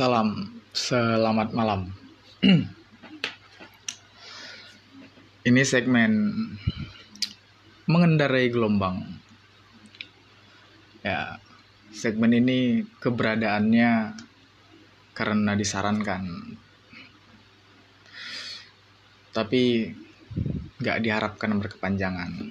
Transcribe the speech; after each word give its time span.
Salam, 0.00 0.48
selamat 0.72 1.52
malam. 1.52 1.92
Ini 5.52 5.60
segmen 5.60 6.32
mengendarai 7.84 8.48
gelombang. 8.48 9.04
Ya, 11.04 11.36
segmen 11.92 12.32
ini 12.32 12.88
keberadaannya 12.96 14.16
karena 15.12 15.52
disarankan. 15.52 16.56
Tapi 19.36 19.84
nggak 20.80 21.00
diharapkan 21.04 21.60
berkepanjangan. 21.60 22.48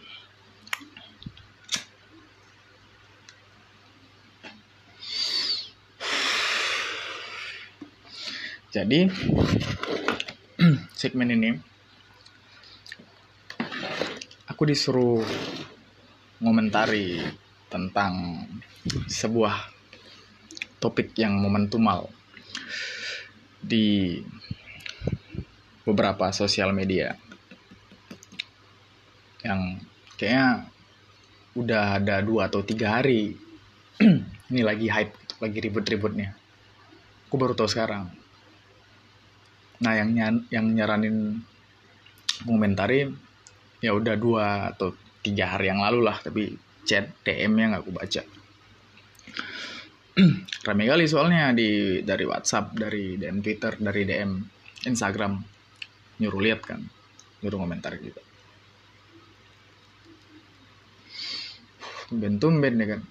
Jadi 8.80 9.12
segmen 11.04 11.36
ini 11.36 11.52
aku 14.48 14.64
disuruh 14.64 15.20
ngomentari 16.40 17.20
tentang 17.68 18.40
sebuah 19.04 19.68
topik 20.80 21.12
yang 21.20 21.36
momentumal 21.36 22.08
di 23.60 24.16
beberapa 25.84 26.32
sosial 26.32 26.72
media 26.72 27.20
yang 29.44 29.76
kayaknya 30.16 30.72
udah 31.52 32.00
ada 32.00 32.24
dua 32.24 32.48
atau 32.48 32.64
tiga 32.64 32.96
hari 32.96 33.36
ini 34.56 34.62
lagi 34.64 34.88
hype 34.88 35.20
lagi 35.44 35.60
ribut-ributnya. 35.68 36.32
Aku 37.28 37.36
baru 37.36 37.52
tahu 37.60 37.68
sekarang 37.68 38.19
nah 39.80 39.96
yang 39.96 40.12
yang 40.52 40.66
nyaranin 40.76 41.40
mengomentari 42.44 43.08
ya 43.80 43.96
udah 43.96 44.16
dua 44.20 44.76
atau 44.76 44.92
tiga 45.24 45.56
hari 45.56 45.72
yang 45.72 45.80
lalu 45.80 46.04
lah 46.04 46.20
tapi 46.20 46.56
chat 46.84 47.12
DM 47.24 47.56
nya 47.56 47.66
nggak 47.76 47.84
aku 47.84 47.92
baca. 47.96 48.22
Rame 50.68 50.84
kali 50.84 51.06
soalnya 51.08 51.56
di 51.56 52.02
dari 52.04 52.26
WhatsApp 52.28 52.76
dari 52.76 53.16
DM 53.16 53.40
Twitter 53.40 53.76
dari 53.80 54.04
DM 54.04 54.32
Instagram. 54.88 55.40
Nyuruh 56.20 56.42
lihat 56.44 56.62
kan 56.68 56.84
nyuruh 57.40 57.60
komentar 57.64 57.96
gitu. 58.04 58.20
Tumben-tumben 62.12 62.76
ya 62.76 62.88
kan. 62.98 63.02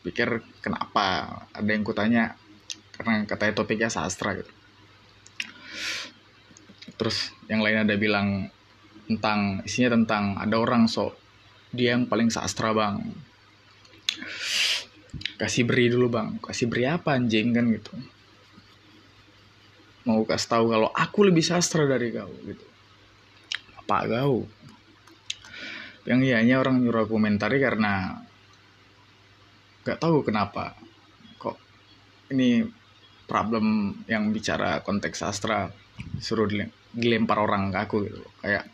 Pikir 0.00 0.28
kenapa? 0.64 1.28
Ada 1.52 1.68
yang 1.68 1.84
kutanya 1.84 2.32
karena 2.96 3.28
katanya 3.28 3.52
topiknya 3.52 3.90
sastra 3.92 4.32
gitu 4.32 4.57
terus 6.98 7.32
yang 7.46 7.62
lain 7.62 7.86
ada 7.86 7.94
bilang 7.94 8.50
tentang 9.08 9.64
isinya 9.64 9.96
tentang 9.96 10.36
ada 10.36 10.58
orang 10.60 10.84
sok 10.84 11.16
dia 11.72 11.96
yang 11.96 12.08
paling 12.08 12.32
sastra 12.32 12.72
bang. 12.72 13.00
Kasih 15.36 15.68
beri 15.68 15.92
dulu 15.92 16.08
bang. 16.08 16.40
Kasih 16.40 16.66
beri 16.68 16.88
apa 16.88 17.16
anjing 17.16 17.52
kan 17.52 17.68
gitu. 17.68 17.92
Mau 20.08 20.24
kasih 20.24 20.48
tahu 20.48 20.64
kalau 20.72 20.88
aku 20.96 21.28
lebih 21.28 21.44
sastra 21.44 21.84
dari 21.84 22.08
kau 22.12 22.32
gitu. 22.48 22.64
Apa 23.84 24.08
kau? 24.08 24.48
Yang 26.08 26.20
ianya 26.32 26.56
orang 26.64 26.80
nyuruh 26.80 27.04
komentari 27.04 27.60
karena 27.60 28.24
nggak 29.84 30.00
tahu 30.00 30.20
kenapa 30.20 30.76
kok 31.40 31.56
ini 32.32 32.60
problem 33.28 33.96
yang 34.04 34.32
bicara 34.32 34.80
konteks 34.84 35.20
sastra 35.20 35.68
suruh 36.20 36.48
dilempar 36.94 37.40
orang 37.40 37.72
ke 37.72 37.78
aku 37.78 37.96
gitu. 38.06 38.22
Kayak 38.44 38.68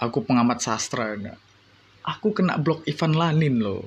aku 0.00 0.24
pengamat 0.24 0.60
sastra 0.60 1.16
enggak 1.16 1.40
aku 2.06 2.30
kena 2.30 2.56
blok 2.62 2.86
Ivan 2.86 3.18
Lanin 3.18 3.58
loh. 3.58 3.82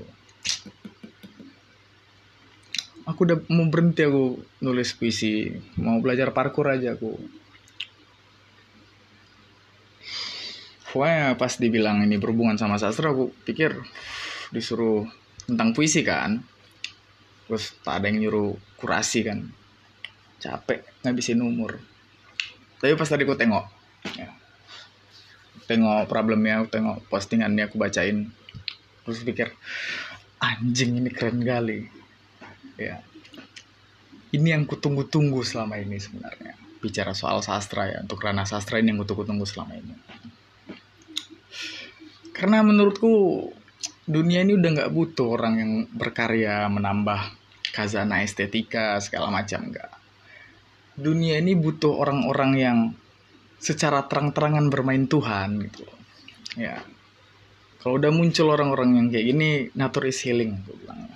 Aku 3.08 3.25
udah 3.25 3.42
mau 3.50 3.66
berhenti 3.72 4.06
aku 4.06 4.38
nulis 4.62 4.94
puisi. 4.94 5.50
Mau 5.81 5.98
belajar 5.98 6.30
parkour 6.30 6.69
aja 6.69 6.94
aku. 6.94 7.18
Pokoknya 10.90 11.38
pas 11.38 11.53
dibilang 11.58 12.06
ini 12.06 12.22
berhubungan 12.22 12.59
sama 12.59 12.78
sastra 12.78 13.09
aku 13.09 13.34
pikir 13.48 13.74
disuruh 14.53 15.09
tentang 15.50 15.74
puisi 15.74 16.06
kan. 16.06 16.38
Terus 17.50 17.74
tak 17.81 18.03
ada 18.03 18.14
yang 18.14 18.30
nyuruh 18.30 18.53
kurasi 18.78 19.25
kan. 19.25 19.50
Capek 20.38 20.86
ngabisin 21.02 21.42
umur 21.42 21.81
tapi 22.79 22.95
pas 22.95 23.07
tadi 23.07 23.28
aku 23.28 23.35
tengok 23.35 23.66
ya, 24.16 24.31
tengok 25.69 26.09
problemnya 26.09 26.63
aku 26.63 26.67
tengok 26.73 26.97
postingannya 27.12 27.69
aku 27.69 27.75
bacain 27.78 28.31
terus 29.03 29.22
pikir 29.22 29.53
anjing 30.40 30.97
ini 31.03 31.12
keren 31.12 31.44
kali. 31.44 31.85
Ya. 32.79 33.03
Ini 34.29 34.56
yang 34.56 34.63
kutunggu-tunggu 34.63 35.44
selama 35.44 35.75
ini 35.78 36.00
sebenarnya. 36.00 36.56
Bicara 36.79 37.12
soal 37.12 37.44
sastra 37.44 37.91
ya 37.91 37.97
untuk 38.00 38.23
ranah 38.23 38.47
sastra 38.47 38.79
ini 38.79 38.95
yang 38.95 39.03
kutunggu-tunggu 39.03 39.44
selama 39.44 39.75
ini. 39.75 39.94
Karena 42.31 42.63
menurutku 42.63 43.12
dunia 44.07 44.47
ini 44.47 44.56
udah 44.56 44.69
nggak 44.79 44.94
butuh 44.95 45.28
orang 45.35 45.53
yang 45.59 45.72
berkarya 45.91 46.72
menambah 46.72 47.35
kazana 47.75 48.23
estetika 48.23 48.97
segala 49.03 49.29
macam 49.29 49.69
enggak 49.69 49.99
dunia 51.00 51.40
ini 51.40 51.56
butuh 51.56 51.96
orang-orang 51.96 52.52
yang 52.60 52.78
secara 53.60 54.08
terang-terangan 54.08 54.72
bermain 54.72 55.08
Tuhan 55.08 55.68
gitu. 55.68 55.84
Ya. 56.56 56.84
Kalau 57.80 57.96
udah 57.96 58.12
muncul 58.12 58.52
orang-orang 58.52 59.00
yang 59.00 59.08
kayak 59.08 59.26
gini 59.32 59.50
nature 59.76 60.08
is 60.08 60.20
healing 60.24 60.60
aku 60.64 60.76
bilang. 60.84 61.08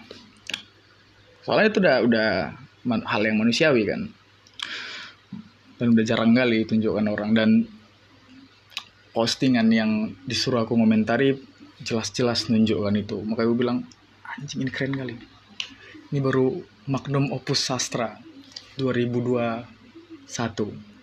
Soalnya 1.44 1.68
itu 1.76 1.80
udah 1.84 1.98
udah 2.08 2.30
hal 3.04 3.22
yang 3.28 3.36
manusiawi 3.40 3.84
kan. 3.84 4.02
Dan 5.76 5.92
udah 5.92 6.04
jarang 6.08 6.32
kali 6.32 6.64
tunjukkan 6.64 7.08
orang. 7.12 7.36
Dan 7.36 7.50
postingan 9.12 9.68
yang 9.70 10.16
disuruh 10.24 10.64
aku 10.64 10.80
komentari 10.80 11.36
jelas-jelas 11.84 12.48
nunjukkan 12.48 12.96
itu. 12.96 13.20
Makanya 13.28 13.48
gue 13.52 13.58
bilang 13.60 13.80
anjing 14.24 14.64
ini 14.64 14.72
keren 14.72 14.96
kali. 14.96 15.16
Ini 16.16 16.20
baru 16.24 16.64
magnum 16.88 17.32
opus 17.36 17.60
sastra 17.60 18.16
2021 20.28 20.94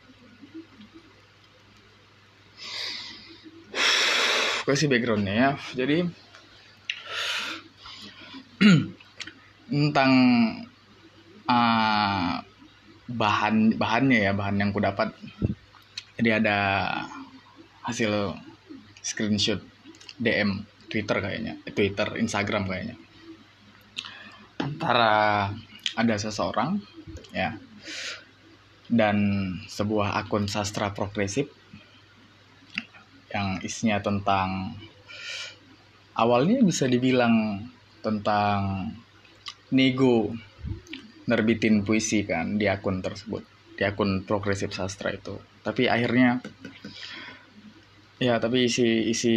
kasih 4.70 4.86
backgroundnya 4.86 5.34
ya. 5.34 5.50
Jadi 5.74 6.06
tentang 9.70 10.12
uh, 11.50 12.38
bahan 13.10 13.74
bahannya 13.74 14.30
ya 14.30 14.32
bahan 14.36 14.62
yang 14.62 14.70
ku 14.70 14.78
dapat. 14.78 15.10
Jadi 16.14 16.30
ada 16.30 16.58
hasil 17.82 18.36
screenshot 19.02 19.58
DM 20.20 20.62
Twitter 20.86 21.18
kayaknya 21.18 21.58
eh, 21.66 21.72
Twitter 21.74 22.14
Instagram 22.20 22.70
kayaknya. 22.70 22.94
Antara 24.60 25.48
ada 25.98 26.14
seseorang 26.14 26.78
ya 27.34 27.58
dan 28.90 29.16
sebuah 29.70 30.18
akun 30.18 30.50
sastra 30.50 30.90
progresif 30.90 31.46
yang 33.30 33.62
isinya 33.62 34.02
tentang 34.02 34.74
awalnya 36.18 36.58
bisa 36.66 36.90
dibilang 36.90 37.62
tentang 38.02 38.90
nego 39.70 40.34
nerbitin 41.30 41.86
puisi 41.86 42.26
kan 42.26 42.58
di 42.58 42.66
akun 42.66 42.98
tersebut 42.98 43.46
di 43.78 43.86
akun 43.86 44.26
progresif 44.26 44.74
sastra 44.74 45.14
itu. 45.14 45.38
Tapi 45.62 45.86
akhirnya 45.86 46.42
ya 48.18 48.42
tapi 48.42 48.66
isi 48.66 49.08
isi 49.08 49.34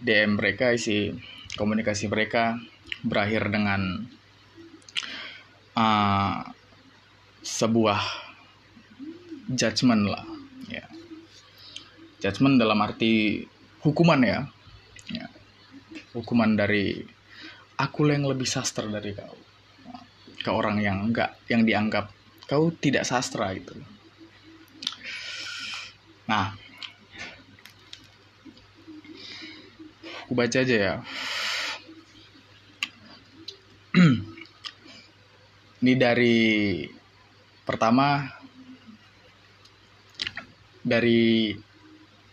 DM 0.00 0.40
mereka 0.40 0.72
isi 0.72 1.12
komunikasi 1.54 2.08
mereka 2.08 2.56
berakhir 3.04 3.52
dengan 3.52 4.08
uh, 5.76 6.42
sebuah 7.44 8.27
judgement 9.48 10.04
lah 10.08 10.24
ya. 10.68 10.84
Judgement 12.20 12.58
dalam 12.58 12.78
arti 12.82 13.46
hukuman 13.82 14.20
ya, 14.20 14.44
ya. 15.12 15.26
hukuman 16.12 16.58
dari 16.58 16.98
aku 17.78 18.10
yang 18.10 18.26
lebih 18.26 18.46
sastra 18.46 18.84
dari 18.90 19.14
kau 19.14 19.38
ke 20.38 20.50
orang 20.50 20.82
yang 20.82 21.02
enggak 21.02 21.34
yang 21.50 21.62
dianggap 21.66 22.10
kau 22.46 22.70
tidak 22.74 23.06
sastra 23.06 23.54
gitu 23.54 23.74
nah 26.30 26.54
aku 30.28 30.36
baca 30.36 30.60
aja 30.60 30.76
ya. 30.76 30.94
Ini 35.80 35.96
dari 35.96 36.84
pertama 37.64 38.28
dari 40.88 41.52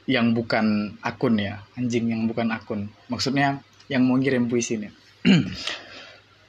yang 0.07 0.31
bukan 0.31 0.97
akun 1.01 1.35
ya 1.37 1.61
anjing 1.75 2.09
yang 2.09 2.25
bukan 2.25 2.49
akun. 2.49 2.89
Maksudnya 3.11 3.61
yang 3.91 4.07
mau 4.07 4.17
kirim 4.17 4.47
puisi 4.47 4.79
nih. 4.79 4.93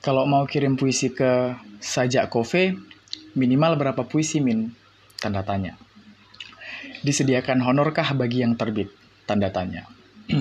Kalau 0.06 0.22
mau 0.24 0.46
kirim 0.46 0.78
puisi 0.78 1.10
ke 1.10 1.58
sajak 1.82 2.30
kofe 2.30 2.78
minimal 3.34 3.74
berapa 3.74 4.06
puisi 4.06 4.38
min? 4.38 4.70
Tanda 5.18 5.42
tanya. 5.42 5.74
Disediakan 7.02 7.64
honorkah 7.64 8.14
bagi 8.14 8.46
yang 8.46 8.54
terbit? 8.54 8.92
Tanda 9.26 9.50
tanya. 9.50 9.88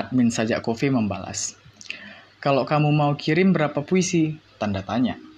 Admin 0.00 0.34
sajak 0.34 0.66
kofe 0.66 0.90
membalas. 0.90 1.54
Kalau 2.42 2.66
kamu 2.66 2.90
mau 2.90 3.12
kirim 3.14 3.54
berapa 3.54 3.86
puisi? 3.86 4.34
Tanda 4.58 4.82
tanya 4.84 5.29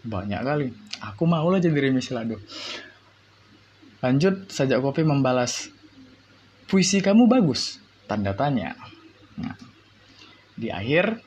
banyak 0.02 0.42
kali. 0.42 0.68
Aku 1.14 1.30
mau 1.30 1.46
lah 1.54 1.62
jadi 1.62 1.78
Remi 1.78 2.02
Silado. 2.02 2.42
Lanjut, 4.02 4.50
saja 4.50 4.82
Kopi 4.82 5.06
membalas 5.06 5.75
puisi 6.66 7.02
kamu 7.02 7.30
bagus? 7.30 7.78
Tanda 8.06 8.34
tanya. 8.38 8.78
Nah, 9.38 9.58
di 10.56 10.72
akhir, 10.72 11.20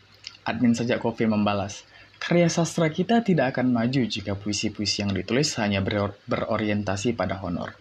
admin 0.47 0.73
saja 0.73 0.97
kopi 0.97 1.29
membalas, 1.29 1.85
karya 2.17 2.49
sastra 2.49 2.89
kita 2.89 3.21
tidak 3.21 3.57
akan 3.57 3.75
maju 3.75 4.03
jika 4.09 4.39
puisi-puisi 4.39 5.05
yang 5.05 5.13
ditulis 5.13 5.53
hanya 5.61 5.85
ber 5.85 6.17
berorientasi 6.25 7.13
pada 7.13 7.37
honor. 7.45 7.77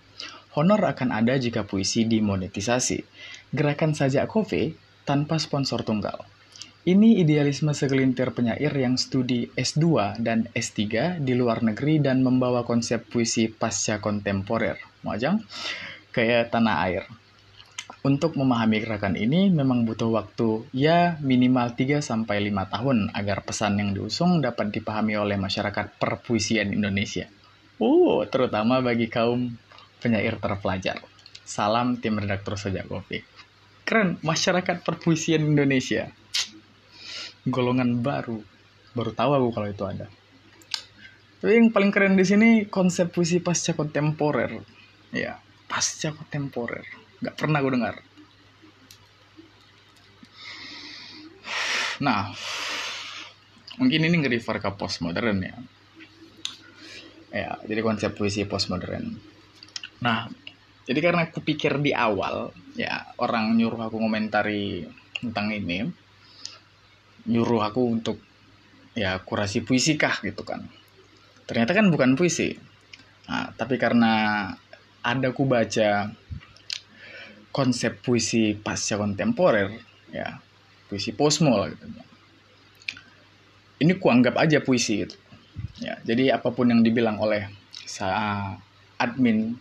Honor 0.58 0.82
akan 0.90 1.14
ada 1.14 1.38
jika 1.38 1.70
puisi 1.70 2.10
dimonetisasi. 2.10 3.06
Gerakan 3.54 3.94
sajak 3.94 4.26
kopi 4.26 4.74
tanpa 5.06 5.38
sponsor 5.38 5.86
tunggal. 5.86 6.26
Ini 6.88 7.20
idealisme 7.20 7.76
segelintir 7.76 8.32
penyair 8.32 8.72
yang 8.72 8.96
studi 8.96 9.52
S2 9.54 10.18
dan 10.24 10.48
S3 10.56 11.20
di 11.20 11.36
luar 11.36 11.60
negeri 11.60 12.00
dan 12.00 12.24
membawa 12.24 12.64
konsep 12.64 13.06
puisi 13.12 13.52
pasca 13.52 14.00
kontemporer. 14.00 14.80
Majang? 15.04 15.44
Kayak 16.16 16.50
tanah 16.56 16.76
air. 16.88 17.04
Untuk 18.06 18.38
memahami 18.38 18.78
gerakan 18.78 19.18
ini 19.18 19.50
memang 19.50 19.82
butuh 19.82 20.14
waktu 20.14 20.70
ya 20.70 21.18
minimal 21.18 21.74
3-5 21.74 22.06
tahun 22.46 22.98
agar 23.10 23.42
pesan 23.42 23.82
yang 23.82 23.98
diusung 23.98 24.38
dapat 24.38 24.70
dipahami 24.70 25.18
oleh 25.18 25.34
masyarakat 25.34 25.98
perpuisian 25.98 26.70
Indonesia. 26.70 27.26
Uh, 27.82 28.22
terutama 28.30 28.86
bagi 28.86 29.10
kaum 29.10 29.58
penyair 29.98 30.38
terpelajar. 30.38 31.02
Salam 31.42 31.98
tim 31.98 32.22
redaktur 32.22 32.54
Sejak 32.54 32.86
Kopi. 32.86 33.26
Keren, 33.82 34.22
masyarakat 34.22 34.86
perpuisian 34.86 35.42
Indonesia. 35.42 36.14
Golongan 37.50 38.06
baru. 38.06 38.38
Baru 38.94 39.12
tahu 39.16 39.32
aku 39.42 39.50
kalau 39.58 39.70
itu 39.74 39.84
ada. 39.90 40.06
Tapi 41.42 41.54
yang 41.54 41.74
paling 41.74 41.90
keren 41.90 42.14
di 42.14 42.26
sini 42.26 42.50
konsep 42.70 43.10
puisi 43.10 43.42
pasca 43.42 43.74
kontemporer. 43.74 44.54
Ya, 45.14 45.40
pasca 45.66 46.14
kontemporer 46.14 47.07
nggak 47.24 47.36
pernah 47.38 47.60
gue 47.64 47.72
dengar. 47.74 47.96
Nah 52.04 52.30
mungkin 53.78 54.02
ini 54.10 54.16
nge-refer 54.22 54.58
ke 54.62 54.70
postmodern 54.74 55.40
ya. 55.42 55.58
Ya 57.34 57.52
jadi 57.66 57.82
konsep 57.82 58.14
puisi 58.14 58.46
postmodern. 58.46 59.18
Nah 60.02 60.30
jadi 60.88 61.00
karena 61.04 61.28
aku 61.28 61.44
pikir 61.44 61.84
di 61.84 61.92
awal 61.92 62.56
ya 62.78 63.12
orang 63.20 63.58
nyuruh 63.58 63.90
aku 63.90 63.98
komentari 64.00 64.88
tentang 65.18 65.52
ini 65.52 65.84
nyuruh 67.28 67.60
aku 67.60 67.82
untuk 67.84 68.18
ya 68.98 69.20
kurasi 69.22 69.62
puisi 69.62 70.00
kah 70.00 70.18
gitu 70.24 70.42
kan. 70.42 70.66
Ternyata 71.46 71.78
kan 71.78 71.88
bukan 71.94 72.18
puisi. 72.18 72.56
Nah, 73.28 73.52
tapi 73.54 73.76
karena 73.76 74.48
ada 75.04 75.28
ku 75.36 75.44
baca 75.46 76.12
konsep 77.58 78.06
puisi 78.06 78.54
pasca 78.54 79.02
kontemporer 79.02 79.74
ya 80.14 80.38
puisi 80.86 81.10
posmo 81.18 81.58
lah 81.58 81.74
gitu. 81.74 81.86
Ini 83.82 83.98
kuanggap 83.98 84.38
aja 84.38 84.62
puisi 84.62 85.02
itu 85.02 85.18
ya 85.82 85.98
jadi 86.06 86.38
apa 86.38 86.54
pun 86.54 86.70
yang 86.70 86.86
dibilang 86.86 87.18
oleh 87.18 87.50
sa 87.82 88.54
admin 89.02 89.58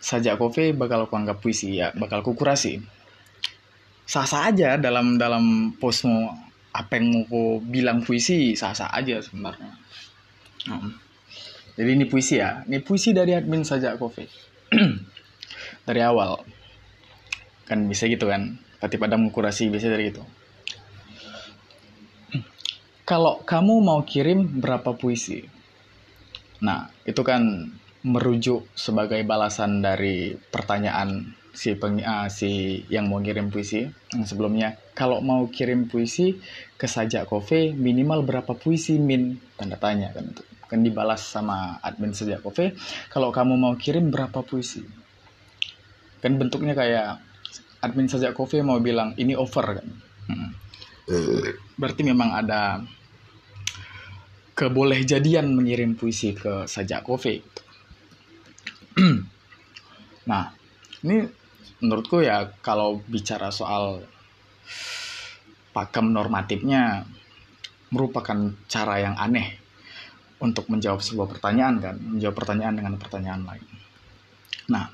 saja 0.00 0.40
kopi 0.40 0.72
bakal 0.72 1.04
kuanggap 1.04 1.44
puisi 1.44 1.76
ya 1.76 1.92
bakal 2.00 2.24
kukurasi 2.24 2.80
sah-sah 4.08 4.48
aja 4.48 4.80
dalam 4.80 5.20
dalam 5.20 5.76
posmo 5.76 6.32
apa 6.72 6.96
yang 6.96 7.12
mau 7.12 7.22
ku 7.28 7.42
bilang 7.60 8.00
puisi 8.00 8.56
sah-sah 8.56 8.88
aja 8.92 9.20
sebenarnya. 9.20 9.72
Hmm. 10.68 10.92
jadi 11.76 11.96
ini 11.96 12.04
puisi 12.08 12.40
ya. 12.40 12.64
Ini 12.64 12.84
puisi 12.84 13.12
dari 13.12 13.32
admin 13.36 13.64
saja 13.64 13.96
kopi 14.00 14.24
dari 15.88 16.00
awal 16.04 16.40
kan 17.68 17.84
bisa 17.86 18.08
gitu 18.08 18.26
kan? 18.26 18.56
Tapi 18.80 18.96
pada 18.96 19.20
mengkurasi 19.20 19.68
bisa 19.68 19.92
dari 19.92 20.10
itu 20.10 20.24
kalau 23.08 23.40
kamu 23.40 23.80
mau 23.80 24.04
kirim 24.04 24.60
berapa 24.60 24.92
puisi? 24.92 25.40
Nah 26.60 26.92
itu 27.08 27.24
kan 27.24 27.72
merujuk 28.04 28.68
sebagai 28.76 29.24
balasan 29.24 29.80
dari 29.80 30.36
pertanyaan 30.36 31.32
si 31.56 31.72
peng, 31.80 32.04
uh, 32.04 32.28
si 32.28 32.84
yang 32.92 33.08
mau 33.08 33.24
kirim 33.24 33.48
puisi. 33.48 33.88
Yang 34.12 34.36
sebelumnya 34.36 34.76
kalau 34.92 35.24
mau 35.24 35.48
kirim 35.48 35.88
puisi 35.88 36.36
ke 36.76 36.84
sajak 36.84 37.24
kofe 37.32 37.72
minimal 37.72 38.28
berapa 38.28 38.52
puisi 38.52 39.00
min? 39.00 39.40
Tanda 39.56 39.80
tanya 39.80 40.12
kan 40.12 40.28
itu. 40.28 40.44
Kan 40.68 40.84
dibalas 40.84 41.24
sama 41.24 41.80
admin 41.80 42.12
sajak 42.12 42.44
kofe 42.44 42.76
kalau 43.08 43.32
kamu 43.32 43.56
mau 43.56 43.72
kirim 43.80 44.12
berapa 44.12 44.44
puisi? 44.44 44.84
Kan 46.20 46.36
bentuknya 46.36 46.76
kayak 46.76 47.24
admin 47.84 48.10
saja 48.10 48.34
kopi 48.34 48.62
mau 48.62 48.78
bilang 48.82 49.14
ini 49.18 49.34
over 49.38 49.66
kan. 49.78 49.88
Hmm. 50.28 50.52
berarti 51.80 52.04
memang 52.04 52.36
ada 52.36 52.84
keboleh 54.52 55.08
jadian 55.08 55.56
mengirim 55.56 55.96
puisi 55.96 56.36
ke 56.36 56.68
sajak 56.68 57.00
kopi 57.00 57.40
nah 60.28 60.52
ini 61.00 61.24
menurutku 61.80 62.20
ya 62.20 62.52
kalau 62.60 63.00
bicara 63.08 63.48
soal 63.48 64.04
pakem 65.72 66.12
normatifnya 66.12 67.08
merupakan 67.88 68.52
cara 68.68 68.94
yang 69.00 69.16
aneh 69.16 69.56
untuk 70.42 70.70
menjawab 70.70 71.02
sebuah 71.02 71.30
pertanyaan 71.30 71.78
kan. 71.82 71.96
Menjawab 71.98 72.34
pertanyaan 72.34 72.74
dengan 72.78 72.94
pertanyaan 72.98 73.42
lain. 73.46 73.66
Nah 74.70 74.90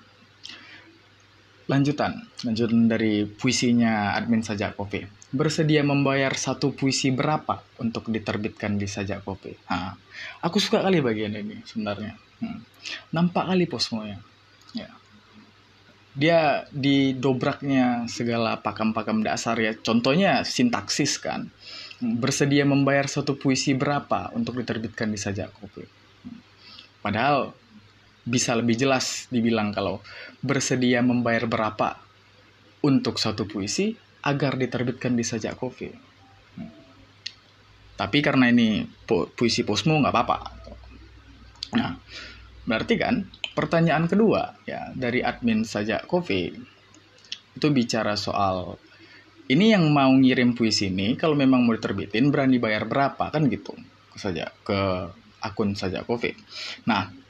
Lanjutan, 1.64 2.28
lanjutan 2.44 2.92
dari 2.92 3.24
puisinya 3.24 4.12
admin 4.12 4.44
Sajak 4.44 4.76
Kopi. 4.76 5.00
Bersedia 5.32 5.80
membayar 5.80 6.36
satu 6.36 6.76
puisi 6.76 7.08
berapa 7.08 7.64
untuk 7.80 8.12
diterbitkan 8.12 8.76
di 8.76 8.84
Sajak 8.84 9.24
Kopi? 9.24 9.56
Nah, 9.72 9.96
aku 10.44 10.60
suka 10.60 10.84
kali 10.84 11.00
bagian 11.00 11.32
ini 11.32 11.64
sebenarnya. 11.64 12.20
Hmm. 12.44 12.60
Nampak 13.16 13.48
kali 13.48 13.64
posmonya. 13.64 14.20
Ya. 14.76 14.92
Dia 16.12 16.68
di 16.68 17.16
dobraknya 17.16 18.04
segala 18.12 18.60
pakam-pakam 18.60 19.24
dasar 19.24 19.56
ya. 19.56 19.72
Contohnya 19.72 20.44
sintaksis 20.44 21.16
kan. 21.16 21.48
Bersedia 22.04 22.68
membayar 22.68 23.08
satu 23.08 23.40
puisi 23.40 23.72
berapa 23.72 24.36
untuk 24.36 24.60
diterbitkan 24.60 25.08
di 25.08 25.16
Sajak 25.16 25.48
Kopi? 25.56 25.80
Hmm. 26.28 26.44
Padahal 27.00 27.56
bisa 28.24 28.56
lebih 28.56 28.80
jelas 28.80 29.28
dibilang 29.28 29.70
kalau 29.70 30.00
bersedia 30.40 31.04
membayar 31.04 31.44
berapa 31.44 32.00
untuk 32.80 33.20
satu 33.20 33.44
puisi 33.44 33.96
agar 34.24 34.56
diterbitkan 34.56 35.12
di 35.12 35.24
sajak 35.24 35.60
kopi. 35.60 35.92
Tapi 37.94 38.18
karena 38.24 38.50
ini 38.50 38.82
pu 38.84 39.30
puisi 39.30 39.62
posmu 39.62 40.02
nggak 40.02 40.14
apa-apa. 40.16 40.38
Nah, 41.78 41.92
berarti 42.64 42.94
kan 42.96 43.28
pertanyaan 43.54 44.10
kedua 44.10 44.56
ya 44.66 44.90
dari 44.96 45.22
admin 45.22 45.62
sajak 45.62 46.10
kopi 46.10 46.50
itu 47.54 47.66
bicara 47.70 48.18
soal 48.18 48.74
ini 49.46 49.76
yang 49.76 49.86
mau 49.92 50.10
ngirim 50.10 50.56
puisi 50.56 50.90
ini 50.90 51.14
kalau 51.14 51.38
memang 51.38 51.62
mau 51.62 51.76
diterbitin 51.76 52.32
berani 52.32 52.58
bayar 52.58 52.88
berapa 52.88 53.30
kan 53.30 53.46
gitu 53.46 53.76
saja 54.16 54.50
ke 54.64 55.10
akun 55.44 55.76
sajak 55.76 56.08
kopi. 56.08 56.32
Nah, 56.88 57.23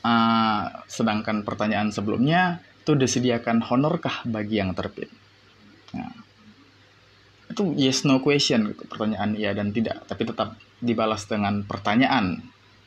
Uh, 0.00 0.64
sedangkan 0.88 1.44
pertanyaan 1.44 1.92
sebelumnya 1.92 2.64
itu 2.80 2.96
disediakan 2.96 3.60
honorkah 3.60 4.24
bagi 4.24 4.56
yang 4.56 4.72
terbit? 4.72 5.12
Nah, 5.92 6.16
itu 7.52 7.76
yes 7.76 8.08
no 8.08 8.24
question 8.24 8.72
gitu 8.72 8.88
pertanyaan 8.88 9.36
iya 9.36 9.52
dan 9.52 9.76
tidak 9.76 10.08
tapi 10.08 10.24
tetap 10.24 10.56
dibalas 10.80 11.28
dengan 11.28 11.68
pertanyaan. 11.68 12.40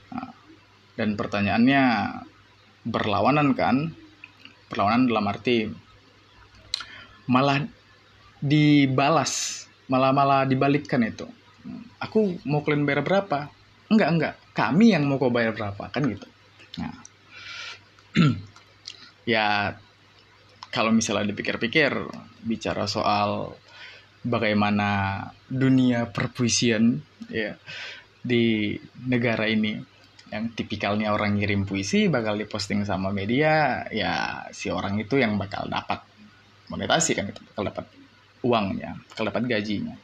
Nah, 0.09 0.33
dan 0.97 1.13
pertanyaannya 1.13 1.83
berlawanan 2.89 3.53
kan? 3.53 3.93
Berlawanan 4.73 5.05
dalam 5.05 5.29
arti 5.29 5.69
malah 7.29 7.61
dibalas 8.41 9.63
malah 9.85 10.09
malah 10.09 10.49
dibalikkan 10.49 11.05
itu. 11.05 11.29
Aku 12.01 12.41
mau 12.49 12.65
kalian 12.65 12.89
bayar 12.89 13.05
berapa? 13.05 13.53
Enggak 13.93 14.09
enggak. 14.09 14.33
Kami 14.57 14.97
yang 14.97 15.05
mau 15.05 15.21
kau 15.21 15.29
bayar 15.29 15.53
berapa? 15.53 15.93
Kan 15.93 16.09
gitu 16.09 16.32
Nah, 16.81 16.93
ya 19.33 19.73
kalau 20.73 20.89
misalnya 20.89 21.29
dipikir-pikir 21.29 21.93
bicara 22.41 22.89
soal 22.89 23.53
bagaimana 24.25 25.21
dunia 25.45 26.09
perpuisian 26.09 26.97
ya 27.29 27.53
di 28.23 28.73
negara 29.05 29.45
ini 29.45 29.75
yang 30.33 30.49
tipikalnya 30.57 31.13
orang 31.13 31.37
ngirim 31.37 31.67
puisi 31.67 32.09
bakal 32.09 32.33
diposting 32.39 32.81
sama 32.87 33.13
media 33.13 33.85
ya 33.93 34.47
si 34.49 34.73
orang 34.73 34.97
itu 34.97 35.21
yang 35.21 35.37
bakal 35.37 35.69
dapat 35.69 36.01
monetasi 36.73 37.13
kan 37.13 37.29
itu 37.29 37.43
bakal 37.53 37.69
dapat 37.69 37.85
uangnya 38.41 38.97
bakal 39.13 39.29
dapat 39.29 39.43
gajinya. 39.45 39.95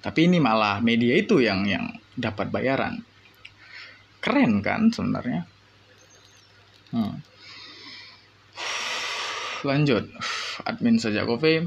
Tapi 0.00 0.32
ini 0.32 0.40
malah 0.40 0.80
media 0.80 1.12
itu 1.12 1.44
yang 1.44 1.68
yang 1.68 1.92
dapat 2.16 2.48
bayaran. 2.48 3.04
Keren 4.18 4.64
kan 4.64 4.88
sebenarnya 4.88 5.44
Hmm. 6.90 7.22
Lanjut, 9.60 10.08
admin 10.64 10.96
saja 10.96 11.28
kopi 11.28 11.60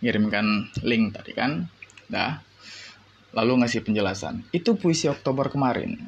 ngirimkan 0.00 0.70
link 0.84 1.16
tadi 1.16 1.32
kan, 1.32 1.66
dah. 2.06 2.40
Lalu 3.36 3.64
ngasih 3.64 3.84
penjelasan. 3.84 4.48
Itu 4.48 4.80
puisi 4.80 5.12
Oktober 5.12 5.52
kemarin. 5.52 5.98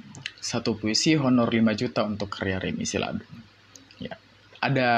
Satu 0.40 0.80
puisi 0.80 1.12
honor 1.18 1.50
5 1.52 1.76
juta 1.76 2.00
untuk 2.08 2.32
karya 2.32 2.56
remisi 2.56 2.96
ladu. 2.96 3.26
Ya, 4.00 4.16
ada 4.64 4.90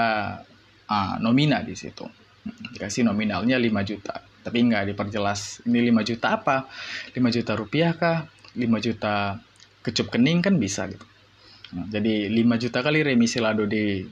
uh, 0.87 1.15
nomina 1.19 1.59
di 1.67 1.75
situ. 1.75 2.07
Dikasih 2.47 3.03
nominalnya 3.03 3.59
5 3.59 3.67
juta. 3.83 4.15
Tapi 4.47 4.59
nggak 4.63 4.95
diperjelas 4.95 5.67
ini 5.67 5.91
5 5.91 6.07
juta 6.07 6.27
apa? 6.39 6.71
5 7.11 7.19
juta 7.35 7.53
rupiah 7.59 7.99
kah? 7.99 8.31
5 8.55 8.63
juta 8.79 9.43
kecup 9.83 10.15
kening 10.15 10.39
kan 10.39 10.55
bisa 10.55 10.87
gitu. 10.87 11.10
Nah, 11.71 11.87
jadi 11.87 12.27
5 12.27 12.63
juta 12.63 12.83
kali 12.83 13.07
remisi 13.07 13.39
lado 13.39 13.63
di 13.67 14.03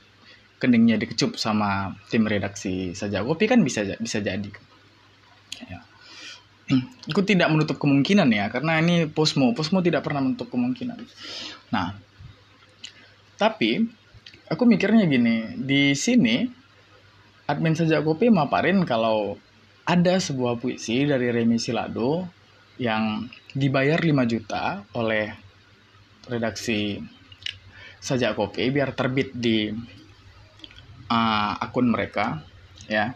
keningnya 0.59 0.99
dikecup 0.99 1.39
sama 1.39 1.95
tim 2.11 2.27
redaksi 2.27 2.95
saja 2.95 3.23
kopi 3.23 3.47
kan 3.47 3.63
bisa 3.63 3.87
bisa 3.99 4.19
jadi. 4.19 4.51
Ya. 5.67 5.81
Aku 7.09 7.25
tidak 7.25 7.49
menutup 7.49 7.81
kemungkinan 7.81 8.29
ya 8.29 8.53
karena 8.53 8.79
ini 8.83 9.09
Posmo, 9.09 9.57
Posmo 9.57 9.81
tidak 9.81 10.05
pernah 10.05 10.21
menutup 10.21 10.53
kemungkinan. 10.53 11.01
Nah, 11.73 11.97
tapi 13.41 13.89
aku 14.53 14.63
mikirnya 14.69 15.09
gini, 15.09 15.57
di 15.57 15.97
sini 15.97 16.45
admin 17.49 17.73
saja 17.73 18.05
kopi 18.05 18.29
maparin 18.29 18.85
kalau 18.85 19.41
ada 19.89 20.21
sebuah 20.21 20.61
puisi 20.61 21.09
dari 21.09 21.33
Remi 21.33 21.57
Silado 21.57 22.29
yang 22.77 23.25
dibayar 23.57 23.97
5 23.97 24.29
juta 24.29 24.85
oleh 24.93 25.33
redaksi 26.29 27.01
saja 27.99 28.33
kopi 28.35 28.71
biar 28.71 28.95
terbit 28.95 29.35
di 29.35 29.71
uh, 31.11 31.53
akun 31.59 31.91
mereka 31.91 32.43
ya. 32.87 33.15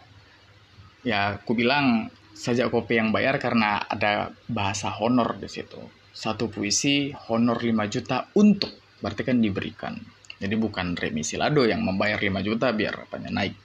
Ya 1.03 1.35
aku 1.35 1.51
bilang 1.51 2.07
saja 2.31 2.71
kopi 2.71 2.95
yang 2.95 3.11
bayar 3.11 3.35
karena 3.37 3.83
ada 3.83 4.31
bahasa 4.47 4.91
honor 5.03 5.35
di 5.35 5.51
situ. 5.51 5.79
Satu 6.13 6.47
puisi 6.47 7.11
honor 7.27 7.59
5 7.59 7.93
juta 7.93 8.31
untuk 8.39 8.71
berarti 9.03 9.27
kan 9.27 9.43
diberikan. 9.43 9.99
Jadi 10.39 10.55
bukan 10.55 10.95
remisi 10.95 11.35
lado 11.35 11.67
yang 11.67 11.83
membayar 11.83 12.19
5 12.19 12.47
juta 12.47 12.71
biar 12.71 13.03
apanya 13.03 13.31
naik. 13.35 13.55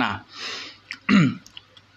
Nah 0.00 0.24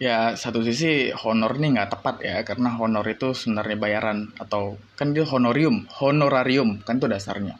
ya 0.03 0.35
satu 0.35 0.59
sisi 0.59 1.15
honor 1.15 1.55
ini 1.55 1.79
nggak 1.79 1.91
tepat 1.95 2.15
ya 2.19 2.37
karena 2.43 2.75
honor 2.75 3.07
itu 3.07 3.31
sebenarnya 3.31 3.77
bayaran 3.79 4.19
atau 4.35 4.75
kan 4.99 5.15
dia 5.15 5.23
honorium 5.23 5.87
honorarium 5.87 6.83
kan 6.83 6.99
itu 6.99 7.07
dasarnya 7.07 7.55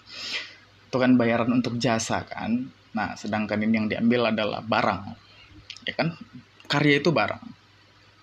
itu 0.94 1.02
kan 1.02 1.18
bayaran 1.18 1.50
untuk 1.50 1.82
jasa 1.82 2.22
kan. 2.22 2.70
Nah 2.94 3.18
sedangkan 3.18 3.58
ini 3.66 3.74
yang 3.82 3.88
diambil 3.90 4.30
adalah 4.30 4.62
barang. 4.62 5.02
Ya 5.90 5.98
kan? 5.98 6.14
Karya 6.70 7.02
itu 7.02 7.10
barang. 7.10 7.42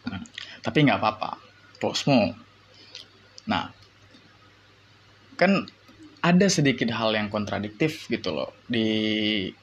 Nah, 0.06 0.22
tapi 0.62 0.86
nggak 0.86 1.02
apa-apa. 1.02 1.34
Posmo 1.82 2.30
nah 3.50 3.66
kan 5.34 5.66
ada 6.22 6.46
sedikit 6.46 6.86
hal 6.94 7.10
yang 7.18 7.26
kontradiktif 7.26 8.06
gitu 8.06 8.30
loh. 8.30 8.54
Di 8.70 8.86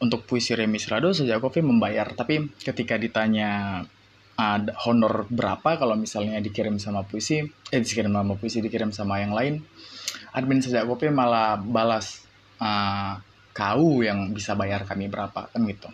untuk 0.04 0.28
puisi 0.28 0.52
Remis 0.52 0.92
Rado 0.92 1.16
saja 1.16 1.40
Kofi 1.40 1.64
membayar. 1.64 2.12
Tapi 2.12 2.60
ketika 2.60 3.00
ditanya 3.00 3.80
ada 4.36 4.76
honor 4.84 5.32
berapa 5.32 5.80
kalau 5.80 5.96
misalnya 5.96 6.44
dikirim 6.44 6.76
sama 6.76 7.08
puisi? 7.08 7.40
Eh 7.72 7.80
dikirim 7.80 8.12
sama 8.12 8.36
puisi 8.36 8.60
dikirim 8.60 8.92
sama 8.92 9.24
yang 9.24 9.32
lain. 9.32 9.64
Admin 10.36 10.60
saja 10.60 10.84
Kopi 10.84 11.08
malah 11.08 11.56
balas 11.56 12.27
uh, 12.62 13.14
kau 13.58 14.06
yang 14.06 14.34
bisa 14.34 14.54
bayar 14.54 14.86
kami 14.86 15.10
berapa 15.10 15.50
kan 15.50 15.62
gitu. 15.66 15.90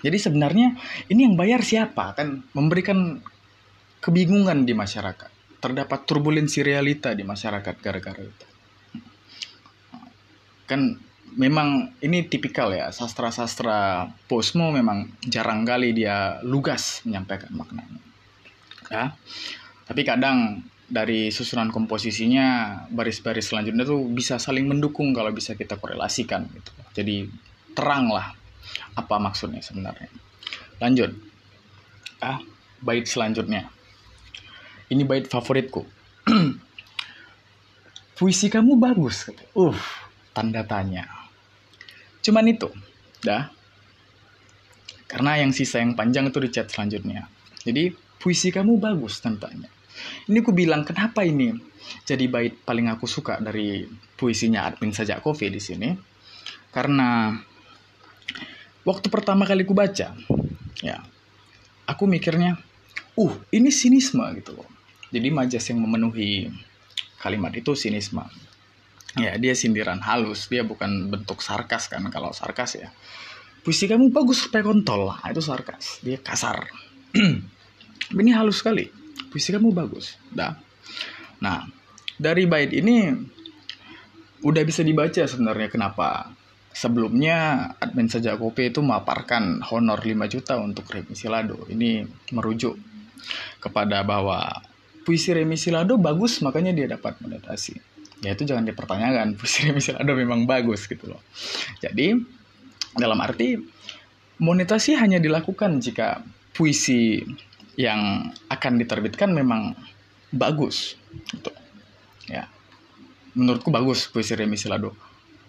Jadi 0.00 0.16
sebenarnya 0.16 0.80
ini 1.12 1.28
yang 1.28 1.36
bayar 1.36 1.60
siapa 1.60 2.16
kan? 2.16 2.40
Memberikan 2.56 3.20
kebingungan 4.00 4.64
di 4.64 4.72
masyarakat. 4.72 5.60
Terdapat 5.60 6.08
turbulensi 6.08 6.64
realita 6.64 7.12
di 7.12 7.20
masyarakat 7.20 7.74
gara-gara 7.84 8.22
itu. 8.24 8.46
Kan 10.64 10.96
memang 11.36 11.94
ini 12.00 12.24
tipikal 12.26 12.72
ya 12.72 12.88
sastra-sastra 12.90 14.08
posmo 14.24 14.72
memang 14.72 15.14
jarang 15.28 15.68
kali 15.68 15.92
dia 15.92 16.40
lugas 16.42 17.04
menyampaikan 17.04 17.52
maknanya. 17.52 18.00
Ya. 18.88 19.04
Tapi 19.84 20.02
kadang 20.06 20.64
dari 20.90 21.30
susunan 21.30 21.70
komposisinya 21.70 22.82
baris-baris 22.90 23.46
selanjutnya 23.46 23.86
tuh 23.86 24.10
bisa 24.10 24.42
saling 24.42 24.66
mendukung 24.66 25.14
kalau 25.14 25.30
bisa 25.30 25.54
kita 25.54 25.78
korelasikan 25.78 26.50
gitu. 26.50 26.70
Jadi 26.98 27.30
terang 27.78 28.10
lah 28.10 28.34
apa 28.98 29.16
maksudnya 29.22 29.62
sebenarnya. 29.62 30.10
Lanjut. 30.82 31.14
Ah, 32.18 32.42
bait 32.82 33.06
selanjutnya. 33.06 33.70
Ini 34.90 35.06
bait 35.06 35.30
favoritku. 35.30 35.86
Puisi 38.18 38.50
kamu 38.50 38.74
bagus. 38.74 39.30
Uh, 39.54 39.78
tanda 40.34 40.66
tanya. 40.66 41.06
Cuman 42.20 42.50
itu, 42.50 42.68
dah. 43.22 43.48
Karena 45.06 45.40
yang 45.40 45.54
sisa 45.54 45.80
yang 45.80 45.94
panjang 45.94 46.28
itu 46.28 46.38
di 46.42 46.50
chat 46.52 46.68
selanjutnya. 46.68 47.30
Jadi 47.64 47.94
puisi 48.20 48.52
kamu 48.52 48.76
bagus 48.76 49.24
tantanya 49.24 49.79
ini 50.28 50.38
aku 50.40 50.52
bilang 50.52 50.84
kenapa 50.84 51.24
ini 51.24 51.70
jadi 52.04 52.26
bait 52.30 52.54
paling 52.62 52.90
aku 52.90 53.06
suka 53.06 53.38
dari 53.40 53.86
puisinya 54.14 54.68
admin 54.68 54.92
saja 54.92 55.18
Kofi 55.18 55.48
di 55.48 55.62
sini. 55.62 55.90
Karena 56.70 57.34
waktu 58.86 59.06
pertama 59.10 59.42
kali 59.48 59.66
ku 59.66 59.74
baca, 59.74 60.14
ya, 60.84 60.96
aku 61.88 62.04
mikirnya, 62.06 62.60
uh, 63.18 63.34
ini 63.50 63.74
sinisme 63.74 64.22
gitu 64.38 64.54
loh. 64.54 64.68
Jadi 65.10 65.28
majas 65.34 65.66
yang 65.66 65.82
memenuhi 65.82 66.46
kalimat 67.18 67.50
itu 67.58 67.74
sinisme. 67.74 68.22
Ya, 69.18 69.34
dia 69.34 69.58
sindiran 69.58 69.98
halus, 69.98 70.46
dia 70.46 70.62
bukan 70.62 71.10
bentuk 71.10 71.42
sarkas 71.42 71.90
kan 71.90 72.06
kalau 72.14 72.30
sarkas 72.30 72.78
ya. 72.78 72.94
Puisi 73.66 73.90
kamu 73.90 74.14
bagus 74.14 74.46
supaya 74.46 74.62
kontol, 74.62 75.10
nah, 75.10 75.26
itu 75.26 75.42
sarkas, 75.42 75.98
dia 76.00 76.22
kasar. 76.22 76.70
ini 78.22 78.30
halus 78.30 78.62
sekali, 78.62 78.86
puisi 79.30 79.50
kamu 79.54 79.72
bagus. 79.72 80.18
Dah. 80.30 80.56
Nah, 81.40 81.64
dari 82.20 82.44
bait 82.44 82.70
ini 82.74 83.10
udah 84.40 84.62
bisa 84.64 84.80
dibaca 84.80 85.24
sebenarnya 85.24 85.68
kenapa 85.68 86.32
sebelumnya 86.70 87.70
admin 87.76 88.08
saja 88.08 88.38
kopi 88.40 88.72
itu 88.72 88.80
memaparkan 88.80 89.60
honor 89.68 90.00
5 90.00 90.32
juta 90.32 90.56
untuk 90.60 90.88
remisi 90.90 91.26
lado. 91.28 91.66
Ini 91.68 92.06
merujuk 92.32 92.76
kepada 93.60 94.00
bahwa 94.00 94.48
puisi 95.04 95.32
remisi 95.32 95.72
lado 95.72 95.96
bagus 95.96 96.40
makanya 96.44 96.72
dia 96.76 96.86
dapat 96.86 97.20
monetasi 97.20 97.76
ya 98.20 98.36
itu 98.36 98.44
jangan 98.44 98.64
dipertanyakan 98.68 99.32
puisi 99.38 99.68
remisi 99.68 99.90
lado 99.96 100.12
memang 100.12 100.44
bagus 100.44 100.84
gitu 100.88 101.08
loh 101.10 101.20
jadi 101.80 102.16
dalam 102.96 103.18
arti 103.22 103.56
monetasi 104.40 104.96
hanya 104.96 105.20
dilakukan 105.20 105.80
jika 105.80 106.24
puisi 106.56 107.22
yang 107.80 108.28
akan 108.52 108.72
diterbitkan 108.76 109.32
memang 109.32 109.72
bagus 110.28 111.00
gitu 111.32 111.48
ya 112.28 112.44
menurutku 113.32 113.72
bagus 113.72 114.12
puisi 114.12 114.36
remisi 114.36 114.68
lado 114.68 114.92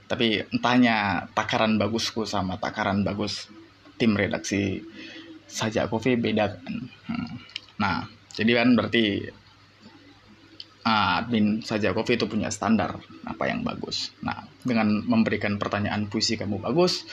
tapi 0.07 0.39
entahnya 0.55 1.27
takaran 1.35 1.75
bagusku 1.75 2.23
sama 2.23 2.55
takaran 2.55 3.03
bagus 3.03 3.51
tim 3.99 4.15
redaksi 4.15 4.79
saja 5.45 5.91
kopi 5.91 6.15
beda 6.15 6.55
kan 6.55 6.75
hmm. 7.11 7.31
nah 7.75 8.07
jadi 8.31 8.63
kan 8.63 8.79
berarti 8.79 9.27
uh, 10.85 11.19
admin 11.21 11.61
saja 11.61 11.93
kopi 11.93 12.17
itu 12.17 12.25
punya 12.25 12.49
standar 12.49 12.97
apa 13.25 13.43
yang 13.49 13.61
bagus. 13.61 14.13
Nah, 14.25 14.45
dengan 14.61 15.01
memberikan 15.05 15.57
pertanyaan 15.61 16.09
puisi 16.09 16.37
kamu 16.37 16.61
bagus, 16.61 17.05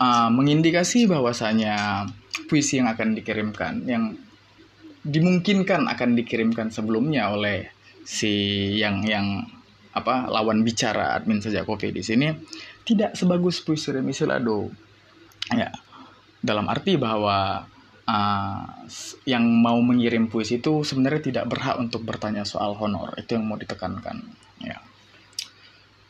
uh, 0.00 0.28
mengindikasi 0.32 1.08
bahwasanya 1.08 2.06
puisi 2.48 2.80
yang 2.80 2.88
akan 2.90 3.16
dikirimkan, 3.16 3.84
yang 3.84 4.16
dimungkinkan 5.04 5.84
akan 5.84 6.16
dikirimkan 6.16 6.72
sebelumnya 6.72 7.28
oleh 7.28 7.68
si 8.04 8.32
yang 8.80 9.04
yang 9.04 9.44
apa 9.94 10.26
lawan 10.26 10.64
bicara 10.64 11.14
admin 11.14 11.44
saja 11.44 11.62
kopi 11.62 11.92
di 11.92 12.00
sini. 12.00 12.32
Tidak 12.84 13.16
sebagus 13.16 13.60
puisi 13.64 13.92
remisi 13.92 14.24
lado. 14.24 14.68
Ya, 15.52 15.68
dalam 16.40 16.68
arti 16.72 16.96
bahwa 16.96 17.68
uh, 18.08 18.64
yang 19.28 19.44
mau 19.44 19.76
mengirim 19.80 20.28
puisi 20.28 20.60
itu 20.60 20.84
sebenarnya 20.84 21.32
tidak 21.32 21.44
berhak 21.52 21.76
untuk 21.80 22.04
bertanya 22.04 22.48
soal 22.48 22.76
honor. 22.76 23.12
Itu 23.20 23.36
yang 23.36 23.44
mau 23.44 23.60
ditekankan 23.60 24.16
ya. 24.64 24.80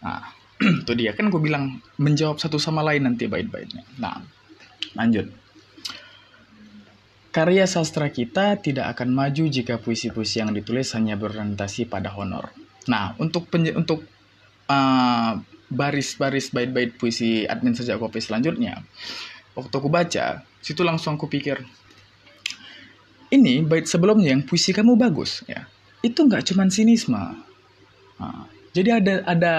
Nah 0.02 0.22
itu 0.86 0.92
dia. 0.94 1.14
Kan 1.14 1.30
gue 1.30 1.42
bilang 1.42 1.82
menjawab 1.98 2.38
satu 2.38 2.58
sama 2.58 2.82
lain 2.82 3.10
nanti 3.10 3.26
bait-baitnya. 3.26 3.82
Nah 3.98 4.22
lanjut 4.94 5.43
karya 7.34 7.66
sastra 7.66 8.14
kita 8.14 8.62
tidak 8.62 8.94
akan 8.94 9.10
maju 9.10 9.50
jika 9.50 9.82
puisi-puisi 9.82 10.38
yang 10.38 10.54
ditulis 10.54 10.94
hanya 10.94 11.18
berorientasi 11.18 11.90
pada 11.90 12.14
honor. 12.14 12.54
Nah 12.86 13.18
untuk 13.18 13.50
penj- 13.50 13.74
untuk 13.74 14.06
uh, 14.70 15.32
baris-baris 15.74 16.54
bait-bait 16.54 16.94
puisi 16.94 17.42
admin 17.48 17.74
sejak 17.74 17.98
kopi 17.98 18.22
selanjutnya 18.22 18.84
waktu 19.58 19.74
aku 19.74 19.90
baca 19.90 20.46
situ 20.62 20.86
langsung 20.86 21.18
aku 21.18 21.26
pikir 21.26 21.58
ini 23.34 23.64
bait 23.66 23.88
sebelumnya 23.90 24.30
yang 24.30 24.46
puisi 24.46 24.70
kamu 24.70 24.94
bagus 24.94 25.42
ya? 25.50 25.66
Itu 26.04 26.28
nggak 26.28 26.54
cuman 26.54 26.68
sinisme 26.70 27.18
nah, 28.20 28.46
jadi 28.70 29.02
ada 29.02 29.14
ada 29.26 29.54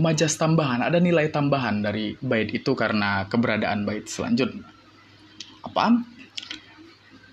majas 0.00 0.34
tambahan 0.34 0.82
ada 0.82 0.98
nilai 0.98 1.30
tambahan 1.30 1.84
dari 1.84 2.18
bait 2.18 2.50
itu 2.50 2.72
karena 2.74 3.30
keberadaan 3.30 3.86
bait 3.86 4.08
selanjutnya. 4.10 4.66
Apa 5.62 6.02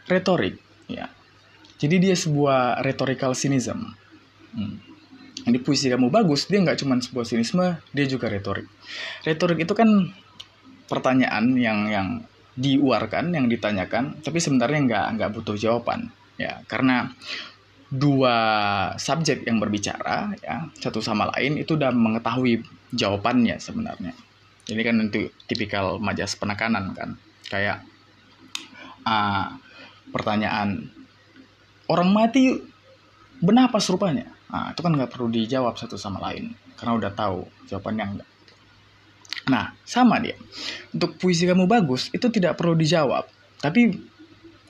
retorik 0.09 0.57
ya. 0.89 1.07
Jadi 1.79 1.95
dia 2.09 2.15
sebuah 2.17 2.83
rhetorical 2.83 3.37
cynicism 3.37 3.95
hmm. 4.57 4.75
ini 5.47 5.57
puisi 5.61 5.87
kamu 5.87 6.09
bagus 6.11 6.49
dia 6.49 6.59
nggak 6.59 6.81
cuma 6.81 6.99
sebuah 6.99 7.23
sinisme 7.23 7.77
dia 7.93 8.05
juga 8.09 8.27
retorik 8.27 8.67
retorik 9.23 9.63
itu 9.63 9.71
kan 9.77 10.11
pertanyaan 10.89 11.53
yang 11.53 11.85
yang 11.87 12.07
diuarkan, 12.59 13.31
yang 13.31 13.47
ditanyakan, 13.47 14.19
tapi 14.19 14.43
sebenarnya 14.43 14.79
nggak 14.83 15.05
nggak 15.15 15.29
butuh 15.39 15.55
jawaban, 15.55 16.11
ya. 16.35 16.59
Karena 16.67 17.07
dua 17.87 18.35
subjek 18.99 19.47
yang 19.47 19.63
berbicara, 19.63 20.35
ya 20.43 20.67
satu 20.77 20.99
sama 20.99 21.31
lain 21.37 21.61
itu 21.61 21.79
udah 21.79 21.95
mengetahui 21.95 22.65
jawabannya 22.91 23.57
sebenarnya. 23.61 24.11
Ini 24.69 24.81
kan 24.83 24.95
untuk 24.99 25.33
tipikal 25.47 25.97
majas 26.03 26.35
penekanan 26.35 26.91
kan, 26.93 27.15
kayak 27.47 27.81
uh, 29.07 29.55
pertanyaan 30.09 30.89
orang 31.89 32.09
mati 32.13 32.57
benar 33.41 33.71
apa 33.73 33.81
serupanya? 33.81 34.29
Nah, 34.49 34.73
itu 34.73 34.81
kan 34.81 34.93
nggak 34.93 35.11
perlu 35.13 35.29
dijawab 35.29 35.77
satu 35.77 35.95
sama 35.95 36.21
lain 36.29 36.53
karena 36.77 36.97
udah 36.97 37.11
tahu 37.13 37.45
jawabannya 37.69 38.05
enggak. 38.05 38.29
Nah, 39.49 39.73
sama 39.85 40.21
dia. 40.21 40.37
Untuk 40.93 41.17
puisi 41.17 41.49
kamu 41.49 41.65
bagus, 41.65 42.13
itu 42.13 42.29
tidak 42.29 42.57
perlu 42.57 42.77
dijawab. 42.77 43.25
Tapi 43.59 43.97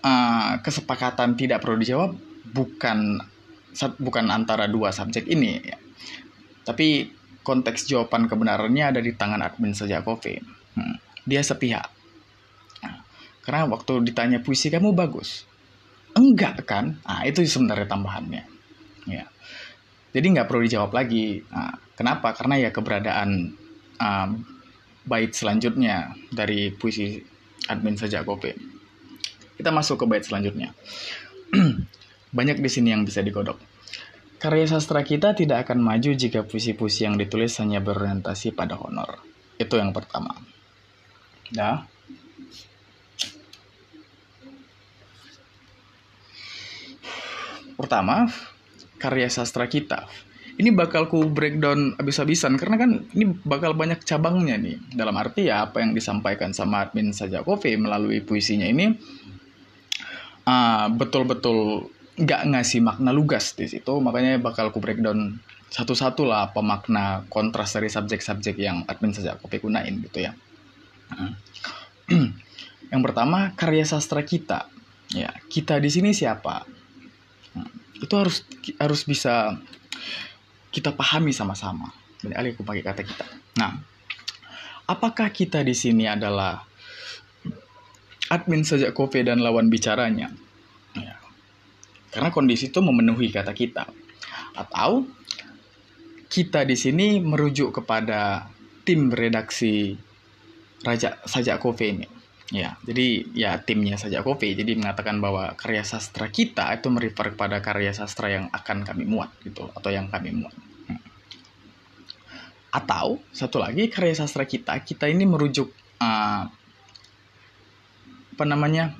uh, 0.02 0.54
kesepakatan 0.64 1.36
tidak 1.36 1.60
perlu 1.64 1.80
dijawab 1.80 2.16
bukan 2.50 3.20
bukan 4.00 4.26
antara 4.32 4.66
dua 4.66 4.90
subjek 4.96 5.28
ini. 5.28 5.62
Ya. 5.62 5.78
Tapi 6.64 7.12
konteks 7.44 7.88
jawaban 7.88 8.28
kebenarannya 8.28 8.96
ada 8.96 9.00
di 9.04 9.12
tangan 9.14 9.44
admin 9.44 9.76
saja 9.76 10.02
Kofi. 10.02 10.40
Hmm. 10.76 10.98
Dia 11.28 11.44
sepihak. 11.44 11.99
Nah, 13.50 13.66
karena 13.66 13.74
waktu 13.74 13.94
ditanya 14.06 14.46
puisi 14.46 14.70
kamu 14.70 14.94
bagus, 14.94 15.50
enggak 16.14 16.70
kan? 16.70 17.02
Nah, 17.02 17.26
itu 17.26 17.42
sebenarnya 17.42 17.90
tambahannya. 17.90 18.46
Ya. 19.10 19.26
Jadi 20.14 20.26
nggak 20.38 20.46
perlu 20.46 20.62
dijawab 20.70 20.94
lagi. 20.94 21.42
Nah, 21.50 21.74
kenapa? 21.98 22.38
Karena 22.38 22.62
ya 22.62 22.70
keberadaan 22.70 23.58
uh, 23.98 24.30
bait 25.02 25.34
selanjutnya 25.34 26.14
dari 26.30 26.70
puisi 26.70 27.18
admin 27.66 27.98
saja 27.98 28.22
kopi. 28.22 28.54
Kita 29.58 29.74
masuk 29.74 29.98
ke 30.02 30.06
bait 30.06 30.22
selanjutnya. 30.22 30.70
Banyak 32.38 32.62
di 32.62 32.70
sini 32.70 32.94
yang 32.94 33.02
bisa 33.02 33.26
digodok. 33.26 33.58
Karya 34.38 34.70
sastra 34.70 35.02
kita 35.02 35.34
tidak 35.34 35.66
akan 35.66 35.82
maju 35.82 36.14
jika 36.14 36.46
puisi-puisi 36.46 37.10
yang 37.10 37.18
ditulis 37.18 37.58
hanya 37.58 37.82
berorientasi 37.82 38.54
pada 38.54 38.78
honor. 38.78 39.18
Itu 39.58 39.82
yang 39.82 39.90
pertama. 39.90 40.38
Ya. 41.50 41.90
Pertama, 47.80 48.28
karya 49.00 49.32
sastra 49.32 49.72
kita 49.72 50.12
ini 50.60 50.76
bakal 50.76 51.08
ku 51.08 51.24
breakdown 51.32 51.96
abis-abisan 51.96 52.60
karena 52.60 52.76
kan 52.76 52.92
ini 53.16 53.32
bakal 53.48 53.72
banyak 53.72 54.04
cabangnya 54.04 54.60
nih. 54.60 54.76
Dalam 54.92 55.16
arti 55.16 55.48
ya 55.48 55.64
apa 55.64 55.80
yang 55.80 55.96
disampaikan 55.96 56.52
sama 56.52 56.84
admin 56.84 57.16
saja 57.16 57.48
Kofi 57.48 57.80
melalui 57.80 58.20
puisinya 58.20 58.68
ini 58.68 58.92
uh, 60.44 60.92
betul-betul 60.92 61.88
nggak 62.20 62.42
ngasih 62.52 62.84
makna 62.84 63.16
lugas 63.16 63.56
di 63.56 63.72
situ. 63.72 64.04
Makanya 64.04 64.36
bakal 64.44 64.76
ku 64.76 64.84
breakdown 64.84 65.40
satu-satu 65.72 66.28
lah 66.28 66.52
apa 66.52 66.60
makna 66.60 67.24
kontras 67.32 67.80
dari 67.80 67.88
subjek-subjek 67.88 68.60
yang 68.60 68.84
admin 68.84 69.16
saja 69.16 69.40
Kofi 69.40 69.64
gunain 69.64 69.96
gitu 69.96 70.28
ya. 70.28 70.36
yang 72.92 73.00
pertama 73.00 73.56
karya 73.56 73.88
sastra 73.88 74.28
kita. 74.28 74.68
Ya, 75.16 75.32
kita 75.48 75.80
di 75.80 75.88
sini 75.88 76.12
siapa? 76.12 76.68
Itu 78.00 78.14
harus 78.16 78.44
harus 78.80 79.02
bisa 79.04 79.60
kita 80.72 80.96
pahami 80.96 81.36
sama-sama. 81.36 81.92
Dan 82.20 82.36
alih 82.36 82.56
aku 82.56 82.68
pakai 82.68 82.84
kata 82.84 83.02
kita. 83.04 83.26
Nah, 83.60 83.80
apakah 84.88 85.32
kita 85.32 85.64
di 85.64 85.72
sini 85.72 86.06
adalah 86.08 86.64
admin 88.30 88.68
sejak 88.68 88.92
kopi 88.92 89.24
dan 89.24 89.40
lawan 89.40 89.72
bicaranya? 89.72 90.30
Ya. 90.96 91.16
Karena 92.12 92.30
kondisi 92.34 92.70
itu 92.70 92.80
memenuhi 92.84 93.32
kata 93.32 93.56
kita. 93.56 93.88
Atau 94.58 95.08
kita 96.30 96.62
di 96.68 96.78
sini 96.78 97.18
merujuk 97.24 97.82
kepada 97.82 98.52
tim 98.86 99.10
redaksi 99.10 99.98
Raja 100.86 101.20
Sajak 101.26 101.60
Kopi 101.60 101.86
ini. 101.90 102.19
Ya, 102.50 102.82
jadi 102.82 103.30
ya 103.38 103.62
timnya 103.62 103.94
saja 104.02 104.26
kopi. 104.26 104.58
Jadi 104.58 104.74
mengatakan 104.74 105.22
bahwa 105.22 105.54
karya 105.54 105.86
sastra 105.86 106.34
kita 106.34 106.74
itu 106.74 106.90
merefer 106.90 107.38
kepada 107.38 107.62
karya 107.62 107.94
sastra 107.94 108.34
yang 108.34 108.50
akan 108.50 108.82
kami 108.82 109.06
muat 109.06 109.30
gitu 109.46 109.70
atau 109.70 109.90
yang 109.94 110.10
kami 110.10 110.34
muat. 110.34 110.56
Hmm. 110.90 111.02
Atau 112.74 113.22
satu 113.30 113.62
lagi 113.62 113.86
karya 113.94 114.18
sastra 114.18 114.50
kita, 114.50 114.82
kita 114.82 115.06
ini 115.06 115.30
merujuk 115.30 115.70
uh, 116.02 116.50
apa 118.40 118.46
namanya 118.48 118.96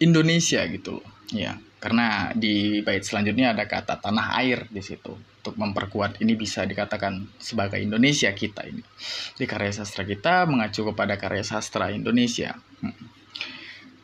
Indonesia 0.00 0.62
gitu 0.70 1.02
ya 1.34 1.58
karena 1.82 2.30
di 2.30 2.78
bait 2.80 3.02
selanjutnya 3.02 3.52
ada 3.52 3.66
kata 3.66 3.98
tanah 3.98 4.38
air 4.38 4.70
di 4.70 4.78
situ 4.78 5.12
untuk 5.40 5.56
memperkuat 5.56 6.20
ini 6.20 6.36
bisa 6.36 6.68
dikatakan 6.68 7.24
sebagai 7.40 7.80
Indonesia 7.80 8.28
kita 8.36 8.68
ini. 8.68 8.84
Di 9.40 9.48
karya 9.48 9.72
sastra 9.72 10.04
kita 10.04 10.44
mengacu 10.44 10.84
kepada 10.92 11.16
karya 11.16 11.40
sastra 11.40 11.88
Indonesia. 11.88 12.60
Hmm. 12.84 13.08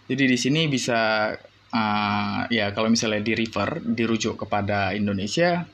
jadi 0.06 0.24
di 0.28 0.38
sini 0.38 0.70
bisa 0.70 1.32
uh, 1.72 2.40
ya 2.48 2.70
kalau 2.72 2.88
misalnya 2.88 3.24
di 3.24 3.34
refer 3.34 3.82
dirujuk 3.82 4.46
kepada 4.46 4.94
Indonesia 4.94 5.66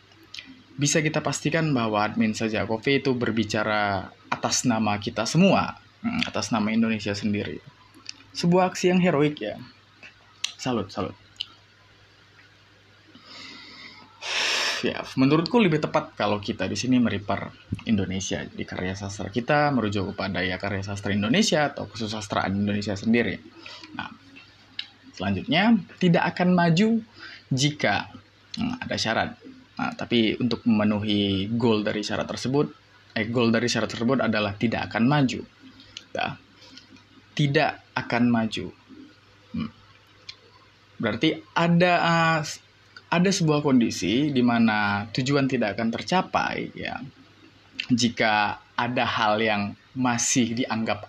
bisa 0.79 1.05
kita 1.05 1.20
pastikan 1.20 1.68
bahwa 1.77 2.01
admin 2.01 2.33
saja 2.33 2.64
Kofi 2.64 3.05
itu 3.05 3.12
berbicara 3.12 4.09
atas 4.33 4.64
nama 4.64 4.96
kita 4.96 5.29
semua 5.29 5.77
hmm, 6.01 6.33
atas 6.33 6.48
nama 6.48 6.72
Indonesia 6.72 7.12
sendiri. 7.12 7.61
Sebuah 8.33 8.72
aksi 8.72 8.88
yang 8.94 9.05
heroik 9.05 9.37
ya. 9.42 9.61
Salut 10.57 10.88
salut 10.88 11.21
ya 14.82 15.06
menurutku 15.14 15.62
lebih 15.62 15.78
tepat 15.78 16.18
kalau 16.18 16.42
kita 16.42 16.66
di 16.66 16.74
sini 16.74 16.98
meripar 16.98 17.54
Indonesia 17.86 18.42
di 18.42 18.66
karya 18.66 18.98
sastra 18.98 19.30
kita 19.30 19.70
merujuk 19.70 20.12
kepada 20.14 20.42
ya 20.42 20.58
karya 20.58 20.82
sastra 20.82 21.14
Indonesia 21.14 21.70
atau 21.70 21.86
kesusastraan 21.86 22.50
Indonesia 22.52 22.98
sendiri. 22.98 23.38
Nah, 23.94 24.10
selanjutnya 25.14 25.78
tidak 26.02 26.34
akan 26.34 26.58
maju 26.58 26.98
jika 27.48 28.10
hmm, 28.58 28.82
ada 28.82 28.96
syarat. 28.98 29.30
Nah, 29.78 29.92
tapi 29.94 30.34
untuk 30.36 30.66
memenuhi 30.66 31.48
goal 31.54 31.86
dari 31.86 32.02
syarat 32.02 32.26
tersebut, 32.26 32.66
eh 33.14 33.26
goal 33.30 33.54
dari 33.54 33.70
syarat 33.70 33.88
tersebut 33.88 34.18
adalah 34.18 34.58
tidak 34.58 34.90
akan 34.90 35.04
maju. 35.06 35.40
Nah, 36.12 36.32
tidak 37.32 37.80
akan 37.94 38.22
maju. 38.28 38.66
Hmm. 39.52 39.70
Berarti 41.00 41.40
ada 41.56 41.92
uh, 42.02 42.40
ada 43.12 43.29
sebuah 43.29 43.61
kondisi 43.61 44.33
di 44.33 44.40
mana 44.40 45.05
tujuan 45.12 45.44
tidak 45.44 45.77
akan 45.77 45.92
tercapai 45.92 46.72
ya 46.72 46.96
jika 47.92 48.57
ada 48.72 49.05
hal 49.05 49.37
yang 49.37 49.77
masih 49.92 50.57
dianggap 50.57 51.05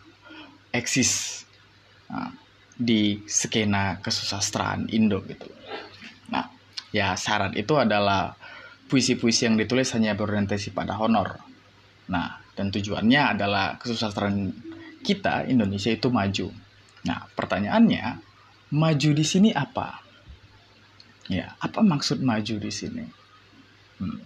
eksis 0.76 1.44
nah, 2.12 2.36
di 2.76 3.24
skena 3.30 4.04
kesusastraan 4.04 4.92
Indo 4.92 5.24
gitu. 5.24 5.48
Nah, 6.34 6.52
ya 6.92 7.16
syarat 7.16 7.56
itu 7.56 7.80
adalah 7.80 8.36
puisi-puisi 8.92 9.48
yang 9.48 9.56
ditulis 9.56 9.96
hanya 9.96 10.18
berorientasi 10.18 10.76
pada 10.76 11.00
honor. 11.00 11.40
Nah, 12.12 12.44
dan 12.58 12.68
tujuannya 12.74 13.38
adalah 13.38 13.80
kesusastraan 13.80 14.52
kita 15.06 15.48
Indonesia 15.48 15.94
itu 15.94 16.12
maju. 16.12 16.52
Nah, 17.08 17.32
pertanyaannya, 17.32 18.06
maju 18.76 19.10
di 19.16 19.26
sini 19.26 19.50
apa? 19.56 20.03
Ya, 21.32 21.56
apa 21.60 21.80
maksud 21.80 22.20
maju 22.20 22.56
di 22.60 22.72
sini? 22.72 23.06
Hmm. 24.00 24.20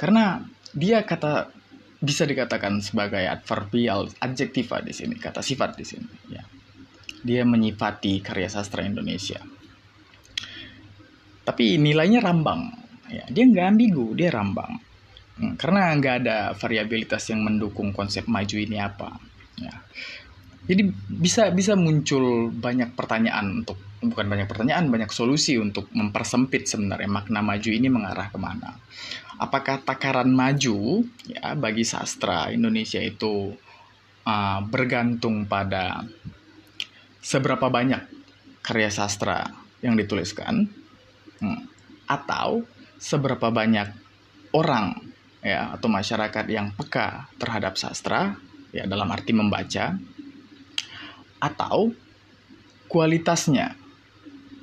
Karena 0.00 0.40
dia 0.72 1.04
kata 1.04 1.52
bisa 2.00 2.24
dikatakan 2.24 2.80
sebagai 2.80 3.20
adverbial 3.28 4.08
adjektiva 4.16 4.80
di 4.80 4.96
sini, 4.96 5.20
kata 5.20 5.44
sifat 5.44 5.76
di 5.76 5.84
sini. 5.84 6.12
Ya. 6.32 6.44
Dia 7.20 7.44
menyifati 7.44 8.24
karya 8.24 8.48
sastra 8.48 8.80
Indonesia. 8.80 9.44
Tapi 11.44 11.76
nilainya 11.76 12.24
rambang. 12.24 12.72
Ya, 13.12 13.28
dia 13.28 13.44
nggak 13.44 13.66
ambigu, 13.76 14.16
dia 14.16 14.32
rambang. 14.32 14.80
Hmm, 15.36 15.56
karena 15.60 15.92
nggak 15.96 16.14
ada 16.24 16.38
variabilitas 16.56 17.28
yang 17.28 17.44
mendukung 17.44 17.92
konsep 17.92 18.24
maju 18.24 18.56
ini 18.56 18.80
apa. 18.80 19.20
Ya. 19.60 19.84
Jadi 20.70 20.86
bisa 21.10 21.50
bisa 21.50 21.74
muncul 21.74 22.46
banyak 22.54 22.94
pertanyaan 22.94 23.66
untuk 23.66 23.74
bukan 23.98 24.30
banyak 24.30 24.46
pertanyaan, 24.46 24.86
banyak 24.86 25.10
solusi 25.10 25.58
untuk 25.58 25.90
mempersempit 25.90 26.70
sebenarnya 26.70 27.10
makna 27.10 27.42
maju 27.42 27.70
ini 27.74 27.90
mengarah 27.90 28.30
ke 28.30 28.38
mana. 28.38 28.78
Apakah 29.34 29.82
takaran 29.82 30.30
maju 30.30 31.02
ya 31.26 31.58
bagi 31.58 31.82
sastra 31.82 32.54
Indonesia 32.54 33.02
itu 33.02 33.50
uh, 34.22 34.60
bergantung 34.62 35.50
pada 35.50 36.06
seberapa 37.18 37.66
banyak 37.66 38.06
karya 38.62 38.94
sastra 38.94 39.50
yang 39.82 39.98
dituliskan, 39.98 40.70
hmm, 41.42 41.60
atau 42.06 42.62
seberapa 42.94 43.50
banyak 43.50 43.90
orang 44.54 45.02
ya 45.42 45.74
atau 45.74 45.90
masyarakat 45.90 46.46
yang 46.46 46.70
peka 46.78 47.26
terhadap 47.42 47.74
sastra 47.74 48.38
ya 48.70 48.86
dalam 48.86 49.08
arti 49.10 49.32
membaca 49.34 49.98
atau 51.40 51.90
kualitasnya 52.86 53.74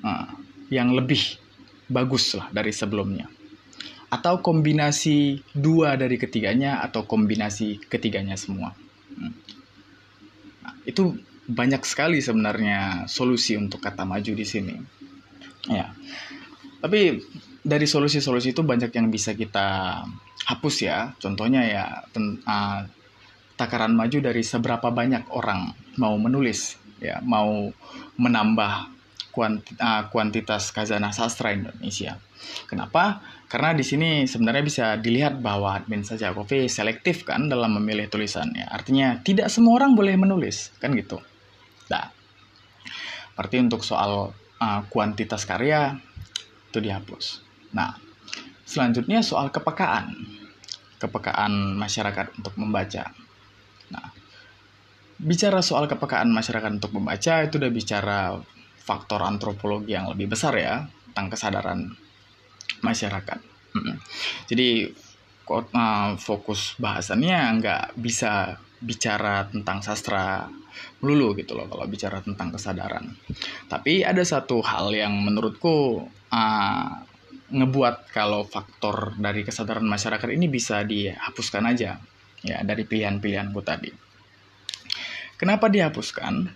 uh, 0.05 0.29
yang 0.69 0.93
lebih 0.93 1.19
bagus 1.89 2.37
lah 2.37 2.47
dari 2.53 2.71
sebelumnya. 2.71 3.27
Atau 4.07 4.39
kombinasi 4.39 5.43
dua 5.51 5.99
dari 5.99 6.15
ketiganya 6.15 6.79
atau 6.79 7.03
kombinasi 7.03 7.83
ketiganya 7.91 8.39
semua. 8.39 8.71
Hmm. 9.11 9.35
Nah, 10.63 10.75
itu 10.87 11.17
banyak 11.47 11.83
sekali 11.83 12.23
sebenarnya 12.23 13.07
solusi 13.11 13.59
untuk 13.59 13.83
kata 13.83 14.07
maju 14.07 14.31
di 14.31 14.45
sini. 14.47 14.75
Ya. 15.67 15.91
Tapi 16.79 17.19
dari 17.67 17.83
solusi-solusi 17.83 18.55
itu 18.55 18.63
banyak 18.63 18.91
yang 18.95 19.11
bisa 19.11 19.35
kita 19.35 19.99
hapus 20.47 20.75
ya. 20.87 21.11
Contohnya 21.19 21.67
ya 21.67 21.85
ten, 22.15 22.39
uh, 22.47 22.87
takaran 23.57 23.97
maju 23.97 24.21
dari 24.21 24.45
seberapa 24.45 24.93
banyak 24.93 25.33
orang 25.33 25.73
mau 25.97 26.15
menulis 26.15 26.77
ya, 27.01 27.19
mau 27.25 27.73
menambah 28.21 28.97
Ah, 29.77 30.09
kuantitas 30.09 30.73
kazanah 30.73 31.13
sastra 31.13 31.53
Indonesia. 31.53 32.17
Kenapa? 32.65 33.21
Karena 33.45 33.77
di 33.77 33.85
sini 33.85 34.25
sebenarnya 34.25 34.63
bisa 34.65 34.85
dilihat 34.97 35.37
bahwa 35.37 35.77
admin 35.77 36.01
saja 36.01 36.33
Kofi 36.33 36.65
selektif 36.65 37.21
kan 37.21 37.45
dalam 37.45 37.77
memilih 37.77 38.09
tulisannya. 38.09 38.65
Artinya 38.65 39.21
tidak 39.21 39.53
semua 39.53 39.77
orang 39.77 39.93
boleh 39.93 40.17
menulis, 40.17 40.73
kan 40.81 40.89
gitu. 40.97 41.21
Nah, 41.93 42.09
berarti 43.37 43.57
untuk 43.61 43.85
soal 43.85 44.33
uh, 44.33 44.81
kuantitas 44.89 45.45
karya 45.45 45.93
itu 46.73 46.81
dihapus. 46.81 47.45
Nah, 47.77 47.93
selanjutnya 48.65 49.21
soal 49.21 49.53
kepekaan. 49.53 50.17
Kepekaan 50.97 51.77
masyarakat 51.77 52.41
untuk 52.41 52.57
membaca. 52.57 53.13
Bicara 55.17 55.65
soal 55.65 55.89
kepekaan 55.89 56.29
masyarakat 56.29 56.77
untuk 56.77 56.93
membaca 56.93 57.41
itu 57.41 57.57
udah 57.57 57.71
bicara 57.73 58.19
faktor 58.77 59.19
antropologi 59.25 59.97
yang 59.97 60.07
lebih 60.07 60.31
besar 60.31 60.53
ya 60.55 60.85
tentang 61.11 61.33
kesadaran 61.33 61.79
masyarakat. 62.85 63.39
Jadi 64.47 64.85
uh, 65.49 66.11
fokus 66.21 66.77
bahasannya 66.77 67.39
nggak 67.59 67.83
bisa 67.97 68.61
bicara 68.77 69.49
tentang 69.49 69.81
sastra 69.81 70.45
melulu 71.01 71.33
gitu 71.33 71.57
loh 71.57 71.65
kalau 71.65 71.89
bicara 71.89 72.21
tentang 72.21 72.53
kesadaran. 72.53 73.17
Tapi 73.65 74.05
ada 74.05 74.21
satu 74.21 74.61
hal 74.61 74.93
yang 74.93 75.17
menurutku 75.17 76.05
uh, 76.29 76.89
ngebuat 77.47 78.11
kalau 78.13 78.45
faktor 78.45 79.17
dari 79.17 79.41
kesadaran 79.41 79.87
masyarakat 79.87 80.29
ini 80.29 80.45
bisa 80.51 80.83
dihapuskan 80.85 81.63
aja 81.65 81.97
ya 82.45 82.57
dari 82.61 82.83
pilihan-pilihanku 82.85 83.61
tadi. 83.65 84.06
Kenapa 85.37 85.69
dihapuskan? 85.69 86.49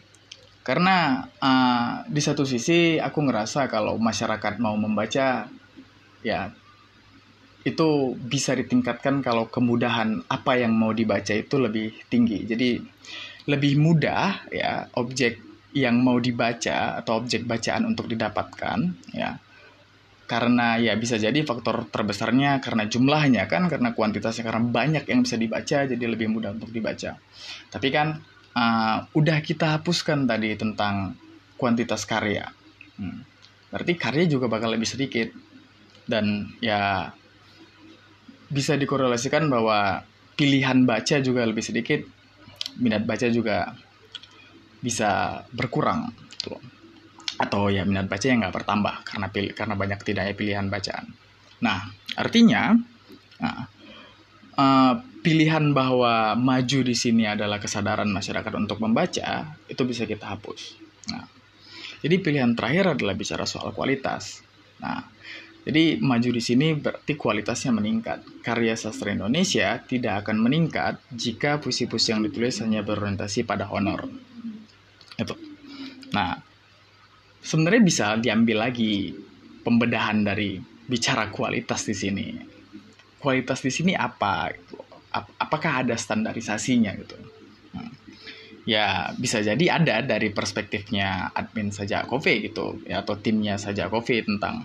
Karena 0.62 1.26
uh, 1.42 2.06
di 2.06 2.22
satu 2.22 2.46
sisi 2.46 2.98
aku 2.98 3.26
ngerasa 3.26 3.70
kalau 3.70 3.98
masyarakat 3.98 4.58
mau 4.62 4.78
membaca 4.78 5.50
ya 6.22 6.42
itu 7.62 8.18
bisa 8.18 8.58
ditingkatkan 8.58 9.22
kalau 9.22 9.46
kemudahan 9.50 10.26
apa 10.26 10.58
yang 10.58 10.74
mau 10.74 10.94
dibaca 10.94 11.34
itu 11.34 11.62
lebih 11.62 11.94
tinggi. 12.10 12.46
Jadi 12.46 12.82
lebih 13.50 13.78
mudah 13.78 14.50
ya 14.50 14.90
objek 14.98 15.38
yang 15.78 16.02
mau 16.02 16.18
dibaca 16.18 16.98
atau 16.98 17.22
objek 17.22 17.46
bacaan 17.46 17.86
untuk 17.86 18.10
didapatkan 18.10 18.80
ya. 19.14 19.38
Karena 20.26 20.80
ya 20.80 20.96
bisa 20.96 21.22
jadi 21.22 21.38
faktor 21.44 21.92
terbesarnya 21.92 22.64
karena 22.64 22.88
jumlahnya 22.88 23.46
kan 23.46 23.68
karena 23.70 23.94
kuantitasnya 23.94 24.48
karena 24.48 24.64
banyak 24.64 25.04
yang 25.06 25.22
bisa 25.22 25.38
dibaca 25.38 25.86
jadi 25.86 26.06
lebih 26.06 26.34
mudah 26.34 26.56
untuk 26.58 26.74
dibaca. 26.74 27.20
Tapi 27.70 27.88
kan 27.94 28.18
uh, 28.56 28.98
udah 29.16 29.38
kita 29.44 29.80
hapuskan 29.80 30.28
tadi 30.28 30.56
tentang 30.56 31.16
kuantitas 31.56 32.04
karya. 32.08 32.50
Hmm. 32.98 33.24
Berarti 33.72 33.94
karya 33.96 34.26
juga 34.28 34.52
bakal 34.52 34.76
lebih 34.76 34.90
sedikit. 34.90 35.32
Dan 36.02 36.50
ya 36.60 37.14
bisa 38.52 38.76
dikorelasikan 38.76 39.48
bahwa 39.48 40.04
pilihan 40.36 40.84
baca 40.84 41.22
juga 41.24 41.46
lebih 41.46 41.64
sedikit, 41.64 42.02
minat 42.82 43.06
baca 43.08 43.30
juga 43.32 43.72
bisa 44.82 45.44
berkurang. 45.54 46.12
Tuh. 46.42 46.60
Atau 47.40 47.72
ya 47.72 47.88
minat 47.88 48.10
baca 48.12 48.26
yang 48.26 48.44
nggak 48.44 48.56
bertambah 48.60 48.96
karena 49.08 49.28
pilih, 49.32 49.54
karena 49.56 49.76
banyak 49.78 50.00
tidaknya 50.04 50.34
pilihan 50.36 50.68
bacaan. 50.68 51.06
Nah, 51.62 51.80
artinya 52.18 52.74
nah, 53.40 53.70
uh, 54.58 54.94
pilihan 55.22 55.74
bahwa 55.74 56.34
maju 56.34 56.80
di 56.82 56.96
sini 56.98 57.30
adalah 57.30 57.62
kesadaran 57.62 58.10
masyarakat 58.10 58.54
untuk 58.58 58.82
membaca 58.82 59.54
itu 59.70 59.82
bisa 59.86 60.10
kita 60.10 60.34
hapus 60.34 60.82
Nah, 61.10 61.26
jadi 62.06 62.16
pilihan 62.22 62.54
terakhir 62.54 62.98
adalah 63.00 63.18
bicara 63.18 63.48
soal 63.50 63.74
kualitas. 63.74 64.46
Nah, 64.84 65.02
jadi 65.66 65.98
maju 65.98 66.30
di 66.30 66.42
sini 66.44 66.78
berarti 66.78 67.14
kualitasnya 67.18 67.74
meningkat. 67.74 68.46
Karya 68.46 68.78
sastra 68.78 69.14
Indonesia 69.14 69.82
tidak 69.82 70.26
akan 70.26 70.38
meningkat 70.46 71.02
jika 71.14 71.58
puisi-puisi 71.58 72.14
yang 72.14 72.22
ditulis 72.22 72.62
hanya 72.62 72.86
berorientasi 72.86 73.46
pada 73.46 73.70
honor. 73.70 74.06
Itu. 75.18 75.34
Nah, 76.14 76.38
sebenarnya 77.42 77.82
bisa 77.82 78.06
diambil 78.18 78.70
lagi 78.70 79.14
pembedahan 79.62 80.26
dari 80.26 80.58
bicara 80.86 81.30
kualitas 81.30 81.86
di 81.86 81.96
sini. 81.96 82.28
Kualitas 83.22 83.62
di 83.62 83.70
sini 83.70 83.94
apa? 83.94 84.50
Apakah 85.12 85.84
ada 85.84 85.96
standarisasinya 86.00 86.96
gitu? 86.96 87.20
Nah, 87.76 87.92
ya 88.64 89.12
bisa 89.18 89.44
jadi 89.44 89.82
ada 89.82 90.00
dari 90.06 90.32
perspektifnya 90.32 91.36
admin 91.36 91.74
saja 91.74 92.08
Kofi 92.08 92.46
gitu 92.46 92.80
ya 92.88 93.04
atau 93.04 93.20
timnya 93.20 93.60
saja 93.60 93.92
Kofi 93.92 94.24
tentang 94.24 94.64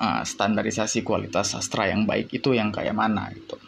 uh, 0.00 0.22
standarisasi 0.24 1.04
kualitas 1.04 1.52
sastra 1.52 1.90
yang 1.92 2.08
baik 2.08 2.32
itu 2.32 2.56
yang 2.56 2.72
kayak 2.72 2.96
mana 2.96 3.28
gitu. 3.36 3.60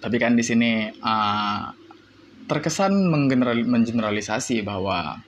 Tapi 0.00 0.16
kan 0.16 0.32
di 0.38 0.44
sini 0.46 0.88
uh, 0.88 1.64
terkesan 2.46 2.94
mengeneralisasi 3.50 4.62
bahwa 4.62 5.18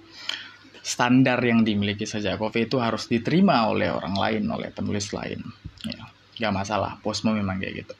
standar 0.89 1.37
yang 1.45 1.67
dimiliki 1.67 2.09
saja 2.09 2.41
Kofi 2.41 2.65
itu 2.65 2.81
harus 2.81 3.13
diterima 3.13 3.69
oleh 3.69 3.93
orang 3.93 4.17
lain, 4.17 4.45
oleh 4.49 4.73
penulis 4.73 5.13
lain. 5.13 5.43
Ya, 5.85 6.01
gak 6.41 6.55
masalah, 6.55 6.97
posmo 7.05 7.37
memang 7.37 7.61
kayak 7.61 7.85
gitu. 7.85 7.95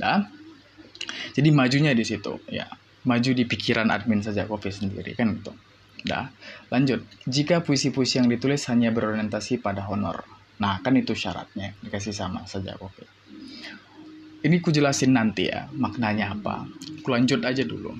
Nah, 0.00 0.24
jadi 1.36 1.48
majunya 1.50 1.92
di 1.92 2.04
situ, 2.06 2.42
ya, 2.48 2.66
maju 3.06 3.30
di 3.34 3.44
pikiran 3.46 3.88
admin 3.90 4.22
saja 4.22 4.46
Kofi 4.46 4.70
sendiri 4.70 5.14
kan 5.18 5.38
gitu. 5.38 5.52
Dah, 6.02 6.30
lanjut. 6.68 7.06
Jika 7.30 7.62
puisi-puisi 7.62 8.18
yang 8.18 8.26
ditulis 8.26 8.66
hanya 8.66 8.90
berorientasi 8.90 9.62
pada 9.62 9.86
honor, 9.86 10.26
Nah, 10.62 10.78
kan 10.78 10.94
itu 10.94 11.10
syaratnya, 11.18 11.74
dikasih 11.82 12.14
sama 12.14 12.46
saja 12.46 12.78
oke. 12.78 13.02
Ini 14.42 14.62
ku 14.62 14.70
jelasin 14.70 15.10
nanti 15.10 15.50
ya, 15.50 15.66
maknanya 15.74 16.38
apa. 16.38 16.70
Ku 17.02 17.10
lanjut 17.10 17.42
aja 17.42 17.66
dulu. 17.66 17.90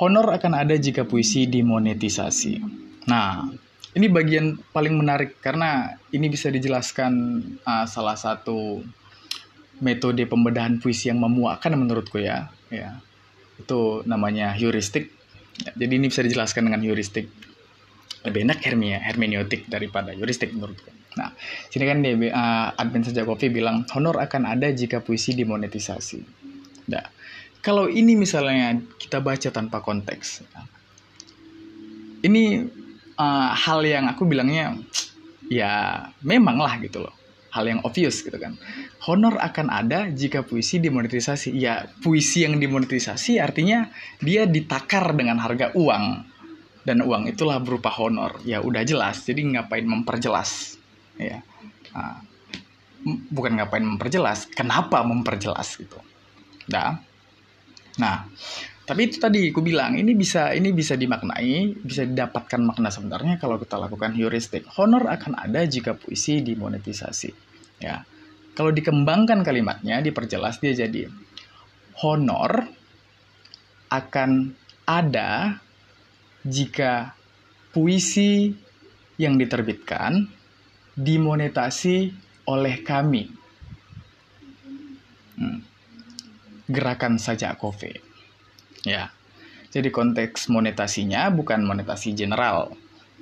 Honor 0.00 0.32
akan 0.32 0.52
ada 0.56 0.76
jika 0.76 1.04
puisi 1.04 1.44
dimonetisasi. 1.48 2.60
Nah, 3.08 3.48
ini 3.96 4.06
bagian 4.08 4.60
paling 4.72 4.96
menarik 4.96 5.40
karena 5.40 5.96
ini 6.12 6.28
bisa 6.28 6.52
dijelaskan 6.52 7.12
uh, 7.64 7.88
salah 7.88 8.16
satu 8.16 8.84
metode 9.80 10.24
pembedahan 10.24 10.80
puisi 10.80 11.12
yang 11.12 11.20
memuakkan 11.20 11.76
menurutku 11.76 12.20
ya. 12.20 12.48
Ya. 12.72 13.00
Itu 13.56 14.04
namanya 14.04 14.52
heuristik. 14.56 15.12
Jadi 15.56 15.92
ini 15.96 16.12
bisa 16.12 16.20
dijelaskan 16.20 16.68
dengan 16.68 16.84
heuristik 16.84 17.32
lebih 18.26 18.42
enak 18.42 18.58
hermia, 18.66 18.98
hermeneutik 19.00 19.70
daripada 19.70 20.10
juristik 20.12 20.52
menurutku. 20.52 20.90
Nah, 21.16 21.32
sini 21.72 21.84
kan 21.88 22.04
dia 22.04 22.12
uh, 22.12 22.76
admin 22.76 23.00
saja 23.00 23.24
kopi 23.24 23.48
bilang 23.48 23.88
honor 23.96 24.20
akan 24.20 24.44
ada 24.44 24.68
jika 24.68 25.00
puisi 25.00 25.32
dimonetisasi. 25.32 26.20
Nah, 26.92 27.06
kalau 27.64 27.88
ini 27.88 28.12
misalnya 28.12 28.76
kita 29.00 29.24
baca 29.24 29.48
tanpa 29.48 29.80
konteks, 29.80 30.44
ini 32.20 32.68
uh, 33.16 33.50
hal 33.56 33.80
yang 33.80 34.12
aku 34.12 34.28
bilangnya 34.28 34.76
ya 35.48 36.04
memang 36.20 36.60
lah 36.60 36.76
gitu 36.84 37.00
loh, 37.08 37.15
hal 37.56 37.64
yang 37.64 37.80
obvious 37.80 38.20
gitu 38.20 38.36
kan. 38.36 38.60
Honor 39.08 39.40
akan 39.40 39.72
ada 39.72 40.12
jika 40.12 40.44
puisi 40.44 40.76
dimonetisasi. 40.76 41.56
Ya, 41.56 41.88
puisi 42.04 42.44
yang 42.44 42.60
dimonetisasi 42.60 43.40
artinya 43.40 43.88
dia 44.20 44.44
ditakar 44.44 45.16
dengan 45.16 45.40
harga 45.40 45.72
uang. 45.72 46.36
Dan 46.84 47.02
uang 47.02 47.32
itulah 47.32 47.58
berupa 47.58 47.90
honor. 47.96 48.38
Ya 48.44 48.60
udah 48.60 48.84
jelas. 48.84 49.24
Jadi 49.24 49.56
ngapain 49.56 49.88
memperjelas? 49.88 50.78
Ya. 51.18 51.40
Nah, 51.96 52.22
bukan 53.32 53.58
ngapain 53.58 53.82
memperjelas. 53.82 54.50
Kenapa 54.50 55.02
memperjelas 55.06 55.78
gitu? 55.78 55.98
Nah 56.70 56.98
nah 57.96 58.28
tapi 58.84 59.08
itu 59.08 59.16
tadi 59.16 59.48
aku 59.48 59.64
bilang 59.64 59.96
ini 59.96 60.12
bisa 60.12 60.52
ini 60.52 60.68
bisa 60.68 61.00
dimaknai 61.00 61.80
bisa 61.80 62.04
didapatkan 62.04 62.60
makna 62.60 62.92
sebenarnya 62.92 63.40
kalau 63.40 63.56
kita 63.56 63.80
lakukan 63.80 64.12
heuristik. 64.14 64.68
Honor 64.76 65.08
akan 65.08 65.32
ada 65.32 65.64
jika 65.64 65.96
puisi 65.96 66.44
dimonetisasi 66.44 67.45
ya 67.82 68.04
kalau 68.56 68.72
dikembangkan 68.72 69.44
kalimatnya 69.44 70.00
diperjelas 70.00 70.58
dia 70.60 70.72
jadi 70.72 71.12
honor 72.00 72.64
akan 73.92 74.56
ada 74.86 75.60
jika 76.46 77.16
puisi 77.74 78.54
yang 79.18 79.36
diterbitkan 79.40 80.28
dimonetasi 80.96 82.12
oleh 82.48 82.80
kami. 82.80 83.28
Hmm. 85.36 85.60
Gerakan 86.70 87.20
saja 87.20 87.52
kofe. 87.58 88.00
Ya. 88.86 89.12
Jadi 89.74 89.92
konteks 89.92 90.48
monetasinya 90.48 91.28
bukan 91.28 91.60
monetasi 91.66 92.16
general. 92.16 92.72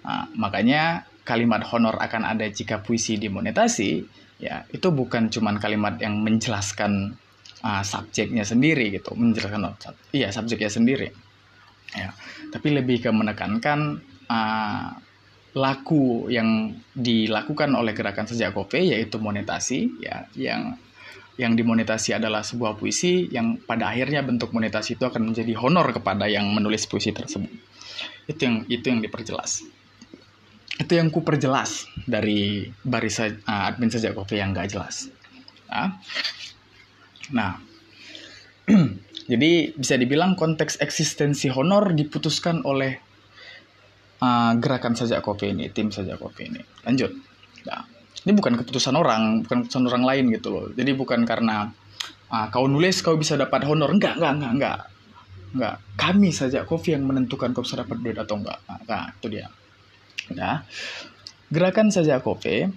Nah, 0.06 0.30
makanya 0.38 1.08
kalimat 1.24 1.64
honor 1.72 1.96
akan 1.96 2.22
ada 2.28 2.44
jika 2.46 2.84
puisi 2.84 3.16
dimonetasi, 3.16 4.04
ya 4.38 4.62
itu 4.68 4.88
bukan 4.92 5.32
cuma 5.32 5.56
kalimat 5.56 5.96
yang 5.98 6.20
menjelaskan 6.20 7.16
uh, 7.64 7.82
subjeknya 7.82 8.44
sendiri 8.44 8.92
gitu, 8.92 9.16
menjelaskan 9.16 9.72
iya 10.12 10.28
subjeknya 10.30 10.70
sendiri 10.70 11.08
ya. 11.96 12.12
Tapi 12.52 12.68
lebih 12.76 13.08
ke 13.08 13.10
menekankan 13.10 13.98
uh, 14.28 14.88
laku 15.54 16.28
yang 16.28 16.74
dilakukan 16.92 17.70
oleh 17.72 17.94
gerakan 17.94 18.26
sejak 18.26 18.52
kopi 18.52 18.90
yaitu 18.90 19.22
monetasi 19.22 20.02
ya 20.02 20.26
yang 20.34 20.74
yang 21.34 21.58
dimonetasi 21.58 22.14
adalah 22.14 22.46
sebuah 22.46 22.78
puisi 22.78 23.26
yang 23.30 23.58
pada 23.58 23.90
akhirnya 23.90 24.22
bentuk 24.22 24.54
monetasi 24.54 24.94
itu 24.94 25.02
akan 25.02 25.34
menjadi 25.34 25.58
honor 25.58 25.90
kepada 25.90 26.30
yang 26.30 26.46
menulis 26.54 26.87
puisi 26.87 27.10
tersebut. 27.10 27.50
Itu 28.30 28.40
yang 28.46 28.56
itu 28.70 28.87
yang 28.87 29.02
diperjelas 29.02 29.66
itu 30.74 30.92
yang 30.98 31.08
ku 31.12 31.22
perjelas 31.22 31.87
dari 32.06 32.66
barisan 32.82 33.38
uh, 33.46 33.70
admin 33.70 33.90
sejak 33.92 34.16
kopi 34.16 34.42
yang 34.42 34.50
gak 34.50 34.74
jelas 34.74 35.10
nah, 35.70 35.98
nah 37.30 37.52
Jadi 39.24 39.72
bisa 39.72 39.96
dibilang 39.96 40.37
konteks 40.37 40.84
eksistensi 40.84 41.48
honor 41.48 41.96
diputuskan 41.96 42.60
oleh 42.68 42.92
uh, 44.20 44.52
gerakan 44.60 44.92
saja 44.92 45.24
kopi 45.24 45.56
ini, 45.56 45.72
tim 45.72 45.88
saja 45.88 46.20
kopi 46.20 46.52
ini. 46.52 46.60
Lanjut. 46.84 47.12
Nah, 47.64 47.88
ini 48.28 48.32
bukan 48.37 48.60
keputusan 48.60 48.92
orang, 48.92 49.48
bukan 49.48 49.64
keputusan 49.64 49.84
orang 49.88 50.04
lain 50.04 50.24
gitu 50.28 50.48
loh. 50.52 50.66
Jadi 50.76 50.92
bukan 50.92 51.24
karena 51.24 51.72
uh, 52.28 52.46
kau 52.52 52.68
nulis 52.68 53.00
kau 53.00 53.16
bisa 53.16 53.40
dapat 53.40 53.64
honor. 53.64 53.88
Enggak, 53.88 54.20
enggak, 54.20 54.32
enggak, 54.37 54.52
enggak. 54.52 54.78
Enggak. 55.56 55.74
Kami 55.96 56.28
saja 56.28 56.68
kopi 56.68 56.92
yang 56.92 57.08
menentukan 57.08 57.56
kau 57.56 57.64
bisa 57.64 57.80
dapat 57.80 57.96
duit 58.04 58.20
atau 58.20 58.37
enggak. 58.37 58.60
Nah, 58.68 58.78
nah 58.84 59.04
itu 59.08 59.32
dia. 59.32 59.48
Nah, 60.33 60.64
gerakan 61.53 61.92
saja 61.92 62.20
kopi 62.20 62.68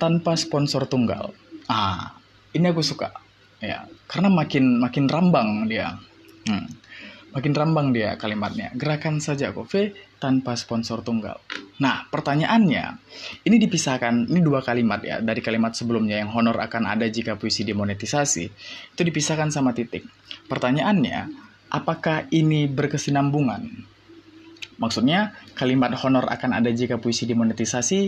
tanpa 0.00 0.34
sponsor 0.34 0.88
tunggal. 0.90 1.30
Ah, 1.70 2.18
ini 2.56 2.66
aku 2.70 2.82
suka. 2.82 3.14
Ya 3.60 3.84
karena 4.10 4.26
makin 4.32 4.82
makin 4.82 5.06
rambang 5.06 5.70
dia. 5.70 5.94
Hmm. 6.48 6.66
makin 7.30 7.54
rambang 7.54 7.94
dia 7.94 8.18
kalimatnya. 8.18 8.74
Gerakan 8.74 9.22
saja 9.22 9.54
kofe 9.54 9.94
tanpa 10.18 10.58
sponsor 10.58 11.06
tunggal. 11.06 11.38
Nah 11.78 12.10
pertanyaannya 12.10 12.98
ini 13.46 13.56
dipisahkan 13.62 14.26
ini 14.26 14.42
dua 14.42 14.66
kalimat 14.66 14.98
ya 14.98 15.22
dari 15.22 15.38
kalimat 15.38 15.70
sebelumnya 15.78 16.18
yang 16.18 16.34
honor 16.34 16.58
akan 16.58 16.90
ada 16.90 17.06
jika 17.06 17.38
puisi 17.38 17.62
dimonetisasi. 17.62 18.44
Itu 18.98 19.02
dipisahkan 19.06 19.54
sama 19.54 19.70
titik. 19.70 20.10
Pertanyaannya 20.50 21.30
apakah 21.70 22.26
ini 22.34 22.66
berkesinambungan 22.66 23.86
maksudnya 24.80 25.36
kalimat 25.54 25.92
honor 26.00 26.26
akan 26.26 26.56
ada 26.56 26.72
jika 26.72 26.96
puisi 26.96 27.28
dimonetisasi 27.28 28.00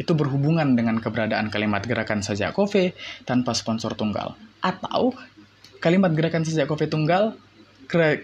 itu 0.00 0.12
berhubungan 0.16 0.72
dengan 0.72 0.96
keberadaan 0.96 1.52
kalimat 1.52 1.84
gerakan 1.84 2.24
saja 2.24 2.56
kofe 2.56 2.96
tanpa 3.28 3.52
sponsor 3.52 3.92
tunggal. 3.92 4.32
Atau 4.64 5.12
kalimat 5.84 6.08
gerakan 6.16 6.48
saja 6.48 6.64
kofe 6.64 6.88
tunggal, 6.88 7.36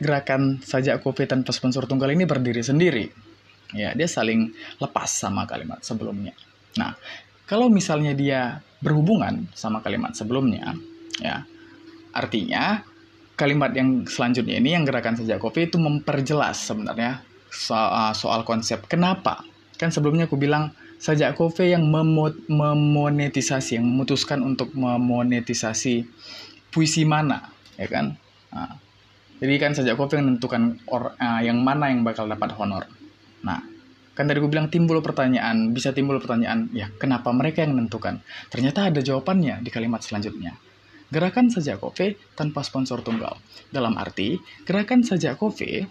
gerakan 0.00 0.64
saja 0.64 0.96
kofe 0.96 1.28
tanpa 1.28 1.52
sponsor 1.52 1.84
tunggal 1.84 2.08
ini 2.16 2.24
berdiri 2.24 2.64
sendiri. 2.64 3.12
Ya, 3.76 3.92
dia 3.92 4.08
saling 4.08 4.54
lepas 4.78 5.10
sama 5.10 5.44
kalimat 5.44 5.82
sebelumnya. 5.82 6.32
Nah, 6.78 6.94
kalau 7.44 7.66
misalnya 7.66 8.14
dia 8.14 8.62
berhubungan 8.78 9.50
sama 9.52 9.82
kalimat 9.82 10.14
sebelumnya, 10.14 10.72
ya, 11.18 11.42
artinya 12.14 12.86
kalimat 13.36 13.74
yang 13.76 14.08
selanjutnya 14.08 14.56
ini 14.62 14.72
yang 14.72 14.86
gerakan 14.88 15.18
saja 15.18 15.36
kopi 15.36 15.68
itu 15.68 15.76
memperjelas 15.76 16.56
sebenarnya 16.56 17.25
soal, 17.50 18.12
soal 18.16 18.42
konsep 18.42 18.84
kenapa. 18.86 19.42
Kan 19.76 19.92
sebelumnya 19.92 20.24
aku 20.28 20.40
bilang 20.40 20.72
Sajak 20.96 21.36
Kofe 21.36 21.68
yang 21.68 21.84
memonetisasi, 21.92 23.76
yang 23.76 23.84
memutuskan 23.84 24.40
untuk 24.40 24.72
memonetisasi 24.72 26.08
puisi 26.72 27.04
mana, 27.04 27.52
ya 27.76 27.84
kan? 27.84 28.16
Nah, 28.48 28.80
jadi 29.36 29.54
kan 29.60 29.76
Sajak 29.76 30.00
Kofe 30.00 30.16
yang 30.16 30.32
menentukan 30.32 30.80
or, 30.88 31.12
uh, 31.20 31.40
yang 31.44 31.60
mana 31.60 31.92
yang 31.92 32.00
bakal 32.00 32.24
dapat 32.24 32.56
honor. 32.56 32.88
Nah, 33.44 33.60
kan 34.16 34.24
tadi 34.24 34.40
gue 34.40 34.48
bilang 34.48 34.72
timbul 34.72 35.04
pertanyaan, 35.04 35.76
bisa 35.76 35.92
timbul 35.92 36.16
pertanyaan, 36.16 36.72
ya 36.72 36.88
kenapa 36.96 37.28
mereka 37.36 37.60
yang 37.60 37.76
menentukan? 37.76 38.24
Ternyata 38.48 38.88
ada 38.88 39.04
jawabannya 39.04 39.60
di 39.60 39.68
kalimat 39.68 40.00
selanjutnya. 40.00 40.56
Gerakan 41.12 41.52
Sajak 41.52 41.84
Kofe 41.84 42.16
tanpa 42.32 42.64
sponsor 42.64 43.04
tunggal. 43.04 43.36
Dalam 43.68 44.00
arti, 44.00 44.40
gerakan 44.64 45.04
Sajak 45.04 45.36
Kofe 45.36 45.84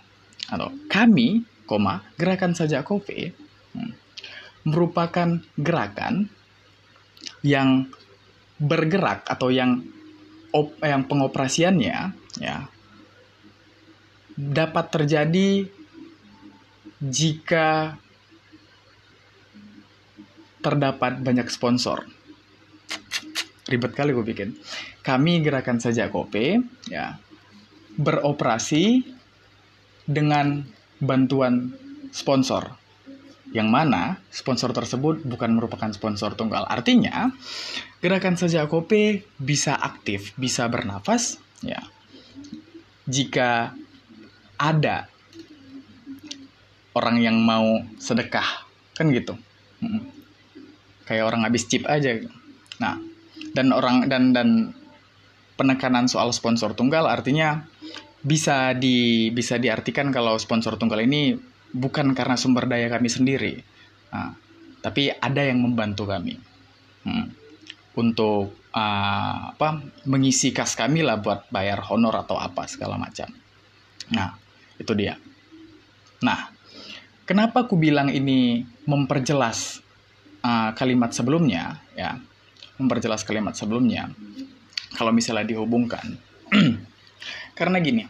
atau 0.49 0.69
kami, 0.91 1.43
koma, 1.65 2.05
gerakan 2.19 2.53
Sajak 2.53 2.85
Kofe 2.85 3.33
hmm, 3.73 3.91
merupakan 4.69 5.41
gerakan 5.57 6.29
yang 7.45 7.89
bergerak 8.57 9.27
atau 9.27 9.51
yang 9.51 9.83
op, 10.55 10.79
yang 10.81 11.05
pengoperasiannya 11.05 11.97
ya 12.39 12.57
dapat 14.35 14.85
terjadi 14.91 15.67
jika 16.99 17.95
terdapat 20.59 21.21
banyak 21.21 21.47
sponsor. 21.47 22.09
Ribet 23.65 23.93
kali 23.93 24.13
gue 24.13 24.25
bikin. 24.25 24.49
Kami 25.05 25.41
gerakan 25.45 25.77
saja 25.77 26.09
kopi 26.09 26.57
ya 26.89 27.17
beroperasi 27.95 29.14
dengan 30.05 30.65
bantuan 31.01 31.73
sponsor. 32.13 32.77
Yang 33.53 33.69
mana 33.71 34.19
sponsor 34.33 34.75
tersebut 34.75 35.23
bukan 35.23 35.55
merupakan 35.55 35.87
sponsor 35.93 36.33
tunggal. 36.33 36.65
Artinya, 36.67 37.31
gerakan 38.03 38.35
saja 38.35 38.65
kopi 38.67 39.23
bisa 39.39 39.77
aktif, 39.77 40.33
bisa 40.35 40.67
bernafas 40.67 41.39
ya. 41.63 41.79
Jika 43.05 43.71
ada 44.57 45.07
orang 46.95 47.21
yang 47.21 47.37
mau 47.37 47.83
sedekah, 47.99 48.65
kan 48.97 49.11
gitu. 49.13 49.37
Kayak 51.05 51.27
orang 51.29 51.45
habis 51.45 51.69
chip 51.69 51.85
aja. 51.85 52.17
Nah, 52.81 52.97
dan 53.55 53.71
orang 53.71 54.09
dan 54.11 54.35
dan 54.35 54.75
penekanan 55.55 56.11
soal 56.11 56.35
sponsor 56.35 56.75
tunggal 56.75 57.07
artinya 57.07 57.63
bisa 58.25 58.73
di 58.73 59.29
bisa 59.29 59.61
diartikan 59.61 60.09
kalau 60.09 60.33
sponsor 60.41 60.81
tunggal 60.81 60.97
ini 61.05 61.37
bukan 61.69 62.17
karena 62.17 62.33
sumber 62.33 62.65
daya 62.65 62.89
kami 62.89 63.05
sendiri, 63.05 63.61
nah, 64.09 64.33
tapi 64.81 65.13
ada 65.13 65.45
yang 65.45 65.61
membantu 65.61 66.09
kami 66.09 66.33
hmm, 67.05 67.25
untuk 68.01 68.57
uh, 68.73 69.53
apa 69.53 69.85
mengisi 70.09 70.49
kas 70.49 70.73
kami 70.73 71.05
lah 71.05 71.21
buat 71.21 71.45
bayar 71.53 71.85
honor 71.93 72.25
atau 72.25 72.41
apa 72.41 72.65
segala 72.65 72.97
macam. 72.97 73.29
Nah 74.09 74.33
itu 74.81 74.91
dia. 74.97 75.21
Nah 76.25 76.49
kenapa 77.29 77.69
aku 77.69 77.77
bilang 77.77 78.09
ini 78.09 78.65
memperjelas 78.89 79.85
uh, 80.41 80.73
kalimat 80.73 81.13
sebelumnya 81.13 81.77
ya 81.93 82.17
memperjelas 82.81 83.21
kalimat 83.21 83.53
sebelumnya 83.53 84.09
kalau 84.95 85.11
misalnya 85.11 85.45
dihubungkan. 85.45 86.17
Karena 87.57 87.79
gini, 87.79 88.03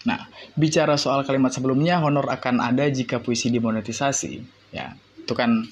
nah 0.00 0.24
bicara 0.56 0.96
soal 0.96 1.28
kalimat 1.28 1.52
sebelumnya 1.52 2.00
honor 2.00 2.24
akan 2.32 2.64
ada 2.64 2.88
jika 2.88 3.20
puisi 3.20 3.52
dimonetisasi, 3.52 4.32
ya 4.72 4.96
itu 4.96 5.32
kan 5.36 5.62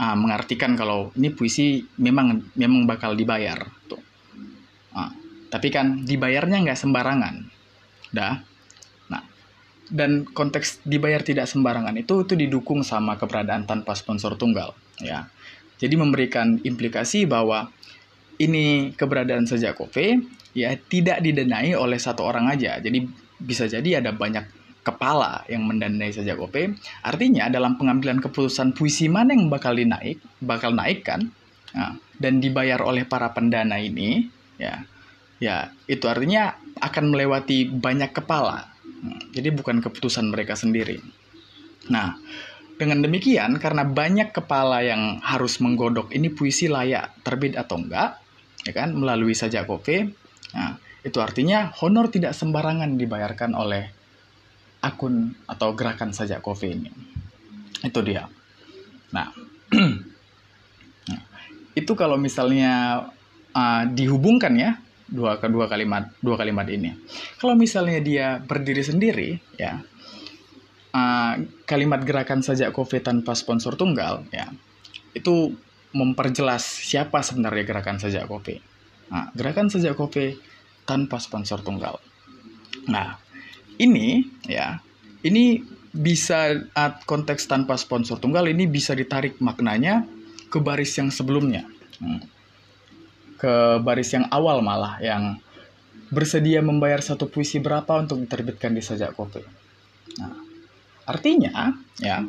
uh, 0.00 0.16
mengartikan 0.16 0.74
kalau 0.74 1.12
ini 1.14 1.30
puisi 1.30 1.84
memang 2.00 2.50
memang 2.56 2.88
bakal 2.88 3.14
dibayar, 3.14 3.60
tuh. 3.86 4.00
Uh, 4.96 5.12
tapi 5.52 5.68
kan 5.70 6.02
dibayarnya 6.02 6.64
nggak 6.64 6.80
sembarangan, 6.80 7.44
dah. 8.10 8.40
Nah, 9.12 9.22
dan 9.92 10.24
konteks 10.26 10.82
dibayar 10.82 11.20
tidak 11.22 11.46
sembarangan 11.46 11.94
itu 12.00 12.24
itu 12.24 12.34
didukung 12.34 12.82
sama 12.82 13.20
keberadaan 13.20 13.68
tanpa 13.68 13.92
sponsor 13.94 14.34
tunggal, 14.40 14.72
ya. 14.98 15.28
Jadi 15.78 15.94
memberikan 16.00 16.56
implikasi 16.62 17.28
bahwa 17.28 17.68
ini 18.38 18.94
keberadaan 18.94 19.46
sejak 19.46 19.78
Kofe 19.78 20.22
ya 20.54 20.74
tidak 20.74 21.22
didanai 21.22 21.74
oleh 21.74 21.98
satu 21.98 22.22
orang 22.26 22.50
aja. 22.50 22.78
Jadi 22.78 23.04
bisa 23.40 23.66
jadi 23.66 24.02
ada 24.02 24.14
banyak 24.14 24.44
kepala 24.84 25.48
yang 25.48 25.64
mendanai 25.64 26.12
sejak 26.12 26.36
Kofe. 26.36 26.76
Artinya 27.00 27.48
dalam 27.48 27.80
pengambilan 27.80 28.20
keputusan 28.20 28.76
puisi 28.76 29.08
mana 29.08 29.32
yang 29.32 29.48
bakal 29.48 29.72
dinaik, 29.72 30.20
bakal 30.44 30.76
naik 30.76 31.08
kan, 31.08 31.32
nah, 31.72 31.96
dan 32.20 32.38
dibayar 32.44 32.84
oleh 32.84 33.08
para 33.08 33.32
pendana 33.32 33.80
ini, 33.80 34.28
ya, 34.60 34.84
ya 35.40 35.72
itu 35.88 36.04
artinya 36.04 36.54
akan 36.84 37.04
melewati 37.10 37.72
banyak 37.72 38.12
kepala. 38.12 38.68
Nah, 39.04 39.20
jadi 39.32 39.50
bukan 39.56 39.80
keputusan 39.80 40.28
mereka 40.28 40.52
sendiri. 40.52 41.00
Nah, 41.88 42.20
dengan 42.76 43.00
demikian, 43.00 43.56
karena 43.56 43.88
banyak 43.88 44.36
kepala 44.36 44.84
yang 44.84 45.22
harus 45.24 45.62
menggodok 45.64 46.12
ini 46.12 46.28
puisi 46.28 46.68
layak 46.68 47.24
terbit 47.24 47.56
atau 47.56 47.80
enggak, 47.80 48.20
ya 48.64 48.72
kan 48.72 48.96
melalui 48.96 49.36
saja 49.36 49.62
kopi 49.68 50.08
nah 50.56 50.80
itu 51.04 51.20
artinya 51.20 51.68
honor 51.84 52.08
tidak 52.08 52.32
sembarangan 52.32 52.96
dibayarkan 52.96 53.52
oleh 53.52 53.84
akun 54.80 55.36
atau 55.44 55.76
gerakan 55.76 56.16
saja 56.16 56.40
kopi 56.40 56.72
ini. 56.72 56.90
Itu 57.84 58.00
dia. 58.00 58.24
Nah, 59.12 59.28
nah 61.12 61.22
itu 61.76 61.92
kalau 61.92 62.16
misalnya 62.16 63.04
uh, 63.52 63.82
dihubungkan 63.92 64.56
ya 64.56 64.80
dua 65.04 65.36
kedua 65.36 65.68
kalimat 65.68 66.08
dua 66.24 66.40
kalimat 66.40 66.64
ini. 66.72 66.96
Kalau 67.36 67.52
misalnya 67.52 68.00
dia 68.00 68.40
berdiri 68.40 68.80
sendiri 68.80 69.36
ya 69.60 69.84
uh, 70.96 71.34
kalimat 71.68 72.00
gerakan 72.00 72.40
saja 72.40 72.72
kopi 72.72 73.04
tanpa 73.04 73.36
sponsor 73.36 73.76
tunggal 73.76 74.24
ya 74.32 74.48
itu 75.12 75.52
memperjelas 75.94 76.64
siapa 76.64 77.22
sebenarnya 77.22 77.62
gerakan 77.62 78.02
sejak 78.02 78.26
kopi. 78.26 78.58
Nah, 79.14 79.30
gerakan 79.36 79.70
sejak 79.70 79.94
kopi 79.94 80.34
tanpa 80.84 81.20
sponsor 81.20 81.60
tunggal. 81.60 82.00
Nah, 82.88 83.16
ini 83.80 84.24
ya, 84.44 84.80
ini 85.24 85.64
bisa 85.94 86.66
konteks 87.06 87.46
tanpa 87.46 87.78
sponsor 87.78 88.18
tunggal 88.18 88.50
ini 88.50 88.66
bisa 88.66 88.98
ditarik 88.98 89.38
maknanya 89.38 90.02
ke 90.50 90.58
baris 90.58 90.94
yang 90.98 91.10
sebelumnya. 91.10 91.66
Hmm. 92.02 92.22
Ke 93.38 93.78
baris 93.82 94.10
yang 94.14 94.26
awal 94.30 94.62
malah 94.62 94.98
yang 95.02 95.38
bersedia 96.10 96.62
membayar 96.62 97.02
satu 97.02 97.26
puisi 97.26 97.58
berapa 97.58 97.98
untuk 97.98 98.22
diterbitkan 98.22 98.74
di 98.74 98.82
sajak 98.82 99.14
kopi. 99.18 99.42
Nah, 100.20 100.34
artinya 101.06 101.74
ya 101.98 102.22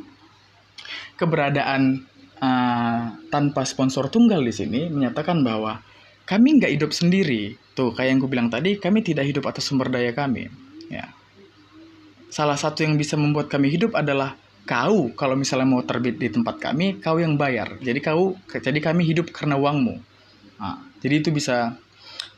keberadaan 1.18 2.06
uh, 2.41 3.02
tanpa 3.30 3.62
sponsor 3.63 4.10
tunggal 4.10 4.41
di 4.41 4.54
sini 4.54 4.89
menyatakan 4.89 5.41
bahwa 5.41 5.82
kami 6.26 6.62
nggak 6.62 6.74
hidup 6.78 6.92
sendiri. 6.92 7.58
Tuh, 7.78 7.94
kayak 7.94 8.10
yang 8.10 8.20
gue 8.22 8.30
bilang 8.32 8.50
tadi, 8.50 8.82
kami 8.82 9.06
tidak 9.06 9.30
hidup 9.30 9.46
atas 9.46 9.66
sumber 9.70 9.94
daya 9.94 10.12
kami. 10.12 10.50
Ya. 10.90 11.14
Salah 12.34 12.58
satu 12.58 12.84
yang 12.84 12.98
bisa 12.98 13.16
membuat 13.16 13.48
kami 13.48 13.70
hidup 13.72 13.94
adalah 13.94 14.36
kau 14.66 15.14
kalau 15.14 15.38
misalnya 15.38 15.70
mau 15.70 15.86
terbit 15.86 16.18
di 16.18 16.34
tempat 16.34 16.58
kami, 16.58 16.98
kau 17.00 17.22
yang 17.22 17.38
bayar. 17.38 17.78
Jadi 17.80 18.00
kau, 18.02 18.36
jadi 18.50 18.80
kami 18.82 19.06
hidup 19.06 19.30
karena 19.30 19.56
uangmu. 19.56 19.96
Nah, 20.58 20.82
jadi 21.00 21.22
itu 21.22 21.30
bisa 21.30 21.78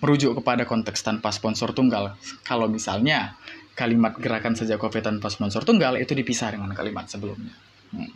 merujuk 0.04 0.38
kepada 0.42 0.68
konteks 0.68 1.02
tanpa 1.02 1.32
sponsor 1.34 1.74
tunggal. 1.74 2.18
Kalau 2.46 2.70
misalnya 2.70 3.38
kalimat 3.78 4.18
gerakan 4.18 4.58
saja 4.58 4.76
kopi 4.82 5.06
tanpa 5.06 5.30
sponsor 5.30 5.62
tunggal 5.62 6.02
itu 6.02 6.18
dipisah 6.18 6.58
dengan 6.58 6.74
kalimat 6.74 7.06
sebelumnya. 7.06 7.54
Hmm. 7.94 8.10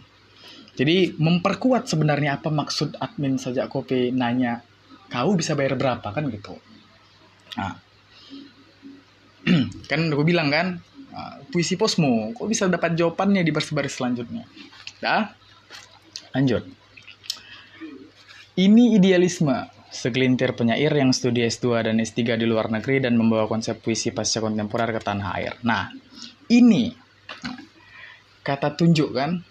Jadi 0.74 1.14
memperkuat 1.22 1.86
sebenarnya 1.86 2.42
apa 2.42 2.50
maksud 2.50 2.98
admin 2.98 3.38
saja 3.38 3.70
kopi 3.70 4.10
nanya 4.10 4.66
kau 5.12 5.36
bisa 5.36 5.54
bayar 5.60 5.76
berapa 5.76 6.08
kan 6.08 6.24
gitu. 6.32 6.56
Nah, 7.60 7.76
kan 9.92 10.00
gue 10.08 10.26
bilang 10.26 10.48
kan 10.48 10.80
ah, 11.12 11.44
puisi 11.52 11.76
posmo 11.76 12.32
kok 12.32 12.48
bisa 12.48 12.72
dapat 12.72 12.96
jawabannya 12.96 13.44
di 13.44 13.52
baris-baris 13.52 14.00
selanjutnya. 14.00 14.48
Dah, 15.04 15.28
lanjut. 16.32 16.64
Ini 18.56 18.96
idealisme 18.96 19.68
segelintir 19.92 20.56
penyair 20.56 20.96
yang 20.96 21.12
studi 21.12 21.44
S2 21.44 21.92
dan 21.92 22.00
S3 22.00 22.40
di 22.40 22.48
luar 22.48 22.72
negeri 22.72 23.04
dan 23.04 23.20
membawa 23.20 23.44
konsep 23.52 23.84
puisi 23.84 24.16
pasca 24.16 24.40
kontemporer 24.40 24.96
ke 24.96 25.02
tanah 25.04 25.28
air. 25.36 25.54
Nah, 25.68 25.92
ini 26.48 26.92
kata 28.40 28.76
tunjuk 28.80 29.12
kan 29.12 29.44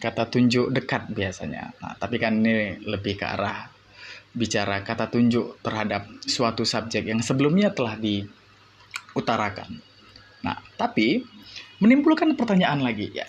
kata 0.00 0.28
tunjuk 0.32 0.72
dekat 0.72 1.12
biasanya. 1.12 1.76
Nah, 1.80 1.92
tapi 2.00 2.16
kan 2.16 2.40
ini 2.40 2.80
lebih 2.88 3.20
ke 3.20 3.26
arah 3.28 3.71
bicara 4.32 4.80
kata 4.80 5.12
tunjuk 5.12 5.60
terhadap 5.60 6.08
suatu 6.24 6.64
subjek 6.64 7.08
yang 7.08 7.20
sebelumnya 7.20 7.72
telah 7.72 8.00
diutarakan. 8.00 9.76
Nah, 10.42 10.58
tapi 10.74 11.22
menimbulkan 11.78 12.32
pertanyaan 12.34 12.80
lagi 12.80 13.12
ya. 13.12 13.28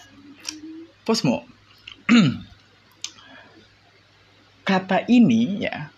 Posmo, 1.03 1.43
kata 4.69 5.03
ini 5.11 5.67
ya 5.67 5.91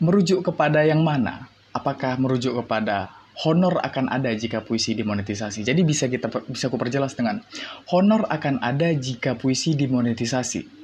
merujuk 0.00 0.52
kepada 0.52 0.84
yang 0.84 1.00
mana? 1.00 1.48
Apakah 1.72 2.20
merujuk 2.20 2.60
kepada 2.60 3.20
honor 3.46 3.80
akan 3.80 4.12
ada 4.12 4.28
jika 4.36 4.60
puisi 4.60 4.92
dimonetisasi. 4.92 5.64
Jadi 5.64 5.80
bisa 5.86 6.10
kita 6.10 6.28
bisa 6.50 6.68
aku 6.68 6.76
perjelas 6.76 7.16
dengan 7.16 7.40
honor 7.88 8.28
akan 8.28 8.60
ada 8.60 8.92
jika 8.92 9.38
puisi 9.38 9.72
dimonetisasi. 9.78 10.79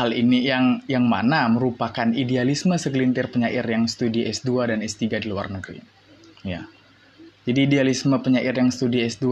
Hal 0.00 0.16
ini 0.16 0.48
yang 0.48 0.80
yang 0.88 1.04
mana 1.04 1.44
merupakan 1.52 2.08
idealisme 2.08 2.72
segelintir 2.80 3.28
penyair 3.28 3.60
yang 3.68 3.84
studi 3.84 4.24
S2 4.24 4.72
dan 4.72 4.78
S3 4.80 5.20
di 5.20 5.28
luar 5.28 5.52
negeri. 5.52 5.76
Ya. 6.40 6.64
Jadi 7.44 7.68
idealisme 7.68 8.16
penyair 8.24 8.56
yang 8.56 8.72
studi 8.72 9.04
S2 9.04 9.26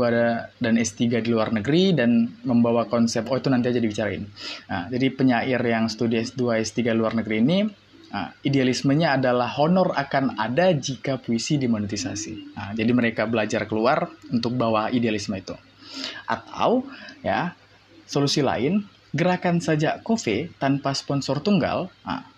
dan 0.60 0.74
S3 0.76 1.24
di 1.24 1.28
luar 1.32 1.56
negeri 1.56 1.96
dan 1.96 2.28
membawa 2.44 2.84
konsep, 2.84 3.24
oh 3.32 3.36
itu 3.40 3.48
nanti 3.48 3.72
aja 3.72 3.80
dibicarain. 3.80 4.24
Nah, 4.68 4.88
jadi 4.92 5.06
penyair 5.12 5.60
yang 5.60 5.88
studi 5.88 6.20
S2, 6.20 6.60
S3 6.60 6.92
luar 6.92 7.16
negeri 7.16 7.36
ini 7.40 7.58
Nah, 8.08 8.32
idealismenya 8.40 9.20
adalah 9.20 9.52
honor 9.60 9.92
akan 9.92 10.40
ada 10.40 10.72
jika 10.72 11.20
puisi 11.20 11.60
dimonetisasi. 11.60 12.56
Nah, 12.56 12.72
jadi 12.72 12.88
mereka 12.96 13.28
belajar 13.28 13.68
keluar 13.68 14.08
untuk 14.32 14.56
bawa 14.56 14.88
idealisme 14.88 15.36
itu. 15.36 15.52
Atau 16.24 16.88
ya 17.20 17.52
solusi 18.08 18.40
lain 18.40 18.80
gerakan 19.12 19.60
saja 19.64 20.00
kofe 20.04 20.52
tanpa 20.60 20.92
sponsor 20.92 21.40
tunggal 21.40 21.88
nah, 22.04 22.28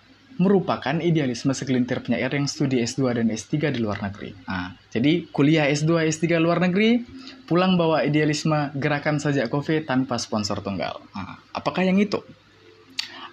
merupakan 0.40 0.96
idealisme 1.04 1.52
segelintir 1.52 2.00
penyair 2.00 2.32
yang 2.32 2.48
studi 2.48 2.80
S2 2.80 3.20
dan 3.20 3.28
S3 3.28 3.76
di 3.76 3.80
luar 3.84 4.00
negeri. 4.00 4.32
Nah, 4.48 4.72
jadi 4.88 5.28
kuliah 5.28 5.68
S2 5.68 6.08
S3 6.08 6.40
luar 6.40 6.64
negeri 6.64 7.04
pulang 7.44 7.76
bawa 7.76 8.08
idealisme 8.08 8.72
gerakan 8.72 9.20
saja 9.20 9.52
kofe 9.52 9.84
tanpa 9.84 10.16
sponsor 10.16 10.64
tunggal. 10.64 11.04
Nah, 11.12 11.44
apakah 11.52 11.84
yang 11.84 12.00
itu? 12.00 12.24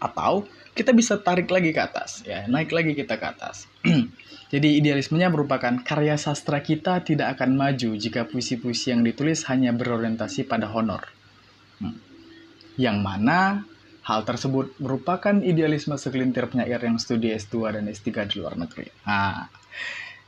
Atau 0.03 0.51
kita 0.75 0.91
bisa 0.91 1.15
tarik 1.15 1.47
lagi 1.47 1.71
ke 1.71 1.79
atas, 1.79 2.27
ya, 2.27 2.43
naik 2.45 2.75
lagi 2.75 2.91
kita 2.91 3.15
ke 3.15 3.25
atas. 3.25 3.71
Jadi 4.53 4.79
idealismenya 4.79 5.31
merupakan 5.31 5.75
karya 5.83 6.15
sastra 6.15 6.59
kita 6.63 7.03
tidak 7.03 7.39
akan 7.39 7.55
maju 7.55 7.95
jika 7.95 8.27
puisi-puisi 8.27 8.95
yang 8.95 9.03
ditulis 9.03 9.47
hanya 9.47 9.71
berorientasi 9.75 10.47
pada 10.47 10.71
honor. 10.71 11.16
Hmm. 12.77 12.81
Yang 12.85 12.97
mana 13.01 13.39
hal 14.07 14.23
tersebut 14.23 14.71
merupakan 14.79 15.35
idealisme 15.43 15.99
segelintir 15.99 16.47
penyair 16.47 16.79
yang 16.79 16.95
studi 16.95 17.35
S2 17.35 17.75
dan 17.75 17.91
S3 17.91 18.07
di 18.31 18.35
luar 18.39 18.55
negeri. 18.55 18.87
Nah, 19.03 19.51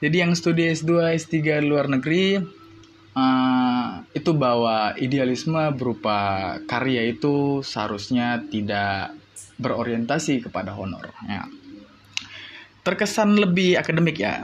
jadi 0.03 0.27
yang 0.27 0.35
studi 0.35 0.67
S2, 0.67 1.15
S3 1.15 1.63
di 1.63 1.67
luar 1.69 1.87
negeri 1.87 2.35
uh, 3.15 4.03
itu 4.11 4.31
bahwa 4.35 4.99
idealisme 4.99 5.71
berupa 5.75 6.59
karya 6.67 7.07
itu 7.07 7.63
seharusnya 7.63 8.43
tidak 8.51 9.15
berorientasi 9.59 10.43
kepada 10.43 10.75
honor. 10.75 11.11
Ya. 11.23 11.47
Terkesan 12.83 13.35
lebih 13.35 13.79
akademik 13.79 14.19
ya. 14.19 14.43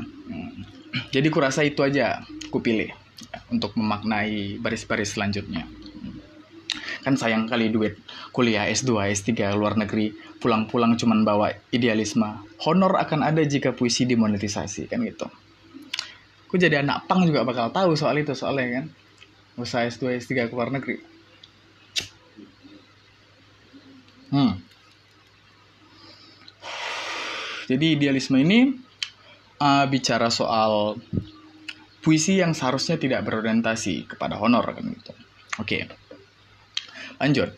Jadi 1.12 1.28
kurasa 1.28 1.64
itu 1.64 1.84
aja 1.84 2.24
ku 2.52 2.64
pilih 2.64 2.88
ya, 3.32 3.40
untuk 3.52 3.76
memaknai 3.76 4.60
baris-baris 4.64 5.16
selanjutnya. 5.16 5.68
Kan 7.06 7.22
sayang 7.22 7.46
kali 7.46 7.70
duit 7.70 8.02
kuliah 8.34 8.66
S2, 8.66 9.14
S3 9.14 9.54
luar 9.54 9.78
negeri, 9.78 10.10
pulang-pulang 10.42 10.98
cuman 10.98 11.22
bawa 11.22 11.54
idealisme. 11.70 12.26
Honor 12.66 12.98
akan 12.98 13.22
ada 13.22 13.46
jika 13.46 13.78
puisi 13.78 14.10
dimonetisasi, 14.10 14.90
kan 14.90 15.06
gitu. 15.06 15.30
Ku 16.50 16.58
jadi 16.58 16.82
anak 16.82 17.06
pang 17.06 17.22
juga 17.22 17.46
bakal 17.46 17.70
tahu 17.70 17.94
soal 17.94 18.18
itu 18.18 18.34
soalnya 18.34 18.82
kan. 18.82 18.86
Usaha 19.62 19.86
S2, 19.86 20.18
S3 20.18 20.50
ke 20.50 20.54
luar 20.58 20.74
negeri. 20.74 20.98
Hmm. 24.34 24.58
Jadi 27.66 27.86
idealisme 27.98 28.42
ini 28.42 28.74
uh, 29.62 29.86
bicara 29.90 30.28
soal 30.34 30.98
puisi 32.06 32.38
yang 32.38 32.54
seharusnya 32.54 33.02
tidak 33.02 33.26
berorientasi 33.26 34.06
kepada 34.06 34.38
honor 34.38 34.66
kan 34.70 34.86
gitu. 34.86 35.14
Oke. 35.58 36.05
Lanjut. 37.22 37.50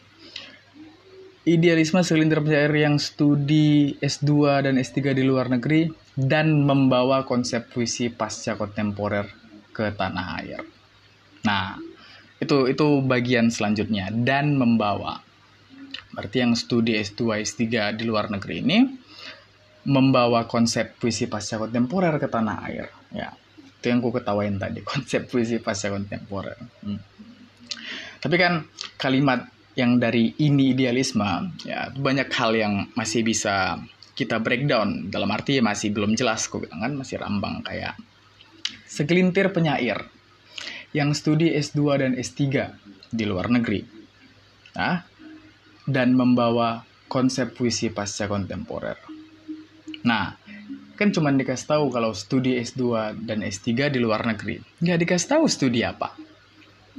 Idealisme 1.47 2.03
segelintir 2.03 2.43
penyair 2.43 2.73
yang 2.75 2.99
studi 2.99 3.95
S2 4.03 4.63
dan 4.67 4.75
S3 4.75 5.15
di 5.15 5.23
luar 5.23 5.47
negeri 5.47 5.87
dan 6.11 6.67
membawa 6.67 7.23
konsep 7.23 7.71
puisi 7.71 8.11
pasca 8.11 8.59
kontemporer 8.59 9.31
ke 9.71 9.95
tanah 9.95 10.27
air. 10.43 10.59
Nah, 11.47 11.79
itu 12.43 12.67
itu 12.67 12.99
bagian 12.99 13.47
selanjutnya 13.47 14.11
dan 14.11 14.59
membawa. 14.59 15.23
Berarti 16.11 16.43
yang 16.43 16.51
studi 16.59 16.99
S2 16.99 17.47
S3 17.47 17.95
di 17.95 18.03
luar 18.03 18.27
negeri 18.27 18.55
ini 18.59 18.77
membawa 19.87 20.43
konsep 20.51 20.99
puisi 20.99 21.31
pasca 21.31 21.55
kontemporer 21.55 22.19
ke 22.19 22.27
tanah 22.27 22.57
air 22.67 22.91
ya 23.15 23.31
itu 23.79 23.85
yang 23.87 24.03
ku 24.03 24.11
ketawain 24.11 24.59
tadi 24.59 24.83
konsep 24.91 25.31
puisi 25.31 25.63
pasca 25.63 25.87
kontemporer 25.87 26.59
hmm. 26.83 26.99
Tapi 28.20 28.36
kan 28.39 28.65
kalimat 28.99 29.47
yang 29.78 30.01
dari 30.01 30.34
ini 30.41 30.74
idealisme 30.74 31.53
ya 31.65 31.93
banyak 31.93 32.30
hal 32.34 32.51
yang 32.57 32.74
masih 32.97 33.22
bisa 33.22 33.78
kita 34.18 34.41
breakdown 34.41 35.13
dalam 35.13 35.30
arti 35.30 35.61
masih 35.61 35.93
belum 35.93 36.18
jelas 36.18 36.49
kok 36.49 36.65
bilang 36.65 36.82
kan 36.82 36.93
masih 36.97 37.22
rambang 37.22 37.61
kayak 37.61 37.93
segelintir 38.89 39.53
penyair 39.53 40.09
yang 40.97 41.13
studi 41.13 41.53
S2 41.53 41.80
dan 42.01 42.11
S3 42.18 42.41
di 43.13 43.24
luar 43.30 43.53
negeri 43.53 43.86
nah, 44.74 45.05
dan 45.86 46.18
membawa 46.18 46.82
konsep 47.05 47.53
puisi 47.53 47.93
pasca 47.93 48.26
kontemporer 48.26 49.18
Nah, 50.07 50.39
kan 50.95 51.11
cuma 51.11 51.36
dikasih 51.36 51.68
tahu 51.68 51.86
kalau 51.91 52.15
studi 52.15 52.55
S2 52.63 53.13
dan 53.28 53.43
S3 53.43 53.91
di 53.91 53.99
luar 53.99 54.24
negeri. 54.24 54.63
Nggak 54.80 54.97
dikasih 55.03 55.28
tahu 55.36 55.45
studi 55.51 55.84
apa. 55.84 56.15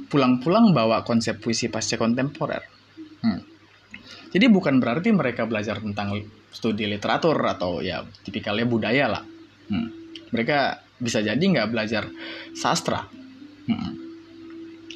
Pulang-pulang 0.07 0.71
bawa 0.71 1.03
konsep 1.03 1.43
puisi 1.43 1.67
pasca 1.67 1.99
kontemporer. 1.99 2.63
Hmm. 3.19 3.41
Jadi 4.29 4.45
bukan 4.47 4.79
berarti 4.79 5.09
mereka 5.11 5.43
belajar 5.49 5.81
tentang 5.81 6.15
studi 6.53 6.85
literatur 6.85 7.35
atau 7.43 7.83
ya 7.83 8.05
tipikalnya 8.23 8.65
budaya 8.69 9.05
lah. 9.09 9.23
Hmm. 9.67 9.89
Mereka 10.29 10.85
bisa 11.01 11.19
jadi 11.19 11.41
nggak 11.41 11.69
belajar 11.73 12.07
sastra. 12.55 13.03
Hmm. 13.67 13.91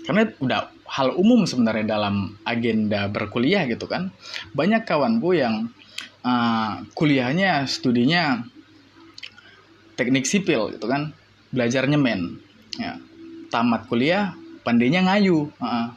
Karena 0.04 0.30
udah 0.40 0.60
hal 0.94 1.18
umum 1.18 1.50
sebenarnya 1.50 1.98
dalam 1.98 2.38
agenda 2.46 3.10
berkuliah 3.10 3.66
gitu 3.66 3.90
kan. 3.90 4.14
Banyak 4.54 4.86
kawanku 4.86 5.34
yang 5.34 5.74
uh, 6.24 6.84
kuliahnya 6.96 7.66
studinya 7.68 8.42
teknik 9.94 10.26
sipil 10.26 10.74
gitu 10.74 10.90
kan 10.90 11.14
belajar 11.54 11.86
nyemen 11.86 12.42
ya 12.82 12.98
tamat 13.54 13.86
kuliah 13.86 14.34
pandainya 14.64 15.06
ngayu. 15.06 15.52
Uh, 15.60 15.94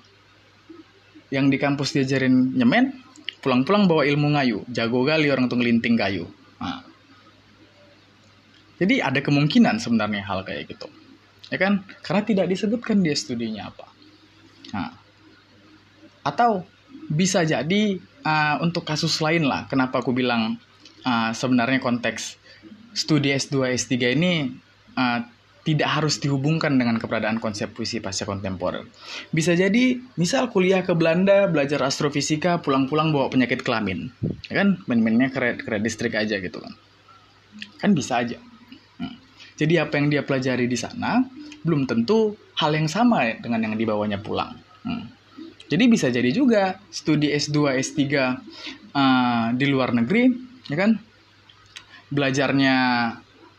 yang 1.34 1.50
di 1.50 1.58
kampus 1.58 1.90
diajarin 1.90 2.54
nyemen 2.54 3.02
pulang-pulang 3.42 3.90
bawa 3.90 4.06
ilmu 4.06 4.34
ngayu. 4.38 4.62
Jago 4.70 5.02
kali 5.02 5.30
orang 5.30 5.50
tuh 5.50 5.58
ngelinting 5.58 5.98
kayu. 5.98 6.26
Uh. 6.56 6.80
jadi 8.80 9.04
ada 9.12 9.20
kemungkinan 9.20 9.76
sebenarnya 9.80 10.24
hal 10.24 10.46
kayak 10.46 10.72
gitu. 10.72 10.88
Ya 11.52 11.58
kan? 11.62 11.86
Karena 12.02 12.22
tidak 12.26 12.46
disebutkan 12.50 13.02
dia 13.04 13.14
studinya 13.14 13.70
apa. 13.70 13.86
Nah. 14.74 14.92
atau 16.26 16.66
bisa 17.06 17.46
jadi 17.46 18.02
uh, 18.26 18.58
untuk 18.58 18.82
kasus 18.82 19.22
lain 19.22 19.46
lah, 19.46 19.70
kenapa 19.70 20.02
aku 20.02 20.10
bilang 20.10 20.58
uh, 21.06 21.30
sebenarnya 21.30 21.78
konteks 21.78 22.34
studi 22.90 23.30
S2 23.30 23.78
S3 23.78 24.18
ini 24.18 24.50
uh, 24.98 25.20
tidak 25.66 25.90
harus 25.98 26.22
dihubungkan 26.22 26.78
dengan 26.78 26.94
keberadaan 26.94 27.42
konsep 27.42 27.74
puisi 27.74 27.98
pasca 27.98 28.22
kontemporer. 28.22 28.86
Bisa 29.34 29.58
jadi, 29.58 29.98
misal 30.14 30.46
kuliah 30.54 30.86
ke 30.86 30.94
Belanda, 30.94 31.50
belajar 31.50 31.82
astrofisika, 31.82 32.62
pulang-pulang 32.62 33.10
bawa 33.10 33.26
penyakit 33.26 33.66
kelamin. 33.66 34.14
Ya 34.46 34.62
kan, 34.62 34.78
main-mainnya 34.86 35.34
ke, 35.34 35.58
ke 35.58 35.82
distrik 35.82 36.14
aja 36.14 36.38
gitu 36.38 36.62
kan. 36.62 36.70
Kan 37.82 37.98
bisa 37.98 38.22
aja. 38.22 38.38
Hmm. 39.02 39.18
Jadi 39.58 39.74
apa 39.82 39.98
yang 39.98 40.06
dia 40.06 40.22
pelajari 40.22 40.70
di 40.70 40.78
sana, 40.78 41.26
belum 41.66 41.90
tentu 41.90 42.38
hal 42.62 42.70
yang 42.70 42.86
sama 42.86 43.34
dengan 43.42 43.66
yang 43.66 43.74
dibawanya 43.74 44.22
pulang. 44.22 44.54
Hmm. 44.86 45.10
Jadi 45.66 45.84
bisa 45.90 46.06
jadi 46.14 46.30
juga 46.30 46.78
studi 46.94 47.34
S2, 47.34 47.74
S3 47.82 48.00
uh, 48.06 49.46
di 49.50 49.66
luar 49.66 49.90
negeri, 49.98 50.30
ya 50.70 50.78
kan? 50.78 50.94
Belajarnya 52.06 52.76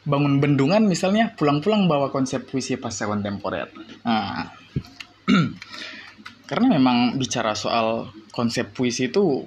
bangun 0.08 0.40
bendungan 0.40 0.88
misalnya, 0.88 1.36
pulang-pulang 1.36 1.92
bawa 1.92 2.08
konsep 2.08 2.48
puisi 2.48 2.80
pasca 2.80 3.04
kontemporer. 3.12 3.68
Nah, 4.08 4.48
karena 6.50 6.80
memang 6.80 7.20
bicara 7.20 7.52
soal 7.60 8.08
konsep 8.32 8.72
puisi 8.72 9.12
itu 9.12 9.44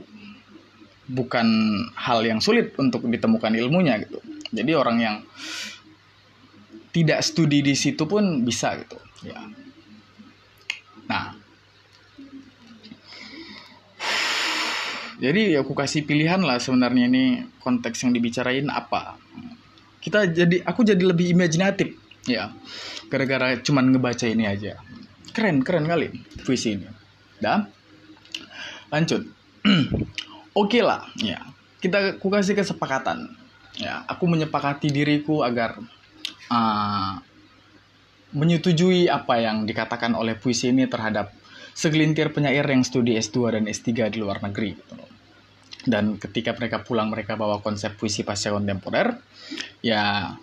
bukan 1.09 1.49
hal 1.97 2.21
yang 2.23 2.45
sulit 2.45 2.77
untuk 2.77 3.09
ditemukan 3.09 3.57
ilmunya 3.57 4.05
gitu. 4.05 4.21
Jadi 4.53 4.73
orang 4.77 4.97
yang 5.01 5.17
tidak 6.93 7.25
studi 7.25 7.65
di 7.65 7.73
situ 7.73 8.05
pun 8.05 8.45
bisa 8.45 8.77
gitu, 8.77 9.01
ya. 9.25 9.41
Nah, 11.09 11.41
Jadi 15.21 15.53
aku 15.53 15.77
kasih 15.77 16.09
pilihan 16.09 16.41
lah 16.41 16.57
sebenarnya 16.57 17.05
ini 17.05 17.45
konteks 17.61 18.09
yang 18.09 18.17
dibicarain 18.17 18.65
apa. 18.73 19.20
Kita 20.01 20.27
jadi 20.27 20.65
aku 20.65 20.81
jadi 20.83 21.01
lebih 21.01 21.33
imajinatif. 21.33 21.97
Ya 22.25 22.53
gara-gara 23.13 23.57
cuman 23.61 23.93
ngebaca 23.93 24.27
ini 24.29 24.49
aja. 24.49 24.81
Keren 25.33 25.63
keren 25.63 25.87
kali 25.87 26.11
puisi 26.45 26.77
ini. 26.77 26.89
Dah 27.41 27.65
lanjut. 28.91 29.25
Oke 30.61 30.81
lah. 30.81 31.07
Ya 31.21 31.45
kita 31.81 32.17
aku 32.19 32.29
kasih 32.33 32.57
kesepakatan. 32.57 33.29
Ya 33.79 34.05
aku 34.09 34.29
menyepakati 34.29 34.93
diriku 34.93 35.47
agar 35.47 35.81
uh, 36.51 37.15
menyetujui 38.31 39.11
apa 39.11 39.43
yang 39.43 39.67
dikatakan 39.67 40.15
oleh 40.15 40.39
puisi 40.39 40.71
ini 40.71 40.87
terhadap 40.87 41.35
segelintir 41.75 42.31
penyair 42.31 42.63
yang 42.67 42.83
studi 42.87 43.19
S2 43.19 43.59
dan 43.59 43.65
S3 43.67 44.11
di 44.13 44.19
luar 44.23 44.43
negeri 44.43 44.77
gitu 44.79 44.95
dan 45.87 46.21
ketika 46.21 46.53
mereka 46.57 46.85
pulang 46.85 47.09
mereka 47.09 47.39
bawa 47.39 47.65
konsep 47.65 47.97
puisi 47.97 48.27
pasca 48.27 48.53
kontemporer. 48.53 49.17
Ya 49.81 50.35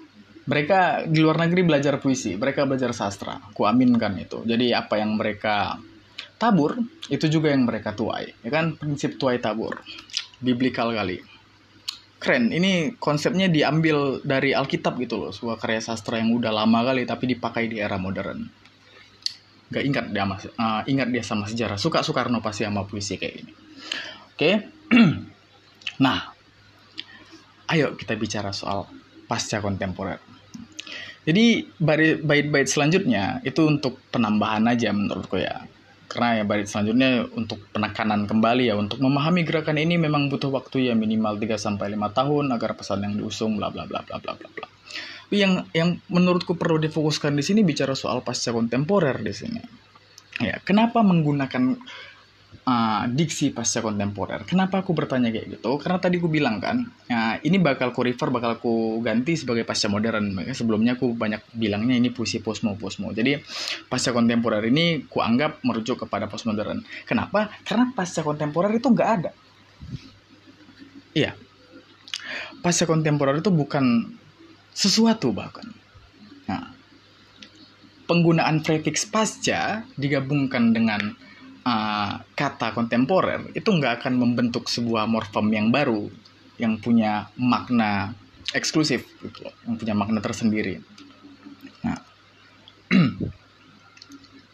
mereka 0.48 1.04
di 1.04 1.20
luar 1.20 1.44
negeri 1.44 1.68
belajar 1.68 2.00
puisi 2.00 2.40
mereka 2.40 2.64
belajar 2.64 2.96
sastra. 2.96 3.38
Ku 3.54 3.68
aminkan 3.68 4.16
itu. 4.18 4.42
Jadi 4.48 4.72
apa 4.74 4.98
yang 4.98 5.20
mereka 5.20 5.78
tabur 6.38 6.78
itu 7.12 7.26
juga 7.28 7.52
yang 7.52 7.68
mereka 7.68 7.94
tuai. 7.94 8.34
Ya 8.42 8.50
kan? 8.50 8.78
Prinsip 8.80 9.20
tuai 9.20 9.38
tabur. 9.38 9.82
Biblikal 10.42 10.94
kali 10.94 11.38
keren. 12.18 12.50
Ini 12.50 12.98
konsepnya 12.98 13.48
diambil 13.48 14.22
dari 14.26 14.52
Alkitab 14.52 14.98
gitu 14.98 15.22
loh. 15.22 15.32
Sebuah 15.32 15.62
karya 15.62 15.82
sastra 15.82 16.18
yang 16.18 16.34
udah 16.34 16.50
lama 16.50 16.82
kali 16.82 17.06
tapi 17.06 17.30
dipakai 17.38 17.70
di 17.70 17.78
era 17.78 18.02
modern. 18.02 18.42
Gak 19.68 19.84
ingat 19.84 20.06
dia 20.16 20.24
mas 20.24 20.48
uh, 20.48 20.82
ingat 20.88 21.12
dia 21.14 21.22
sama 21.22 21.46
sejarah. 21.46 21.78
Suka 21.78 22.02
Soekarno 22.02 22.42
pasti 22.42 22.66
sama 22.66 22.88
puisi 22.88 23.20
kayak 23.20 23.34
gini. 23.36 23.52
Oke? 23.54 24.38
okay? 24.38 24.56
nah 26.04 26.32
ayo 27.72 27.98
kita 28.00 28.16
bicara 28.16 28.56
soal 28.56 28.88
pasca 29.28 29.60
kontemporer 29.60 30.20
jadi 31.28 31.68
bait-bait 32.24 32.72
selanjutnya 32.72 33.44
itu 33.44 33.68
untuk 33.68 34.00
penambahan 34.16 34.64
aja 34.72 34.96
menurutku 34.96 35.36
ya 35.36 35.68
karena 36.08 36.40
ya 36.40 36.44
bait 36.48 36.66
selanjutnya 36.66 37.28
untuk 37.36 37.60
penekanan 37.76 38.26
kembali 38.32 38.72
ya 38.72 38.80
untuk 38.80 39.04
memahami 39.04 39.44
gerakan 39.44 39.76
ini 39.76 40.00
memang 40.00 40.32
butuh 40.32 40.48
waktu 40.48 40.88
ya 40.88 40.94
minimal 40.96 41.36
3 41.36 41.60
sampai 41.60 41.94
5 41.94 42.16
tahun 42.16 42.46
agar 42.56 42.80
pesan 42.80 43.04
yang 43.04 43.14
diusung 43.20 43.60
bla 43.60 43.68
bla 43.68 43.84
bla 43.84 44.00
bla 44.08 44.16
bla 44.18 44.34
bla 44.40 44.48
bla. 44.48 44.68
Yang 45.28 45.68
yang 45.76 46.00
menurutku 46.08 46.56
perlu 46.56 46.80
difokuskan 46.80 47.36
di 47.36 47.44
sini 47.44 47.60
bicara 47.68 47.92
soal 47.92 48.24
pasca 48.24 48.56
kontemporer 48.56 49.20
di 49.20 49.34
sini. 49.36 49.60
Ya, 50.40 50.64
kenapa 50.64 51.04
menggunakan 51.04 51.76
uh, 52.68 53.04
diksi 53.08 53.56
pasca 53.56 53.80
kontemporer. 53.80 54.44
Kenapa 54.44 54.84
aku 54.84 54.92
bertanya 54.92 55.32
kayak 55.32 55.58
gitu? 55.58 55.80
Karena 55.80 55.98
tadi 56.04 56.20
aku 56.20 56.28
bilang 56.28 56.60
kan, 56.60 56.84
ya, 57.08 57.40
ini 57.40 57.58
bakal 57.64 57.96
ku 57.96 58.04
refer, 58.04 58.28
bakal 58.28 58.60
ku 58.60 59.00
ganti 59.00 59.40
sebagai 59.40 59.64
pasca 59.64 59.88
modern. 59.88 60.36
Sebelumnya 60.52 61.00
aku 61.00 61.16
banyak 61.16 61.40
bilangnya 61.56 61.96
ini 61.96 62.12
puisi 62.12 62.44
posmo 62.44 62.76
posmo. 62.76 63.16
Jadi 63.16 63.40
pasca 63.88 64.12
kontemporer 64.12 64.68
ini 64.68 65.08
ku 65.08 65.24
anggap 65.24 65.64
merujuk 65.64 66.04
kepada 66.06 66.28
postmodern. 66.28 66.84
Kenapa? 67.08 67.48
Karena 67.64 67.96
pasca 67.96 68.22
kontemporer 68.22 68.76
itu 68.76 68.92
nggak 68.92 69.10
ada. 69.10 69.32
Iya. 71.16 71.34
Pasca 72.60 72.84
kontemporer 72.84 73.40
itu 73.40 73.50
bukan 73.50 74.12
sesuatu 74.76 75.32
bahkan. 75.32 75.72
Nah, 76.52 76.76
penggunaan 78.06 78.62
prefix 78.62 79.08
pasca 79.08 79.88
digabungkan 79.96 80.76
dengan 80.76 81.16
uh, 81.68 82.24
kata 82.32 82.72
kontemporer 82.72 83.52
itu 83.52 83.68
nggak 83.68 84.04
akan 84.04 84.14
membentuk 84.16 84.72
sebuah 84.72 85.04
morfem 85.06 85.52
yang 85.52 85.68
baru 85.68 86.08
yang 86.58 86.80
punya 86.80 87.28
makna 87.36 88.16
eksklusif 88.56 89.04
gitu 89.20 89.44
yang 89.68 89.76
punya 89.76 89.94
makna 89.94 90.20
tersendiri. 90.24 90.80
Nah, 91.84 92.00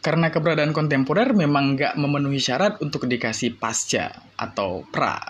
karena 0.04 0.28
keberadaan 0.28 0.74
kontemporer 0.74 1.32
memang 1.32 1.78
nggak 1.78 1.94
memenuhi 1.96 2.42
syarat 2.42 2.82
untuk 2.82 3.06
dikasih 3.06 3.56
pasca 3.56 4.12
atau 4.36 4.84
pra, 4.90 5.22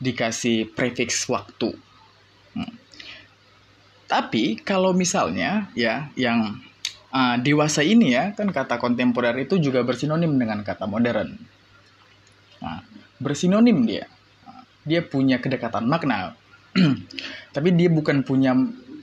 dikasih 0.00 0.72
prefix 0.72 1.28
waktu. 1.28 1.76
Hmm. 2.56 2.74
Tapi 4.10 4.58
kalau 4.64 4.90
misalnya 4.96 5.70
ya 5.78 6.10
yang 6.18 6.58
uh, 7.14 7.36
dewasa 7.38 7.82
ini 7.82 8.14
ya 8.14 8.32
kan 8.34 8.50
kata 8.50 8.78
kontemporer 8.78 9.34
itu 9.38 9.58
juga 9.58 9.82
bersinonim 9.82 10.34
dengan 10.38 10.62
kata 10.62 10.86
modern. 10.86 11.34
Nah, 12.60 12.80
bersinonim 13.18 13.84
dia. 13.84 14.06
Dia 14.86 15.04
punya 15.04 15.38
kedekatan 15.38 15.86
makna. 15.86 16.34
Tapi 17.54 17.68
dia 17.74 17.90
bukan 17.90 18.22
punya 18.22 18.54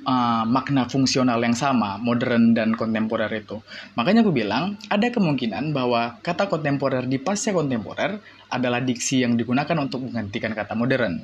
uh, 0.08 0.44
makna 0.48 0.88
fungsional 0.88 1.38
yang 1.44 1.54
sama, 1.54 2.00
modern 2.00 2.56
dan 2.56 2.74
kontemporer 2.74 3.30
itu. 3.36 3.60
Makanya 4.00 4.24
aku 4.24 4.32
bilang, 4.32 4.80
ada 4.88 5.12
kemungkinan 5.12 5.76
bahwa 5.76 6.18
kata 6.24 6.48
kontemporer 6.48 7.06
di 7.06 7.20
pasca 7.20 7.52
kontemporer 7.52 8.24
adalah 8.48 8.80
diksi 8.80 9.28
yang 9.28 9.36
digunakan 9.36 9.76
untuk 9.78 10.08
menggantikan 10.08 10.56
kata 10.56 10.74
modern. 10.74 11.20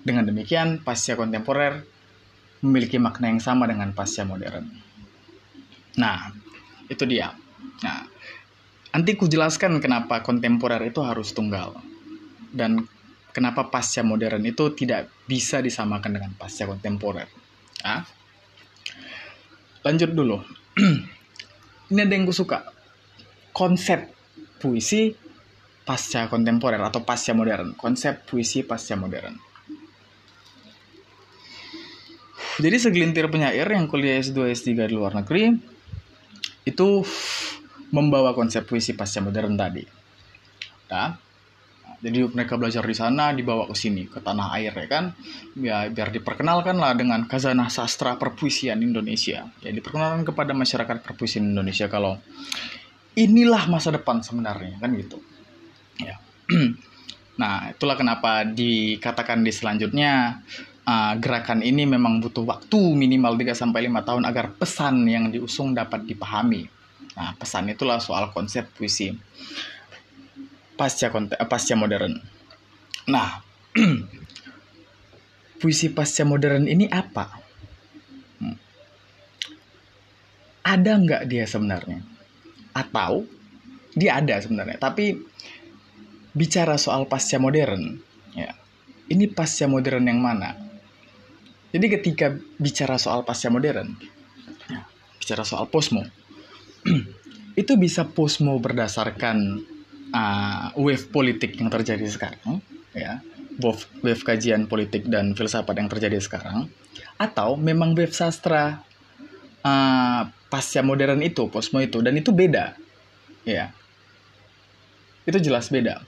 Dengan 0.00 0.24
demikian, 0.30 0.80
pasca 0.80 1.18
kontemporer 1.18 1.82
memiliki 2.64 2.96
makna 2.96 3.28
yang 3.28 3.42
sama 3.42 3.68
dengan 3.68 3.92
pasca 3.92 4.24
modern. 4.24 4.93
Nah, 5.98 6.30
itu 6.90 7.04
dia. 7.06 7.30
Nah, 7.82 8.06
nanti 8.94 9.14
ku 9.14 9.30
jelaskan 9.30 9.78
kenapa 9.78 10.22
kontemporer 10.22 10.82
itu 10.86 11.00
harus 11.02 11.30
tunggal. 11.34 11.78
Dan 12.54 12.86
kenapa 13.34 13.66
pasca 13.70 14.06
modern 14.06 14.42
itu 14.46 14.70
tidak 14.74 15.10
bisa 15.26 15.58
disamakan 15.58 16.18
dengan 16.18 16.32
pasca 16.38 16.66
kontemporer. 16.66 17.26
Nah, 17.82 18.02
lanjut 19.82 20.10
dulu. 20.14 20.38
Ini 21.90 22.00
ada 22.00 22.14
yang 22.14 22.24
gue 22.26 22.36
suka. 22.36 22.64
Konsep 23.54 24.10
puisi 24.58 25.14
pasca 25.84 26.26
kontemporer 26.26 26.80
atau 26.80 27.02
pasca 27.02 27.34
modern. 27.36 27.74
Konsep 27.78 28.26
puisi 28.26 28.66
pasca 28.66 28.98
modern. 28.98 29.36
Jadi 32.54 32.76
segelintir 32.78 33.26
penyair 33.26 33.66
yang 33.66 33.90
kuliah 33.90 34.22
S2 34.22 34.54
S3 34.54 34.86
di 34.86 34.94
luar 34.94 35.18
negeri 35.18 35.73
itu 36.64 37.04
membawa 37.94 38.34
konsep 38.34 38.64
puisi 38.66 38.96
pasca 38.96 39.20
modern 39.22 39.54
tadi. 39.54 39.84
Nah, 40.90 41.14
jadi 42.04 42.28
mereka 42.28 42.60
belajar 42.60 42.84
di 42.84 42.92
sana, 42.92 43.32
dibawa 43.32 43.64
ke 43.64 43.72
sini, 43.72 44.04
ke 44.04 44.20
tanah 44.20 44.52
air 44.60 44.76
ya 44.76 44.86
kan. 44.92 45.04
Ya 45.56 45.88
biar 45.88 46.12
diperkenalkan 46.12 46.76
lah 46.76 46.92
dengan 46.92 47.24
kazanah 47.24 47.72
sastra 47.72 48.20
perpuisian 48.20 48.84
Indonesia. 48.84 49.48
Ya 49.64 49.70
diperkenalkan 49.72 50.28
kepada 50.28 50.52
masyarakat 50.52 51.00
perpuisian 51.00 51.48
Indonesia 51.48 51.88
kalau 51.88 52.20
inilah 53.16 53.70
masa 53.72 53.88
depan 53.94 54.20
sebenarnya 54.20 54.76
kan 54.84 54.92
gitu. 55.00 55.16
Ya. 55.96 56.20
nah, 57.40 57.72
itulah 57.72 57.96
kenapa 57.96 58.44
dikatakan 58.44 59.40
di 59.40 59.52
selanjutnya 59.54 60.44
uh, 60.84 61.12
gerakan 61.18 61.64
ini 61.64 61.88
memang 61.88 62.20
butuh 62.20 62.44
waktu 62.44 62.80
minimal 62.94 63.36
3 63.36 63.56
sampai 63.56 63.88
5 63.88 64.08
tahun 64.08 64.22
agar 64.28 64.46
pesan 64.56 65.04
yang 65.08 65.28
diusung 65.32 65.72
dapat 65.72 66.04
dipahami. 66.04 66.68
Nah, 67.14 67.32
pesan 67.38 67.70
itulah 67.72 67.98
soal 68.02 68.30
konsep 68.34 68.68
puisi 68.76 69.12
pasca 70.74 71.08
uh, 71.10 71.46
pasca 71.48 71.74
modern. 71.74 72.14
Nah, 73.08 73.40
puisi 75.60 75.90
pasca 75.92 76.22
modern 76.26 76.68
ini 76.68 76.88
apa? 76.90 77.26
Hmm. 78.40 78.56
Ada 80.64 80.92
nggak 81.00 81.22
dia 81.28 81.44
sebenarnya? 81.46 82.00
Atau 82.74 83.28
dia 83.94 84.18
ada 84.18 84.34
sebenarnya, 84.42 84.74
tapi 84.82 85.22
bicara 86.34 86.74
soal 86.74 87.06
pasca 87.06 87.38
modern, 87.38 88.02
ya, 88.34 88.50
ini 89.06 89.30
pasca 89.30 89.70
modern 89.70 90.10
yang 90.10 90.18
mana? 90.18 90.63
Jadi 91.74 91.86
ketika 91.90 92.30
bicara 92.62 92.94
soal 93.02 93.26
pasca 93.26 93.50
modern, 93.50 93.98
bicara 95.18 95.42
soal 95.42 95.66
posmo, 95.66 96.06
itu 97.60 97.72
bisa 97.74 98.06
posmo 98.06 98.54
berdasarkan 98.62 99.58
uh, 100.14 100.70
wave 100.78 101.10
politik 101.10 101.58
yang 101.58 101.74
terjadi 101.74 102.06
sekarang, 102.06 102.62
ya, 102.94 103.18
wave, 103.58 103.82
wave 104.06 104.22
kajian 104.22 104.70
politik 104.70 105.10
dan 105.10 105.34
filsafat 105.34 105.74
yang 105.74 105.90
terjadi 105.90 106.22
sekarang, 106.22 106.70
atau 107.18 107.58
memang 107.58 107.98
wave 107.98 108.14
sastra 108.14 108.78
uh, 109.66 110.22
pasca 110.46 110.78
modern 110.86 111.26
itu, 111.26 111.50
posmo 111.50 111.82
itu, 111.82 111.98
dan 111.98 112.14
itu 112.14 112.30
beda, 112.30 112.78
ya, 113.42 113.74
itu 115.26 115.42
jelas 115.42 115.74
beda. 115.74 116.06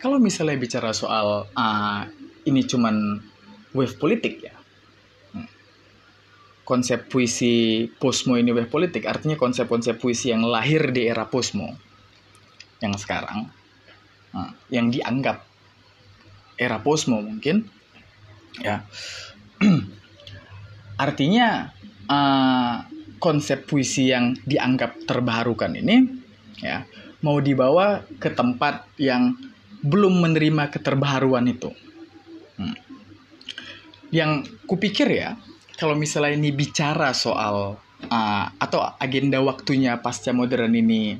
Kalau 0.00 0.16
misalnya 0.16 0.56
bicara 0.56 0.96
soal 0.96 1.52
uh, 1.52 2.00
ini 2.48 2.64
cuman 2.64 3.20
wave 3.74 3.98
politik 3.98 4.38
ya, 4.38 4.53
konsep 6.64 7.12
puisi 7.12 7.86
posmo 8.00 8.40
ini 8.40 8.50
wave 8.50 8.72
politik 8.72 9.04
artinya 9.04 9.36
konsep-konsep 9.36 10.00
puisi 10.00 10.32
yang 10.32 10.44
lahir 10.44 10.90
di 10.90 11.06
era 11.08 11.28
posmo 11.28 11.76
yang 12.80 12.96
sekarang 12.96 13.48
nah, 14.32 14.50
yang 14.72 14.88
dianggap 14.88 15.44
era 16.56 16.80
posmo 16.80 17.20
mungkin 17.20 17.68
ya 18.60 18.84
artinya 21.04 21.70
uh, 22.08 22.76
konsep 23.20 23.68
puisi 23.68 24.10
yang 24.12 24.36
dianggap 24.44 25.04
terbarukan 25.04 25.72
ini 25.76 26.08
ya 26.60 26.88
mau 27.24 27.40
dibawa 27.40 28.04
ke 28.20 28.28
tempat 28.28 28.84
yang 29.00 29.32
belum 29.80 30.20
menerima 30.20 30.68
keterbaruan 30.68 31.48
itu. 31.48 31.72
Hmm. 32.60 32.76
Yang 34.12 34.52
kupikir 34.68 35.08
ya, 35.08 35.40
kalau 35.74 35.98
misalnya 35.98 36.38
ini 36.38 36.54
bicara 36.54 37.10
soal 37.14 37.78
uh, 38.10 38.46
atau 38.58 38.80
agenda 38.98 39.42
waktunya 39.42 39.98
pasca 39.98 40.30
modern 40.30 40.74
ini 40.74 41.18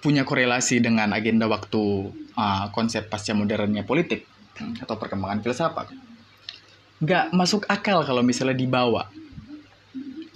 punya 0.00 0.24
korelasi 0.24 0.80
dengan 0.80 1.12
agenda 1.12 1.44
waktu 1.44 2.08
uh, 2.34 2.72
konsep 2.72 3.10
pasca 3.12 3.36
modernnya 3.36 3.84
politik 3.84 4.24
atau 4.80 4.96
perkembangan 4.96 5.40
filsafat, 5.40 5.88
nggak 7.00 7.32
masuk 7.32 7.64
akal 7.68 8.04
kalau 8.04 8.20
misalnya 8.20 8.56
dibawa 8.56 9.08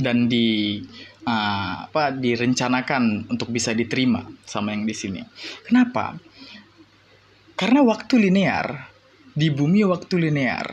dan 0.01 0.29
di 0.29 0.81
uh, 1.25 1.89
apa 1.89 2.13
direncanakan 2.13 3.29
untuk 3.29 3.53
bisa 3.53 3.73
diterima 3.73 4.25
sama 4.45 4.73
yang 4.73 4.85
di 4.85 4.95
sini. 4.97 5.21
Kenapa? 5.65 6.17
Karena 7.55 7.81
waktu 7.87 8.19
linear 8.19 8.91
di 9.35 9.49
bumi 9.51 9.87
waktu 9.87 10.15
linear 10.29 10.67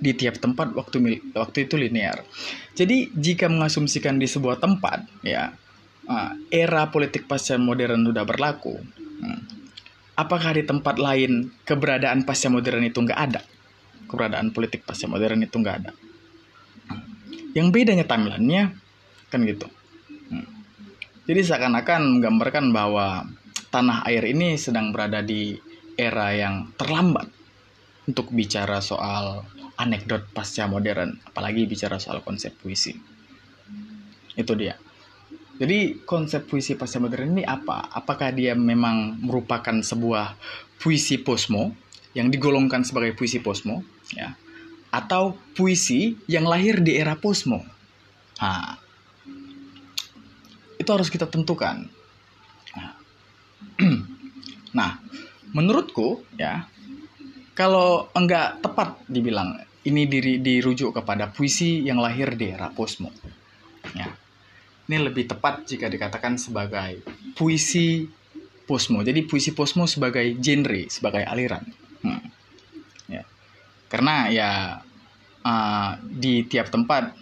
di 0.00 0.16
tiap 0.16 0.40
tempat 0.40 0.72
waktu 0.72 1.20
waktu 1.36 1.68
itu 1.68 1.76
linear. 1.76 2.24
Jadi 2.72 3.12
jika 3.12 3.46
mengasumsikan 3.52 4.16
di 4.16 4.24
sebuah 4.24 4.58
tempat 4.58 5.04
ya 5.20 5.52
uh, 6.08 6.32
era 6.48 6.88
politik 6.88 7.28
pasca 7.28 7.60
modern 7.60 8.08
sudah 8.08 8.24
berlaku, 8.24 8.80
hmm, 8.80 9.40
apakah 10.16 10.56
di 10.56 10.64
tempat 10.64 10.96
lain 10.96 11.52
keberadaan 11.68 12.24
pasca 12.24 12.48
modern 12.48 12.82
itu 12.88 12.98
nggak 13.04 13.20
ada? 13.20 13.44
Keberadaan 14.08 14.50
politik 14.56 14.88
pasca 14.88 15.04
modern 15.06 15.44
itu 15.44 15.54
nggak 15.60 15.76
ada. 15.84 15.92
Yang 17.52 17.68
bedanya 17.70 18.08
timelinenya 18.08 18.72
kan 19.30 19.44
gitu. 19.46 19.68
Jadi 21.30 21.46
seakan-akan 21.46 22.18
menggambarkan 22.18 22.74
bahwa 22.74 23.22
tanah 23.70 24.02
air 24.10 24.26
ini 24.26 24.58
sedang 24.58 24.90
berada 24.90 25.22
di 25.22 25.54
era 25.94 26.34
yang 26.34 26.74
terlambat 26.74 27.30
untuk 28.10 28.34
bicara 28.34 28.82
soal 28.82 29.46
anekdot 29.80 30.28
pasca 30.36 30.68
modern, 30.68 31.16
apalagi 31.24 31.64
bicara 31.64 31.96
soal 31.96 32.20
konsep 32.20 32.52
puisi. 32.60 32.92
Itu 34.36 34.52
dia. 34.52 34.76
Jadi 35.56 36.04
konsep 36.04 36.44
puisi 36.44 36.76
pasca 36.76 37.00
modern 37.00 37.40
ini 37.40 37.44
apa? 37.44 37.88
Apakah 37.88 38.32
dia 38.36 38.52
memang 38.52 39.16
merupakan 39.24 39.80
sebuah 39.80 40.36
puisi 40.76 41.20
posmo 41.20 41.72
yang 42.12 42.28
digolongkan 42.28 42.84
sebagai 42.84 43.16
puisi 43.16 43.40
posmo, 43.40 43.80
ya? 44.12 44.36
Atau 44.92 45.40
puisi 45.56 46.20
yang 46.28 46.44
lahir 46.44 46.84
di 46.84 47.00
era 47.00 47.16
posmo? 47.16 47.64
Nah, 48.40 48.76
itu 50.76 50.90
harus 50.92 51.08
kita 51.08 51.24
tentukan. 51.24 51.88
Nah 54.76 55.02
menurutku 55.50 56.22
ya 56.38 56.62
kalau 57.58 58.06
enggak 58.14 58.62
tepat 58.62 58.94
dibilang 59.10 59.58
ini 59.86 60.04
diri 60.04 60.36
dirujuk 60.40 60.92
kepada 60.92 61.32
puisi 61.32 61.80
yang 61.80 62.00
lahir 62.00 62.36
di 62.36 62.52
era 62.52 62.68
posmo. 62.68 63.08
Ya. 63.96 64.12
Ini 64.90 64.96
lebih 65.06 65.30
tepat 65.30 65.64
jika 65.64 65.86
dikatakan 65.86 66.36
sebagai 66.36 67.00
puisi 67.38 68.04
posmo. 68.68 69.00
Jadi 69.00 69.24
puisi 69.24 69.56
posmo 69.56 69.88
sebagai 69.88 70.36
genre, 70.36 70.84
sebagai 70.92 71.24
aliran. 71.24 71.64
Hmm. 72.04 72.22
Ya. 73.08 73.24
Karena 73.88 74.28
ya 74.28 74.50
uh, 75.46 75.92
di 76.04 76.44
tiap 76.44 76.68
tempat 76.68 77.16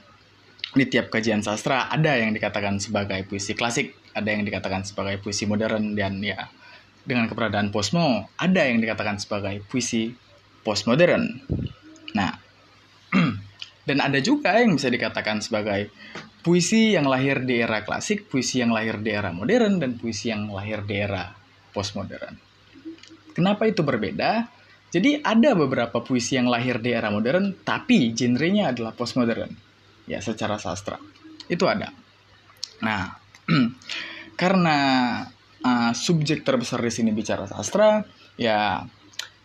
di 0.74 0.84
tiap 0.84 1.08
kajian 1.08 1.40
sastra 1.40 1.88
ada 1.88 2.18
yang 2.18 2.34
dikatakan 2.34 2.76
sebagai 2.82 3.22
puisi 3.24 3.54
klasik, 3.54 3.96
ada 4.12 4.28
yang 4.34 4.42
dikatakan 4.42 4.82
sebagai 4.82 5.22
puisi 5.22 5.46
modern 5.46 5.94
dan 5.94 6.20
ya 6.20 6.50
dengan 7.08 7.24
keberadaan 7.24 7.72
posmo 7.72 8.28
ada 8.36 8.68
yang 8.68 8.82
dikatakan 8.84 9.16
sebagai 9.16 9.64
puisi 9.64 10.12
postmodern. 10.66 11.40
Nah, 12.12 12.47
dan 13.88 13.98
ada 14.04 14.18
juga 14.20 14.58
yang 14.58 14.76
bisa 14.76 14.92
dikatakan 14.92 15.40
sebagai 15.40 15.92
puisi 16.44 16.96
yang 16.96 17.08
lahir 17.08 17.44
di 17.44 17.60
era 17.60 17.84
klasik, 17.84 18.28
puisi 18.28 18.60
yang 18.62 18.72
lahir 18.72 19.00
di 19.00 19.10
era 19.12 19.32
modern 19.34 19.80
dan 19.80 19.96
puisi 19.96 20.32
yang 20.32 20.48
lahir 20.48 20.84
di 20.84 20.96
era 20.96 21.34
postmodern. 21.72 22.36
Kenapa 23.32 23.68
itu 23.68 23.84
berbeda? 23.84 24.48
Jadi 24.88 25.20
ada 25.20 25.52
beberapa 25.52 26.00
puisi 26.00 26.40
yang 26.40 26.48
lahir 26.48 26.80
di 26.80 26.96
era 26.96 27.12
modern 27.12 27.52
tapi 27.60 28.16
genrenya 28.16 28.72
adalah 28.72 28.96
postmodern 28.96 29.68
ya 30.08 30.24
secara 30.24 30.56
sastra 30.56 30.96
itu 31.46 31.68
ada 31.68 31.92
nah 32.80 33.12
karena 34.40 34.76
uh, 35.60 35.92
subjek 35.92 36.42
terbesar 36.42 36.80
di 36.80 36.90
sini 36.90 37.12
bicara 37.12 37.44
sastra 37.44 38.00
ya 38.40 38.80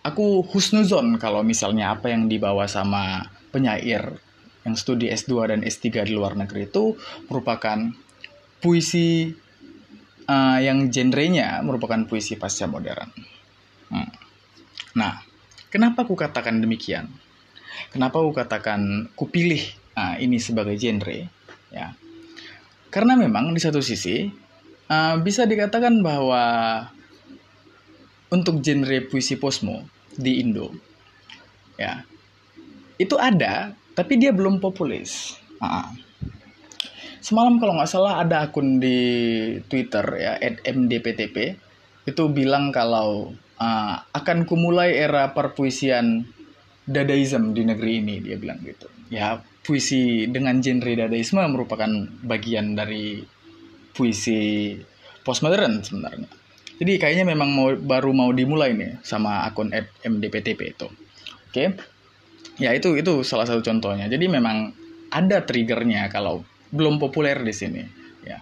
aku 0.01 0.47
husnuzon 0.47 1.19
kalau 1.19 1.43
misalnya 1.43 1.91
apa 1.91 2.09
yang 2.15 2.31
dibawa 2.31 2.65
sama 2.65 3.27
penyair 3.53 4.17
yang 4.65 4.73
studi 4.73 5.13
S2 5.13 5.53
dan 5.53 5.59
S3 5.61 6.09
di 6.09 6.13
luar 6.17 6.33
negeri 6.33 6.65
itu 6.65 6.97
merupakan 7.29 7.77
puisi 8.57 9.29
uh, 10.25 10.59
yang 10.59 10.89
genrenya 10.89 11.61
merupakan 11.61 12.01
puisi 12.09 12.33
pasca 12.33 12.65
modern. 12.65 13.11
Hmm. 13.93 14.09
Nah, 14.97 15.21
kenapa 15.69 16.07
aku 16.07 16.17
katakan 16.17 16.57
demikian? 16.57 17.11
Kenapa 17.93 18.17
aku 18.17 18.33
katakan 18.33 19.11
kupilih 19.13 19.61
uh, 19.97 20.15
ini 20.17 20.41
sebagai 20.41 20.75
genre 20.77 21.29
ya 21.73 21.93
karena 22.93 23.17
memang 23.17 23.49
di 23.53 23.61
satu 23.61 23.81
sisi 23.81 24.29
uh, 24.89 25.15
bisa 25.17 25.49
dikatakan 25.49 26.05
bahwa 26.05 26.43
untuk 28.29 28.61
genre 28.61 28.97
puisi 29.09 29.37
posmo 29.37 29.81
di 30.13 30.41
Indo 30.41 30.69
ya 31.77 32.05
itu 32.99 33.15
ada 33.17 33.73
tapi 33.93 34.17
dia 34.17 34.33
belum 34.33 34.57
populer 34.57 35.05
uh, 35.61 35.87
semalam 37.23 37.57
kalau 37.61 37.77
nggak 37.77 37.89
salah 37.89 38.21
ada 38.21 38.47
akun 38.47 38.77
di 38.81 38.97
Twitter 39.69 40.05
ya 40.19 40.33
@mdptp 40.63 41.37
itu 42.03 42.23
bilang 42.29 42.73
kalau 42.75 43.31
uh, 43.61 43.95
akan 44.11 44.43
kumulai 44.43 44.97
era 44.97 45.31
perpuisian 45.31 46.27
dadaism 46.83 47.55
di 47.55 47.63
negeri 47.63 48.03
ini 48.03 48.15
dia 48.19 48.35
bilang 48.35 48.59
gitu 48.65 48.91
ya 49.07 49.39
puisi 49.63 50.27
dengan 50.27 50.59
genre 50.59 50.91
dadaisme 50.91 51.39
merupakan 51.47 51.87
bagian 52.27 52.75
dari 52.75 53.23
puisi 53.95 54.75
postmodern 55.23 55.79
sebenarnya. 55.81 56.27
Jadi 56.83 56.93
kayaknya 56.99 57.25
memang 57.31 57.49
mau 57.55 57.71
baru 57.71 58.11
mau 58.11 58.29
dimulai 58.35 58.75
nih 58.75 58.99
sama 59.07 59.47
akun 59.47 59.71
MDPTP 60.03 60.75
itu. 60.75 60.87
Oke. 61.47 61.79
Ya 62.63 62.71
itu 62.71 62.95
itu 62.95 63.27
salah 63.27 63.43
satu 63.43 63.59
contohnya. 63.59 64.07
Jadi 64.07 64.31
memang 64.31 64.71
ada 65.11 65.43
triggernya 65.43 66.07
kalau 66.07 66.47
belum 66.71 66.95
populer 66.95 67.35
di 67.43 67.51
sini 67.51 67.83
ya. 68.23 68.39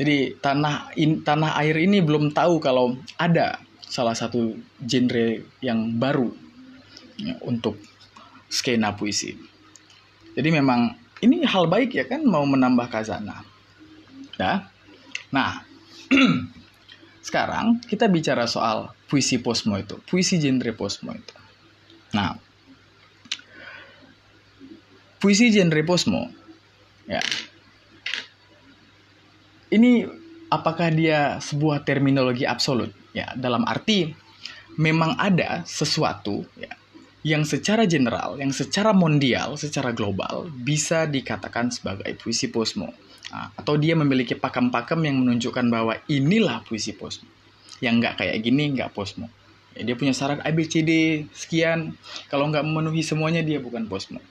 Jadi 0.00 0.40
tanah 0.40 0.96
in, 0.96 1.20
tanah 1.20 1.60
air 1.60 1.76
ini 1.76 2.00
belum 2.00 2.32
tahu 2.32 2.64
kalau 2.64 2.96
ada 3.20 3.60
salah 3.84 4.16
satu 4.16 4.56
genre 4.80 5.44
yang 5.60 6.00
baru 6.00 6.32
ya, 7.20 7.36
untuk 7.44 7.76
skena 8.48 8.96
puisi. 8.96 9.36
Jadi 10.32 10.48
memang 10.48 10.96
ini 11.20 11.44
hal 11.44 11.68
baik 11.68 11.92
ya 11.92 12.08
kan 12.08 12.24
mau 12.24 12.46
menambah 12.48 12.88
kazana. 12.88 13.42
Ya. 14.38 14.70
Nah, 15.34 15.66
sekarang 17.26 17.82
kita 17.84 18.06
bicara 18.06 18.46
soal 18.46 18.94
puisi 19.10 19.42
posmo 19.42 19.74
itu, 19.76 19.98
puisi 20.06 20.38
genre 20.38 20.72
posmo 20.78 21.10
itu. 21.10 21.34
Nah, 22.14 22.38
puisi 25.18 25.50
genre 25.50 25.82
posmo 25.84 26.30
ya. 27.06 27.22
Ini 29.68 30.08
apakah 30.48 30.88
dia 30.88 31.36
sebuah 31.44 31.84
terminologi 31.84 32.48
absolut? 32.48 32.88
Ya, 33.12 33.36
dalam 33.36 33.68
arti 33.68 34.16
memang 34.80 35.18
ada 35.20 35.66
sesuatu 35.68 36.46
ya 36.56 36.72
yang 37.26 37.42
secara 37.42 37.82
general, 37.84 38.38
yang 38.38 38.54
secara 38.54 38.94
mondial, 38.94 39.58
secara 39.58 39.90
global 39.90 40.46
bisa 40.48 41.04
dikatakan 41.04 41.68
sebagai 41.74 42.08
puisi 42.16 42.46
posmo. 42.48 42.94
Nah, 43.28 43.52
atau 43.58 43.76
dia 43.76 43.92
memiliki 43.98 44.32
pakem-pakem 44.32 45.02
yang 45.04 45.20
menunjukkan 45.20 45.66
bahwa 45.68 45.98
inilah 46.08 46.64
puisi 46.64 46.94
posmo. 46.94 47.28
Yang 47.82 47.94
nggak 48.00 48.14
kayak 48.22 48.36
gini 48.40 48.72
nggak 48.72 48.94
posmo. 48.94 49.26
Ya, 49.74 49.82
dia 49.84 49.94
punya 49.98 50.14
syarat 50.14 50.40
ABCD 50.46 51.26
sekian. 51.34 51.98
Kalau 52.30 52.48
nggak 52.48 52.64
memenuhi 52.64 53.02
semuanya 53.04 53.42
dia 53.42 53.58
bukan 53.58 53.90
posmo. 53.90 54.22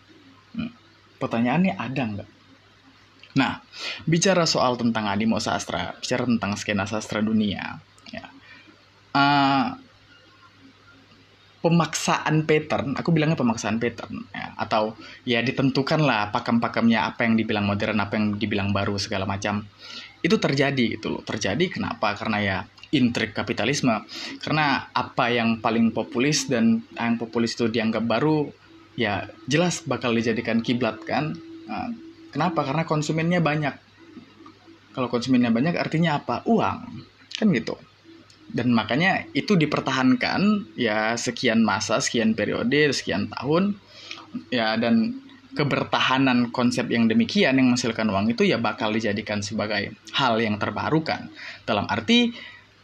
Pertanyaannya 1.18 1.74
ada 1.78 2.04
nggak? 2.06 2.30
Nah, 3.38 3.62
bicara 4.10 4.50
soal 4.50 4.78
tentang 4.82 5.06
animo 5.06 5.38
sastra, 5.38 5.94
bicara 6.02 6.26
tentang 6.26 6.58
skena 6.58 6.90
sastra 6.90 7.22
dunia, 7.22 7.78
ya, 8.10 8.26
uh, 9.14 9.78
pemaksaan 11.62 12.50
pattern, 12.50 12.98
aku 12.98 13.14
bilangnya 13.14 13.38
pemaksaan 13.38 13.78
pattern, 13.78 14.26
ya, 14.34 14.58
atau 14.58 14.98
ya 15.22 15.46
ditentukanlah 15.46 16.34
pakem-pakemnya 16.34 17.14
apa 17.14 17.30
yang 17.30 17.38
dibilang 17.38 17.66
modern, 17.70 17.98
apa 18.02 18.14
yang 18.18 18.40
dibilang 18.42 18.70
baru 18.74 18.98
segala 18.98 19.30
macam. 19.30 19.66
Itu 20.24 20.42
terjadi 20.42 20.98
gitu 20.98 21.14
loh. 21.14 21.22
Terjadi 21.22 21.70
kenapa? 21.70 22.18
Karena 22.18 22.38
ya 22.42 22.58
intrik 22.90 23.36
kapitalisme. 23.36 23.94
Karena 24.42 24.90
apa 24.96 25.30
yang 25.30 25.60
paling 25.60 25.92
populis 25.92 26.48
dan 26.48 26.82
yang 26.96 27.20
populis 27.22 27.54
itu 27.54 27.68
dianggap 27.68 28.02
baru, 28.08 28.48
ya 29.00 29.30
jelas 29.48 29.86
bakal 29.86 30.12
dijadikan 30.12 30.60
kiblat 30.60 31.00
kan. 31.06 31.38
Nah, 31.70 31.94
kenapa? 32.34 32.66
Karena 32.66 32.84
konsumennya 32.84 33.40
banyak. 33.40 33.76
Kalau 34.92 35.08
konsumennya 35.08 35.54
banyak 35.54 35.78
artinya 35.78 36.18
apa? 36.18 36.42
Uang. 36.50 37.06
Kan 37.38 37.54
gitu 37.54 37.78
dan 38.48 38.72
makanya 38.72 39.28
itu 39.36 39.60
dipertahankan 39.60 40.72
ya 40.80 41.20
sekian 41.20 41.64
masa, 41.68 42.00
sekian 42.00 42.32
periode, 42.32 42.96
sekian 42.96 43.28
tahun 43.28 43.76
ya 44.48 44.80
dan 44.80 45.20
kebertahanan 45.52 46.54
konsep 46.54 46.88
yang 46.88 47.10
demikian 47.10 47.58
yang 47.58 47.74
menghasilkan 47.74 48.08
uang 48.08 48.32
itu 48.32 48.46
ya 48.46 48.62
bakal 48.62 48.94
dijadikan 48.94 49.44
sebagai 49.44 49.92
hal 50.16 50.40
yang 50.40 50.56
terbarukan. 50.56 51.28
Dalam 51.68 51.90
arti 51.92 52.32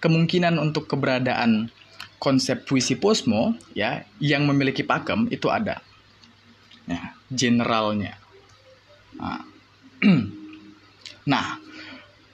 kemungkinan 0.04 0.60
untuk 0.60 0.90
keberadaan 0.92 1.72
konsep 2.20 2.68
puisi 2.68 3.00
posmo 3.00 3.56
ya 3.72 4.04
yang 4.20 4.44
memiliki 4.44 4.84
pakem 4.84 5.32
itu 5.32 5.48
ada. 5.48 5.80
Ya, 6.88 7.16
generalnya. 7.32 8.20
Nah, 9.16 9.42
nah 11.32 11.56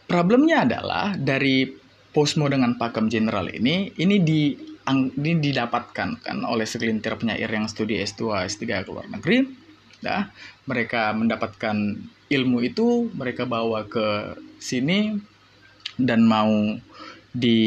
problemnya 0.10 0.66
adalah 0.66 1.14
dari 1.14 1.70
Posmo 2.10 2.50
dengan 2.50 2.74
pakem 2.74 3.06
general 3.06 3.54
ini 3.54 3.93
ini 4.02 4.18
di 4.26 4.50
ini 4.89 5.38
didapatkan 5.38 6.10
kan 6.26 6.38
oleh 6.41 6.66
segelintir 6.66 7.14
penyair 7.14 7.45
yang 7.45 7.70
studi 7.70 8.02
S2 8.02 8.50
S3 8.50 8.82
ke 8.82 8.89
luar 8.89 9.06
negeri 9.06 9.45
ya 10.02 10.26
mereka 10.66 11.14
mendapatkan 11.14 11.78
ilmu 12.34 12.58
itu 12.66 13.14
mereka 13.14 13.45
bawa 13.45 13.86
ke 13.86 14.34
sini 14.58 15.22
dan 16.02 16.26
mau 16.26 16.50
di 17.30 17.62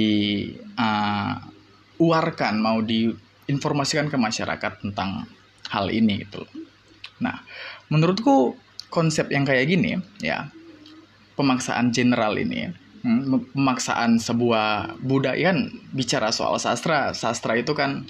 uh, 0.75 1.35
uarkan 2.03 2.55
mau 2.59 2.83
diinformasikan 2.83 4.11
ke 4.11 4.19
masyarakat 4.19 4.83
tentang 4.83 5.31
hal 5.71 5.87
ini 5.95 6.27
gitu 6.27 6.43
Nah, 7.23 7.39
menurutku 7.89 8.59
konsep 8.93 9.33
yang 9.33 9.49
kayak 9.49 9.73
gini 9.73 9.97
ya 10.21 10.53
pemaksaan 11.39 11.95
general 11.95 12.37
ini 12.37 12.83
Hmm, 13.03 13.51
pemaksaan 13.51 14.23
sebuah 14.23 14.95
budaya 15.03 15.51
kan 15.51 15.75
bicara 15.91 16.31
soal 16.31 16.55
sastra 16.63 17.11
sastra 17.11 17.59
itu 17.59 17.75
kan 17.75 18.07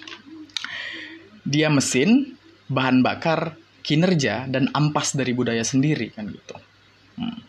dia 1.48 1.72
mesin 1.72 2.36
bahan 2.68 3.00
bakar 3.00 3.56
kinerja 3.80 4.44
dan 4.52 4.68
ampas 4.76 5.16
dari 5.16 5.32
budaya 5.32 5.64
sendiri 5.64 6.12
kan 6.12 6.28
gitu 6.28 6.56
hmm. 7.16 7.40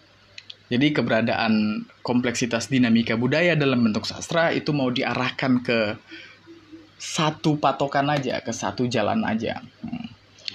jadi 0.71 0.87
keberadaan 0.95 1.83
kompleksitas 1.99 2.71
dinamika 2.71 3.19
budaya 3.19 3.59
dalam 3.59 3.91
bentuk 3.91 4.07
sastra 4.07 4.55
itu 4.55 4.71
mau 4.71 4.87
diarahkan 4.87 5.67
ke 5.67 5.99
satu 6.95 7.59
patokan 7.59 8.07
aja 8.07 8.39
ke 8.39 8.55
satu 8.55 8.87
jalan 8.87 9.19
aja 9.27 9.59
hmm. 9.83 10.12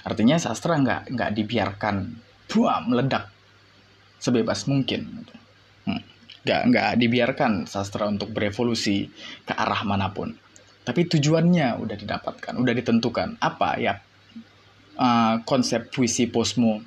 Artinya 0.09 0.41
sastra 0.41 0.81
nggak 0.81 1.13
nggak 1.13 1.31
dibiarkan 1.37 1.97
buah 2.49 2.81
meledak 2.89 3.29
sebebas 4.17 4.65
mungkin 4.65 5.05
gitu. 5.21 5.35
Nggak 6.49 6.63
nggak 6.73 6.91
dibiarkan 6.97 7.53
sastra 7.69 8.09
untuk 8.09 8.33
berevolusi 8.33 9.05
ke 9.45 9.53
arah 9.53 9.85
mana 9.85 10.09
pun. 10.09 10.33
Tapi 10.81 11.05
tujuannya 11.05 11.77
udah 11.77 11.97
didapatkan 11.99 12.57
udah 12.57 12.73
ditentukan. 12.73 13.37
Apa 13.37 13.77
ya 13.77 14.01
uh, 14.97 15.45
konsep 15.45 15.93
puisi 15.93 16.25
posmo 16.33 16.81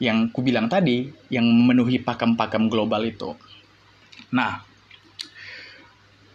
yang 0.00 0.32
ku 0.32 0.40
bilang 0.40 0.72
tadi 0.72 1.12
yang 1.28 1.44
memenuhi 1.44 2.00
pakem-pakem 2.00 2.72
global 2.72 3.04
itu? 3.04 3.36
Nah 4.32 4.64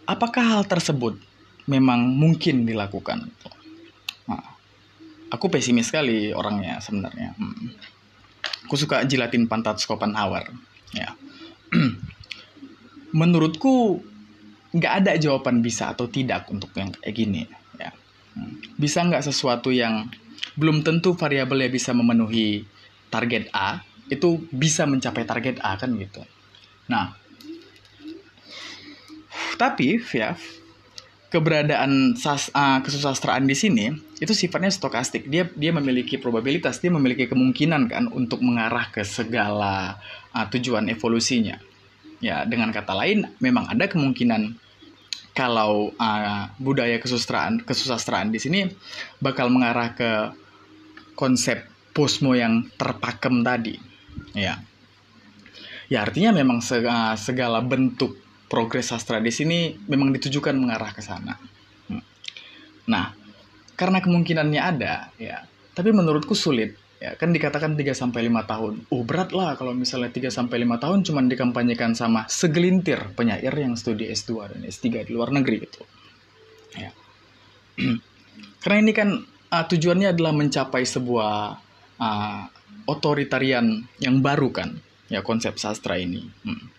apakah 0.06 0.58
hal 0.58 0.62
tersebut 0.70 1.18
memang 1.66 2.14
mungkin 2.14 2.62
dilakukan 2.62 3.26
aku 5.32 5.48
pesimis 5.48 5.88
sekali 5.88 6.28
orangnya 6.36 6.76
sebenarnya 6.84 7.32
hmm. 7.32 7.68
aku 8.68 8.74
suka 8.76 9.08
jilatin 9.08 9.48
pantat 9.48 9.80
Schopenhauer 9.80 10.52
ya 10.92 11.16
menurutku 13.20 14.04
nggak 14.76 14.92
ada 15.04 15.12
jawaban 15.16 15.64
bisa 15.64 15.92
atau 15.96 16.08
tidak 16.08 16.48
untuk 16.52 16.72
yang 16.76 16.92
kayak 16.92 17.16
gini 17.16 17.42
ya 17.80 17.90
hmm. 18.36 18.76
bisa 18.76 19.00
nggak 19.00 19.24
sesuatu 19.24 19.72
yang 19.72 20.12
belum 20.52 20.84
tentu 20.84 21.16
variabelnya 21.16 21.72
bisa 21.72 21.96
memenuhi 21.96 22.68
target 23.08 23.48
A 23.56 23.80
itu 24.12 24.44
bisa 24.52 24.84
mencapai 24.84 25.24
target 25.24 25.56
A 25.64 25.80
kan 25.80 25.96
gitu 25.96 26.20
nah 26.92 27.16
tapi 29.56 29.96
ya 30.12 30.36
keberadaan 31.32 32.14
sas, 32.20 32.52
uh, 32.52 32.84
kesusastraan 32.84 33.48
di 33.48 33.56
sini 33.56 33.88
itu 34.20 34.36
sifatnya 34.36 34.68
stokastik 34.68 35.26
dia 35.32 35.48
dia 35.56 35.72
memiliki 35.72 36.20
probabilitas 36.20 36.78
dia 36.78 36.92
memiliki 36.92 37.24
kemungkinan 37.24 37.88
kan 37.88 38.04
untuk 38.12 38.44
mengarah 38.44 38.92
ke 38.92 39.00
segala 39.00 39.96
uh, 40.36 40.46
tujuan 40.52 40.92
evolusinya 40.92 41.56
Ya, 42.22 42.46
dengan 42.46 42.70
kata 42.70 42.94
lain, 42.94 43.26
memang 43.42 43.66
ada 43.66 43.90
kemungkinan 43.90 44.54
kalau 45.34 45.90
uh, 45.98 46.54
budaya 46.62 47.02
kesusastraan 47.02 47.66
kesusastraan 47.66 48.30
di 48.30 48.38
sini 48.38 48.70
bakal 49.18 49.50
mengarah 49.50 49.90
ke 49.98 50.30
konsep 51.18 51.66
posmo 51.90 52.38
yang 52.38 52.70
terpakem 52.78 53.42
tadi. 53.42 53.74
Ya. 54.38 54.62
Ya, 55.90 56.06
artinya 56.06 56.30
memang 56.30 56.62
segala 57.18 57.58
bentuk 57.58 58.21
progres 58.52 58.92
sastra 58.92 59.16
di 59.16 59.32
sini 59.32 59.72
memang 59.88 60.12
ditujukan 60.12 60.52
mengarah 60.52 60.92
ke 60.92 61.00
sana. 61.00 61.40
Hmm. 61.88 62.04
Nah, 62.92 63.16
karena 63.72 64.04
kemungkinannya 64.04 64.60
ada, 64.60 65.08
ya, 65.16 65.40
tapi 65.72 65.96
menurutku 65.96 66.36
sulit 66.36 66.76
Ya, 67.02 67.18
kan 67.18 67.34
dikatakan 67.34 67.74
3 67.74 67.98
sampai 67.98 68.30
5 68.30 68.46
tahun. 68.46 68.86
Oh, 68.94 69.02
berat 69.02 69.34
lah 69.34 69.58
kalau 69.58 69.74
misalnya 69.74 70.14
3 70.14 70.30
sampai 70.30 70.62
5 70.62 70.78
tahun 70.78 71.02
cuma 71.02 71.18
dikampanyekan 71.26 71.98
sama 71.98 72.30
segelintir 72.30 73.10
penyair 73.18 73.50
yang 73.50 73.74
studi 73.74 74.06
S2 74.06 74.54
dan 74.54 74.62
S3 74.62 75.02
di 75.02 75.10
luar 75.10 75.34
negeri 75.34 75.66
gitu. 75.66 75.82
Ya. 76.78 76.94
Karena 78.62 78.78
ini 78.78 78.92
kan 78.94 79.18
uh, 79.18 79.64
tujuannya 79.66 80.14
adalah 80.14 80.30
mencapai 80.30 80.86
sebuah 80.86 81.34
uh, 81.98 82.42
otoritarian 82.86 83.82
yang 83.98 84.22
baru 84.22 84.54
kan, 84.54 84.78
ya 85.10 85.26
konsep 85.26 85.58
sastra 85.58 85.98
ini. 85.98 86.22
Hmm. 86.46 86.70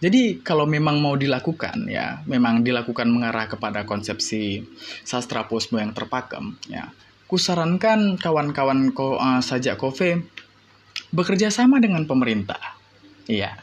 Jadi 0.00 0.40
kalau 0.40 0.64
memang 0.64 0.96
mau 0.96 1.12
dilakukan 1.12 1.84
ya, 1.84 2.24
memang 2.24 2.64
dilakukan 2.64 3.04
mengarah 3.12 3.46
kepada 3.52 3.84
konsepsi 3.84 4.64
sastra 5.04 5.44
posmo 5.44 5.76
yang 5.76 5.92
terpakem 5.92 6.56
ya 6.72 6.88
kusarankan 7.30 8.18
kawan-kawan 8.18 8.90
ko, 8.90 9.14
uh, 9.14 9.38
sajak 9.38 9.78
kofe 9.78 10.26
bekerja 11.14 11.54
sama 11.54 11.78
dengan 11.78 12.02
pemerintah. 12.02 12.58
Iya. 13.30 13.54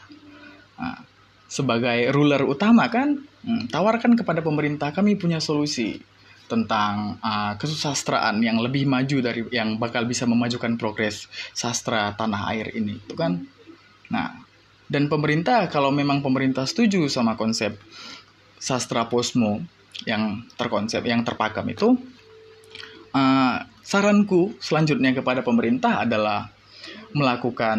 Uh, 0.80 1.04
sebagai 1.52 2.08
ruler 2.16 2.40
utama 2.48 2.88
kan, 2.88 3.20
hmm, 3.20 3.68
tawarkan 3.68 4.16
kepada 4.16 4.40
pemerintah 4.40 4.96
kami 4.96 5.20
punya 5.20 5.36
solusi 5.36 6.00
tentang 6.48 7.20
uh, 7.20 7.60
kesusastraan 7.60 8.40
yang 8.40 8.56
lebih 8.56 8.88
maju 8.88 9.20
dari 9.20 9.44
yang 9.52 9.76
bakal 9.76 10.08
bisa 10.08 10.24
memajukan 10.24 10.80
progres 10.80 11.28
sastra 11.52 12.16
tanah 12.16 12.48
air 12.56 12.72
ini, 12.72 12.96
itu 12.96 13.12
kan. 13.12 13.44
Nah, 14.08 14.47
dan 14.88 15.06
pemerintah 15.06 15.68
kalau 15.68 15.92
memang 15.92 16.24
pemerintah 16.24 16.64
setuju 16.64 17.06
sama 17.12 17.36
konsep 17.36 17.76
sastra 18.58 19.06
posmo 19.06 19.62
yang 20.08 20.48
terkonsep 20.56 21.04
yang 21.04 21.22
terpakem 21.22 21.68
itu 21.70 21.94
uh, 23.12 23.56
saranku 23.84 24.56
selanjutnya 24.58 25.14
kepada 25.14 25.44
pemerintah 25.44 26.04
adalah 26.04 26.48
melakukan 27.12 27.78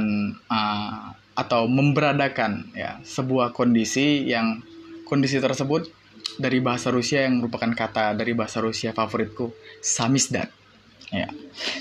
uh, 0.50 1.14
atau 1.38 1.70
memberadakan 1.70 2.74
ya 2.76 3.00
sebuah 3.06 3.56
kondisi 3.56 4.28
yang 4.28 4.60
kondisi 5.08 5.40
tersebut 5.40 5.88
dari 6.36 6.60
bahasa 6.60 6.92
Rusia 6.92 7.26
yang 7.26 7.40
merupakan 7.42 7.72
kata 7.72 8.14
dari 8.14 8.36
bahasa 8.36 8.60
Rusia 8.60 8.92
favoritku 8.92 9.52
samizdat 9.80 10.52
ya. 11.10 11.32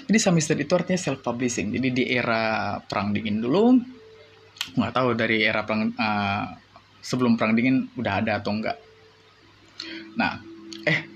Jadi 0.09 0.19
samizdat 0.19 0.59
itu 0.63 0.73
artinya 0.73 1.01
self 1.01 1.21
publishing 1.21 1.75
jadi 1.75 1.89
di 1.91 2.05
era 2.09 2.77
perang 2.87 3.13
dingin 3.13 3.43
dulu 3.43 3.98
nggak 4.77 4.93
tahu 4.95 5.09
dari 5.19 5.45
era 5.45 5.65
perang 5.65 5.93
uh, 5.95 6.45
sebelum 7.03 7.39
perang 7.39 7.55
dingin 7.55 7.89
udah 7.97 8.13
ada 8.25 8.43
atau 8.43 8.53
enggak 8.53 8.77
nah 10.19 10.39
eh 10.85 11.07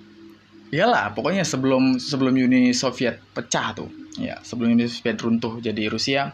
iyalah 0.71 1.13
pokoknya 1.13 1.43
sebelum 1.43 1.99
sebelum 1.99 2.35
Uni 2.39 2.73
Soviet 2.73 3.19
pecah 3.35 3.75
tuh 3.77 3.91
ya 4.17 4.39
sebelum 4.41 4.75
Uni 4.75 4.87
Soviet 4.89 5.19
runtuh 5.21 5.59
jadi 5.59 5.91
Rusia 5.91 6.33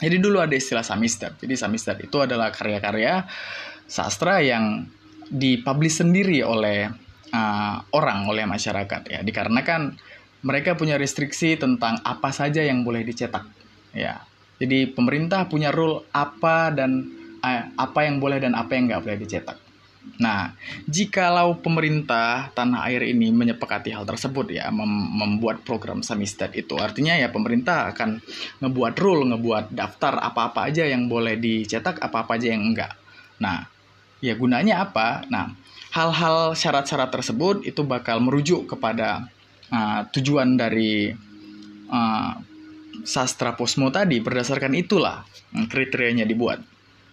jadi 0.00 0.16
dulu 0.16 0.40
ada 0.40 0.56
istilah 0.56 0.82
samizdat. 0.82 1.36
Jadi 1.36 1.54
samizdat 1.54 2.00
itu 2.00 2.16
adalah 2.24 2.48
karya-karya 2.48 3.28
sastra 3.84 4.40
yang 4.40 4.88
dipublish 5.28 6.00
sendiri 6.00 6.40
oleh 6.40 6.88
uh, 7.30 7.76
orang 7.92 8.24
oleh 8.24 8.48
masyarakat 8.48 9.02
ya. 9.12 9.20
Dikarenakan 9.20 9.92
mereka 10.40 10.72
punya 10.72 10.96
restriksi 10.96 11.60
tentang 11.60 12.00
apa 12.00 12.32
saja 12.32 12.64
yang 12.64 12.80
boleh 12.80 13.04
dicetak 13.04 13.44
ya 13.92 14.24
jadi 14.60 14.92
pemerintah 14.92 15.48
punya 15.48 15.72
rule 15.72 16.04
apa 16.12 16.70
dan 16.70 17.08
uh, 17.40 17.62
apa 17.74 18.04
yang 18.04 18.20
boleh 18.20 18.38
dan 18.38 18.52
apa 18.52 18.76
yang 18.76 18.92
nggak 18.92 19.02
boleh 19.02 19.18
dicetak 19.18 19.58
Nah, 20.20 20.52
jikalau 20.84 21.60
pemerintah 21.60 22.52
tanah 22.52 22.88
air 22.88 23.08
ini 23.08 23.32
menyepakati 23.32 23.92
hal 23.92 24.04
tersebut 24.04 24.52
ya, 24.52 24.72
mem 24.72 24.88
membuat 24.88 25.60
program 25.64 26.00
Samistad 26.04 26.52
itu, 26.56 26.76
artinya 26.76 27.16
ya 27.16 27.28
pemerintah 27.28 27.92
akan 27.92 28.20
ngebuat 28.64 28.94
rule, 29.00 29.28
ngebuat 29.32 29.72
daftar 29.72 30.20
apa-apa 30.20 30.72
aja 30.72 30.84
yang 30.88 31.08
boleh 31.08 31.36
dicetak, 31.36 32.00
apa-apa 32.00 32.36
aja 32.36 32.52
yang 32.52 32.72
enggak. 32.72 32.96
Nah, 33.40 33.64
ya 34.24 34.36
gunanya 34.36 34.84
apa? 34.88 35.24
Nah, 35.28 35.52
hal-hal 35.92 36.52
syarat-syarat 36.56 37.12
tersebut 37.12 37.56
itu 37.64 37.80
bakal 37.84 38.20
merujuk 38.24 38.72
kepada 38.72 39.28
uh, 39.68 40.04
tujuan 40.16 40.56
dari 40.56 41.12
uh, 41.92 42.32
sastra 43.04 43.54
posmo 43.56 43.88
tadi. 43.92 44.18
Berdasarkan 44.20 44.72
itulah 44.76 45.24
kriterianya 45.52 46.24
dibuat. 46.24 46.62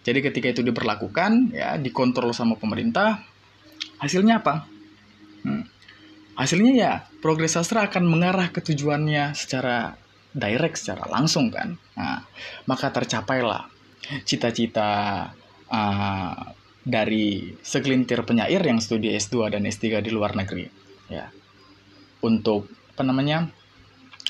Jadi 0.06 0.24
ketika 0.24 0.48
itu 0.48 0.62
diberlakukan, 0.64 1.52
ya 1.52 1.76
dikontrol 1.76 2.32
sama 2.32 2.56
pemerintah, 2.56 3.20
hasilnya 4.00 4.40
apa? 4.40 4.64
Hmm. 5.44 5.64
Hasilnya 6.38 6.72
ya 6.72 6.92
progres 7.18 7.58
sastra 7.58 7.90
akan 7.90 8.06
mengarah 8.06 8.48
ke 8.54 8.62
tujuannya 8.62 9.34
secara 9.34 9.98
direct, 10.32 10.80
secara 10.80 11.04
langsung 11.10 11.50
kan. 11.50 11.74
Nah, 11.98 12.22
maka 12.70 12.94
tercapailah 12.94 13.66
cita-cita 14.22 14.90
uh, 15.68 16.36
dari 16.86 17.52
segelintir 17.60 18.24
penyair 18.24 18.62
yang 18.64 18.80
studi 18.80 19.12
S2 19.12 19.58
dan 19.58 19.66
S3 19.68 20.00
di 20.00 20.10
luar 20.14 20.32
negeri. 20.38 20.64
Ya, 21.10 21.28
untuk 22.22 22.70
apa 22.94 23.02
namanya 23.02 23.50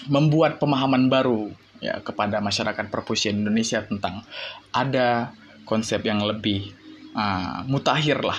membuat 0.07 0.63
pemahaman 0.63 1.11
baru 1.11 1.51
ya 1.83 1.99
kepada 2.03 2.39
masyarakat 2.39 2.87
perpusian 2.91 3.43
Indonesia 3.43 3.83
tentang 3.83 4.23
ada 4.71 5.35
konsep 5.67 6.03
yang 6.07 6.23
lebih 6.23 6.71
uh, 7.19 7.67
mutakhir 7.67 8.23
lah. 8.23 8.39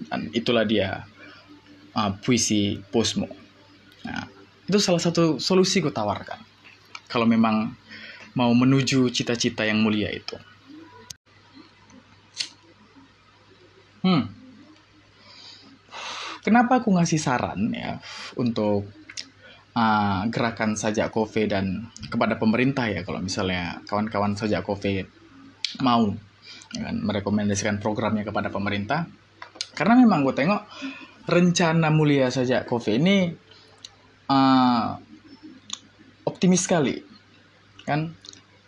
Dan 0.00 0.32
itulah 0.36 0.68
dia 0.68 1.08
uh, 1.96 2.10
puisi 2.20 2.76
posmo. 2.92 3.28
Nah, 4.04 4.24
itu 4.68 4.78
salah 4.80 5.00
satu 5.00 5.40
solusi 5.40 5.80
gue 5.80 5.92
tawarkan. 5.92 6.40
Kalau 7.10 7.26
memang 7.26 7.74
mau 8.38 8.52
menuju 8.54 9.10
cita-cita 9.10 9.66
yang 9.66 9.82
mulia 9.82 10.08
itu. 10.08 10.38
Hmm. 14.00 14.32
Kenapa 16.40 16.80
aku 16.80 16.96
ngasih 16.96 17.20
saran 17.20 17.68
ya 17.76 18.00
untuk 18.40 18.88
uh, 19.74 20.26
gerakan 20.30 20.74
sajak 20.74 21.14
kofe 21.14 21.46
dan 21.46 21.90
kepada 22.10 22.38
pemerintah 22.40 22.90
ya 22.90 23.06
kalau 23.06 23.22
misalnya 23.22 23.78
kawan-kawan 23.86 24.34
sajak 24.34 24.66
kofe 24.66 25.06
mau 25.82 26.10
ya 26.74 26.90
kan, 26.90 26.96
merekomendasikan 26.98 27.78
programnya 27.78 28.26
kepada 28.26 28.50
pemerintah. 28.50 29.06
Karena 29.74 29.96
memang 29.96 30.26
gue 30.26 30.34
tengok 30.34 30.66
rencana 31.30 31.88
mulia 31.94 32.26
saja 32.28 32.66
COVID 32.66 32.94
ini 33.00 33.30
uh, 34.28 34.98
optimis 36.26 36.66
sekali 36.66 36.98
kan? 37.86 38.12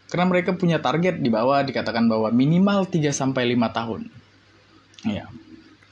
Karena 0.07 0.29
mereka 0.29 0.53
punya 0.53 0.79
target 0.79 1.25
di 1.25 1.33
bawah 1.33 1.65
dikatakan 1.65 2.05
bahwa 2.05 2.29
minimal 2.29 2.85
3 2.85 3.11
sampai 3.11 3.57
5 3.57 3.77
tahun. 3.79 4.03
Ya 5.09 5.27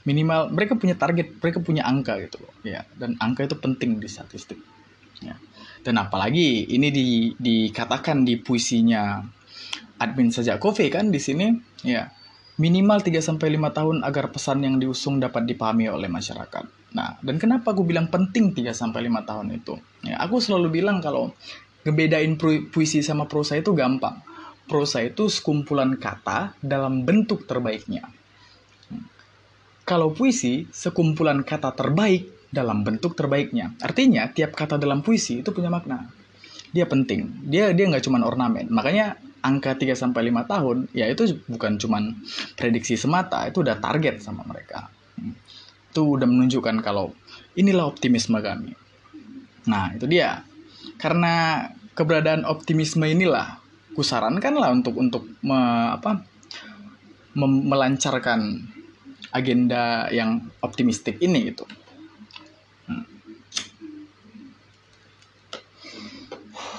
minimal 0.01 0.49
mereka 0.49 0.73
punya 0.73 0.97
target 0.97 1.37
mereka 1.37 1.61
punya 1.61 1.85
angka 1.85 2.17
gitu 2.23 2.41
loh. 2.41 2.53
Ya 2.65 2.87
dan 2.97 3.19
angka 3.19 3.45
itu 3.45 3.59
penting 3.59 3.99
di 3.99 4.07
statistik 4.09 4.57
ya 5.21 5.37
dan 5.81 5.97
apalagi 5.97 6.69
ini 6.69 6.93
di, 6.93 7.07
dikatakan 7.37 8.21
di 8.21 8.37
puisinya 8.37 9.21
admin 9.97 10.29
saja 10.33 10.61
Kofi 10.61 10.89
kan 10.93 11.09
di 11.09 11.17
sini 11.21 11.53
ya 11.85 12.09
minimal 12.61 13.01
3 13.01 13.17
sampai 13.21 13.57
5 13.57 13.77
tahun 13.77 13.97
agar 14.05 14.29
pesan 14.29 14.61
yang 14.61 14.77
diusung 14.77 15.17
dapat 15.17 15.49
dipahami 15.49 15.89
oleh 15.89 16.05
masyarakat. 16.05 16.93
Nah, 16.93 17.17
dan 17.25 17.41
kenapa 17.41 17.73
aku 17.73 17.81
bilang 17.81 18.13
penting 18.13 18.53
3 18.53 18.69
sampai 18.69 19.09
5 19.09 19.25
tahun 19.25 19.47
itu? 19.57 19.81
Ya, 20.05 20.21
aku 20.21 20.37
selalu 20.37 20.81
bilang 20.81 21.01
kalau 21.01 21.33
ngebedain 21.81 22.37
puisi 22.69 23.01
sama 23.01 23.25
prosa 23.25 23.57
itu 23.57 23.73
gampang. 23.73 24.21
Prosa 24.69 25.01
itu 25.01 25.25
sekumpulan 25.25 25.97
kata 25.97 26.53
dalam 26.61 27.01
bentuk 27.01 27.49
terbaiknya. 27.49 28.05
Kalau 29.81 30.13
puisi 30.13 30.69
sekumpulan 30.69 31.41
kata 31.41 31.73
terbaik 31.73 32.29
dalam 32.51 32.83
bentuk 32.83 33.15
terbaiknya. 33.15 33.73
Artinya 33.79 34.27
tiap 34.29 34.53
kata 34.53 34.75
dalam 34.75 34.99
puisi 34.99 35.39
itu 35.39 35.49
punya 35.55 35.71
makna. 35.71 36.11
Dia 36.75 36.85
penting. 36.85 37.47
Dia 37.47 37.71
dia 37.71 37.87
nggak 37.87 38.03
cuma 38.03 38.19
ornamen. 38.21 38.67
Makanya 38.67 39.17
angka 39.41 39.73
3 39.73 39.97
sampai 39.97 40.29
5 40.29 40.45
tahun 40.45 40.77
ya 40.93 41.09
itu 41.09 41.41
bukan 41.49 41.81
cuman 41.81 42.13
prediksi 42.53 42.93
semata, 42.99 43.47
itu 43.49 43.65
udah 43.65 43.81
target 43.81 44.21
sama 44.21 44.45
mereka. 44.45 44.91
Itu 45.91 46.19
udah 46.19 46.27
menunjukkan 46.29 46.79
kalau 46.85 47.15
inilah 47.57 47.89
optimisme 47.89 48.37
kami. 48.37 48.77
Nah, 49.67 49.97
itu 49.97 50.05
dia. 50.05 50.45
Karena 51.01 51.65
keberadaan 51.97 52.45
optimisme 52.45 53.03
inilah 53.03 53.59
kusarankan 53.91 54.55
lah 54.55 54.71
untuk 54.71 54.95
untuk 54.95 55.27
me, 55.43 55.91
apa 55.91 56.23
melancarkan 57.35 58.71
agenda 59.31 60.07
yang 60.11 60.51
optimistik 60.63 61.19
ini 61.23 61.51
gitu. 61.51 61.63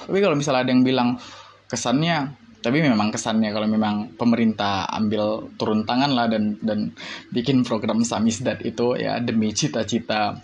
Tapi 0.05 0.19
kalau 0.19 0.35
misalnya 0.35 0.67
ada 0.67 0.71
yang 0.71 0.83
bilang 0.83 1.19
kesannya 1.67 2.43
tapi 2.63 2.79
memang 2.79 3.11
kesannya 3.11 3.51
kalau 3.51 3.67
memang 3.67 4.15
pemerintah 4.15 4.87
ambil 4.87 5.51
turun 5.59 5.83
tangan 5.83 6.15
lah 6.15 6.31
dan 6.31 6.55
dan 6.63 6.95
bikin 7.35 7.67
program 7.67 8.07
Samisdat 8.07 8.63
itu 8.63 8.95
ya 8.95 9.19
demi 9.19 9.51
cita-cita 9.51 10.39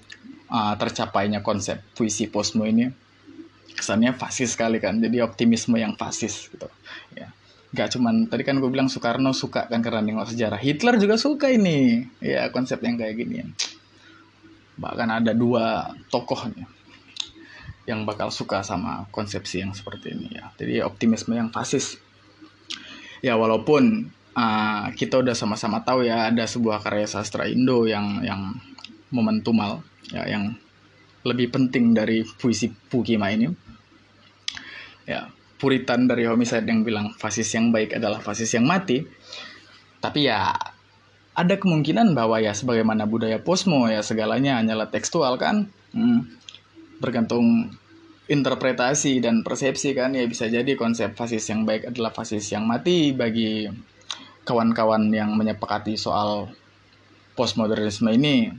uh, 0.52 0.74
tercapainya 0.76 1.40
konsep 1.40 1.80
puisi 1.96 2.28
posmo 2.28 2.68
ini 2.68 2.92
kesannya 3.72 4.12
fasis 4.20 4.60
sekali 4.60 4.84
kan. 4.84 5.00
Jadi 5.00 5.24
optimisme 5.24 5.80
yang 5.80 5.96
fasis 5.96 6.52
gitu 6.52 6.68
ya. 7.16 7.32
Gak 7.72 7.96
cuman 7.96 8.28
tadi 8.28 8.44
kan 8.44 8.60
gue 8.60 8.68
bilang 8.68 8.92
Soekarno 8.92 9.32
suka 9.32 9.72
kan 9.72 9.80
karena 9.80 10.04
nengok 10.04 10.36
sejarah. 10.36 10.60
Hitler 10.60 11.00
juga 11.00 11.16
suka 11.16 11.48
ini. 11.48 12.04
Ya 12.20 12.52
konsep 12.52 12.84
yang 12.84 13.00
kayak 13.00 13.16
gini. 13.16 13.48
Bahkan 14.76 15.24
ada 15.24 15.32
dua 15.32 15.96
tokoh 16.12 16.52
nih 16.52 16.79
yang 17.90 18.06
bakal 18.06 18.30
suka 18.30 18.62
sama 18.62 19.10
konsepsi 19.10 19.66
yang 19.66 19.74
seperti 19.74 20.14
ini 20.14 20.38
ya. 20.38 20.54
Jadi 20.54 20.86
optimisme 20.86 21.34
yang 21.34 21.50
fasis. 21.50 21.98
Ya 23.26 23.34
walaupun 23.34 24.14
uh, 24.38 24.86
kita 24.94 25.18
udah 25.18 25.34
sama-sama 25.34 25.82
tahu 25.82 26.06
ya 26.06 26.30
ada 26.30 26.46
sebuah 26.46 26.86
karya 26.86 27.10
sastra 27.10 27.50
Indo 27.50 27.90
yang 27.90 28.22
yang 28.22 28.54
momentumal 29.10 29.82
ya 30.14 30.30
yang 30.30 30.54
lebih 31.26 31.50
penting 31.50 31.98
dari 31.98 32.22
puisi 32.24 32.70
Pukima 32.70 33.34
ini 33.34 33.50
ya 35.10 35.28
puritan 35.60 36.08
dari 36.08 36.24
homicide 36.30 36.64
yang 36.64 36.86
bilang 36.88 37.12
fasis 37.18 37.50
yang 37.52 37.74
baik 37.74 37.98
adalah 37.98 38.24
fasis 38.24 38.54
yang 38.56 38.64
mati. 38.70 39.04
Tapi 40.00 40.32
ya 40.32 40.56
ada 41.36 41.56
kemungkinan 41.60 42.16
bahwa 42.16 42.40
ya 42.40 42.56
sebagaimana 42.56 43.04
budaya 43.04 43.44
posmo 43.44 43.92
ya 43.92 44.00
segalanya 44.00 44.64
hanyalah 44.64 44.88
tekstual 44.88 45.36
kan? 45.36 45.68
Hmm, 45.92 46.39
bergantung 47.00 47.72
interpretasi 48.30 49.24
dan 49.24 49.42
persepsi 49.42 49.98
kan. 49.98 50.14
Ya 50.14 50.28
bisa 50.30 50.46
jadi 50.46 50.78
konsep 50.78 51.18
fasis 51.18 51.50
yang 51.50 51.66
baik 51.66 51.90
adalah 51.90 52.14
fasis 52.14 52.46
yang 52.54 52.70
mati 52.70 53.16
bagi 53.16 53.66
kawan-kawan 54.46 55.10
yang 55.10 55.34
menyepakati 55.34 55.98
soal 55.98 56.54
postmodernisme 57.34 58.12
ini. 58.14 58.54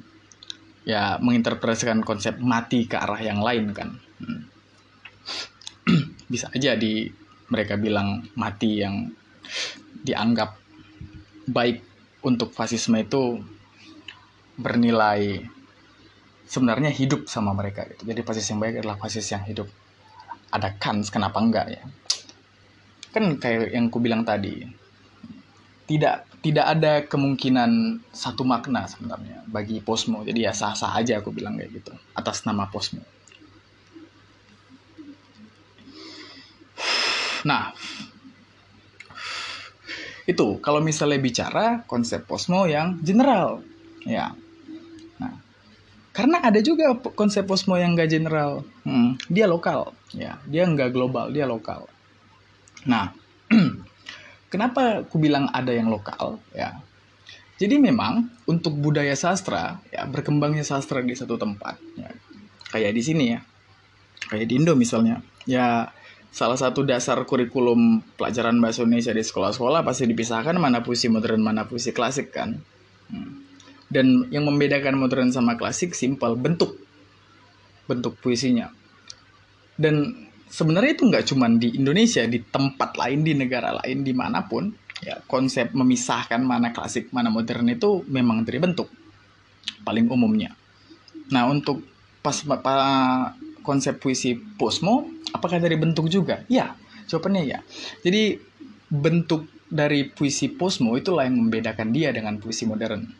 Ya 0.88 1.20
menginterpretasikan 1.20 2.02
konsep 2.02 2.40
mati 2.40 2.88
ke 2.88 2.98
arah 2.98 3.20
yang 3.20 3.44
lain 3.44 3.70
kan. 3.76 4.00
Hmm. 4.18 4.42
bisa 6.32 6.50
aja 6.50 6.74
di 6.74 7.06
mereka 7.50 7.76
bilang 7.76 8.26
mati 8.38 8.80
yang 8.80 9.10
dianggap 10.00 10.56
baik 11.50 11.82
untuk 12.22 12.54
fasisme 12.54 13.00
itu 13.00 13.42
bernilai 14.54 15.42
sebenarnya 16.50 16.90
hidup 16.90 17.30
sama 17.30 17.54
mereka 17.54 17.86
gitu. 17.86 18.02
Jadi 18.02 18.26
fasis 18.26 18.50
yang 18.50 18.58
baik 18.58 18.82
adalah 18.82 18.98
fasis 18.98 19.30
yang 19.30 19.46
hidup. 19.46 19.70
Ada 20.50 20.74
kans 20.82 21.14
kenapa 21.14 21.38
enggak 21.38 21.66
ya? 21.70 21.82
Kan 23.14 23.38
kayak 23.38 23.70
yang 23.70 23.86
ku 23.86 24.02
bilang 24.02 24.26
tadi. 24.26 24.66
Tidak 25.86 26.42
tidak 26.42 26.66
ada 26.66 26.92
kemungkinan 27.06 28.02
satu 28.10 28.42
makna 28.42 28.90
sebenarnya 28.90 29.46
bagi 29.46 29.78
posmo. 29.78 30.26
Jadi 30.26 30.42
ya 30.42 30.50
sah-sah 30.50 30.98
aja 30.98 31.22
aku 31.22 31.30
bilang 31.30 31.54
kayak 31.54 31.70
gitu 31.70 31.94
atas 32.18 32.42
nama 32.42 32.66
posmo. 32.66 33.06
Nah, 37.40 37.72
itu 40.26 40.60
kalau 40.60 40.82
misalnya 40.84 41.16
bicara 41.22 41.66
konsep 41.88 42.26
posmo 42.28 42.68
yang 42.68 43.00
general, 43.00 43.64
ya 44.04 44.36
karena 46.20 46.36
ada 46.44 46.60
juga 46.60 46.92
konsep 47.16 47.48
posmo 47.48 47.80
yang 47.80 47.96
gak 47.96 48.12
general. 48.12 48.60
Hmm, 48.84 49.16
dia 49.32 49.48
lokal. 49.48 49.96
Ya 50.12 50.36
dia 50.44 50.68
nggak 50.68 50.92
global 50.92 51.32
dia 51.32 51.48
lokal. 51.48 51.88
Nah 52.84 53.16
kenapa 54.52 55.00
aku 55.08 55.16
bilang 55.16 55.48
ada 55.48 55.72
yang 55.72 55.88
lokal? 55.88 56.36
Ya. 56.52 56.76
Jadi 57.56 57.80
memang 57.80 58.28
untuk 58.44 58.76
budaya 58.76 59.16
sastra 59.16 59.80
ya 59.88 60.04
berkembangnya 60.04 60.60
sastra 60.60 61.00
di 61.00 61.16
satu 61.16 61.40
tempat 61.40 61.80
ya. 61.96 62.12
Kayak 62.68 62.92
di 62.92 63.00
sini 63.00 63.24
ya. 63.32 63.40
Kayak 64.28 64.44
di 64.44 64.60
Indo 64.60 64.76
misalnya. 64.76 65.24
Ya 65.48 65.88
salah 66.28 66.60
satu 66.60 66.84
dasar 66.84 67.16
kurikulum 67.24 68.04
pelajaran 68.20 68.60
bahasa 68.60 68.84
Indonesia 68.84 69.16
di 69.16 69.24
sekolah-sekolah 69.24 69.80
pasti 69.88 70.04
dipisahkan 70.04 70.52
mana 70.60 70.84
puisi 70.84 71.08
modern 71.08 71.40
mana 71.40 71.64
puisi 71.64 71.96
klasik 71.96 72.28
kan. 72.28 72.60
Hmm. 73.08 73.49
Dan 73.90 74.30
yang 74.30 74.46
membedakan 74.46 74.94
modern 74.94 75.34
sama 75.34 75.58
klasik 75.58 75.98
simpel 75.98 76.38
bentuk 76.38 76.78
bentuk 77.90 78.14
puisinya. 78.22 78.70
Dan 79.74 80.14
sebenarnya 80.46 80.94
itu 80.94 81.10
nggak 81.10 81.26
cuma 81.26 81.50
di 81.50 81.74
Indonesia, 81.74 82.22
di 82.30 82.38
tempat 82.38 82.94
lain, 82.94 83.26
di 83.26 83.34
negara 83.34 83.82
lain, 83.82 84.06
di 84.06 84.14
mana 84.14 84.46
pun, 84.46 84.70
ya 85.02 85.18
konsep 85.26 85.74
memisahkan 85.74 86.38
mana 86.38 86.70
klasik, 86.70 87.10
mana 87.10 87.34
modern 87.34 87.66
itu 87.66 88.06
memang 88.06 88.46
dari 88.46 88.62
bentuk 88.62 88.86
paling 89.82 90.06
umumnya. 90.06 90.54
Nah 91.34 91.50
untuk 91.50 91.82
pas, 92.22 92.46
pas 92.62 92.78
konsep 93.66 93.98
puisi 93.98 94.38
posmo, 94.38 95.08
apakah 95.34 95.58
dari 95.58 95.74
bentuk 95.74 96.06
juga? 96.06 96.46
Ya, 96.46 96.78
jawabannya 97.10 97.42
ya. 97.48 97.58
Jadi 98.06 98.38
bentuk 98.90 99.50
dari 99.70 100.10
puisi 100.10 100.50
posmo 100.50 100.98
itulah 100.98 101.26
yang 101.26 101.38
membedakan 101.38 101.94
dia 101.94 102.10
dengan 102.10 102.42
puisi 102.42 102.66
modern 102.66 103.19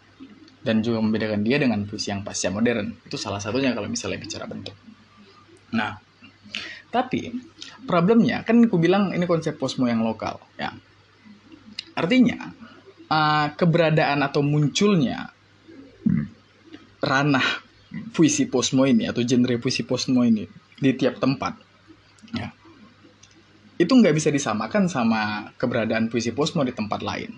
dan 0.61 0.85
juga 0.85 1.01
membedakan 1.01 1.41
dia 1.41 1.57
dengan 1.57 1.85
puisi 1.89 2.13
yang 2.13 2.21
pasca 2.21 2.53
modern. 2.53 2.93
Itu 3.05 3.17
salah 3.17 3.41
satunya 3.41 3.73
kalau 3.73 3.89
misalnya 3.89 4.21
bicara 4.21 4.45
bentuk. 4.45 4.77
Nah, 5.73 5.97
tapi 6.91 7.31
problemnya 7.87 8.43
kan 8.43 8.61
aku 8.67 8.77
bilang 8.77 9.15
ini 9.15 9.25
konsep 9.25 9.57
posmo 9.57 9.89
yang 9.89 10.05
lokal, 10.05 10.43
ya. 10.61 10.75
Artinya 11.97 12.51
uh, 13.09 13.47
keberadaan 13.55 14.21
atau 14.21 14.43
munculnya 14.45 15.33
ranah 17.01 17.47
puisi 18.13 18.47
posmo 18.47 18.85
ini 18.85 19.09
atau 19.09 19.25
genre 19.25 19.57
puisi 19.57 19.83
posmo 19.87 20.21
ini 20.27 20.45
di 20.77 20.91
tiap 20.93 21.17
tempat, 21.23 21.55
ya. 22.37 22.49
Itu 23.81 23.97
nggak 23.97 24.13
bisa 24.13 24.29
disamakan 24.29 24.93
sama 24.93 25.49
keberadaan 25.57 26.13
puisi 26.13 26.37
posmo 26.37 26.61
di 26.67 26.77
tempat 26.77 27.01
lain. 27.01 27.33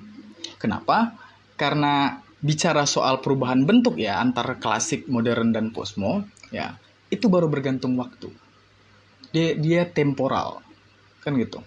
Kenapa? 0.58 1.14
Karena 1.54 2.18
bicara 2.43 2.82
soal 2.84 3.22
perubahan 3.22 3.62
bentuk 3.62 3.97
ya 3.97 4.18
antara 4.18 4.59
klasik, 4.59 5.07
modern 5.07 5.55
dan 5.55 5.70
posmo 5.70 6.26
ya 6.51 6.74
itu 7.09 7.30
baru 7.30 7.47
bergantung 7.47 7.95
waktu. 7.97 8.28
Dia 9.30 9.55
dia 9.57 9.82
temporal 9.86 10.61
kan 11.22 11.38
gitu. 11.38 11.62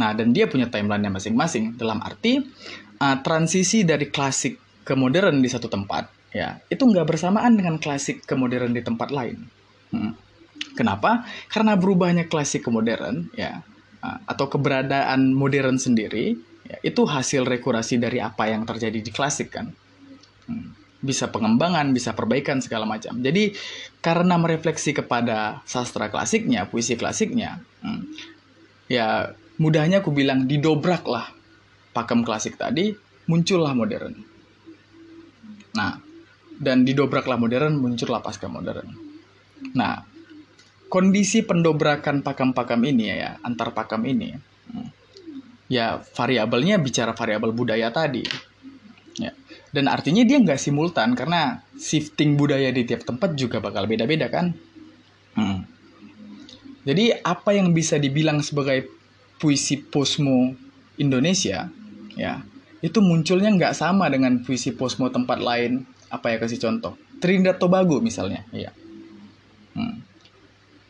Nah 0.00 0.16
dan 0.16 0.32
dia 0.32 0.48
punya 0.48 0.72
timelinenya 0.72 1.12
masing-masing 1.12 1.76
dalam 1.76 2.00
arti 2.00 2.40
uh, 2.98 3.16
transisi 3.20 3.84
dari 3.84 4.08
klasik 4.08 4.56
ke 4.82 4.96
modern 4.96 5.38
di 5.44 5.46
satu 5.52 5.68
tempat 5.70 6.08
ya 6.32 6.58
itu 6.72 6.82
nggak 6.82 7.06
bersamaan 7.06 7.54
dengan 7.54 7.76
klasik 7.76 8.24
ke 8.24 8.34
modern 8.34 8.72
di 8.72 8.80
tempat 8.80 9.12
lain. 9.12 9.36
Hmm. 9.92 10.16
Kenapa? 10.72 11.28
Karena 11.52 11.76
berubahnya 11.76 12.32
klasik 12.32 12.64
ke 12.64 12.70
modern 12.72 13.28
ya 13.36 13.60
uh, 14.00 14.18
atau 14.24 14.48
keberadaan 14.48 15.36
modern 15.36 15.76
sendiri 15.76 16.40
Ya, 16.62 16.76
itu 16.82 17.02
hasil 17.02 17.42
rekurasi 17.42 17.98
dari 17.98 18.22
apa 18.22 18.46
yang 18.46 18.62
terjadi 18.62 19.02
di 19.02 19.10
klasik 19.10 19.54
kan. 19.54 19.74
Hmm. 20.46 20.74
Bisa 21.02 21.26
pengembangan, 21.34 21.90
bisa 21.90 22.14
perbaikan 22.14 22.62
segala 22.62 22.86
macam. 22.86 23.18
Jadi 23.18 23.54
karena 23.98 24.38
merefleksi 24.38 24.94
kepada 24.94 25.58
sastra 25.66 26.06
klasiknya, 26.06 26.70
puisi 26.70 26.94
klasiknya, 26.94 27.58
hmm, 27.82 28.02
ya 28.86 29.34
mudahnya 29.58 29.98
aku 29.98 30.14
bilang 30.14 30.46
didobraklah 30.46 31.34
pakem 31.90 32.22
klasik 32.22 32.54
tadi, 32.54 32.94
muncullah 33.26 33.74
modern. 33.74 34.14
Nah, 35.74 35.98
dan 36.62 36.86
didobraklah 36.86 37.34
modern, 37.34 37.82
muncullah 37.82 38.22
pasca 38.22 38.46
modern. 38.46 38.86
Nah, 39.74 40.06
kondisi 40.86 41.42
pendobrakan 41.42 42.22
pakam-pakam 42.22 42.78
ini 42.86 43.10
ya, 43.10 43.42
antar 43.42 43.74
pakam 43.74 44.06
ini, 44.06 44.38
hmm, 44.38 45.01
ya 45.72 46.04
variabelnya 46.12 46.76
bicara 46.76 47.16
variabel 47.16 47.56
budaya 47.56 47.88
tadi. 47.88 48.20
Ya. 49.16 49.32
Dan 49.72 49.88
artinya 49.88 50.20
dia 50.20 50.36
nggak 50.36 50.60
simultan 50.60 51.16
karena 51.16 51.64
shifting 51.80 52.36
budaya 52.36 52.68
di 52.68 52.84
tiap 52.84 53.08
tempat 53.08 53.32
juga 53.32 53.64
bakal 53.64 53.88
beda-beda 53.88 54.28
kan. 54.28 54.52
Hmm. 55.32 55.64
Jadi 56.84 57.16
apa 57.24 57.56
yang 57.56 57.72
bisa 57.72 57.96
dibilang 57.96 58.44
sebagai 58.44 58.84
puisi 59.40 59.80
posmo 59.80 60.52
Indonesia, 61.00 61.72
ya 62.20 62.44
itu 62.84 62.98
munculnya 63.00 63.48
nggak 63.48 63.72
sama 63.72 64.12
dengan 64.12 64.44
puisi 64.44 64.76
posmo 64.76 65.08
tempat 65.08 65.40
lain. 65.40 65.88
Apa 66.12 66.36
ya 66.36 66.36
kasih 66.36 66.60
contoh? 66.60 67.00
Trinidad 67.22 67.56
Tobago 67.56 68.02
misalnya, 68.04 68.44
ya. 68.52 68.74
Hmm. 69.72 70.04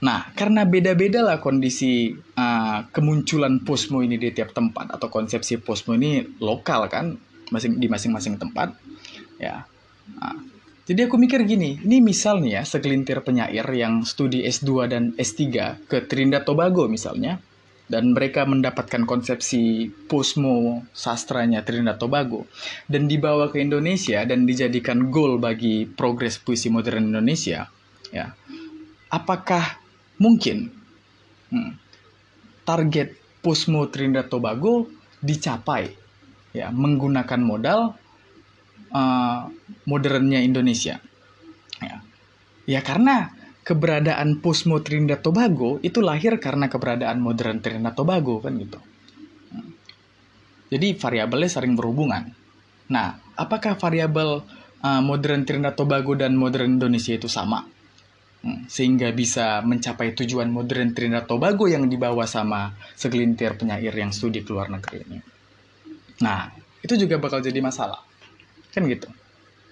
Nah, 0.02 0.34
karena 0.34 0.66
beda-beda 0.66 1.22
lah 1.22 1.38
kondisi 1.38 2.10
uh, 2.10 2.78
kemunculan 2.90 3.62
posmo 3.62 4.02
ini 4.02 4.18
di 4.18 4.34
tiap 4.34 4.50
tempat 4.50 4.90
atau 4.98 5.06
konsepsi 5.06 5.62
posmo 5.62 5.94
ini 5.94 6.26
lokal 6.42 6.90
kan, 6.90 7.14
masing 7.54 7.78
di 7.78 7.86
masing-masing 7.86 8.34
tempat, 8.34 8.74
ya. 9.38 9.62
Nah, 10.18 10.36
jadi 10.82 11.06
aku 11.06 11.14
mikir 11.14 11.46
gini, 11.46 11.78
ini 11.86 12.02
misalnya 12.02 12.58
ya 12.58 12.62
segelintir 12.66 13.22
penyair 13.22 13.62
yang 13.70 14.02
studi 14.02 14.42
S2 14.42 14.90
dan 14.90 15.14
S3 15.14 15.38
ke 15.86 16.02
Trinidad 16.10 16.42
Tobago 16.42 16.90
misalnya, 16.90 17.38
dan 17.86 18.10
mereka 18.10 18.42
mendapatkan 18.42 19.06
konsepsi 19.06 19.86
posmo 20.10 20.82
sastranya 20.90 21.62
Trinidad 21.62 22.02
Tobago 22.02 22.50
dan 22.90 23.06
dibawa 23.06 23.54
ke 23.54 23.62
Indonesia 23.62 24.26
dan 24.26 24.50
dijadikan 24.50 25.14
goal 25.14 25.38
bagi 25.38 25.86
progres 25.86 26.42
puisi 26.42 26.74
modern 26.74 27.14
Indonesia, 27.14 27.70
ya. 28.10 28.34
Apakah 29.12 29.81
mungkin. 30.22 30.70
Hmm, 31.50 31.76
target 32.62 33.18
Pusmo 33.42 33.90
Trinidad 33.90 34.30
Tobago 34.30 34.86
dicapai 35.18 35.90
ya 36.54 36.70
menggunakan 36.70 37.40
modal 37.42 37.98
uh, 38.94 39.50
modernnya 39.84 40.38
Indonesia. 40.40 41.02
Ya. 41.82 41.98
Ya 42.70 42.80
karena 42.86 43.34
keberadaan 43.66 44.38
Pusmo 44.38 44.78
Trinidad 44.86 45.18
Tobago 45.18 45.82
itu 45.82 45.98
lahir 45.98 46.38
karena 46.38 46.70
keberadaan 46.70 47.18
modern 47.18 47.58
Trinidad 47.58 47.98
Tobago 47.98 48.38
kan 48.38 48.54
gitu. 48.62 48.78
Hmm. 49.52 49.76
jadi 50.72 50.96
variabelnya 50.96 51.50
saling 51.50 51.74
berhubungan. 51.74 52.32
Nah 52.88 53.18
apakah 53.34 53.76
variabel 53.76 54.46
uh, 54.80 55.02
modern 55.02 55.44
Trinidad 55.44 55.74
Tobago 55.74 56.14
dan 56.14 56.38
modern 56.38 56.78
Indonesia 56.78 57.12
itu 57.12 57.26
sama 57.26 57.66
sehingga 58.66 59.14
bisa 59.14 59.62
mencapai 59.62 60.18
tujuan 60.18 60.50
modern 60.50 60.90
Trinidad 60.90 61.30
Tobago 61.30 61.70
yang 61.70 61.86
dibawa 61.86 62.26
sama 62.26 62.74
segelintir 62.98 63.54
penyair 63.54 63.94
yang 63.94 64.10
studi 64.10 64.42
ke 64.42 64.50
luar 64.50 64.66
negeri 64.66 64.98
ini. 65.06 65.18
Nah, 66.26 66.50
itu 66.82 66.98
juga 66.98 67.22
bakal 67.22 67.38
jadi 67.38 67.62
masalah. 67.62 68.02
Kan 68.74 68.90
gitu. 68.90 69.06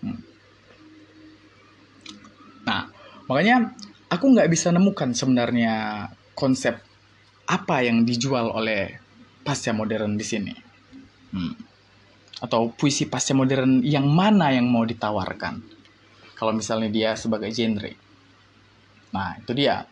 Hmm. 0.06 0.22
Nah, 2.62 2.86
makanya 3.26 3.74
aku 4.06 4.24
nggak 4.30 4.46
bisa 4.46 4.70
nemukan 4.70 5.18
sebenarnya 5.18 6.06
konsep 6.38 6.78
apa 7.50 7.82
yang 7.82 8.06
dijual 8.06 8.54
oleh 8.54 9.02
pasca 9.42 9.74
modern 9.74 10.14
di 10.14 10.22
sini. 10.22 10.54
Hmm. 11.34 11.58
Atau 12.38 12.70
puisi 12.70 13.10
pasca 13.10 13.34
modern 13.34 13.82
yang 13.82 14.06
mana 14.06 14.54
yang 14.54 14.70
mau 14.70 14.86
ditawarkan. 14.86 15.58
Kalau 16.38 16.54
misalnya 16.54 16.86
dia 16.86 17.10
sebagai 17.18 17.50
genre. 17.50 18.09
Nah, 19.10 19.38
itu 19.38 19.52
dia. 19.54 19.86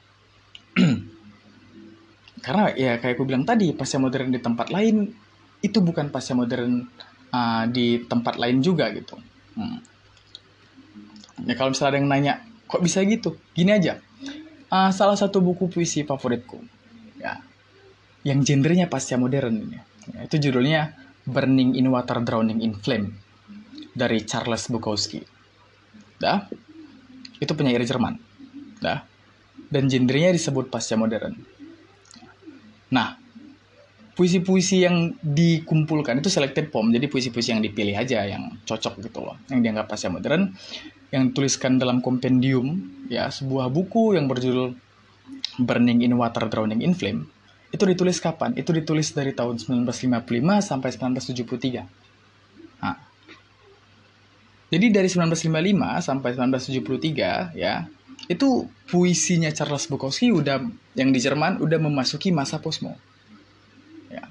Karena 2.45 2.71
ya 2.75 3.03
kayak 3.03 3.19
aku 3.19 3.25
bilang 3.27 3.43
tadi, 3.43 3.75
pasca 3.75 3.99
modern 3.99 4.31
di 4.31 4.41
tempat 4.41 4.71
lain 4.71 5.11
itu 5.59 5.79
bukan 5.83 6.15
pasca 6.15 6.39
modern 6.39 6.87
uh, 7.35 7.65
di 7.67 8.07
tempat 8.07 8.39
lain 8.39 8.63
juga 8.63 8.89
gitu. 8.95 9.19
Hmm. 9.59 9.83
Ya 11.47 11.55
kalau 11.59 11.75
misalnya 11.75 11.91
ada 11.95 11.99
yang 11.99 12.09
nanya, 12.11 12.35
kok 12.71 12.83
bisa 12.83 13.03
gitu? 13.03 13.39
Gini 13.55 13.75
aja. 13.75 13.99
Uh, 14.69 14.91
salah 14.93 15.17
satu 15.17 15.41
buku 15.41 15.73
puisi 15.73 16.05
favoritku, 16.05 16.61
ya, 17.17 17.41
yang 18.21 18.45
genrenya 18.45 18.85
pasca 18.85 19.17
modern 19.17 19.65
ini. 19.65 19.81
Ya, 20.13 20.29
itu 20.29 20.37
judulnya 20.37 20.93
Burning 21.25 21.73
in 21.73 21.89
Water, 21.89 22.21
Drowning 22.21 22.61
in 22.61 22.77
Flame 22.77 23.17
dari 23.97 24.29
Charles 24.29 24.69
Bukowski. 24.69 25.25
Dah, 26.21 26.45
itu 27.41 27.53
penyair 27.57 27.81
Jerman. 27.81 28.28
Dah, 28.79 29.03
dan 29.69 29.91
genrenya 29.91 30.35
disebut 30.35 30.71
pasca 30.71 30.95
modern. 30.95 31.35
Nah, 32.89 33.19
puisi-puisi 34.17 34.87
yang 34.87 35.15
dikumpulkan 35.21 36.19
itu 36.19 36.31
selected 36.33 36.73
poem, 36.73 36.91
jadi 36.95 37.07
puisi-puisi 37.07 37.55
yang 37.55 37.63
dipilih 37.63 37.95
aja 37.95 38.25
yang 38.25 38.59
cocok 38.65 39.03
gitu 39.05 39.23
loh, 39.23 39.37
yang 39.51 39.61
dianggap 39.63 39.91
pasca 39.91 40.09
modern. 40.11 40.55
yang 41.09 41.33
dituliskan 41.33 41.81
dalam 41.81 42.05
kompendium 42.05 42.85
ya 43.09 43.33
sebuah 43.33 43.73
buku 43.73 44.13
yang 44.13 44.29
berjudul 44.29 44.77
Burning 45.57 46.05
in 46.05 46.13
Water 46.21 46.45
Drowning 46.53 46.85
in 46.85 46.93
Flame 46.93 47.25
itu 47.69 47.85
ditulis 47.85 48.17
kapan? 48.17 48.57
Itu 48.57 48.73
ditulis 48.73 49.13
dari 49.13 49.37
tahun 49.37 49.61
1955 49.61 50.65
sampai 50.65 50.89
1973. 50.89 51.85
Nah, 52.81 52.97
jadi 54.73 54.87
dari 54.89 55.09
1955 55.09 56.01
sampai 56.01 56.31
1973 56.33 57.53
ya 57.53 57.85
itu 58.27 58.67
puisinya 58.91 59.55
Charles 59.55 59.87
Bukowski 59.87 60.35
udah 60.35 60.67
yang 60.99 61.15
di 61.15 61.21
Jerman 61.23 61.63
udah 61.63 61.79
memasuki 61.79 62.35
masa 62.35 62.59
posmo. 62.59 62.99
Ya. 64.11 64.27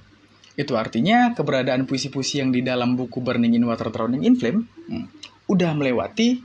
Itu 0.59 0.75
artinya 0.75 1.31
keberadaan 1.31 1.87
puisi-puisi 1.87 2.43
yang 2.43 2.51
di 2.51 2.59
dalam 2.59 2.99
buku 2.99 3.23
Burning 3.23 3.55
in 3.55 3.63
Water 3.63 3.87
Drowning 3.87 4.27
in 4.27 4.35
Flame 4.35 4.67
hmm, 4.91 5.05
udah 5.47 5.71
melewati 5.71 6.43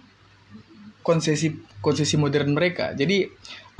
konsesi 1.02 1.58
konsesi 1.82 2.14
modern 2.14 2.54
mereka. 2.54 2.94
Jadi 2.94 3.26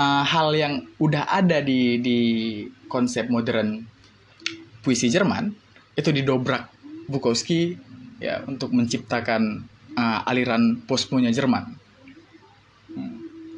uh, 0.02 0.24
hal 0.26 0.50
yang 0.58 0.82
udah 0.98 1.30
ada 1.30 1.62
di 1.62 2.02
di 2.02 2.18
konsep 2.90 3.30
modern 3.30 3.86
puisi 4.82 5.06
Jerman 5.06 5.54
itu 5.94 6.10
didobrak 6.10 6.66
Bukowski 7.06 7.78
ya 8.18 8.42
untuk 8.46 8.74
menciptakan 8.74 9.62
uh, 9.94 10.28
aliran 10.28 10.82
posmonya 10.84 11.30
Jerman. 11.30 11.81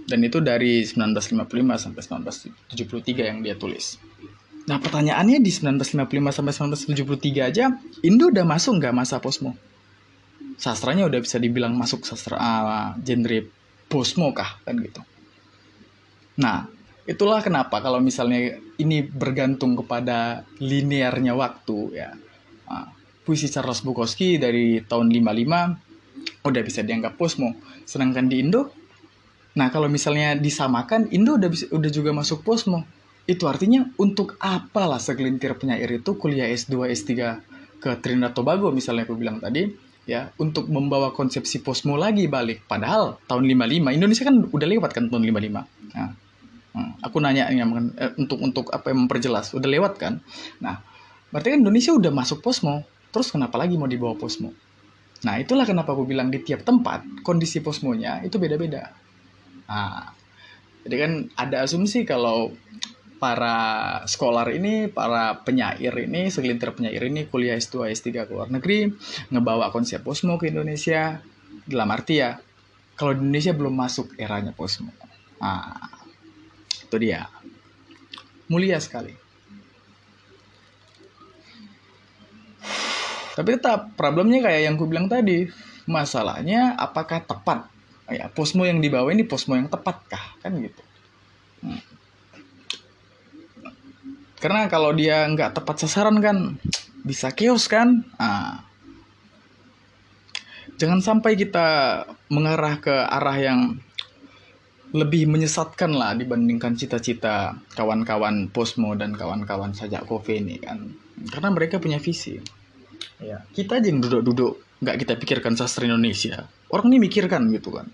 Dan 0.04 0.20
itu 0.20 0.40
dari 0.44 0.84
1955 0.84 1.48
sampai 1.80 2.02
1973 2.04 3.30
yang 3.30 3.38
dia 3.40 3.56
tulis. 3.56 3.96
Nah 4.64 4.80
pertanyaannya 4.80 5.44
di 5.44 5.52
1955 5.52 6.08
sampai 6.32 6.52
1973 6.96 7.50
aja 7.52 7.64
Indo 8.00 8.32
udah 8.32 8.44
masuk 8.48 8.80
nggak 8.80 8.94
masa 8.96 9.20
posmo? 9.20 9.56
Sastranya 10.56 11.04
udah 11.04 11.20
bisa 11.20 11.36
dibilang 11.36 11.76
masuk 11.76 12.08
sastra 12.08 12.36
uh, 12.40 12.88
genre 13.00 13.44
posmo 13.88 14.32
kah 14.32 14.56
kan 14.64 14.80
gitu. 14.80 15.04
Nah 16.40 16.68
itulah 17.04 17.44
kenapa 17.44 17.84
kalau 17.84 18.00
misalnya 18.00 18.56
ini 18.80 19.04
bergantung 19.04 19.76
kepada 19.76 20.48
linearnya 20.60 21.36
waktu 21.36 21.78
ya. 21.92 22.16
Uh, 22.64 22.88
puisi 23.24 23.48
Charles 23.48 23.80
Bukowski 23.84 24.36
dari 24.36 24.84
tahun 24.84 25.08
55 25.12 26.44
udah 26.44 26.62
bisa 26.64 26.80
dianggap 26.80 27.20
posmo. 27.20 27.52
Sedangkan 27.84 28.28
di 28.32 28.40
Indo 28.40 28.83
Nah, 29.54 29.70
kalau 29.70 29.86
misalnya 29.86 30.34
disamakan, 30.34 31.10
Indo 31.14 31.38
udah 31.38 31.50
bisa, 31.50 31.70
udah 31.70 31.90
juga 31.90 32.10
masuk 32.10 32.42
posmo. 32.42 32.82
Itu 33.24 33.46
artinya 33.46 33.86
untuk 33.96 34.34
apalah 34.42 34.98
segelintir 34.98 35.54
penyair 35.56 35.88
itu 35.88 36.18
kuliah 36.18 36.50
S2, 36.50 36.90
S3 36.90 37.10
ke 37.78 37.90
Trinidad 38.02 38.34
Tobago 38.34 38.74
misalnya 38.74 39.06
aku 39.06 39.14
bilang 39.14 39.38
tadi, 39.38 39.70
ya, 40.04 40.34
untuk 40.36 40.68
membawa 40.68 41.14
konsepsi 41.14 41.62
posmo 41.62 41.94
lagi 41.94 42.26
balik. 42.26 42.66
Padahal 42.66 43.22
tahun 43.30 43.46
55 43.46 43.96
Indonesia 43.96 44.24
kan 44.26 44.36
udah 44.44 44.68
lewat 44.68 44.90
kan 44.92 45.04
tahun 45.08 45.22
55. 45.22 45.64
Nah, 45.94 46.10
hmm, 46.74 46.90
aku 47.00 47.16
nanya 47.22 47.48
ya, 47.48 47.64
eh, 47.64 48.12
untuk 48.18 48.42
untuk 48.42 48.66
apa 48.74 48.90
yang 48.90 49.06
memperjelas, 49.06 49.54
udah 49.54 49.70
lewat 49.70 49.92
kan? 49.96 50.18
Nah, 50.60 50.82
berarti 51.30 51.54
kan 51.54 51.58
Indonesia 51.62 51.94
udah 51.94 52.12
masuk 52.12 52.42
posmo. 52.42 52.82
Terus 53.14 53.30
kenapa 53.30 53.54
lagi 53.54 53.78
mau 53.78 53.86
dibawa 53.86 54.18
posmo? 54.18 54.50
Nah, 55.24 55.40
itulah 55.40 55.64
kenapa 55.64 55.94
aku 55.94 56.04
bilang 56.04 56.28
di 56.28 56.42
tiap 56.42 56.66
tempat 56.66 57.24
kondisi 57.24 57.62
posmonya 57.62 58.26
itu 58.26 58.36
beda-beda. 58.36 59.03
Nah, 59.68 60.12
jadi 60.84 60.96
kan 61.00 61.12
ada 61.40 61.64
asumsi 61.64 62.04
kalau 62.04 62.52
para 63.16 64.04
scholar 64.04 64.52
ini, 64.52 64.92
para 64.92 65.40
penyair 65.40 65.96
ini, 65.96 66.28
segelintir 66.28 66.76
penyair 66.76 67.08
ini 67.08 67.24
kuliah 67.24 67.56
S2, 67.56 67.88
S3 67.88 68.28
ke 68.28 68.32
luar 68.36 68.52
negeri, 68.52 68.92
ngebawa 69.32 69.72
konsep 69.72 70.04
posmo 70.04 70.36
ke 70.36 70.52
Indonesia, 70.52 71.24
dalam 71.64 71.88
arti 71.88 72.20
ya, 72.20 72.36
kalau 72.94 73.16
di 73.16 73.24
Indonesia 73.24 73.56
belum 73.56 73.74
masuk 73.74 74.12
eranya 74.20 74.52
posmo. 74.52 74.92
Nah, 75.40 75.72
itu 76.68 76.96
dia. 77.00 77.24
Mulia 78.52 78.76
sekali. 78.76 79.16
Tapi 83.34 83.50
tetap 83.58 83.98
problemnya 83.98 84.46
kayak 84.46 84.62
yang 84.68 84.76
ku 84.78 84.86
bilang 84.86 85.10
tadi, 85.10 85.48
masalahnya 85.90 86.78
apakah 86.78 87.24
tepat 87.24 87.73
ya 88.10 88.28
posmo 88.28 88.68
yang 88.68 88.84
dibawa 88.84 89.08
ini 89.12 89.24
posmo 89.24 89.56
yang 89.56 89.68
tepat 89.68 89.96
kah? 90.08 90.26
Kan 90.40 90.60
gitu. 90.60 90.82
Hmm. 91.64 91.80
karena 94.36 94.68
kalau 94.68 94.92
dia 94.92 95.24
nggak 95.24 95.56
tepat 95.56 95.80
sasaran 95.80 96.20
kan 96.20 96.60
bisa 97.00 97.32
chaos 97.32 97.64
kan? 97.64 98.04
Nah, 98.20 98.60
jangan 100.76 101.00
sampai 101.00 101.32
kita 101.32 102.04
mengarah 102.28 102.76
ke 102.76 102.92
arah 102.92 103.36
yang 103.40 103.80
lebih 104.94 105.26
menyesatkan 105.26 105.90
lah 105.90 106.14
dibandingkan 106.14 106.78
cita-cita 106.78 107.58
kawan-kawan 107.74 108.46
Posmo 108.52 108.94
dan 108.94 109.16
kawan-kawan 109.16 109.74
sajak 109.74 110.06
kopi 110.06 110.38
ini 110.38 110.62
kan. 110.62 110.92
Karena 111.34 111.50
mereka 111.50 111.82
punya 111.82 111.98
visi. 111.98 112.38
Ya 113.18 113.42
kita 113.56 113.82
aja 113.82 113.90
yang 113.90 113.98
duduk-duduk 114.04 114.73
nggak 114.84 115.00
kita 115.00 115.12
pikirkan 115.16 115.56
sastra 115.56 115.88
Indonesia. 115.88 116.44
Orang 116.68 116.92
ini 116.92 117.08
mikirkan 117.08 117.48
gitu 117.50 117.72
kan. 117.72 117.88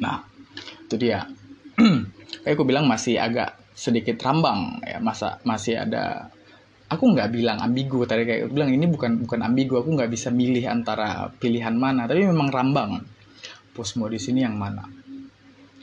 Nah 0.00 0.24
itu 0.84 0.96
dia. 1.00 1.24
Kayak 2.44 2.54
aku 2.56 2.64
bilang 2.68 2.84
masih 2.84 3.16
agak 3.16 3.56
sedikit 3.80 4.20
rambang 4.20 4.84
ya 4.84 5.00
masa 5.00 5.40
masih 5.40 5.80
ada 5.80 6.28
aku 6.92 7.16
nggak 7.16 7.32
bilang 7.32 7.64
ambigu 7.64 8.04
tadi 8.04 8.28
kayak 8.28 8.44
aku 8.44 8.52
bilang 8.60 8.76
ini 8.76 8.84
bukan 8.84 9.24
bukan 9.24 9.40
ambigu 9.40 9.80
aku 9.80 9.96
nggak 9.96 10.12
bisa 10.12 10.28
milih 10.28 10.60
antara 10.68 11.32
pilihan 11.40 11.72
mana 11.72 12.04
tapi 12.04 12.28
memang 12.28 12.52
rambang. 12.52 13.00
Posmo 13.70 14.10
di 14.10 14.18
sini 14.20 14.44
yang 14.44 14.58
mana? 14.58 14.84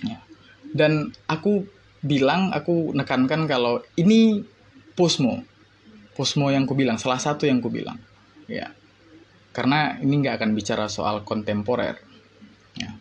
Ya. 0.04 0.22
dan 0.78 1.10
aku 1.26 1.66
bilang 2.06 2.54
aku 2.54 2.94
nekankan 2.94 3.50
kalau 3.50 3.82
ini 3.98 4.46
posmo. 4.94 5.42
Posmo 6.14 6.54
yang 6.54 6.70
ku 6.70 6.78
bilang 6.78 7.02
salah 7.02 7.18
satu 7.18 7.50
yang 7.50 7.64
ku 7.64 7.74
bilang. 7.74 7.98
Ya 8.46 8.78
karena 9.58 9.98
ini 9.98 10.22
nggak 10.22 10.38
akan 10.38 10.54
bicara 10.54 10.86
soal 10.86 11.26
kontemporer. 11.26 11.98
Ya. 12.78 12.94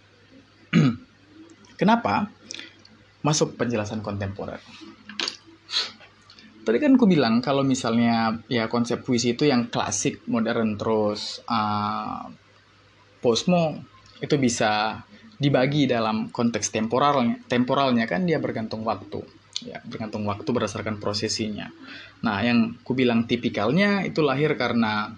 Kenapa? 1.80 2.32
Masuk 3.20 3.60
penjelasan 3.60 4.00
kontemporer. 4.00 4.64
Tadi 6.64 6.80
kan 6.80 6.96
aku 6.96 7.04
bilang 7.04 7.44
kalau 7.44 7.60
misalnya 7.60 8.40
ya 8.48 8.72
konsep 8.72 9.04
puisi 9.04 9.36
itu 9.36 9.44
yang 9.44 9.68
klasik, 9.68 10.24
modern, 10.32 10.80
terus 10.80 11.44
uh, 11.44 12.24
posmo 13.20 13.84
itu 14.24 14.40
bisa 14.40 15.04
dibagi 15.36 15.84
dalam 15.84 16.32
konteks 16.32 16.72
temporalnya. 16.72 17.36
Temporalnya 17.44 18.08
kan 18.08 18.24
dia 18.24 18.40
bergantung 18.40 18.80
waktu, 18.80 19.20
ya 19.60 19.84
bergantung 19.84 20.24
waktu 20.24 20.48
berdasarkan 20.48 20.96
prosesinya. 20.96 21.68
Nah, 22.24 22.40
yang 22.40 22.80
ku 22.80 22.96
bilang 22.96 23.28
tipikalnya 23.28 24.08
itu 24.08 24.24
lahir 24.24 24.56
karena 24.56 25.12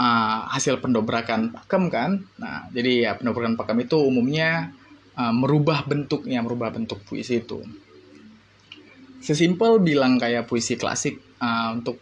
uh, 0.00 0.48
hasil 0.48 0.80
pendobrakan 0.80 1.52
pakem 1.52 1.92
kan. 1.92 2.10
Nah, 2.40 2.72
jadi 2.72 2.92
ya 3.04 3.10
pendobrakan 3.20 3.60
pakem 3.60 3.84
itu 3.84 4.00
umumnya 4.00 4.72
uh, 5.20 5.34
merubah 5.36 5.84
bentuknya, 5.84 6.40
merubah 6.40 6.72
bentuk 6.72 7.04
puisi 7.04 7.44
itu. 7.44 7.60
Sesimpel 9.20 9.84
bilang 9.84 10.16
kayak 10.16 10.48
puisi 10.48 10.80
klasik 10.80 11.20
uh, 11.44 11.76
untuk 11.76 12.00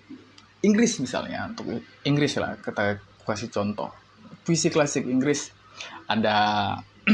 Inggris 0.63 1.03
misalnya, 1.03 1.51
untuk 1.51 1.83
Inggris 2.07 2.39
lah 2.39 2.55
kita 2.63 3.03
kasih 3.27 3.51
contoh. 3.51 3.91
Puisi 4.47 4.71
klasik 4.71 5.05
Inggris 5.05 5.51
ada 6.07 6.79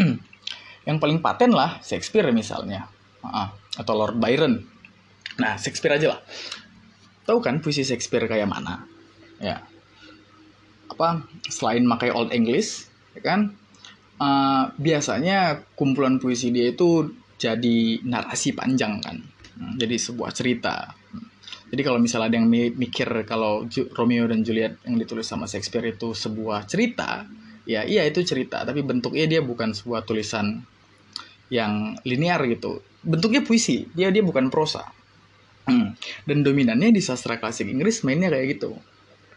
yang 0.88 1.00
paling 1.00 1.24
paten 1.24 1.56
lah 1.56 1.80
Shakespeare 1.80 2.28
misalnya, 2.36 2.84
uh, 3.24 3.48
atau 3.80 3.94
Lord 3.96 4.20
Byron. 4.20 4.60
Nah, 5.40 5.56
Shakespeare 5.56 5.96
aja 5.96 6.14
lah. 6.14 6.20
Tahu 7.24 7.40
kan 7.40 7.64
puisi 7.64 7.82
Shakespeare 7.82 8.28
kayak 8.28 8.46
mana? 8.46 8.84
Ya, 9.40 9.64
apa 10.90 11.24
selain 11.48 11.84
makai 11.84 12.12
old 12.12 12.30
English 12.30 12.88
ya 13.16 13.22
kan? 13.22 13.40
Uh, 14.14 14.70
biasanya 14.78 15.66
kumpulan 15.74 16.22
puisi 16.22 16.54
dia 16.54 16.70
itu 16.70 17.10
jadi 17.34 18.00
narasi 18.06 18.54
panjang 18.54 19.02
kan. 19.02 19.18
Hmm, 19.58 19.74
jadi 19.78 19.98
sebuah 19.98 20.30
cerita. 20.30 20.94
Jadi 21.74 21.82
kalau 21.82 21.98
misalnya 21.98 22.30
ada 22.30 22.36
yang 22.38 22.48
mikir 22.78 23.26
kalau 23.26 23.66
Romeo 23.98 24.30
dan 24.30 24.46
Juliet 24.46 24.78
yang 24.86 24.94
ditulis 24.94 25.26
sama 25.26 25.50
Shakespeare 25.50 25.90
itu 25.90 26.14
sebuah 26.14 26.70
cerita 26.70 27.26
ya 27.66 27.82
iya 27.82 28.06
itu 28.06 28.22
cerita. 28.22 28.62
Tapi 28.62 28.86
bentuknya 28.86 29.26
dia 29.26 29.40
bukan 29.42 29.74
sebuah 29.74 30.06
tulisan 30.06 30.62
yang 31.50 31.98
linear 32.06 32.38
gitu. 32.46 32.78
Bentuknya 33.02 33.42
puisi 33.42 33.90
dia 33.92 34.14
dia 34.14 34.22
bukan 34.22 34.48
prosa. 34.48 34.86
Hmm. 35.64 35.96
dan 36.28 36.44
dominannya 36.44 36.92
di 36.92 37.00
sastra 37.00 37.40
klasik 37.40 37.64
Inggris 37.64 38.04
mainnya 38.04 38.28
kayak 38.28 38.60
gitu. 38.60 38.76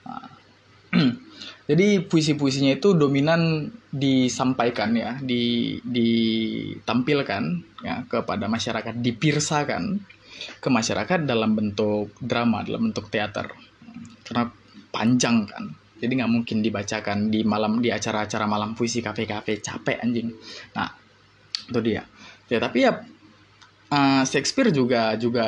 Nah, 0.04 0.28
Jadi 1.68 2.00
puisi-puisinya 2.00 2.80
itu 2.80 2.96
dominan 2.96 3.68
disampaikan 3.92 4.96
ya, 4.96 5.20
di 5.20 5.76
ditampilkan 5.84 7.44
ya 7.84 8.08
kepada 8.08 8.48
masyarakat, 8.48 8.96
dipirsakan 9.04 10.00
ke 10.64 10.70
masyarakat 10.72 11.28
dalam 11.28 11.60
bentuk 11.60 12.16
drama, 12.24 12.64
dalam 12.64 12.90
bentuk 12.90 13.12
teater. 13.12 13.52
Karena 14.24 14.48
panjang 14.98 15.46
kan. 15.46 15.64
jadi 15.98 16.14
nggak 16.14 16.32
mungkin 16.32 16.58
dibacakan 16.62 17.34
di 17.34 17.42
malam 17.42 17.82
di 17.82 17.90
acara-acara 17.90 18.46
malam 18.46 18.78
puisi 18.78 19.02
kafe-kafe 19.02 19.62
capek 19.62 19.98
anjing 20.02 20.30
nah 20.78 20.90
itu 21.70 21.80
dia 21.82 22.06
ya 22.46 22.58
tapi 22.62 22.86
ya 22.86 23.02
uh, 23.90 24.24
Shakespeare 24.26 24.70
juga 24.70 25.18
juga 25.18 25.46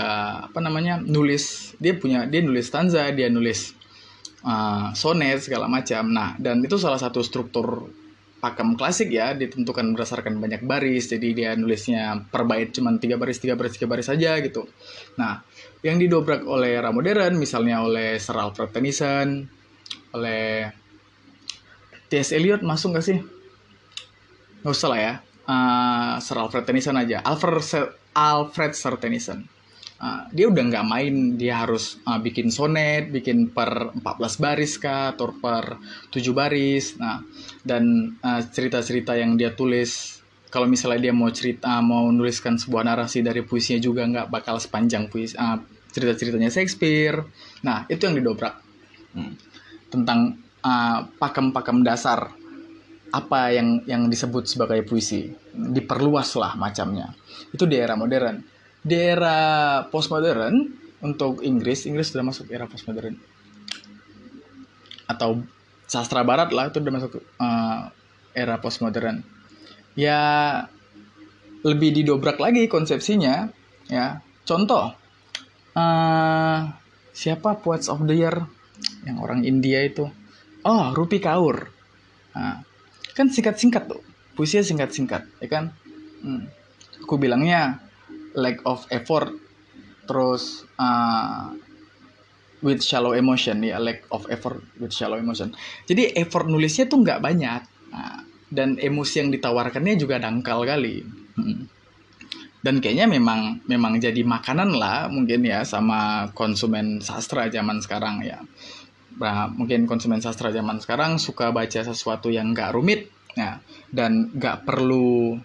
apa 0.49 0.57
namanya 0.57 0.97
nulis 1.01 1.73
dia 1.77 1.93
punya 1.93 2.25
dia 2.25 2.41
nulis 2.41 2.65
stanza 2.65 3.05
dia 3.13 3.29
nulis 3.29 3.77
uh, 4.45 4.91
sonet 4.95 5.43
segala 5.43 5.65
macam. 5.67 6.11
Nah 6.11 6.35
dan 6.39 6.63
itu 6.63 6.75
salah 6.79 6.99
satu 6.99 7.19
struktur 7.23 7.89
pakem 8.39 8.79
klasik 8.79 9.11
ya 9.11 9.35
ditentukan 9.35 9.95
berdasarkan 9.95 10.39
banyak 10.39 10.63
baris. 10.63 11.11
Jadi 11.11 11.35
dia 11.35 11.55
nulisnya 11.55 12.23
per 12.29 12.47
bait 12.47 12.71
cuma 12.71 12.95
tiga 12.95 13.19
baris 13.19 13.39
tiga 13.41 13.59
baris 13.59 13.75
tiga 13.75 13.87
baris 13.89 14.07
saja 14.07 14.39
gitu. 14.39 14.67
Nah 15.19 15.43
yang 15.83 15.99
didobrak 15.99 16.43
oleh 16.43 16.75
era 16.75 16.91
modern 16.91 17.39
misalnya 17.39 17.83
oleh 17.83 18.19
Sir 18.19 18.35
Alfred 18.35 18.71
Tennyson 18.71 19.47
oleh 20.15 20.67
T.S. 22.09 22.33
Eliot 22.33 22.65
masuk 22.65 22.97
gak 22.97 23.05
sih? 23.05 23.21
Nggak 24.65 24.73
usah 24.73 24.89
lah 24.89 24.99
ya. 24.99 25.13
Uh, 25.45 26.13
Sir 26.17 26.41
Alfred 26.41 26.65
Tennyson 26.65 26.97
aja. 26.97 27.21
Alfred 27.21 27.61
Sir, 27.61 27.93
Alfred 28.17 28.73
Sir 28.73 28.97
Tennyson 28.97 29.58
uh, 29.99 30.21
dia 30.31 30.47
udah 30.47 30.63
nggak 30.71 30.85
main. 30.87 31.15
Dia 31.35 31.67
harus 31.67 31.99
uh, 32.07 32.17
bikin 32.17 32.49
sonet 32.49 33.11
bikin 33.11 33.51
per 33.51 33.93
14 33.99 34.43
baris 34.43 34.79
kah 34.79 35.13
atau 35.13 35.35
per 35.35 35.77
7 36.09 36.19
baris. 36.31 36.95
Nah 36.97 37.21
dan 37.61 38.15
uh, 38.23 38.41
cerita-cerita 38.43 39.13
yang 39.19 39.35
dia 39.35 39.53
tulis 39.53 40.19
kalau 40.49 40.65
misalnya 40.65 41.11
dia 41.11 41.13
mau 41.13 41.29
cerita 41.29 41.77
mau 41.85 42.09
nuliskan 42.09 42.57
sebuah 42.57 42.81
narasi 42.81 43.21
dari 43.21 43.45
puisinya 43.45 43.77
juga 43.77 44.01
nggak 44.09 44.27
bakal 44.33 44.57
sepanjang 44.57 45.11
puisi 45.11 45.37
uh, 45.37 45.59
cerita-ceritanya 45.91 46.49
Shakespeare. 46.49 47.21
Nah 47.61 47.85
itu 47.91 48.01
yang 48.07 48.17
didobrak. 48.17 48.65
Hmm. 49.09 49.33
tentang 49.89 50.37
pakem-pakem 51.17 51.81
uh, 51.81 51.85
dasar 51.89 52.29
apa 53.09 53.49
yang 53.49 53.81
yang 53.89 54.05
disebut 54.05 54.45
sebagai 54.45 54.85
puisi. 54.85 55.33
Diperluas 55.49 56.37
lah 56.37 56.53
macamnya. 56.53 57.09
Itu 57.49 57.65
di 57.65 57.81
era 57.81 57.97
modern 57.97 58.58
di 58.79 58.95
era 58.95 59.37
postmodern 59.91 60.71
untuk 61.03 61.43
Inggris 61.43 61.87
Inggris 61.87 62.11
sudah 62.11 62.23
masuk 62.23 62.51
era 62.51 62.67
postmodern. 62.67 63.15
Atau 65.09 65.43
sastra 65.89 66.21
barat 66.21 66.53
lah 66.53 66.69
itu 66.69 66.79
sudah 66.79 66.93
masuk 66.93 67.11
uh, 67.39 67.91
era 68.35 68.55
postmodern. 68.61 69.23
Ya 69.97 70.19
lebih 71.63 71.91
didobrak 71.91 72.39
lagi 72.39 72.67
konsepsinya 72.71 73.51
ya. 73.91 74.23
Contoh 74.47 74.95
uh, 75.75 76.59
siapa 77.11 77.59
poets 77.59 77.91
of 77.91 78.03
the 78.07 78.15
year? 78.15 78.35
Yang 79.03 79.17
orang 79.19 79.41
India 79.43 79.83
itu. 79.83 80.07
Oh 80.63 80.95
Rupi 80.95 81.19
Kaur. 81.19 81.67
Nah, 82.35 82.63
kan 83.15 83.27
singkat-singkat 83.27 83.91
tuh. 83.91 84.03
Puisinya 84.35 84.63
singkat-singkat 84.63 85.27
ya 85.43 85.47
kan? 85.51 85.75
Hmm. 86.19 86.51
aku 86.99 87.15
bilangnya 87.15 87.79
lack 88.35 88.61
of 88.65 88.85
effort 88.89 89.33
terus 90.09 90.65
uh, 90.81 91.53
with 92.59 92.81
shallow 92.83 93.15
emotion 93.15 93.61
ya 93.63 93.79
lack 93.79 94.03
of 94.11 94.27
effort 94.27 94.59
with 94.81 94.91
shallow 94.91 95.15
emotion. 95.15 95.53
Jadi 95.87 96.17
effort 96.17 96.49
nulisnya 96.49 96.89
tuh 96.89 97.05
nggak 97.05 97.21
banyak 97.23 97.61
nah, 97.93 98.25
dan 98.51 98.75
emosi 98.81 99.25
yang 99.25 99.29
ditawarkannya 99.31 99.95
juga 99.95 100.19
dangkal 100.19 100.65
kali. 100.65 101.05
Hmm. 101.39 101.71
dan 102.59 102.83
kayaknya 102.83 103.07
memang 103.07 103.63
memang 103.71 104.03
jadi 104.03 104.19
makanan 104.19 104.75
lah 104.75 105.07
mungkin 105.07 105.47
ya 105.47 105.63
sama 105.63 106.27
konsumen 106.35 106.99
sastra 106.99 107.47
zaman 107.47 107.79
sekarang 107.79 108.19
ya. 108.19 108.43
Nah, 109.15 109.47
mungkin 109.47 109.87
konsumen 109.87 110.19
sastra 110.19 110.51
zaman 110.51 110.83
sekarang 110.83 111.15
suka 111.23 111.55
baca 111.55 111.79
sesuatu 111.87 112.27
yang 112.27 112.51
nggak 112.51 112.75
rumit 112.75 113.07
ya 113.31 113.63
dan 113.95 114.35
nggak 114.35 114.67
perlu 114.67 115.39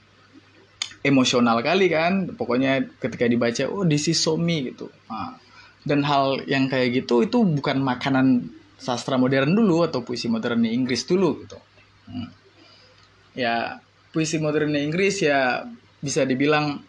emosional 1.04 1.60
kali 1.60 1.92
kan. 1.92 2.32
Pokoknya 2.34 2.82
ketika 2.98 3.28
dibaca 3.28 3.68
oh 3.68 3.84
this 3.84 4.08
is 4.08 4.18
so 4.18 4.40
me 4.40 4.72
gitu. 4.72 4.88
Nah, 5.12 5.36
dan 5.84 6.00
hal 6.02 6.40
yang 6.48 6.66
kayak 6.66 7.04
gitu 7.04 7.28
itu 7.28 7.44
bukan 7.44 7.78
makanan 7.84 8.48
sastra 8.80 9.20
modern 9.20 9.52
dulu 9.52 9.84
atau 9.84 10.00
puisi 10.00 10.26
modern 10.32 10.64
Inggris 10.64 11.04
dulu 11.04 11.44
gitu. 11.44 11.60
Hmm. 12.04 12.28
ya 13.32 13.80
puisi 14.12 14.36
modern 14.36 14.76
Inggris 14.76 15.24
ya 15.24 15.64
bisa 16.04 16.28
dibilang 16.28 16.84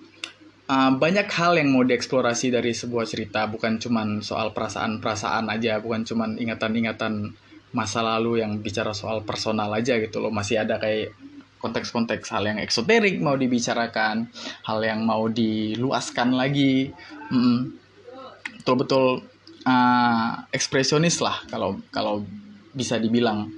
uh, 0.67 0.91
banyak 0.91 1.31
hal 1.31 1.55
yang 1.55 1.71
mau 1.71 1.87
dieksplorasi 1.87 2.51
dari 2.51 2.71
sebuah 2.75 3.05
cerita. 3.07 3.47
Bukan 3.47 3.79
cuman 3.79 4.19
soal 4.23 4.51
perasaan-perasaan 4.51 5.51
aja 5.51 5.79
bukan 5.79 6.03
cuman 6.03 6.35
ingatan-ingatan 6.39 7.31
masa 7.75 7.99
lalu 7.99 8.39
yang 8.39 8.59
bicara 8.63 8.95
soal 8.95 9.23
personal 9.27 9.71
aja 9.75 9.99
gitu 9.99 10.23
loh. 10.23 10.31
Masih 10.31 10.63
ada 10.63 10.79
kayak 10.79 11.15
konteks-konteks 11.59 12.29
hal 12.29 12.45
yang 12.45 12.59
eksoterik 12.61 13.17
mau 13.19 13.33
dibicarakan, 13.39 14.29
hal 14.65 14.79
yang 14.85 15.03
mau 15.03 15.25
diluaskan 15.31 16.35
lagi, 16.35 16.93
betul-betul 18.65 19.21
uh, 19.65 20.31
ekspresionis 20.49 21.21
lah 21.21 21.45
kalau 21.49 21.77
kalau 21.93 22.25
bisa 22.73 22.97
dibilang. 22.97 23.49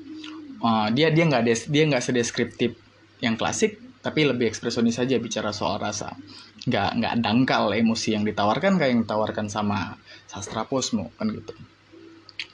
Uh, 0.57 0.89
dia 0.89 1.13
dia 1.13 1.21
nggak 1.29 1.69
dia 1.69 1.83
nggak 1.85 2.01
sedeskriptif 2.01 2.73
yang 3.21 3.37
klasik 3.37 3.77
tapi 4.01 4.25
lebih 4.25 4.49
ekspresionis 4.49 4.97
saja 4.97 5.21
bicara 5.21 5.53
soal 5.53 5.77
rasa. 5.77 6.17
Nggak 6.65 6.89
nggak 6.97 7.13
dangkal 7.21 7.75
emosi 7.75 8.17
yang 8.17 8.25
ditawarkan 8.25 8.81
kayak 8.81 8.91
yang 8.95 9.01
ditawarkan 9.05 9.47
sama 9.51 9.99
sastra 10.25 10.65
posmo 10.65 11.13
kan 11.19 11.29
gitu. 11.29 11.53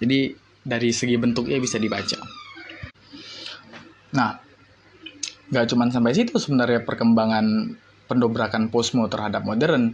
Jadi 0.03 0.35
dari 0.63 0.89
segi 0.91 1.15
bentuknya 1.15 1.57
bisa 1.63 1.79
dibaca. 1.79 2.19
Nah 4.13 4.42
nggak 5.53 5.69
cuma 5.69 5.85
sampai 5.93 6.17
situ 6.17 6.41
sebenarnya 6.41 6.81
perkembangan 6.81 7.77
pendobrakan 8.09 8.73
posmo 8.73 9.05
terhadap 9.05 9.45
modern. 9.45 9.93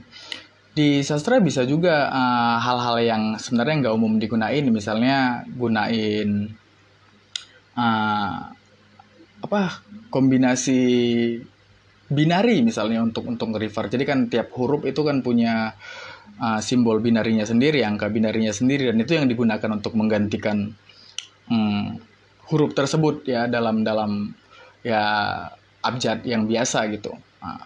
Di 0.72 1.03
sastra 1.03 1.44
bisa 1.44 1.68
juga 1.68 2.07
eh, 2.07 2.57
hal-hal 2.64 2.95
uh, 2.98 3.03
yang 3.03 3.23
sebenarnya 3.36 3.76
nggak 3.86 3.95
umum 3.99 4.15
digunain. 4.15 4.64
Misalnya 4.72 5.44
gunain 5.52 6.56
uh, 7.76 8.56
apa 9.40 9.61
kombinasi 10.07 10.80
binari 12.10 12.65
misalnya 12.65 13.06
untuk 13.06 13.30
untuk 13.30 13.53
refer 13.56 13.86
jadi 13.88 14.03
kan 14.03 14.19
tiap 14.34 14.49
huruf 14.57 14.81
itu 14.84 15.06
kan 15.06 15.22
punya 15.22 15.77
uh, 16.41 16.60
simbol 16.60 16.98
binarinya 16.99 17.45
sendiri 17.45 17.86
angka 17.86 18.10
binarinya 18.10 18.49
sendiri 18.49 18.90
dan 18.90 18.98
itu 18.98 19.14
yang 19.14 19.30
digunakan 19.30 19.69
untuk 19.69 19.94
menggantikan 19.94 20.73
um, 21.53 22.02
huruf 22.49 22.73
tersebut 22.73 23.30
ya 23.30 23.45
dalam 23.45 23.86
dalam 23.86 24.34
ya 24.84 25.03
abjad 25.84 26.23
yang 26.23 26.47
biasa 26.47 26.88
gitu. 26.91 27.15
Nah, 27.39 27.64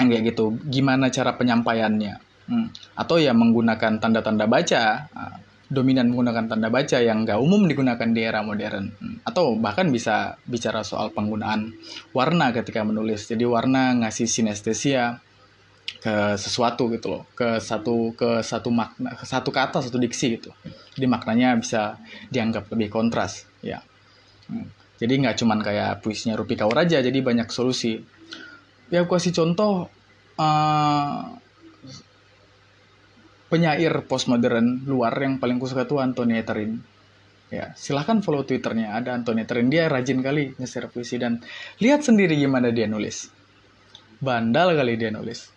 yang 0.00 0.08
kayak 0.08 0.24
gitu 0.34 0.56
gimana 0.66 1.10
cara 1.10 1.34
penyampaiannya? 1.38 2.32
Hmm. 2.42 2.74
atau 2.98 3.22
ya 3.22 3.30
menggunakan 3.32 4.02
tanda-tanda 4.02 4.50
baca. 4.50 5.06
Nah, 5.14 5.38
dominan 5.72 6.12
menggunakan 6.12 6.52
tanda 6.52 6.68
baca 6.68 7.00
yang 7.00 7.24
nggak 7.24 7.40
umum 7.40 7.64
digunakan 7.64 8.04
di 8.12 8.20
era 8.20 8.44
modern. 8.44 8.92
Hmm. 8.92 9.16
atau 9.24 9.56
bahkan 9.56 9.88
bisa 9.88 10.36
bicara 10.44 10.84
soal 10.84 11.14
penggunaan 11.14 11.72
warna 12.12 12.52
ketika 12.52 12.84
menulis. 12.84 13.30
Jadi 13.30 13.46
warna 13.48 13.96
ngasih 14.04 14.28
sinestesia 14.28 15.22
ke 16.02 16.36
sesuatu 16.36 16.90
gitu 16.92 17.06
loh. 17.08 17.22
Ke 17.32 17.62
satu 17.62 18.12
ke 18.12 18.42
satu 18.44 18.68
makna 18.68 19.16
ke 19.16 19.24
satu 19.24 19.48
kata 19.48 19.80
satu 19.80 19.96
diksi 19.96 20.36
gitu. 20.36 20.50
Jadi 20.98 21.06
maknanya 21.08 21.56
bisa 21.56 21.96
dianggap 22.28 22.68
lebih 22.74 22.92
kontras 22.92 23.48
ya. 23.64 23.80
Hmm. 24.50 24.81
Jadi 25.02 25.18
nggak 25.18 25.42
cuman 25.42 25.58
kayak 25.66 25.98
puisinya 25.98 26.38
Rupi 26.38 26.54
Kaur 26.54 26.78
aja, 26.78 27.02
jadi 27.02 27.18
banyak 27.18 27.50
solusi. 27.50 27.98
Ya 28.86 29.02
aku 29.02 29.18
kasih 29.18 29.34
contoh 29.34 29.90
uh, 30.38 31.22
penyair 33.50 34.06
postmodern 34.06 34.86
luar 34.86 35.10
yang 35.18 35.42
paling 35.42 35.58
kusuka 35.58 35.90
tuh 35.90 35.98
Anthony 35.98 36.38
Eterin. 36.38 36.78
Ya, 37.50 37.74
silahkan 37.74 38.22
follow 38.22 38.46
twitternya 38.46 38.94
ada 38.94 39.12
Anthony 39.12 39.42
Eterin 39.42 39.68
dia 39.74 39.90
rajin 39.90 40.22
kali 40.22 40.54
nge 40.54 40.88
puisi 40.94 41.18
dan 41.18 41.42
lihat 41.82 42.06
sendiri 42.06 42.38
gimana 42.38 42.70
dia 42.70 42.86
nulis. 42.86 43.26
Bandal 44.22 44.78
kali 44.78 44.94
dia 44.94 45.10
nulis. 45.10 45.50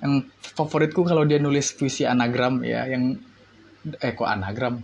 Yang 0.00 0.32
favoritku 0.56 1.04
kalau 1.04 1.28
dia 1.28 1.36
nulis 1.36 1.76
puisi 1.76 2.08
anagram 2.08 2.64
ya, 2.64 2.88
yang 2.88 3.20
eh 4.00 4.16
kok 4.16 4.26
anagram? 4.26 4.80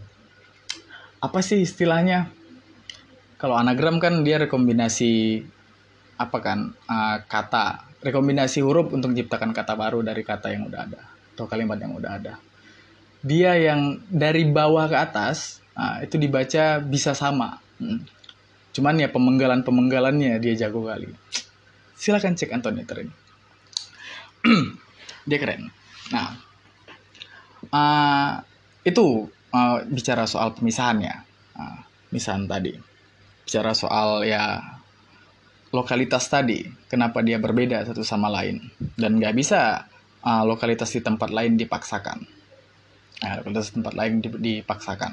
Apa 1.24 1.40
sih 1.40 1.64
istilahnya? 1.64 2.30
Kalau 3.36 3.56
anagram 3.56 4.00
kan 4.00 4.24
dia 4.24 4.40
rekombinasi 4.40 5.44
apa 6.16 6.38
kan 6.40 6.72
uh, 6.88 7.20
kata 7.28 7.84
rekombinasi 8.00 8.64
huruf 8.64 8.88
untuk 8.92 9.12
menciptakan 9.12 9.52
kata 9.52 9.76
baru 9.76 10.00
dari 10.00 10.24
kata 10.24 10.52
yang 10.52 10.68
udah 10.68 10.80
ada 10.88 11.02
atau 11.36 11.44
kalimat 11.44 11.76
yang 11.76 11.92
udah 11.92 12.16
ada. 12.16 12.34
Dia 13.20 13.58
yang 13.60 14.00
dari 14.08 14.48
bawah 14.48 14.88
ke 14.88 14.96
atas 14.96 15.60
uh, 15.76 16.00
itu 16.00 16.16
dibaca 16.16 16.80
bisa 16.80 17.12
sama. 17.12 17.60
Hmm. 17.76 18.00
cuman 18.72 18.96
ya 19.00 19.08
pemenggalan 19.08 19.64
pemenggalannya 19.64 20.36
dia 20.40 20.52
jago 20.56 20.84
kali. 20.84 21.08
Silahkan 21.96 22.36
cek 22.36 22.52
Anthony 22.52 22.84
Trin 22.84 23.08
dia 25.28 25.38
keren. 25.40 25.72
Nah 26.12 26.36
uh, 27.72 28.40
itu 28.84 29.28
uh, 29.52 29.80
bicara 29.88 30.28
soal 30.28 30.52
pemisahannya 30.56 31.26
Nah, 31.56 31.88
misal 32.12 32.44
tadi 32.44 32.76
bicara 33.46 33.78
soal 33.78 34.26
ya 34.26 34.58
lokalitas 35.70 36.26
tadi, 36.26 36.66
kenapa 36.90 37.22
dia 37.22 37.38
berbeda 37.38 37.86
satu 37.86 38.02
sama 38.02 38.26
lain 38.26 38.58
dan 38.98 39.22
nggak 39.22 39.38
bisa 39.38 39.86
uh, 40.26 40.42
lokalitas 40.42 40.90
di 40.90 40.98
tempat 40.98 41.30
lain 41.30 41.54
dipaksakan. 41.54 42.26
Nah, 43.22 43.32
lokalitas 43.38 43.70
di 43.70 43.74
tempat 43.78 43.94
lain 43.94 44.12
dipaksakan. 44.18 45.12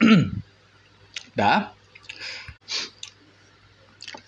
Dah. 1.38 1.68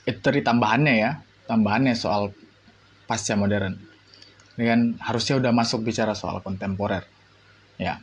Itu 0.05 0.21
tadi 0.21 0.45
tambahannya 0.45 0.95
ya, 1.01 1.11
tambahannya 1.49 1.97
soal 1.97 2.37
pasca 3.09 3.33
modern. 3.33 3.81
Dengan 4.61 5.01
harusnya 5.01 5.41
udah 5.41 5.53
masuk 5.57 5.89
bicara 5.89 6.13
soal 6.13 6.45
kontemporer. 6.45 7.09
Ya. 7.81 8.03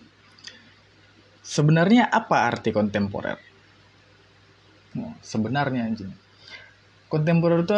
Sebenarnya 1.45 2.09
apa 2.09 2.49
arti 2.49 2.73
kontemporer? 2.73 3.44
Sebenarnya 5.19 5.87
anjing. 5.87 6.11
Kontemporer 7.11 7.67
itu 7.67 7.75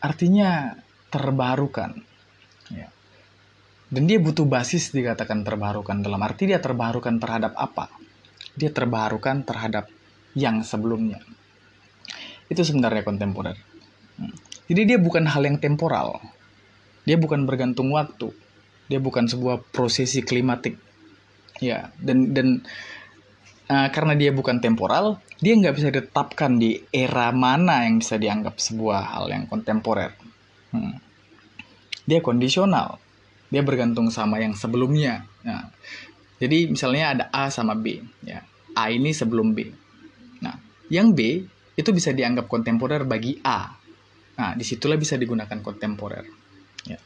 artinya 0.00 0.76
terbarukan. 1.08 1.96
Ya. 2.68 2.88
Dan 3.88 4.04
dia 4.10 4.18
butuh 4.20 4.44
basis 4.44 4.92
dikatakan 4.92 5.46
terbarukan 5.46 6.02
dalam 6.02 6.20
arti 6.20 6.50
dia 6.50 6.60
terbarukan 6.60 7.16
terhadap 7.16 7.56
apa? 7.56 7.88
Dia 8.54 8.70
terbarukan 8.70 9.42
terhadap 9.46 9.88
yang 10.34 10.60
sebelumnya. 10.66 11.22
Itu 12.50 12.66
sebenarnya 12.66 13.06
kontemporer. 13.06 13.56
Jadi 14.64 14.82
dia 14.88 14.98
bukan 14.98 15.28
hal 15.28 15.42
yang 15.44 15.58
temporal. 15.60 16.20
Dia 17.04 17.20
bukan 17.20 17.44
bergantung 17.44 17.92
waktu. 17.92 18.32
Dia 18.88 19.00
bukan 19.00 19.28
sebuah 19.28 19.64
prosesi 19.72 20.24
klimatik. 20.24 20.76
Ya, 21.62 21.94
dan 22.02 22.34
dan 22.34 22.66
uh, 23.68 23.88
karena 23.92 24.14
dia 24.16 24.30
bukan 24.32 24.60
temporal, 24.60 25.20
dia 25.40 25.54
nggak 25.56 25.74
bisa 25.76 25.88
ditetapkan 25.92 26.56
di 26.56 26.80
era 26.92 27.30
mana 27.32 27.84
yang 27.84 28.00
bisa 28.00 28.16
dianggap 28.16 28.56
sebuah 28.60 29.16
hal 29.16 29.30
yang 29.30 29.44
kontemporer. 29.48 30.12
Hmm. 30.74 30.98
Dia 32.04 32.20
kondisional. 32.20 33.00
Dia 33.48 33.62
bergantung 33.62 34.10
sama 34.10 34.42
yang 34.42 34.58
sebelumnya. 34.58 35.24
Nah, 35.46 35.70
jadi 36.42 36.66
misalnya 36.68 37.04
ada 37.14 37.24
A 37.30 37.48
sama 37.48 37.78
B. 37.78 38.02
Ya. 38.26 38.42
A 38.74 38.90
ini 38.90 39.14
sebelum 39.14 39.54
B. 39.54 39.70
Nah, 40.42 40.58
yang 40.90 41.14
B 41.14 41.46
itu 41.78 41.90
bisa 41.94 42.10
dianggap 42.10 42.50
kontemporer 42.50 43.06
bagi 43.06 43.38
A. 43.46 43.70
Nah, 44.34 44.52
di 44.58 44.66
situlah 44.66 44.98
bisa 44.98 45.14
digunakan 45.14 45.54
kontemporer. 45.62 46.26
Ya. 46.90 46.98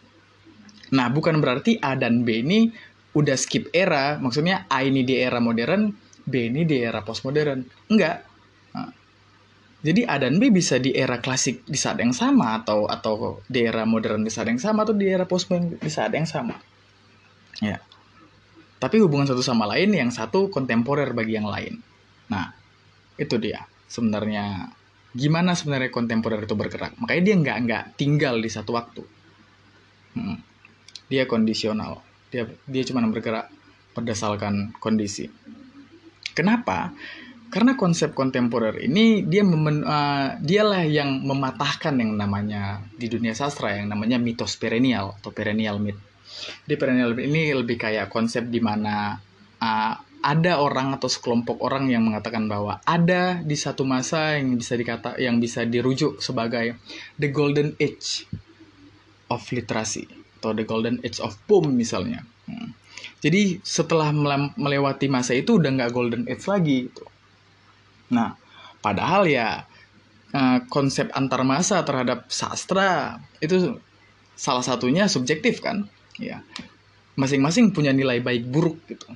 Nah, 0.97 1.13
bukan 1.13 1.39
berarti 1.45 1.77
A 1.85 1.93
dan 1.95 2.25
B 2.25 2.41
ini 2.41 2.73
udah 3.13 3.37
skip 3.37 3.69
era, 3.77 4.17
maksudnya 4.17 4.65
A 4.73 4.81
ini 4.85 5.05
di 5.05 5.21
era 5.21 5.41
modern, 5.41 5.93
B 6.29 6.53
ini 6.53 6.69
di 6.69 6.85
era 6.85 7.01
postmodern. 7.01 7.65
Enggak. 7.89 8.17
Nah, 8.77 8.93
jadi 9.81 10.05
A 10.05 10.21
dan 10.21 10.37
B 10.37 10.53
bisa 10.53 10.77
di 10.77 10.93
era 10.93 11.19
klasik 11.25 11.65
di 11.65 11.81
saat 11.81 11.97
yang 11.99 12.13
sama 12.13 12.61
atau 12.61 12.85
atau 12.85 13.41
di 13.49 13.65
era 13.65 13.89
modern 13.89 14.23
di 14.23 14.31
saat 14.31 14.53
yang 14.53 14.61
sama 14.61 14.85
atau 14.85 14.93
di 14.93 15.09
era 15.09 15.25
postmodern 15.25 15.81
di 15.81 15.91
saat 15.91 16.13
yang 16.13 16.29
sama. 16.29 16.61
Ya. 17.65 17.81
Tapi 18.79 19.03
hubungan 19.03 19.27
satu 19.27 19.43
sama 19.43 19.67
lain 19.67 19.91
yang 19.91 20.13
satu 20.15 20.53
kontemporer 20.53 21.11
bagi 21.11 21.35
yang 21.35 21.51
lain. 21.51 21.83
Nah, 22.31 22.55
itu 23.19 23.35
dia 23.41 23.67
sebenarnya 23.91 24.71
gimana 25.17 25.57
sebenarnya 25.57 25.91
kontemporer 25.91 26.45
itu 26.45 26.55
bergerak. 26.55 26.95
Makanya 27.01 27.23
dia 27.25 27.35
nggak 27.41 27.59
nggak 27.67 27.85
tinggal 27.99 28.39
di 28.39 28.51
satu 28.53 28.77
waktu. 28.77 29.03
Hmm. 30.15 30.39
Dia 31.11 31.25
kondisional. 31.27 32.05
Dia 32.31 32.47
dia 32.69 32.83
cuma 32.87 33.03
bergerak 33.09 33.51
berdasarkan 33.99 34.79
kondisi. 34.79 35.27
Kenapa? 36.39 36.95
Karena 37.51 37.75
konsep 37.75 38.15
kontemporer 38.15 38.79
ini 38.87 39.27
dia 39.27 39.43
memen, 39.43 39.83
uh, 39.83 40.39
dialah 40.39 40.87
yang 40.87 41.27
mematahkan 41.27 41.99
yang 41.99 42.15
namanya 42.15 42.87
di 42.95 43.11
dunia 43.11 43.35
sastra 43.35 43.75
yang 43.75 43.91
namanya 43.91 44.23
mitos 44.23 44.55
perennial 44.55 45.19
atau 45.19 45.35
perennial 45.35 45.83
myth 45.83 45.99
di 46.69 46.75
perennial 46.77 47.17
ini 47.19 47.57
lebih 47.57 47.81
kayak 47.81 48.13
konsep 48.13 48.47
di 48.47 48.61
mana 48.61 49.17
uh, 49.59 49.95
ada 50.19 50.59
orang 50.59 50.99
atau 50.99 51.07
sekelompok 51.07 51.63
orang 51.63 51.89
yang 51.89 52.03
mengatakan 52.03 52.51
bahwa 52.51 52.83
ada 52.83 53.39
di 53.39 53.55
satu 53.55 53.87
masa 53.87 54.35
yang 54.37 54.59
bisa 54.59 54.75
dikata 54.75 55.15
yang 55.17 55.39
bisa 55.39 55.63
dirujuk 55.63 56.19
sebagai 56.19 56.75
the 57.17 57.31
golden 57.31 57.79
age 57.79 58.27
of 59.31 59.41
literasi 59.55 60.11
atau 60.39 60.55
the 60.55 60.67
golden 60.67 60.99
age 61.07 61.23
of 61.23 61.39
poem 61.47 61.75
misalnya. 61.75 62.27
Hmm. 62.51 62.75
Jadi 63.19 63.59
setelah 63.65 64.15
melewati 64.55 65.11
masa 65.11 65.35
itu 65.35 65.59
udah 65.59 65.71
nggak 65.75 65.93
golden 65.93 66.25
age 66.31 66.47
lagi. 66.47 66.87
Gitu. 66.87 67.05
Nah, 68.15 68.39
padahal 68.81 69.27
ya 69.29 69.69
uh, 70.33 70.59
konsep 70.69 71.09
antar 71.17 71.45
masa 71.45 71.83
terhadap 71.85 72.29
sastra 72.29 73.21
itu 73.41 73.79
salah 74.39 74.63
satunya 74.63 75.11
subjektif 75.11 75.59
kan 75.59 75.91
ya 76.19 76.43
masing-masing 77.19 77.75
punya 77.75 77.91
nilai 77.91 78.23
baik 78.23 78.47
buruk 78.47 78.79
gitu 78.87 79.11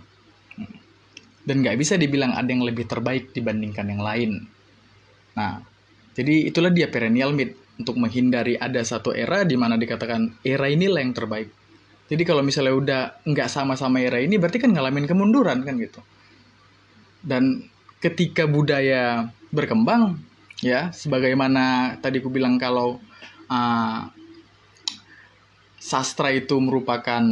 dan 1.42 1.62
nggak 1.62 1.78
bisa 1.78 1.98
dibilang 1.98 2.34
ada 2.34 2.46
yang 2.50 2.62
lebih 2.62 2.86
terbaik 2.86 3.30
dibandingkan 3.30 3.86
yang 3.86 4.02
lain 4.02 4.30
nah 5.38 5.62
jadi 6.12 6.50
itulah 6.50 6.74
dia 6.74 6.90
perennial 6.90 7.30
myth 7.32 7.54
untuk 7.78 7.96
menghindari 7.98 8.58
ada 8.58 8.82
satu 8.84 9.14
era 9.14 9.46
di 9.46 9.54
mana 9.54 9.78
dikatakan 9.78 10.42
era 10.42 10.66
inilah 10.68 11.00
yang 11.00 11.14
terbaik 11.14 11.50
jadi 12.12 12.22
kalau 12.28 12.44
misalnya 12.44 12.74
udah 12.76 13.02
nggak 13.24 13.48
sama-sama 13.48 14.04
era 14.04 14.20
ini 14.20 14.36
berarti 14.36 14.60
kan 14.60 14.76
ngalamin 14.76 15.08
kemunduran 15.08 15.64
kan 15.64 15.80
gitu 15.80 16.04
dan 17.24 17.64
ketika 18.04 18.44
budaya 18.44 19.32
berkembang 19.48 20.20
ya 20.60 20.92
sebagaimana 20.92 21.96
tadi 22.04 22.20
aku 22.20 22.28
bilang 22.28 22.60
kalau 22.60 23.00
uh, 23.48 24.00
sastra 25.82 26.30
itu 26.30 26.62
merupakan 26.62 27.26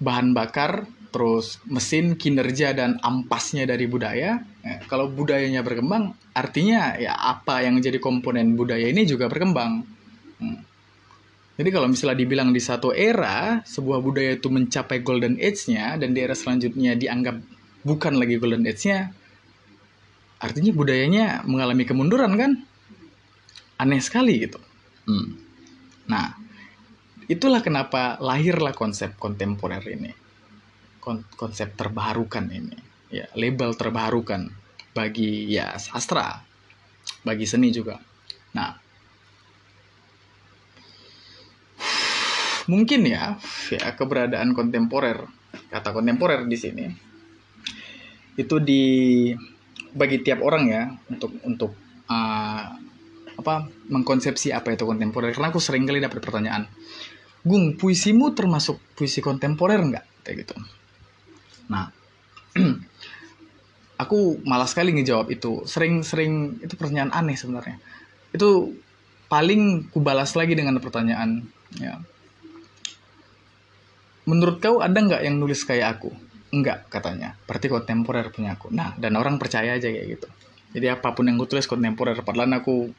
bahan 0.00 0.32
bakar, 0.32 0.88
terus 1.12 1.60
mesin, 1.68 2.16
kinerja 2.16 2.72
dan 2.72 2.96
ampasnya 3.04 3.68
dari 3.68 3.84
budaya. 3.84 4.40
Ya, 4.64 4.76
kalau 4.88 5.12
budayanya 5.12 5.60
berkembang, 5.60 6.16
artinya 6.32 6.96
ya 6.96 7.12
apa 7.12 7.60
yang 7.60 7.76
menjadi 7.76 8.00
komponen 8.00 8.56
budaya 8.56 8.88
ini 8.88 9.04
juga 9.04 9.28
berkembang. 9.28 9.84
Hmm. 10.40 10.58
Jadi 11.54 11.68
kalau 11.70 11.86
misalnya 11.86 12.18
dibilang 12.18 12.50
di 12.50 12.58
satu 12.58 12.90
era 12.90 13.62
sebuah 13.62 14.02
budaya 14.02 14.34
itu 14.34 14.50
mencapai 14.50 15.06
golden 15.06 15.38
age-nya 15.38 15.94
dan 15.94 16.10
di 16.10 16.18
era 16.18 16.34
selanjutnya 16.34 16.98
dianggap 16.98 17.38
bukan 17.86 18.18
lagi 18.18 18.42
golden 18.42 18.66
age-nya, 18.66 19.14
artinya 20.42 20.72
budayanya 20.74 21.46
mengalami 21.46 21.86
kemunduran 21.86 22.34
kan? 22.34 22.52
Aneh 23.78 24.02
sekali 24.02 24.42
gitu. 24.42 24.58
Hmm. 25.06 25.38
Nah, 26.10 26.34
itulah 27.28 27.64
kenapa 27.64 28.20
lahirlah 28.20 28.76
konsep 28.76 29.16
kontemporer 29.16 29.84
ini 29.88 30.12
konsep 31.36 31.76
terbarukan 31.76 32.48
ini 32.48 32.76
ya 33.12 33.28
label 33.36 33.76
terbarukan 33.76 34.48
bagi 34.96 35.52
ya 35.52 35.76
sastra 35.76 36.40
bagi 37.24 37.44
seni 37.44 37.68
juga 37.72 38.00
nah 38.56 38.72
mungkin 42.70 43.04
ya 43.04 43.36
ya 43.72 43.92
keberadaan 43.92 44.56
kontemporer 44.56 45.24
kata 45.70 45.90
kontemporer 45.92 46.48
di 46.48 46.56
sini 46.56 46.86
itu 48.34 48.56
di 48.58 48.82
bagi 49.94 50.18
tiap 50.24 50.42
orang 50.42 50.64
ya 50.66 50.82
untuk 51.06 51.38
untuk 51.46 51.72
uh, 52.10 52.66
apa 53.34 53.54
mengkonsepsi 53.90 54.50
apa 54.50 54.74
itu 54.74 54.86
kontemporer 54.86 55.30
karena 55.34 55.50
aku 55.54 55.62
sering 55.62 55.86
kali 55.86 56.02
dapat 56.02 56.18
pertanyaan 56.18 56.66
Gung, 57.44 57.76
puisimu 57.76 58.32
termasuk 58.32 58.80
puisi 58.96 59.20
kontemporer 59.20 59.76
nggak? 59.76 60.24
Kayak 60.24 60.36
gitu. 60.48 60.56
Nah, 61.68 61.92
aku 64.02 64.40
malas 64.48 64.72
sekali 64.72 64.96
ngejawab 64.96 65.28
itu. 65.28 65.60
Sering-sering 65.68 66.64
itu 66.64 66.72
pertanyaan 66.80 67.12
aneh 67.12 67.36
sebenarnya. 67.36 67.76
Itu 68.32 68.72
paling 69.28 69.92
kubalas 69.92 70.32
lagi 70.32 70.56
dengan 70.56 70.80
pertanyaan, 70.80 71.44
ya. 71.76 72.00
Menurut 74.24 74.60
kau 74.60 74.80
ada 74.80 74.96
nggak 74.96 75.22
yang 75.24 75.36
nulis 75.36 75.64
kayak 75.64 76.00
aku? 76.00 76.10
Enggak, 76.54 76.86
katanya. 76.88 77.36
Berarti 77.44 77.66
kontemporer 77.66 78.30
punya 78.30 78.56
aku. 78.56 78.70
Nah, 78.72 78.94
dan 78.96 79.18
orang 79.18 79.36
percaya 79.36 79.76
aja 79.76 79.90
kayak 79.90 80.06
gitu. 80.16 80.28
Jadi 80.74 80.86
apa 80.90 81.12
pun 81.12 81.28
yang 81.28 81.38
gue 81.38 81.46
tulis 81.50 81.66
kontemporer, 81.68 82.18
padahal 82.24 82.50
aku 82.58 82.90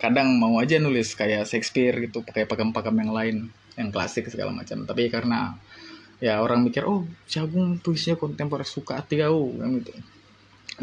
kadang 0.00 0.36
mau 0.40 0.56
aja 0.60 0.80
nulis 0.80 1.12
kayak 1.12 1.44
Shakespeare 1.44 2.08
gitu, 2.08 2.24
pakai 2.24 2.48
pakem-pakem 2.48 2.96
yang 2.96 3.12
lain 3.12 3.36
yang 3.80 3.88
klasik 3.88 4.28
segala 4.28 4.52
macam 4.52 4.84
tapi 4.84 5.08
karena 5.08 5.56
ya 6.20 6.44
orang 6.44 6.68
mikir 6.68 6.84
oh 6.84 7.08
jagung 7.24 7.80
puisinya 7.80 8.20
kontemporer 8.20 8.68
suka 8.68 9.00
hati 9.00 9.16
kau 9.20 9.56
kan 9.56 9.72
gitu 9.80 9.92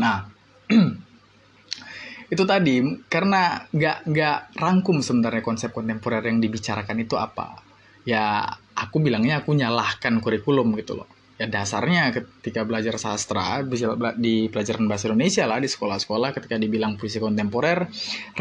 nah 0.01 0.25
itu 2.33 2.43
tadi 2.43 2.75
karena 3.07 3.69
nggak 3.69 3.97
nggak 4.09 4.37
rangkum 4.57 4.99
sebenarnya 4.99 5.45
konsep 5.45 5.71
kontemporer 5.71 6.25
yang 6.25 6.41
dibicarakan 6.41 7.05
itu 7.05 7.15
apa 7.15 7.61
ya 8.03 8.43
aku 8.77 9.01
bilangnya 9.01 9.41
aku 9.41 9.57
nyalahkan 9.57 10.21
kurikulum 10.21 10.77
gitu 10.77 11.01
loh. 11.01 11.09
Ya 11.37 11.45
dasarnya 11.45 12.09
ketika 12.13 12.65
belajar 12.65 12.97
sastra 12.97 13.61
di 14.17 14.49
pelajaran 14.49 14.89
bahasa 14.89 15.09
Indonesia 15.09 15.45
lah 15.45 15.61
di 15.61 15.69
sekolah-sekolah 15.69 16.33
ketika 16.33 16.57
dibilang 16.57 16.97
puisi 16.97 17.21
kontemporer 17.21 17.85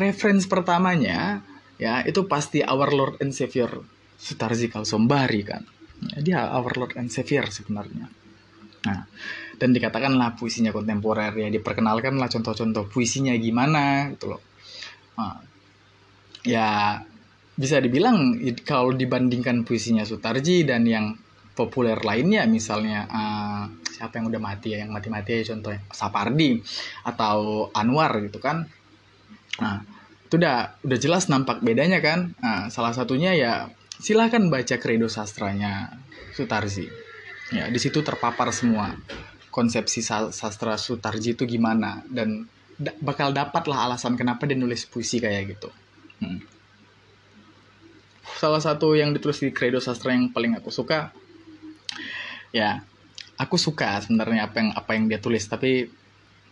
reference 0.00 0.48
pertamanya 0.48 1.44
ya 1.76 2.00
itu 2.08 2.24
pasti 2.24 2.64
Our 2.64 2.88
Lord 2.96 3.14
and 3.20 3.36
Savior 3.36 3.68
Sutarzi 4.16 4.72
Kalsombari 4.72 5.44
kan. 5.44 5.60
Ya, 6.16 6.18
dia 6.24 6.38
Our 6.52 6.72
Lord 6.76 6.92
and 6.96 7.12
Savior 7.12 7.44
sebenarnya. 7.52 8.08
Nah 8.88 9.00
dan 9.56 9.72
dikatakanlah 9.72 10.36
puisinya 10.36 10.68
kontemporer 10.72 11.32
ya 11.32 11.48
diperkenalkanlah 11.48 12.28
contoh-contoh 12.28 12.92
puisinya 12.92 13.32
gimana 13.36 14.12
gitu 14.12 14.36
loh. 14.36 14.40
Nah, 15.16 15.40
ya 16.44 17.00
bisa 17.56 17.80
dibilang 17.80 18.36
kalau 18.68 18.92
dibandingkan 18.92 19.64
puisinya 19.64 20.04
Sutarji 20.04 20.68
dan 20.68 20.84
yang 20.84 21.16
populer 21.56 21.96
lainnya 22.04 22.44
misalnya 22.44 23.08
uh, 23.08 23.64
siapa 23.88 24.20
yang 24.20 24.28
udah 24.28 24.40
mati 24.44 24.76
ya 24.76 24.84
yang 24.84 24.92
mati-mati 24.92 25.40
ya 25.40 25.56
contohnya 25.56 25.80
Sapardi 25.88 26.60
atau 27.08 27.68
Anwar 27.72 28.12
gitu 28.20 28.36
kan. 28.44 28.68
Nah 29.64 29.80
itu 30.28 30.36
udah 30.36 30.76
udah 30.84 30.98
jelas 31.00 31.32
nampak 31.32 31.64
bedanya 31.64 32.04
kan. 32.04 32.36
Nah, 32.44 32.68
salah 32.68 32.92
satunya 32.92 33.32
ya 33.32 33.72
silahkan 33.96 34.52
baca 34.52 34.76
kredo 34.76 35.08
sastranya 35.08 35.96
Sutarji. 36.36 36.92
Ya 37.56 37.72
di 37.72 37.80
situ 37.80 38.04
terpapar 38.04 38.52
semua 38.52 38.92
konsepsi 39.48 40.04
sastra 40.04 40.76
Sutarji 40.76 41.32
itu 41.32 41.48
gimana 41.48 42.04
dan 42.12 42.44
da 42.76 42.92
bakal 43.00 43.32
dapatlah 43.32 43.88
alasan 43.88 44.20
kenapa 44.20 44.44
dia 44.44 44.60
nulis 44.60 44.84
puisi 44.84 45.16
kayak 45.16 45.56
gitu. 45.56 45.72
Hmm. 46.20 46.55
Salah 48.36 48.60
satu 48.60 48.92
yang 48.92 49.16
ditulis 49.16 49.40
di 49.40 49.50
kredo 49.50 49.80
sastra 49.80 50.12
yang 50.12 50.30
paling 50.30 50.56
aku 50.56 50.68
suka 50.68 51.10
ya 52.52 52.84
aku 53.36 53.56
suka 53.60 54.00
sebenarnya 54.00 54.48
apa 54.48 54.56
yang 54.60 54.70
apa 54.72 54.90
yang 54.96 55.04
dia 55.08 55.20
tulis 55.20 55.44
tapi 55.44 55.88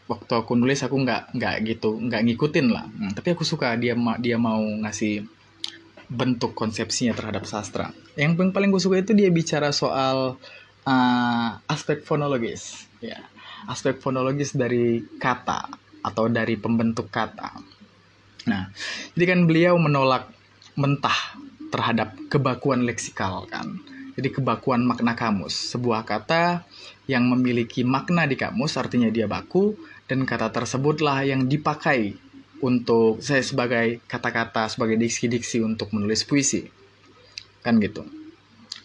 waktu 0.05 0.33
aku 0.37 0.53
nulis 0.57 0.85
aku 0.85 1.01
nggak 1.01 1.33
nggak 1.37 1.55
gitu 1.65 1.97
nggak 1.97 2.23
ngikutin 2.29 2.67
lah. 2.69 2.85
Hmm, 2.85 3.13
tapi 3.17 3.33
aku 3.33 3.45
suka 3.45 3.73
dia 3.81 3.97
dia 4.21 4.37
mau 4.37 4.61
ngasih 4.61 5.25
bentuk 6.13 6.53
konsepsinya 6.53 7.17
terhadap 7.17 7.49
sastra. 7.49 7.89
Yang 8.15 8.37
paling 8.37 8.53
paling 8.53 8.69
gue 8.69 8.83
suka 8.83 9.01
itu 9.01 9.17
dia 9.17 9.33
bicara 9.33 9.73
soal 9.73 10.37
uh, 10.85 11.51
aspek 11.65 12.05
fonologis 12.05 12.85
ya. 13.01 13.25
Aspek 13.65 13.97
fonologis 14.05 14.53
dari 14.53 15.01
kata 15.17 15.73
atau 16.05 16.29
dari 16.29 16.61
pembentuk 16.61 17.09
kata. 17.09 17.57
Nah 18.45 18.69
jadi 19.17 19.25
kan 19.25 19.49
beliau 19.49 19.81
menolak 19.81 20.29
mentah 20.77 21.41
terhadap 21.75 22.15
kebakuan 22.31 22.87
leksikal 22.87 23.51
kan 23.51 23.83
jadi 24.15 24.31
kebakuan 24.31 24.87
makna 24.87 25.19
kamus, 25.19 25.75
sebuah 25.75 26.07
kata 26.07 26.63
yang 27.11 27.27
memiliki 27.27 27.83
makna 27.83 28.31
di 28.31 28.39
kamus 28.39 28.79
artinya 28.79 29.11
dia 29.11 29.27
baku 29.27 29.75
dan 30.07 30.23
kata 30.23 30.55
tersebutlah 30.55 31.27
yang 31.27 31.51
dipakai 31.51 32.15
untuk 32.63 33.19
saya 33.19 33.43
sebagai 33.43 34.07
kata-kata 34.07 34.71
sebagai 34.71 34.95
diksi-diksi 35.03 35.67
untuk 35.67 35.91
menulis 35.91 36.23
puisi. 36.23 36.63
Kan 37.67 37.83
gitu. 37.83 38.07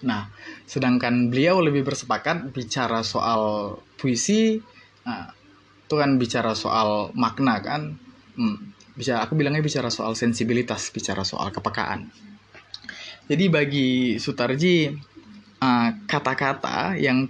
Nah, 0.02 0.34
sedangkan 0.66 1.30
beliau 1.30 1.62
lebih 1.62 1.86
bersepakat 1.86 2.50
bicara 2.50 3.06
soal 3.06 3.76
puisi, 4.02 4.58
nah, 5.06 5.30
itu 5.86 5.94
kan 5.94 6.18
bicara 6.18 6.58
soal 6.58 7.14
makna 7.14 7.62
kan. 7.62 8.02
Hmm, 8.34 8.74
bisa 8.98 9.22
aku 9.22 9.38
bilangnya 9.38 9.62
bicara 9.62 9.94
soal 9.94 10.18
sensibilitas, 10.18 10.90
bicara 10.90 11.22
soal 11.22 11.54
kepekaan. 11.54 12.10
Jadi 13.30 13.46
bagi 13.46 14.18
Sutarji 14.18 14.90
Eh, 15.60 15.90
kata-kata 16.08 16.96
uh, 16.96 16.96
yang 16.96 17.28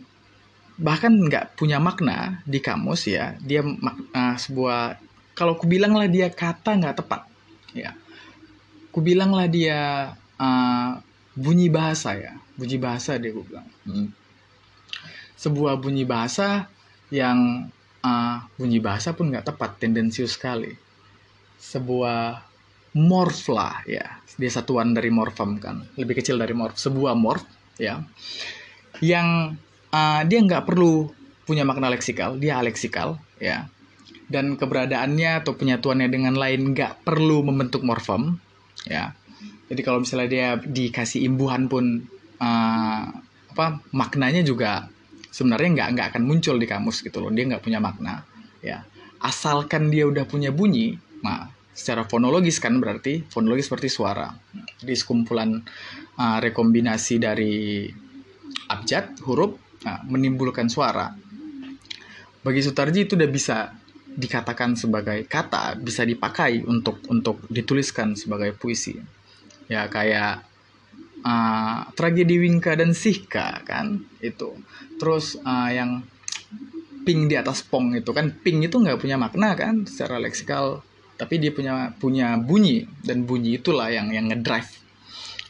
bahkan 0.78 1.10
nggak 1.10 1.58
punya 1.58 1.82
makna 1.82 2.46
di 2.46 2.62
kamus 2.62 3.10
ya 3.10 3.34
dia 3.42 3.66
uh, 3.66 4.36
sebuah 4.38 5.02
kalau 5.34 5.58
ku 5.58 5.66
bilanglah 5.66 6.06
dia 6.06 6.30
kata 6.30 6.78
nggak 6.78 7.02
tepat 7.02 7.26
ya. 7.74 7.98
Ku 8.94 9.02
bilanglah 9.02 9.50
dia 9.50 10.14
uh, 10.38 11.02
bunyi 11.34 11.74
bahasa 11.74 12.14
ya 12.14 12.38
bunyi 12.54 12.78
bahasa 12.78 13.18
dia 13.18 13.34
gue 13.34 13.46
bilang. 13.46 13.66
Hmm. 13.90 14.14
sebuah 15.40 15.80
bunyi 15.82 16.06
bahasa 16.06 16.70
yang 17.10 17.72
uh, 18.06 18.38
bunyi 18.62 18.78
bahasa 18.78 19.18
pun 19.18 19.34
nggak 19.34 19.50
tepat 19.50 19.82
tendensius 19.82 20.38
sekali. 20.38 20.78
Sebuah 21.58 22.46
morph 22.98 23.52
lah 23.54 23.84
ya. 23.86 24.22
Dia 24.40 24.52
satuan 24.52 24.96
dari 24.96 25.12
morfem 25.12 25.60
kan. 25.60 25.84
Lebih 26.00 26.24
kecil 26.24 26.40
dari 26.40 26.56
morph 26.56 26.80
sebuah 26.80 27.14
morph 27.14 27.46
ya. 27.78 28.02
Yang 29.04 29.60
uh, 29.94 30.22
dia 30.26 30.40
nggak 30.42 30.66
perlu 30.66 31.12
punya 31.50 31.66
makna 31.66 31.90
leksikal 31.90 32.38
dia 32.38 32.62
aleksikal 32.62 33.18
ya. 33.42 33.68
Dan 34.30 34.62
keberadaannya 34.62 35.42
atau 35.42 35.58
penyatuannya 35.58 36.10
dengan 36.10 36.38
lain 36.38 36.74
nggak 36.74 37.02
perlu 37.06 37.42
membentuk 37.46 37.82
morfem 37.82 38.38
ya. 38.86 39.14
Jadi 39.70 39.82
kalau 39.86 40.02
misalnya 40.02 40.30
dia 40.30 40.48
dikasih 40.58 41.26
imbuhan 41.30 41.70
pun 41.70 42.02
uh, 42.42 43.04
apa 43.50 43.66
maknanya 43.94 44.42
juga 44.42 44.90
sebenarnya 45.30 45.70
nggak 45.78 45.90
nggak 45.94 46.08
akan 46.16 46.24
muncul 46.26 46.56
di 46.58 46.66
kamus 46.66 47.06
gitu 47.06 47.22
loh. 47.22 47.30
Dia 47.34 47.46
nggak 47.50 47.62
punya 47.66 47.78
makna 47.82 48.26
ya. 48.62 48.86
Asalkan 49.20 49.92
dia 49.92 50.08
udah 50.08 50.24
punya 50.26 50.50
bunyi 50.50 50.96
nah 51.20 51.52
secara 51.80 52.04
fonologis 52.04 52.60
kan 52.60 52.76
berarti 52.76 53.24
fonologis 53.24 53.72
seperti 53.72 53.88
suara. 53.88 54.28
Jadi 54.84 54.92
sekumpulan 55.00 55.56
uh, 56.20 56.38
rekombinasi 56.44 57.16
dari 57.24 57.88
abjad 58.68 59.16
huruf 59.24 59.56
uh, 59.88 60.04
menimbulkan 60.12 60.68
suara. 60.68 61.08
Bagi 62.44 62.60
Sutarji 62.60 63.08
itu 63.08 63.16
udah 63.16 63.32
bisa 63.32 63.72
dikatakan 64.12 64.76
sebagai 64.76 65.24
kata 65.24 65.80
bisa 65.80 66.04
dipakai 66.04 66.68
untuk 66.68 67.00
untuk 67.08 67.48
dituliskan 67.48 68.20
sebagai 68.20 68.52
puisi. 68.60 69.00
Ya 69.72 69.88
kayak 69.88 70.44
uh, 71.24 71.88
tragedi 71.96 72.44
Wingka 72.44 72.76
dan 72.76 72.92
Sihka 72.92 73.64
kan 73.64 74.04
itu. 74.20 74.52
Terus 75.00 75.40
uh, 75.48 75.72
yang 75.72 76.04
ping 77.08 77.32
di 77.32 77.40
atas 77.40 77.64
pong 77.64 77.96
itu 77.96 78.12
kan 78.12 78.36
ping 78.36 78.60
itu 78.60 78.76
nggak 78.76 79.00
punya 79.00 79.16
makna 79.16 79.56
kan 79.56 79.88
secara 79.88 80.20
leksikal 80.20 80.84
tapi 81.20 81.36
dia 81.36 81.52
punya 81.52 81.92
punya 82.00 82.40
bunyi 82.40 82.88
dan 83.04 83.28
bunyi 83.28 83.60
itulah 83.60 83.92
yang 83.92 84.08
yang 84.16 84.32
ngedrive 84.32 84.72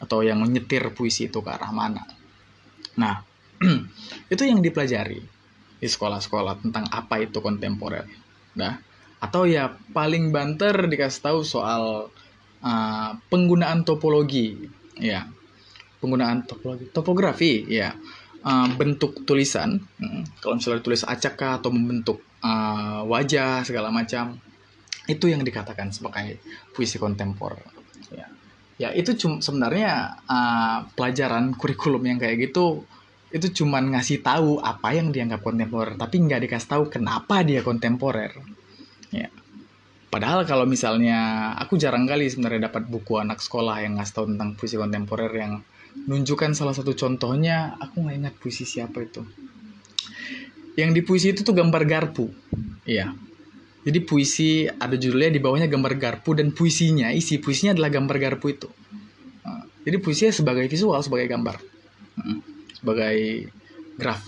atau 0.02 0.26
yang 0.26 0.42
menyetir 0.42 0.90
puisi 0.98 1.30
itu 1.30 1.46
ke 1.46 1.50
arah 1.54 1.70
mana. 1.70 2.02
Nah, 2.98 3.22
itu 4.34 4.42
yang 4.42 4.66
dipelajari 4.66 5.22
di 5.80 5.88
sekolah-sekolah 5.88 6.66
tentang 6.66 6.90
apa 6.90 7.22
itu 7.22 7.38
kontemporer. 7.38 8.10
Nah, 8.58 8.82
atau 9.22 9.46
ya 9.46 9.78
paling 9.94 10.34
banter 10.34 10.90
dikasih 10.90 11.22
tahu 11.22 11.40
soal 11.46 12.10
uh, 12.66 13.12
penggunaan 13.30 13.86
topologi, 13.86 14.58
ya, 14.98 15.30
penggunaan 16.02 16.50
topologi, 16.50 16.90
topografi, 16.90 17.68
ya, 17.70 17.94
uh, 18.42 18.68
bentuk 18.74 19.22
tulisan. 19.28 19.78
Hmm, 20.02 20.26
kalau 20.42 20.58
misalnya 20.58 20.82
tulis 20.82 21.04
acak 21.06 21.62
atau 21.62 21.70
membentuk 21.70 22.24
uh, 22.42 23.04
wajah 23.06 23.64
segala 23.68 23.92
macam, 23.92 24.40
itu 25.10 25.26
yang 25.26 25.42
dikatakan 25.42 25.90
sebagai 25.90 26.38
puisi 26.70 27.02
kontemporer. 27.02 27.66
Ya. 28.14 28.30
Ya 28.80 28.90
itu 28.94 29.18
cuma 29.18 29.42
sebenarnya 29.42 30.22
uh, 30.30 30.88
pelajaran 30.94 31.58
kurikulum 31.58 32.06
yang 32.06 32.22
kayak 32.22 32.54
gitu 32.54 32.86
itu 33.30 33.62
cuman 33.62 33.94
ngasih 33.94 34.26
tahu 34.26 34.58
apa 34.58 34.98
yang 34.98 35.14
dianggap 35.14 35.46
kontemporer 35.46 35.94
tapi 35.94 36.18
nggak 36.26 36.50
dikasih 36.50 36.70
tahu 36.78 36.84
kenapa 36.94 37.42
dia 37.42 37.66
kontemporer. 37.66 38.38
Ya. 39.10 39.34
Padahal 40.10 40.46
kalau 40.46 40.66
misalnya 40.70 41.54
aku 41.58 41.78
jarang 41.78 42.06
kali 42.06 42.30
sebenarnya 42.30 42.70
dapat 42.70 42.86
buku 42.90 43.18
anak 43.18 43.42
sekolah 43.42 43.82
yang 43.82 43.98
ngasih 43.98 44.14
tahu 44.14 44.26
tentang 44.34 44.54
puisi 44.58 44.78
kontemporer 44.78 45.34
yang 45.34 45.62
nunjukkan 46.06 46.54
salah 46.54 46.74
satu 46.78 46.94
contohnya 46.94 47.78
aku 47.82 48.06
nggak 48.06 48.16
ingat 48.16 48.34
puisi 48.38 48.64
siapa 48.64 49.02
itu. 49.02 49.26
Yang 50.78 50.90
di 50.96 51.02
puisi 51.02 51.28
itu 51.34 51.42
tuh 51.42 51.54
gambar 51.58 51.84
garpu. 51.86 52.32
Iya 52.88 53.29
jadi 53.80 54.00
puisi 54.04 54.68
ada 54.68 55.00
judulnya 55.00 55.32
di 55.32 55.40
bawahnya 55.40 55.72
gambar 55.72 55.96
garpu 55.96 56.36
dan 56.36 56.52
puisinya 56.52 57.16
isi 57.16 57.40
puisinya 57.40 57.72
adalah 57.72 57.90
gambar 57.90 58.16
garpu 58.20 58.52
itu. 58.52 58.68
Nah, 59.48 59.64
jadi 59.88 59.98
puisinya 60.04 60.36
sebagai 60.36 60.68
visual 60.68 61.00
sebagai 61.00 61.32
gambar, 61.32 61.56
hmm, 62.20 62.40
sebagai 62.76 63.48
graf. 63.96 64.20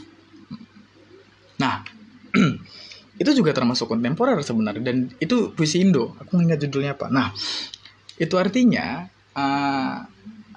Nah 1.60 1.84
itu 3.22 3.32
juga 3.36 3.52
termasuk 3.52 3.92
kontemporer 3.92 4.40
sebenarnya 4.40 4.84
dan 4.84 5.12
itu 5.20 5.52
puisi 5.52 5.84
Indo. 5.84 6.16
Aku 6.24 6.40
ingat 6.40 6.64
judulnya 6.64 6.96
apa. 6.96 7.12
Nah 7.12 7.36
itu 8.16 8.36
artinya 8.40 9.04
uh, 9.36 9.96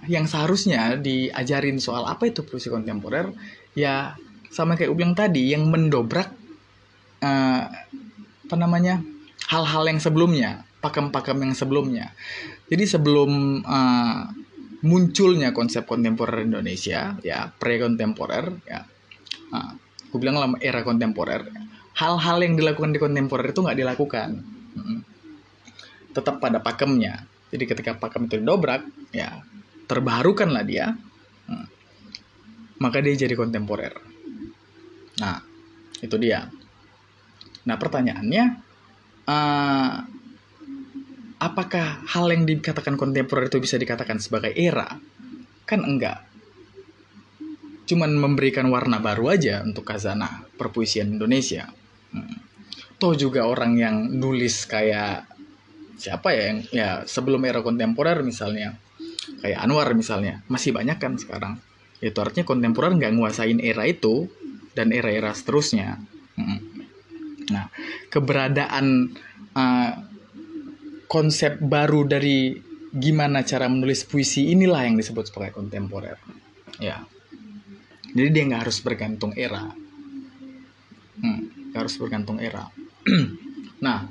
yang 0.07 0.29
seharusnya 0.29 1.01
diajarin 1.01 1.81
soal 1.81 2.07
apa 2.07 2.29
itu 2.29 2.45
puisi 2.45 2.69
kontemporer 2.71 3.33
ya 3.75 4.15
sama 4.55 4.79
kayak 4.79 4.93
Ubiang 4.95 5.19
tadi 5.19 5.51
yang 5.51 5.67
mendobrak 5.67 6.31
uh, 7.25 7.65
apa 8.45 8.55
namanya 8.61 9.01
hal-hal 9.49 9.85
yang 9.89 10.01
sebelumnya 10.01 10.65
pakem-pakem 10.85 11.41
yang 11.41 11.55
sebelumnya. 11.57 12.13
Jadi 12.69 12.85
sebelum 12.85 13.65
uh, 13.65 14.29
munculnya 14.85 15.57
konsep 15.57 15.89
kontemporer 15.89 16.45
Indonesia 16.45 17.17
ya 17.25 17.49
pre 17.49 17.81
kontemporer 17.81 18.53
ya 18.69 18.85
uh, 19.57 19.73
gue 20.13 20.19
bilang 20.21 20.37
lah 20.37 20.49
era 20.61 20.85
kontemporer 20.85 21.49
hal-hal 21.97 22.39
yang 22.45 22.55
dilakukan 22.61 22.93
di 22.93 23.01
kontemporer 23.01 23.55
itu 23.55 23.61
nggak 23.65 23.79
dilakukan. 23.79 24.31
Tetap 26.15 26.39
pada 26.43 26.59
pakemnya. 26.61 27.27
Jadi 27.55 27.65
ketika 27.71 27.95
pakem 27.97 28.27
itu 28.27 28.43
didobrak 28.43 28.83
ya 29.15 29.41
terbarukanlah 29.89 30.65
dia 30.67 30.93
Mm. 31.45 31.69
maka 32.81 33.05
dia 33.05 33.13
jadi 33.13 33.37
kontemporer. 33.37 33.93
Nah 35.21 35.45
itu 36.01 36.17
dia 36.17 36.49
nah 37.65 37.77
pertanyaannya 37.81 38.45
eh, 39.29 39.95
apakah 41.41 41.87
hal 42.09 42.27
yang 42.33 42.45
dikatakan 42.49 42.97
kontemporer 42.97 43.49
itu 43.49 43.61
bisa 43.61 43.77
dikatakan 43.77 44.21
sebagai 44.21 44.53
era 44.57 44.89
kan 45.65 45.81
enggak 45.81 46.25
cuman 47.85 48.17
memberikan 48.17 48.69
warna 48.73 49.01
baru 49.01 49.37
aja 49.37 49.61
untuk 49.61 49.85
kazanah 49.85 50.49
perpuisian 50.57 51.13
Indonesia. 51.13 51.69
Hmm. 52.13 52.41
Toh 52.97 53.13
juga 53.13 53.45
orang 53.45 53.77
yang 53.77 54.09
nulis 54.09 54.65
kayak 54.65 55.29
siapa 56.01 56.33
ya 56.35 56.43
yang 56.51 56.59
ya 56.75 56.89
sebelum 57.05 57.45
era 57.45 57.63
kontemporer 57.63 58.25
misalnya 58.25 58.75
kayak 59.45 59.63
Anwar 59.63 59.93
misalnya 59.93 60.41
masih 60.49 60.73
banyak 60.73 60.97
kan 60.97 61.21
sekarang. 61.21 61.61
Itu 62.01 62.21
artinya 62.25 62.49
kontemporer 62.49 62.97
nggak 62.97 63.13
nguasain 63.21 63.61
era 63.61 63.85
itu 63.85 64.33
dan 64.73 64.91
era-era 64.91 65.37
seterusnya. 65.37 66.01
Hmm. 66.41 66.74
Nah 67.53 67.69
keberadaan 68.09 69.13
uh, 69.57 69.93
konsep 71.11 71.61
baru 71.61 72.09
dari 72.09 72.57
gimana 72.95 73.43
cara 73.43 73.67
menulis 73.67 74.07
puisi 74.07 74.55
inilah 74.55 74.87
yang 74.87 74.95
disebut 74.95 75.31
sebagai 75.31 75.59
kontemporer. 75.59 76.19
Ya. 76.79 77.03
Jadi 78.15 78.29
dia 78.31 78.43
nggak 78.47 78.63
harus 78.63 78.79
bergantung 78.81 79.35
era. 79.35 79.67
Hmm, 81.19 81.41
harus 81.75 81.95
bergantung 81.99 82.39
era. 82.39 82.71
nah, 83.85 84.07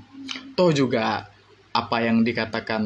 toh 0.60 0.76
juga 0.76 1.32
apa 1.74 1.98
yang 2.04 2.28
dikatakan 2.28 2.84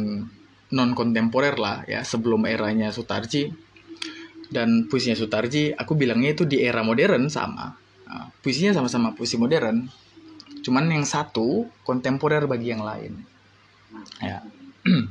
non 0.67 0.91
kontemporer 0.93 1.55
lah 1.57 1.87
ya 1.87 2.03
sebelum 2.03 2.45
eranya 2.45 2.93
Sutarji 2.93 3.49
dan 4.47 4.87
puisinya 4.87 5.17
Sutarji, 5.17 5.75
aku 5.75 5.97
bilangnya 5.99 6.31
itu 6.31 6.43
di 6.47 6.63
era 6.63 6.79
modern 6.83 7.27
sama. 7.27 7.75
Nah, 8.07 8.31
puisinya 8.39 8.71
sama-sama 8.71 9.11
puisi 9.11 9.35
modern, 9.35 9.83
cuman 10.67 10.91
yang 10.91 11.07
satu 11.07 11.71
kontemporer 11.87 12.43
bagi 12.43 12.75
yang 12.75 12.83
lain. 12.83 13.23
Ya. 14.19 14.43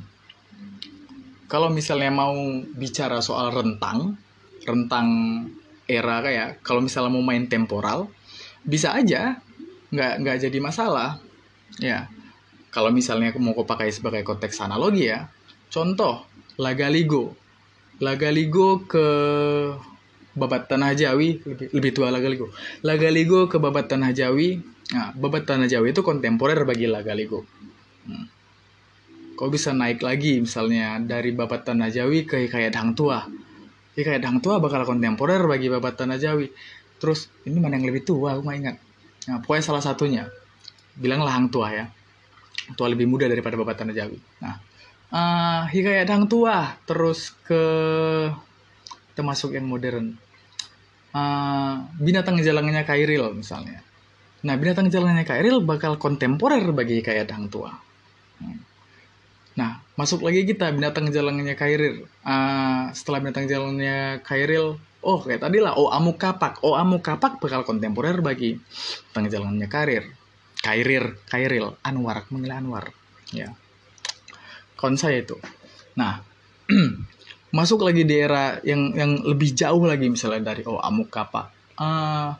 Kalau 1.53 1.73
misalnya 1.73 2.13
mau 2.13 2.37
bicara 2.77 3.25
soal 3.25 3.55
rentang, 3.55 4.21
rentang 4.67 5.09
era 5.87 6.19
kayak 6.19 6.59
kalau 6.67 6.83
misalnya 6.83 7.15
mau 7.15 7.23
main 7.23 7.47
temporal 7.47 8.11
bisa 8.67 8.99
aja. 8.99 9.39
Nggak 9.95 10.13
nggak 10.27 10.37
jadi 10.43 10.59
masalah. 10.59 11.23
Ya. 11.79 12.11
Kalau 12.75 12.91
misalnya 12.91 13.31
mau 13.39 13.55
pakai 13.63 13.95
sebagai 13.95 14.27
konteks 14.27 14.59
analogi 14.59 15.07
ya. 15.07 15.31
Contoh 15.71 16.27
laga 16.59 16.89
ligo 16.89 17.37
laga 18.01 18.29
ligo 18.33 18.85
ke 18.85 19.07
babat 20.37 20.69
tanah 20.69 20.93
Jawi 20.93 21.41
lebih, 21.45 21.67
lebih 21.73 21.91
tua 21.97 22.13
laga 22.13 22.29
ligo 22.29 22.53
laga 22.85 23.09
ligo 23.09 23.49
ke 23.49 23.57
babat 23.57 23.89
tanah 23.89 24.13
Jawi 24.13 24.61
nah 24.93 25.11
babat 25.17 25.49
tanah 25.49 25.67
Jawi 25.67 25.91
itu 25.91 26.05
kontemporer 26.05 26.63
bagi 26.63 26.87
laga 26.87 27.11
ligo 27.17 27.43
hmm. 28.07 28.27
kau 29.35 29.51
bisa 29.51 29.75
naik 29.75 30.05
lagi 30.05 30.39
misalnya 30.39 31.03
dari 31.03 31.35
babat 31.35 31.67
tanah 31.67 31.91
Jawi 31.91 32.23
ke 32.23 32.47
hikayat 32.47 32.75
hang 32.77 32.95
tua 32.95 33.27
ya 33.97 34.03
kayak 34.05 34.23
Dang 34.23 34.39
Tua 34.45 34.61
bakal 34.61 34.85
kontemporer 34.85 35.41
bagi 35.49 35.73
babat 35.73 35.97
Tanah 35.97 36.21
Jawi. 36.21 36.53
Terus 37.01 37.33
ini 37.49 37.57
mana 37.59 37.81
yang 37.81 37.89
lebih 37.89 38.05
tua? 38.05 38.37
Aku 38.37 38.45
nggak 38.45 38.59
ingat. 38.61 38.77
Nah 39.33 39.37
pokoknya 39.41 39.65
salah 39.65 39.83
satunya. 39.83 40.29
Bilanglah 40.95 41.33
Hang 41.33 41.49
Tua 41.49 41.73
ya. 41.73 41.89
Tua 42.77 42.93
lebih 42.93 43.09
muda 43.09 43.25
daripada 43.27 43.57
babat 43.57 43.81
Tanah 43.81 43.97
Jawi. 43.97 44.21
Nah 44.45 44.55
uh, 45.11 45.63
hikayat 45.73 46.07
Hang 46.13 46.29
Tua 46.29 46.77
terus 46.85 47.33
ke 47.49 47.65
termasuk 49.17 49.57
yang 49.57 49.65
modern. 49.65 50.21
Uh, 51.17 51.89
binatang 51.97 52.37
jalannya 52.45 52.85
Kairil 52.85 53.33
misalnya 53.33 53.81
nah 54.45 54.55
binatang 54.59 54.93
jalannya 54.93 55.25
Kairil 55.25 55.65
bakal 55.65 55.97
kontemporer 55.97 56.65
bagi 56.75 57.01
hikayat 57.01 57.29
Hang 57.33 57.49
Tua. 57.49 57.73
Nah, 59.57 59.81
masuk 59.97 60.21
lagi 60.21 60.45
kita 60.45 60.69
binatang 60.69 61.09
jalannya 61.09 61.57
Kairil. 61.57 62.05
Uh, 62.21 62.93
setelah 62.93 63.25
binatang 63.25 63.49
jalannya 63.49 64.21
Kairil, 64.21 64.77
oh 65.01 65.19
kayak 65.25 65.49
tadi 65.49 65.65
lah, 65.65 65.73
oh 65.81 65.89
amuk 65.89 66.21
kapak. 66.21 66.61
Oh 66.61 66.77
amuk 66.77 67.01
kapak 67.01 67.41
bakal 67.41 67.65
kontemporer 67.65 68.21
bagi 68.21 68.61
binatang 68.61 69.33
jalannya 69.33 69.69
Karir. 69.73 70.05
Kairir, 70.61 71.17
Kairil, 71.25 71.81
Anwar, 71.81 72.29
menilai 72.29 72.61
Anwar. 72.61 72.93
Ya. 73.33 73.57
Kon 74.77 75.01
saya 75.01 75.25
itu. 75.25 75.41
Nah, 75.97 76.21
masuk 77.57 77.81
lagi 77.81 78.05
di 78.05 78.21
era 78.21 78.61
yang 78.61 78.93
yang 78.93 79.25
lebih 79.25 79.57
jauh 79.57 79.81
lagi 79.89 80.13
misalnya 80.13 80.53
dari 80.53 80.69
oh 80.69 80.77
amuk 80.77 81.09
kapak. 81.09 81.56
Uh, 81.77 82.33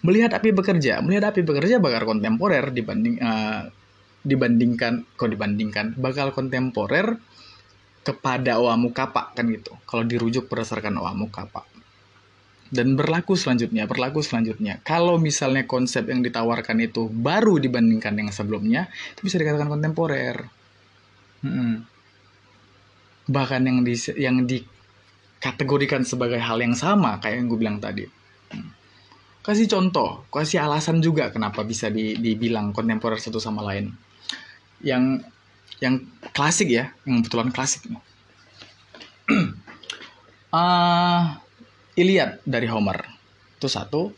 melihat 0.00 0.32
api 0.32 0.48
bekerja, 0.56 1.04
melihat 1.04 1.28
api 1.28 1.44
bekerja 1.44 1.76
bakal 1.76 2.08
kontemporer 2.08 2.72
dibanding 2.72 3.20
uh, 3.20 3.68
dibandingkan 4.24 5.04
kok 5.12 5.28
dibandingkan 5.28 5.92
bakal 6.00 6.32
kontemporer 6.32 7.20
kepada 8.08 8.56
Oamu 8.56 8.88
Kapak 8.96 9.36
kan 9.36 9.44
gitu. 9.52 9.76
Kalau 9.84 10.08
dirujuk 10.08 10.48
berdasarkan 10.48 10.96
Oamu 10.96 11.28
Kapak. 11.28 11.68
Dan 12.68 12.96
berlaku 13.00 13.32
selanjutnya, 13.32 13.88
berlaku 13.88 14.20
selanjutnya. 14.20 14.80
Kalau 14.84 15.16
misalnya 15.16 15.64
konsep 15.64 16.04
yang 16.08 16.20
ditawarkan 16.20 16.76
itu 16.84 17.08
baru 17.08 17.56
dibandingkan 17.56 18.12
yang 18.16 18.28
sebelumnya, 18.28 18.92
itu 19.16 19.24
bisa 19.24 19.40
dikatakan 19.40 19.72
kontemporer. 19.72 20.36
Hmm. 21.40 21.88
Bahkan 23.28 23.60
yang 23.64 23.78
di 23.84 23.94
yang 24.20 24.36
dikategorikan 24.44 26.04
sebagai 26.04 26.40
hal 26.40 26.60
yang 26.60 26.76
sama 26.76 27.16
kayak 27.24 27.40
yang 27.40 27.46
gue 27.48 27.60
bilang 27.60 27.78
tadi. 27.80 28.04
Hmm. 28.52 28.68
Kasih 29.48 29.64
contoh, 29.64 30.28
kasih 30.28 30.60
alasan 30.60 31.00
juga 31.00 31.32
kenapa 31.32 31.64
bisa 31.64 31.88
dibilang 31.88 32.76
kontemporer 32.76 33.16
satu 33.16 33.40
sama 33.40 33.64
lain. 33.64 33.96
Yang 34.84 35.24
yang 35.80 36.04
klasik 36.36 36.68
ya, 36.68 36.92
yang 37.08 37.24
betulan 37.24 37.48
klasik. 37.48 37.88
uh, 37.88 37.96
Iliad 42.00 42.44
dari 42.44 42.68
Homer. 42.68 43.08
Itu 43.56 43.72
satu, 43.72 44.12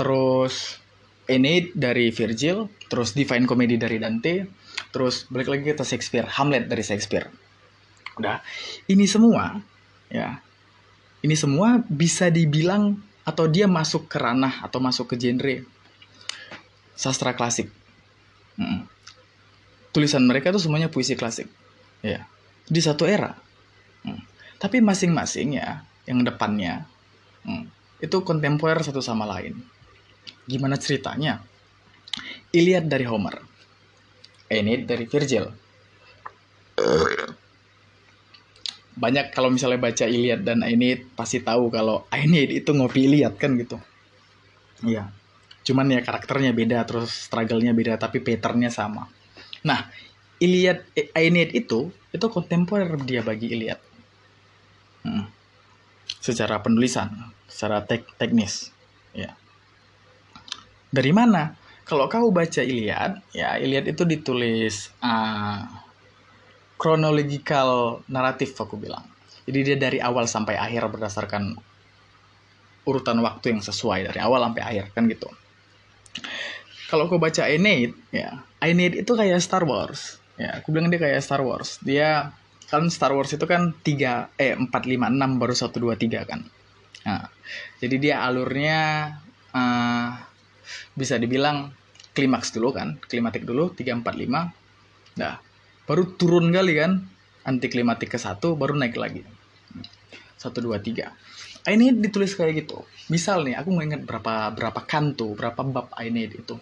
terus 0.00 0.80
Aeneid 1.28 1.76
dari 1.76 2.08
Virgil, 2.08 2.72
terus 2.88 3.12
Divine 3.12 3.44
Comedy 3.44 3.76
dari 3.76 4.00
Dante, 4.00 4.48
terus 4.96 5.28
balik 5.28 5.52
lagi 5.52 5.76
ke 5.76 5.84
Shakespeare, 5.84 6.24
Hamlet 6.40 6.72
dari 6.72 6.80
Shakespeare. 6.80 7.28
Udah, 8.16 8.40
ini 8.88 9.04
semua 9.04 9.60
ya, 10.08 10.40
ini 11.20 11.36
semua 11.36 11.84
bisa 11.84 12.32
dibilang 12.32 13.09
atau 13.26 13.44
dia 13.46 13.68
masuk 13.68 14.08
ke 14.08 14.16
ranah 14.16 14.64
atau 14.64 14.80
masuk 14.80 15.14
ke 15.14 15.16
genre 15.20 15.64
sastra 16.96 17.32
klasik. 17.36 17.68
Hmm 18.56 18.88
tulisan 19.90 20.22
mereka 20.22 20.54
itu 20.54 20.62
semuanya 20.62 20.88
puisi 20.90 21.18
klasik. 21.18 21.50
Ya 22.00 22.26
di 22.70 22.80
satu 22.80 23.04
era. 23.04 23.36
Hmm. 24.00 24.24
tapi 24.56 24.80
masing-masing 24.80 25.60
ya 25.60 25.84
yang 26.08 26.24
depannya 26.24 26.88
hmm, 27.44 27.68
itu 28.00 28.16
kontemporer 28.24 28.80
satu 28.80 29.04
sama 29.04 29.28
lain. 29.28 29.60
Gimana 30.48 30.80
ceritanya? 30.80 31.44
Iliad 32.48 32.88
dari 32.88 33.04
Homer. 33.04 33.44
Aeneid 34.48 34.88
dari 34.88 35.04
Virgil 35.04 35.46
banyak 39.00 39.32
kalau 39.32 39.48
misalnya 39.48 39.80
baca 39.80 40.04
Iliad 40.04 40.44
dan 40.44 40.60
Aeneid 40.60 41.16
pasti 41.16 41.40
tahu 41.40 41.72
kalau 41.72 42.04
Aeneid 42.12 42.52
itu 42.52 42.70
ngopi 42.76 43.08
Iliad 43.08 43.40
kan 43.40 43.56
gitu 43.56 43.80
iya 44.84 45.08
cuman 45.64 45.88
ya 45.88 46.00
karakternya 46.04 46.52
beda 46.52 46.84
terus 46.84 47.28
struggle-nya 47.28 47.72
beda 47.72 47.96
tapi 47.96 48.20
patternnya 48.20 48.68
sama 48.68 49.08
Nah, 49.64 49.92
Iliad 50.40 50.88
eh, 50.96 51.12
Aeneid 51.12 51.52
itu 51.52 51.92
itu 52.10 52.26
kontemporer 52.32 52.96
dia 53.04 53.20
bagi 53.20 53.52
Iliad. 53.52 53.80
Hmm. 55.04 55.28
Secara 56.20 56.60
penulisan, 56.64 57.32
secara 57.48 57.84
tek 57.84 58.08
teknis, 58.16 58.72
ya. 59.12 59.36
Dari 60.90 61.12
mana? 61.12 61.56
Kalau 61.84 62.08
kau 62.08 62.30
baca 62.32 62.62
Iliad, 62.62 63.20
ya 63.34 63.58
Iliad 63.60 63.84
itu 63.90 64.06
ditulis 64.06 64.94
uh, 65.02 65.60
chronological 66.80 68.00
naratif 68.08 68.56
aku 68.56 68.80
bilang. 68.80 69.04
Jadi 69.44 69.58
dia 69.60 69.76
dari 69.76 69.98
awal 70.00 70.24
sampai 70.24 70.56
akhir 70.56 70.88
berdasarkan 70.88 71.52
urutan 72.88 73.20
waktu 73.20 73.52
yang 73.52 73.60
sesuai 73.60 74.08
dari 74.08 74.20
awal 74.24 74.40
sampai 74.40 74.62
akhir 74.64 74.96
kan 74.96 75.04
gitu. 75.04 75.28
Kalau 76.88 77.06
aku 77.06 77.20
baca 77.20 77.44
Aeneid 77.44 77.92
ya 78.10 78.40
Aeneid 78.64 79.04
itu 79.04 79.12
kayak 79.12 79.44
Star 79.44 79.68
Wars. 79.68 80.16
Ya 80.40 80.56
aku 80.56 80.72
bilang 80.72 80.88
dia 80.88 80.96
kayak 80.96 81.20
Star 81.20 81.44
Wars. 81.44 81.76
Dia 81.84 82.32
kan 82.72 82.88
Star 82.88 83.12
Wars 83.12 83.28
itu 83.36 83.44
kan 83.44 83.76
tiga 83.84 84.32
eh 84.40 84.56
empat 84.56 84.88
lima 84.88 85.12
enam 85.12 85.36
baru 85.36 85.52
satu 85.52 85.84
dua 85.84 86.00
tiga 86.00 86.24
kan. 86.24 86.40
Nah, 87.04 87.28
jadi 87.76 87.96
dia 88.00 88.14
alurnya 88.24 88.80
uh, 89.52 90.10
bisa 90.96 91.20
dibilang 91.20 91.76
klimaks 92.16 92.56
dulu 92.56 92.72
kan. 92.72 92.96
Klimatik 93.04 93.44
dulu 93.44 93.76
3 93.76 94.00
4 94.00 94.00
5 94.00 94.60
nah 95.10 95.42
baru 95.90 96.06
turun 96.14 96.54
kali 96.54 96.78
kan 96.78 97.02
anti 97.42 97.66
klimatik 97.66 98.14
ke 98.14 98.18
satu 98.22 98.54
baru 98.54 98.78
naik 98.78 98.94
lagi. 98.94 99.26
Satu 100.38 100.62
dua 100.62 100.78
tiga. 100.78 101.10
Ini 101.66 101.98
ditulis 101.98 102.38
kayak 102.38 102.62
gitu. 102.62 102.86
Misal 103.10 103.42
nih 103.42 103.58
aku 103.58 103.74
nggak 103.74 104.06
berapa 104.06 104.54
berapa 104.54 104.80
kanto 104.86 105.34
berapa 105.34 105.58
bab 105.66 105.90
Aeneid 105.98 106.46
itu. 106.46 106.54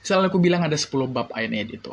Misalnya 0.00 0.32
aku 0.32 0.40
bilang 0.40 0.64
ada 0.64 0.80
10 0.80 0.88
bab 1.12 1.28
Aeneid 1.36 1.76
itu. 1.76 1.92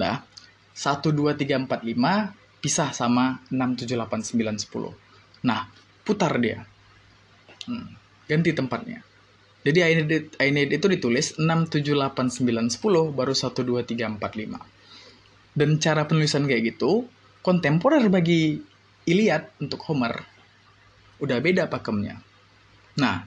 Nah 0.00 0.24
satu 0.72 1.12
dua 1.12 1.36
tiga 1.36 1.60
empat 1.60 1.84
lima 1.84 2.32
pisah 2.64 2.96
sama 2.96 3.44
enam 3.52 3.76
tujuh 3.76 3.92
delapan 3.92 4.24
sembilan 4.24 4.56
sepuluh. 4.56 4.96
Nah 5.44 5.68
putar 6.00 6.32
dia. 6.40 6.64
Hmm, 7.68 7.92
ganti 8.24 8.56
tempatnya. 8.56 9.04
Jadi 9.62 9.78
Aeneid, 9.84 10.40
Aeneid 10.42 10.74
itu 10.74 10.90
ditulis 10.90 11.38
6, 11.38 11.46
7, 11.70 11.94
8, 11.94 12.34
9, 12.34 12.66
10, 12.66 13.14
baru 13.14 13.30
1, 13.30 13.62
2, 13.62 13.86
3, 13.86 14.18
4, 14.18 14.18
5. 14.18 14.71
Dan 15.52 15.76
cara 15.76 16.08
penulisan 16.08 16.48
kayak 16.48 16.76
gitu, 16.76 17.04
kontemporer 17.44 18.04
bagi 18.08 18.56
Iliad 19.04 19.60
untuk 19.60 19.84
Homer. 19.90 20.16
Udah 21.20 21.38
beda 21.38 21.68
pakemnya. 21.68 22.18
Nah, 22.98 23.24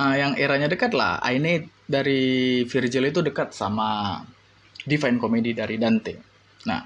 uh, 0.00 0.14
yang 0.16 0.32
eranya 0.40 0.66
dekat 0.66 0.96
lah, 0.96 1.20
Aeneid 1.20 1.68
dari 1.84 2.62
Virgil 2.64 3.12
itu 3.12 3.20
dekat 3.20 3.52
sama 3.52 4.20
Divine 4.82 5.20
Comedy 5.20 5.52
dari 5.52 5.76
Dante. 5.76 6.14
Nah, 6.64 6.80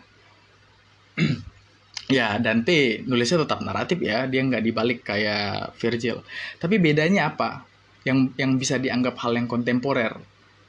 ya 2.18 2.36
Dante 2.43 3.06
nulisnya 3.06 3.47
tetap 3.47 3.62
naratif 3.62 4.02
ya, 4.02 4.26
dia 4.26 4.43
nggak 4.43 4.64
dibalik 4.66 5.06
kayak 5.06 5.78
Virgil. 5.78 6.26
Tapi 6.59 6.82
bedanya 6.82 7.30
apa? 7.30 7.76
yang 8.06 8.30
yang 8.38 8.55
bisa 8.55 8.78
dianggap 8.78 9.18
hal 9.18 9.34
yang 9.34 9.51
kontemporer 9.51 10.14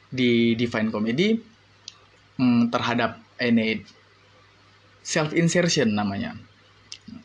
di 0.10 0.57
Divine 0.57 0.90
Comedy 0.90 1.38
hmm, 2.41 2.74
terhadap 2.74 3.22
Aeneid 3.42 3.86
self 5.08 5.32
insertion 5.32 5.96
namanya. 5.96 6.36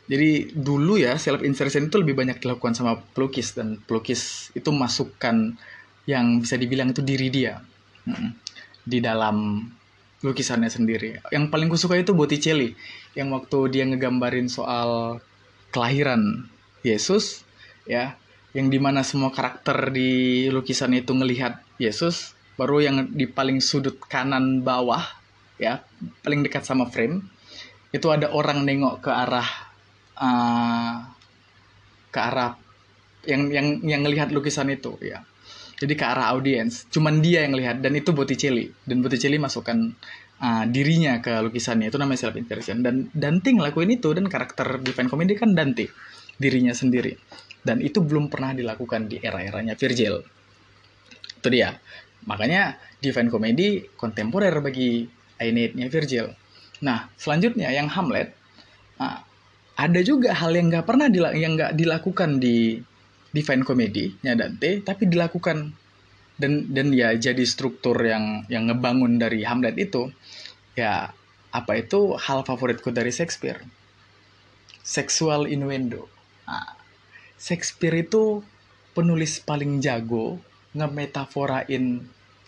Jadi 0.07 0.55
dulu 0.55 0.95
ya 0.95 1.19
self 1.19 1.43
insertion 1.43 1.91
itu 1.91 1.99
lebih 1.99 2.15
banyak 2.15 2.39
dilakukan 2.39 2.71
sama 2.71 3.03
pelukis 3.11 3.51
dan 3.51 3.79
pelukis 3.83 4.53
itu 4.55 4.71
masukkan 4.71 5.55
yang 6.07 6.39
bisa 6.39 6.55
dibilang 6.55 6.95
itu 6.95 7.03
diri 7.03 7.27
dia. 7.27 7.59
Di 8.83 8.99
dalam 9.03 9.67
lukisannya 10.23 10.71
sendiri. 10.71 11.19
Yang 11.35 11.51
paling 11.51 11.67
kusuka 11.67 11.99
itu 11.99 12.15
Botticelli 12.15 12.71
yang 13.13 13.35
waktu 13.35 13.67
dia 13.69 13.83
ngegambarin 13.83 14.47
soal 14.47 15.19
kelahiran 15.75 16.47
Yesus 16.87 17.43
ya 17.83 18.15
yang 18.55 18.71
di 18.71 18.79
mana 18.79 19.03
semua 19.03 19.33
karakter 19.33 19.91
di 19.91 20.47
lukisan 20.47 20.95
itu 20.95 21.11
ngelihat 21.11 21.59
Yesus 21.81 22.37
baru 22.55 22.79
yang 22.79 22.97
di 23.11 23.25
paling 23.25 23.59
sudut 23.59 23.97
kanan 24.05 24.61
bawah 24.61 25.01
ya 25.57 25.81
paling 26.25 26.41
dekat 26.45 26.65
sama 26.65 26.89
frame 26.89 27.21
itu 27.93 28.07
ada 28.09 28.33
orang 28.33 28.65
nengok 28.65 29.05
ke 29.05 29.11
arah 29.13 29.49
uh, 30.17 30.95
ke 32.09 32.19
arah 32.19 32.57
yang 33.23 33.49
yang 33.53 33.67
yang 33.85 34.01
ngelihat 34.03 34.33
lukisan 34.33 34.67
itu 34.73 34.97
ya 34.99 35.21
jadi 35.77 35.93
ke 35.93 36.05
arah 36.05 36.33
audiens 36.33 36.89
cuman 36.89 37.21
dia 37.21 37.45
yang 37.45 37.53
lihat 37.53 37.79
dan 37.79 37.93
itu 37.93 38.11
Botticelli 38.11 38.69
dan 38.83 38.99
Botticelli 39.05 39.37
masukkan 39.37 39.93
uh, 40.41 40.65
dirinya 40.67 41.21
ke 41.21 41.39
lukisannya 41.39 41.93
itu 41.93 41.97
namanya 42.01 42.27
self 42.27 42.35
inversion 42.35 42.81
dan 42.81 43.13
Dante 43.13 43.53
ngelakuin 43.53 43.93
itu 43.95 44.09
dan 44.11 44.25
karakter 44.27 44.81
Divine 44.81 45.09
Comedy 45.09 45.37
kan 45.37 45.53
Dante 45.53 45.87
dirinya 46.37 46.73
sendiri 46.73 47.13
dan 47.63 47.79
itu 47.79 48.03
belum 48.03 48.27
pernah 48.27 48.51
dilakukan 48.51 49.07
di 49.07 49.17
era-eranya 49.23 49.79
Virgil. 49.79 50.19
Itu 51.39 51.47
dia. 51.47 51.71
Makanya 52.27 52.75
Divine 52.99 53.31
Comedy 53.31 53.87
kontemporer 53.95 54.59
bagi 54.59 55.07
Aeneidnya 55.43 55.91
Virgil. 55.91 56.31
Nah, 56.79 57.11
selanjutnya 57.19 57.67
yang 57.75 57.91
Hamlet, 57.91 58.31
nah, 58.95 59.23
ada 59.75 59.99
juga 59.99 60.31
hal 60.31 60.55
yang 60.55 60.71
nggak 60.71 60.87
pernah 60.87 61.11
dila 61.11 61.35
yang 61.35 61.59
nggak 61.59 61.75
dilakukan 61.75 62.39
di 62.39 62.79
Divine 63.33 63.63
Comedy-nya 63.65 64.39
Dante, 64.39 64.79
tapi 64.85 65.09
dilakukan 65.09 65.73
dan 66.37 66.65
dan 66.73 66.89
ya 66.93 67.13
jadi 67.13 67.45
struktur 67.45 67.97
yang 68.01 68.45
yang 68.49 68.69
ngebangun 68.69 69.21
dari 69.21 69.45
Hamlet 69.45 69.77
itu 69.77 70.09
ya 70.73 71.13
apa 71.53 71.71
itu 71.77 72.17
hal 72.17 72.41
favoritku 72.41 72.89
dari 72.89 73.13
Shakespeare 73.13 73.61
seksual 74.81 75.45
innuendo 75.45 76.09
nah, 76.49 76.73
Shakespeare 77.37 78.01
itu 78.01 78.41
penulis 78.97 79.37
paling 79.45 79.77
jago 79.77 80.41
ngemetaforain 80.73 82.01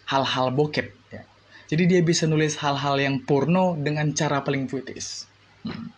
hal-hal 0.09 0.47
bokep 0.49 0.89
ya. 1.13 1.21
Jadi 1.65 1.83
dia 1.89 2.01
bisa 2.05 2.29
nulis 2.29 2.61
hal-hal 2.61 2.95
yang 3.01 3.25
porno 3.25 3.73
dengan 3.77 4.13
cara 4.13 4.45
paling 4.45 4.69
puitis. 4.69 5.25
Hmm. 5.65 5.89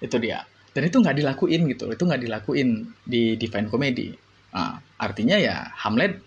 Itu 0.00 0.16
dia. 0.16 0.48
Dan 0.72 0.88
itu 0.88 0.96
nggak 1.00 1.16
dilakuin 1.16 1.68
gitu. 1.72 1.92
Itu 1.92 2.04
nggak 2.04 2.22
dilakuin 2.24 2.88
di 3.04 3.36
Divine 3.36 3.68
Comedy. 3.68 4.12
Nah, 4.56 4.80
artinya 4.96 5.36
ya 5.36 5.72
Hamlet 5.84 6.20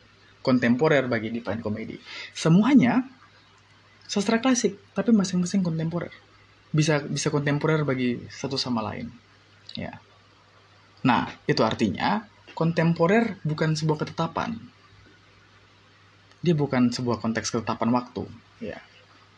kontemporer 0.45 1.05
bagi 1.09 1.33
Divine 1.33 1.61
Comedy. 1.61 1.97
Semuanya 2.33 3.05
sastra 4.09 4.41
klasik, 4.41 4.77
tapi 4.97 5.13
masing-masing 5.13 5.61
kontemporer. 5.61 6.13
Bisa 6.73 7.01
bisa 7.05 7.29
kontemporer 7.29 7.85
bagi 7.85 8.21
satu 8.29 8.57
sama 8.57 8.81
lain. 8.85 9.09
Ya. 9.77 10.01
Nah, 11.05 11.29
itu 11.45 11.61
artinya 11.61 12.25
kontemporer 12.57 13.37
bukan 13.45 13.77
sebuah 13.77 14.05
ketetapan. 14.05 14.57
Dia 16.39 16.55
bukan 16.55 16.87
sebuah 16.91 17.19
konteks 17.19 17.51
ketetapan 17.51 17.91
waktu, 17.91 18.23
ya. 18.63 18.79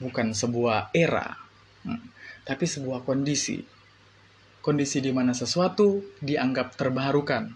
Bukan 0.01 0.33
sebuah 0.33 0.93
era, 0.93 1.37
hmm. 1.85 2.03
tapi 2.45 2.65
sebuah 2.65 3.05
kondisi. 3.05 3.61
Kondisi 4.61 5.01
di 5.01 5.09
mana 5.09 5.33
sesuatu 5.33 6.01
dianggap 6.21 6.77
terbarukan 6.77 7.49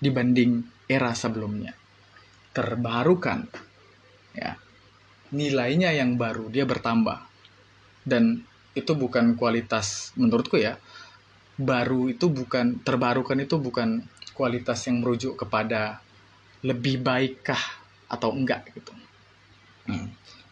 dibanding 0.00 0.60
era 0.84 1.16
sebelumnya. 1.16 1.72
Terbarukan, 2.52 3.48
ya. 4.36 4.56
Nilainya 5.32 5.94
yang 5.96 6.20
baru, 6.20 6.52
dia 6.52 6.68
bertambah. 6.68 7.24
Dan 8.04 8.44
itu 8.76 8.92
bukan 8.92 9.36
kualitas 9.36 10.12
menurutku 10.20 10.60
ya, 10.60 10.76
baru 11.60 12.08
itu 12.08 12.32
bukan 12.32 12.80
terbarukan 12.80 13.36
itu 13.36 13.60
bukan 13.60 14.00
kualitas 14.32 14.88
yang 14.88 15.04
merujuk 15.04 15.36
kepada 15.36 16.00
lebih 16.64 17.04
baikkah 17.04 17.79
atau 18.10 18.34
enggak 18.34 18.66
gitu. 18.74 18.92
Hmm. 19.86 20.10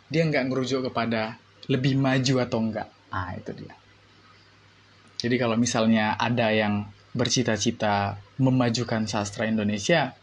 Dia 0.09 0.23
enggak 0.25 0.47
merujuk 0.49 0.89
kepada 0.89 1.37
lebih 1.67 1.99
maju 1.99 2.35
atau 2.41 2.59
enggak. 2.63 2.89
Ah 3.11 3.35
itu 3.35 3.51
dia. 3.53 3.75
Jadi 5.19 5.35
kalau 5.35 5.59
misalnya 5.59 6.15
ada 6.15 6.55
yang 6.55 6.87
bercita-cita 7.11 8.23
memajukan 8.39 9.11
sastra 9.11 9.51
Indonesia, 9.51 10.15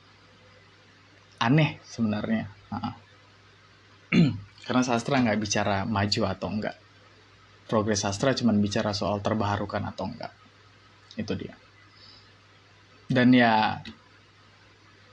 aneh 1.44 1.84
sebenarnya. 1.84 2.48
Karena 4.66 4.82
sastra 4.82 5.20
nggak 5.20 5.40
bicara 5.44 5.84
maju 5.84 6.22
atau 6.32 6.48
enggak. 6.48 6.76
Progres 7.68 8.02
sastra 8.02 8.32
cuma 8.32 8.56
bicara 8.56 8.96
soal 8.96 9.20
terbarukan 9.20 9.84
atau 9.84 10.08
enggak 10.08 10.32
itu 11.16 11.34
dia 11.36 11.56
dan 13.08 13.32
ya 13.32 13.80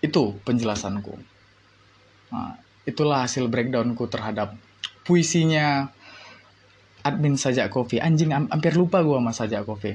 itu 0.03 0.35
penjelasanku 0.43 1.15
nah, 2.32 2.56
itulah 2.88 3.28
hasil 3.28 3.46
breakdownku 3.46 4.09
terhadap 4.09 4.56
puisinya 5.04 5.92
admin 7.04 7.36
sajak 7.36 7.68
kopi 7.70 8.00
anjing 8.00 8.32
hampir 8.32 8.74
lupa 8.74 9.04
gue 9.04 9.14
sama 9.20 9.30
sajak 9.36 9.62
kopi 9.68 9.94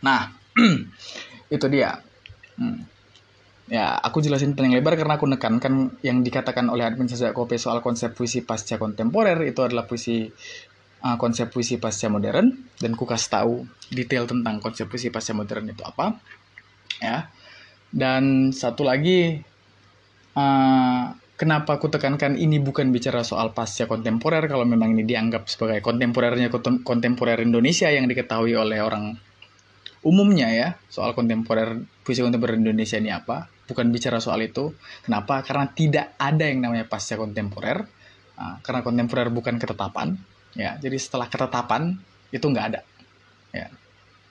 nah 0.00 0.32
itu 1.54 1.66
dia. 1.70 2.02
Hmm. 2.58 2.82
ya 3.68 4.00
aku 4.00 4.24
jelasin 4.24 4.56
paling 4.56 4.72
lebar 4.80 4.96
karena 4.96 5.20
aku 5.20 5.28
nekankan 5.28 6.00
yang 6.00 6.24
dikatakan 6.24 6.72
oleh 6.72 6.88
admin 6.88 7.04
sajak 7.04 7.36
kopi 7.36 7.60
soal 7.60 7.84
konsep 7.84 8.16
puisi 8.16 8.42
pasca 8.42 8.80
kontemporer. 8.80 9.38
Itu 9.44 9.62
adalah 9.64 9.84
puisi 9.84 10.24
uh, 11.04 11.16
konsep 11.20 11.52
puisi 11.52 11.76
pasca 11.76 12.08
modern. 12.08 12.48
Dan 12.80 12.96
ku 12.96 13.04
kasih 13.04 13.30
tahu 13.30 13.54
detail 13.92 14.24
tentang 14.24 14.58
konsep 14.64 14.88
puisi 14.88 15.12
pasca 15.12 15.36
modern 15.36 15.68
itu 15.68 15.84
apa. 15.84 16.16
Ya. 16.98 17.28
Dan 17.88 18.52
satu 18.52 18.84
lagi 18.84 19.40
uh, 20.38 21.04
kenapa 21.34 21.82
aku 21.82 21.90
tekankan 21.90 22.38
ini 22.38 22.62
bukan 22.62 22.94
bicara 22.94 23.26
soal 23.26 23.50
pasca 23.50 23.90
kontemporer 23.90 24.46
kalau 24.46 24.62
memang 24.62 24.94
ini 24.94 25.02
dianggap 25.02 25.50
sebagai 25.50 25.82
kontemporernya 25.82 26.54
kontemporer 26.86 27.42
Indonesia 27.42 27.90
yang 27.90 28.06
diketahui 28.06 28.54
oleh 28.54 28.78
orang 28.78 29.18
umumnya 30.06 30.48
ya 30.54 30.68
soal 30.86 31.10
kontemporer 31.12 31.82
puisi 32.06 32.22
kontemporer 32.22 32.54
Indonesia 32.54 32.96
ini 32.96 33.10
apa 33.10 33.50
bukan 33.68 33.92
bicara 33.92 34.16
soal 34.18 34.40
itu. 34.40 34.72
Kenapa? 35.04 35.44
Karena 35.44 35.68
tidak 35.68 36.16
ada 36.16 36.48
yang 36.48 36.64
namanya 36.64 36.88
pasca 36.88 37.20
kontemporer 37.20 37.84
uh, 38.40 38.56
karena 38.64 38.80
kontemporer 38.80 39.28
bukan 39.28 39.60
ketetapan 39.60 40.16
ya. 40.56 40.80
Jadi 40.80 40.96
setelah 40.96 41.28
ketetapan 41.28 41.92
itu 42.32 42.46
nggak 42.48 42.66
ada 42.72 42.80
ya. 43.52 43.68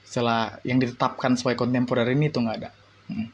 Setelah 0.01 0.57
yang 0.65 0.81
ditetapkan 0.81 1.37
sebagai 1.37 1.67
kontemporer 1.67 2.09
ini 2.09 2.33
itu 2.33 2.41
nggak 2.41 2.57
ada. 2.57 2.69
Hmm. 3.07 3.29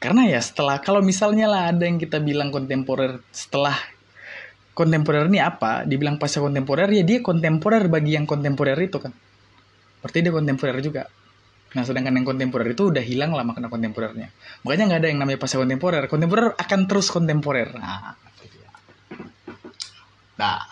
Karena 0.00 0.32
ya 0.32 0.40
setelah 0.40 0.80
kalau 0.80 1.04
misalnya 1.04 1.44
lah 1.44 1.68
ada 1.68 1.84
yang 1.84 2.00
kita 2.00 2.24
bilang 2.24 2.48
kontemporer 2.48 3.20
setelah 3.36 3.76
kontemporer 4.72 5.28
ini 5.28 5.44
apa? 5.44 5.84
Dibilang 5.84 6.16
pasca 6.16 6.40
kontemporer 6.40 6.88
ya 6.88 7.04
dia 7.04 7.20
kontemporer 7.20 7.84
bagi 7.92 8.16
yang 8.16 8.24
kontemporer 8.24 8.80
itu 8.80 8.96
kan. 8.96 9.12
Berarti 10.00 10.24
dia 10.24 10.32
kontemporer 10.32 10.80
juga. 10.80 11.04
Nah 11.76 11.84
sedangkan 11.84 12.16
yang 12.16 12.24
kontemporer 12.24 12.72
itu 12.72 12.88
udah 12.88 13.04
hilang 13.04 13.36
lah 13.36 13.44
makna 13.44 13.68
kontemporernya. 13.68 14.32
Makanya 14.64 14.84
nggak 14.88 15.00
ada 15.04 15.08
yang 15.12 15.20
namanya 15.20 15.36
pasca 15.36 15.60
kontemporer. 15.60 16.08
Kontemporer 16.08 16.56
akan 16.56 16.80
terus 16.88 17.12
kontemporer. 17.12 17.68
Nah 17.76 18.16
nah. 20.40 20.64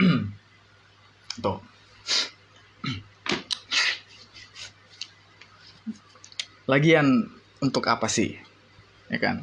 Tuh. 1.44 1.60
Lagian 6.72 7.28
untuk 7.60 7.84
apa 7.84 8.08
sih 8.08 8.48
ya 9.10 9.18
kan? 9.18 9.42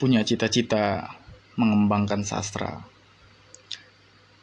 Punya 0.00 0.24
cita-cita 0.24 1.14
mengembangkan 1.54 2.26
sastra. 2.26 2.82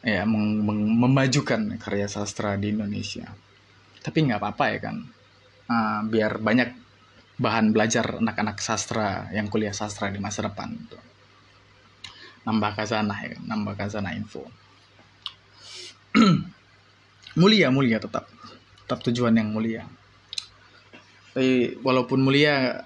Ya 0.02 0.26
mem 0.26 0.62
memajukan 0.98 1.78
karya 1.78 2.08
sastra 2.08 2.56
di 2.56 2.74
Indonesia. 2.74 3.28
Tapi 4.02 4.18
nggak 4.26 4.40
apa-apa 4.40 4.64
ya 4.72 4.78
kan? 4.82 4.96
Uh, 5.70 6.00
biar 6.10 6.42
banyak 6.42 6.74
bahan 7.38 7.74
belajar 7.74 8.22
anak-anak 8.22 8.58
sastra 8.62 9.30
yang 9.34 9.50
kuliah 9.50 9.74
sastra 9.74 10.10
di 10.10 10.22
masa 10.22 10.46
depan 10.46 10.70
gitu. 10.74 10.98
nambah 12.42 12.74
kazanah 12.74 13.14
ya 13.22 13.38
kan? 13.38 13.42
nambah 13.46 13.74
kazanah 13.78 14.12
info. 14.18 14.42
Mulia 17.40 17.72
mulia 17.72 17.96
tetap. 17.96 18.28
Tetap 18.84 19.00
tujuan 19.08 19.32
yang 19.32 19.48
mulia. 19.54 19.88
Tapi 21.32 21.80
walaupun 21.80 22.20
mulia 22.20 22.84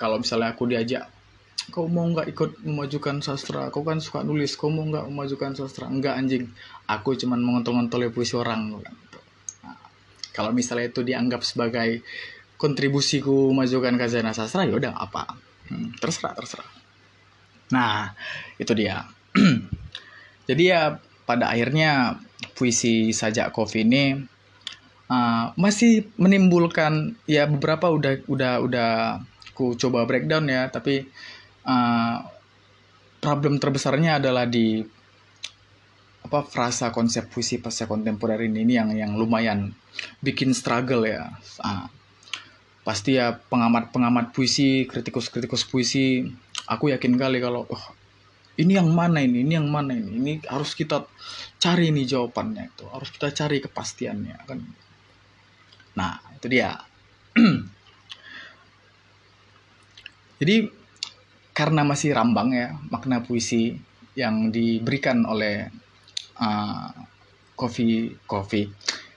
kalau 0.00 0.16
misalnya 0.16 0.56
aku 0.56 0.64
diajak 0.64 1.04
kau 1.70 1.86
mau 1.86 2.08
nggak 2.08 2.32
ikut 2.32 2.50
memajukan 2.66 3.22
sastra? 3.22 3.68
Kau 3.68 3.86
kan 3.86 4.02
suka 4.02 4.26
nulis 4.26 4.58
kau 4.58 4.72
mau 4.72 4.82
nggak 4.88 5.06
memajukan 5.06 5.54
sastra? 5.54 5.86
Enggak 5.86 6.18
anjing. 6.18 6.50
Aku 6.88 7.14
cuman 7.14 7.38
mengontol-ngontol 7.38 8.10
puisi 8.10 8.34
orang 8.34 8.80
nah, 9.62 9.76
kalau 10.34 10.50
misalnya 10.50 10.90
itu 10.90 11.06
dianggap 11.06 11.46
sebagai 11.46 12.02
kontribusiku 12.58 13.54
memajukan 13.54 13.96
kazana 13.96 14.34
sastra 14.34 14.66
ya 14.66 14.74
udah 14.74 14.98
apa 14.98 15.38
hmm, 15.70 16.00
terserah 16.02 16.34
terserah. 16.34 16.70
Nah 17.70 18.16
itu 18.58 18.72
dia. 18.74 19.06
Jadi 20.50 20.62
ya 20.66 20.98
pada 21.22 21.54
akhirnya 21.54 22.18
puisi 22.58 23.14
sajak 23.14 23.54
kopi 23.54 23.86
ini 23.86 24.18
uh, 25.06 25.54
masih 25.54 26.10
menimbulkan 26.18 27.14
ya 27.30 27.46
beberapa 27.46 27.86
udah 27.86 28.26
udah 28.26 28.52
udah 28.58 28.90
ku 29.60 29.76
coba 29.76 30.08
breakdown 30.08 30.48
ya 30.48 30.72
tapi 30.72 31.04
uh, 31.68 32.16
problem 33.20 33.60
terbesarnya 33.60 34.16
adalah 34.16 34.48
di 34.48 34.80
apa 36.24 36.44
frasa 36.44 36.92
konsep 36.92 37.28
puisi 37.28 37.60
pasca 37.60 37.88
kontemporer 37.88 38.40
ini, 38.44 38.64
ini 38.64 38.74
yang 38.76 38.90
yang 38.96 39.12
lumayan 39.16 39.72
bikin 40.20 40.52
struggle 40.56 41.04
ya. 41.04 41.32
Uh, 41.60 41.88
pasti 42.80 43.20
ya 43.20 43.36
pengamat-pengamat 43.36 44.32
puisi, 44.32 44.88
kritikus-kritikus 44.88 45.68
puisi, 45.68 46.24
aku 46.64 46.92
yakin 46.92 47.18
kali 47.20 47.42
kalau 47.42 47.68
oh, 47.68 47.84
ini 48.56 48.76
yang 48.76 48.88
mana 48.92 49.20
ini, 49.20 49.44
ini 49.44 49.52
yang 49.56 49.68
mana 49.68 49.92
ini, 49.96 50.16
ini 50.16 50.32
harus 50.48 50.72
kita 50.76 51.04
cari 51.60 51.92
ini 51.92 52.08
jawabannya 52.08 52.72
itu, 52.72 52.84
harus 52.88 53.08
kita 53.12 53.28
cari 53.36 53.60
kepastiannya 53.60 54.36
kan. 54.48 54.58
Nah 55.96 56.14
itu 56.36 56.46
dia. 56.48 56.76
Jadi 60.40 60.66
karena 61.52 61.84
masih 61.84 62.16
rambang 62.16 62.56
ya 62.56 62.72
makna 62.88 63.20
puisi 63.20 63.76
yang 64.16 64.48
diberikan 64.48 65.28
oleh 65.28 65.68
uh, 66.40 66.88
kopi 67.54 68.16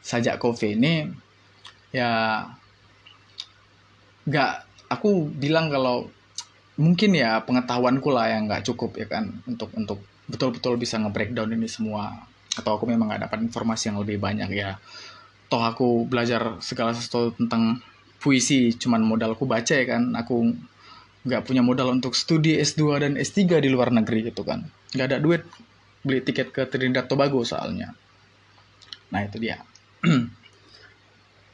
sajak 0.04 0.36
kopi 0.36 0.76
ini 0.76 1.08
ya 1.96 2.44
nggak 4.28 4.52
aku 4.92 5.32
bilang 5.32 5.72
kalau 5.72 6.12
mungkin 6.76 7.16
ya 7.16 7.40
pengetahuanku 7.48 8.12
lah 8.12 8.28
yang 8.28 8.52
nggak 8.52 8.68
cukup 8.68 9.00
ya 9.00 9.08
kan 9.08 9.32
untuk 9.48 9.72
untuk 9.80 10.04
betul-betul 10.28 10.80
bisa 10.80 11.00
nge-breakdown 11.00 11.52
ini 11.54 11.68
semua. 11.68 12.12
Atau 12.54 12.78
aku 12.78 12.86
memang 12.86 13.10
nggak 13.10 13.30
dapat 13.30 13.40
informasi 13.50 13.92
yang 13.92 14.00
lebih 14.02 14.22
banyak 14.22 14.50
ya. 14.54 14.78
Toh 15.50 15.62
aku 15.62 16.06
belajar 16.08 16.58
segala 16.64 16.94
sesuatu 16.94 17.34
tentang 17.36 17.82
puisi 18.22 18.72
cuman 18.80 19.04
modalku 19.04 19.44
baca 19.44 19.74
ya 19.76 19.84
kan 19.84 20.16
aku 20.16 20.56
nggak 21.24 21.44
punya 21.48 21.64
modal 21.64 21.96
untuk 21.96 22.16
studi 22.16 22.60
S2 22.60 22.82
dan 23.00 23.14
S3 23.16 23.64
di 23.64 23.70
luar 23.72 23.92
negeri 23.96 24.32
gitu 24.32 24.44
kan. 24.44 24.68
Nggak 24.92 25.08
ada 25.08 25.18
duit 25.24 25.44
beli 26.04 26.20
tiket 26.20 26.52
ke 26.52 26.68
Trinidad 26.68 27.08
Tobago 27.08 27.42
soalnya. 27.48 27.96
Nah 29.12 29.22
itu 29.24 29.40
dia. 29.40 29.64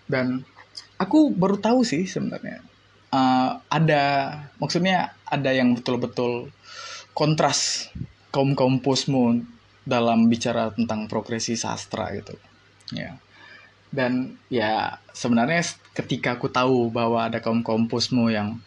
Dan 0.10 0.42
aku 0.98 1.30
baru 1.30 1.62
tahu 1.62 1.86
sih 1.86 2.10
sebenarnya 2.10 2.66
uh, 3.14 3.62
ada 3.70 4.04
maksudnya 4.58 5.14
ada 5.26 5.52
yang 5.54 5.78
betul-betul 5.78 6.50
kontras 7.14 7.90
kaum 8.30 8.54
kaum 8.54 8.82
posmo 8.82 9.38
dalam 9.86 10.30
bicara 10.30 10.70
tentang 10.74 11.10
progresi 11.10 11.58
sastra 11.58 12.14
gitu. 12.14 12.38
Ya. 12.94 13.18
Dan 13.90 14.38
ya 14.54 15.02
sebenarnya 15.18 15.66
ketika 15.98 16.38
aku 16.38 16.54
tahu 16.54 16.94
bahwa 16.94 17.26
ada 17.26 17.42
kaum 17.42 17.66
kaum 17.66 17.90
posmo 17.90 18.30
yang 18.30 18.62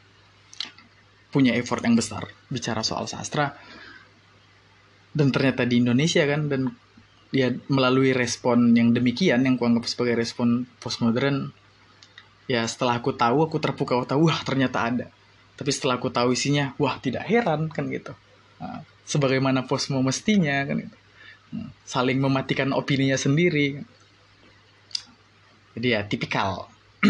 punya 1.32 1.56
effort 1.56 1.80
yang 1.80 1.96
besar 1.96 2.28
bicara 2.52 2.84
soal 2.84 3.08
sastra. 3.08 3.56
Dan 5.12 5.32
ternyata 5.32 5.64
di 5.64 5.80
Indonesia 5.80 6.22
kan 6.28 6.52
dan 6.52 6.68
ya 7.32 7.48
melalui 7.72 8.12
respon 8.12 8.76
yang 8.76 8.92
demikian 8.92 9.40
yang 9.48 9.56
kuanggap 9.56 9.88
sebagai 9.88 10.20
respon 10.20 10.68
postmodern 10.76 11.48
ya 12.44 12.68
setelah 12.68 13.00
aku 13.00 13.16
tahu 13.16 13.48
aku 13.48 13.56
terpukau 13.56 14.04
tahu 14.04 14.28
wah 14.28 14.40
ternyata 14.44 14.78
ada. 14.84 15.06
Tapi 15.56 15.70
setelah 15.72 15.96
aku 15.96 16.12
tahu 16.12 16.36
isinya 16.36 16.76
wah 16.76 17.00
tidak 17.00 17.24
heran 17.24 17.72
kan 17.72 17.88
gitu. 17.88 18.12
Nah, 18.60 18.84
sebagaimana 19.08 19.64
postmo 19.64 20.04
mestinya 20.04 20.60
kan 20.68 20.84
gitu. 20.84 20.96
Nah, 21.56 21.68
saling 21.84 22.20
mematikan 22.20 22.72
opininya 22.76 23.16
sendiri. 23.16 23.80
Jadi 25.72 25.88
ya 25.88 26.04
tipikal 26.04 26.68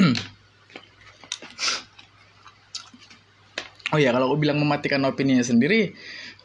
oh 3.92 3.98
ya 4.00 4.10
kalau 4.10 4.32
aku 4.32 4.42
bilang 4.42 4.58
mematikan 4.58 5.04
opininya 5.04 5.44
sendiri 5.44 5.92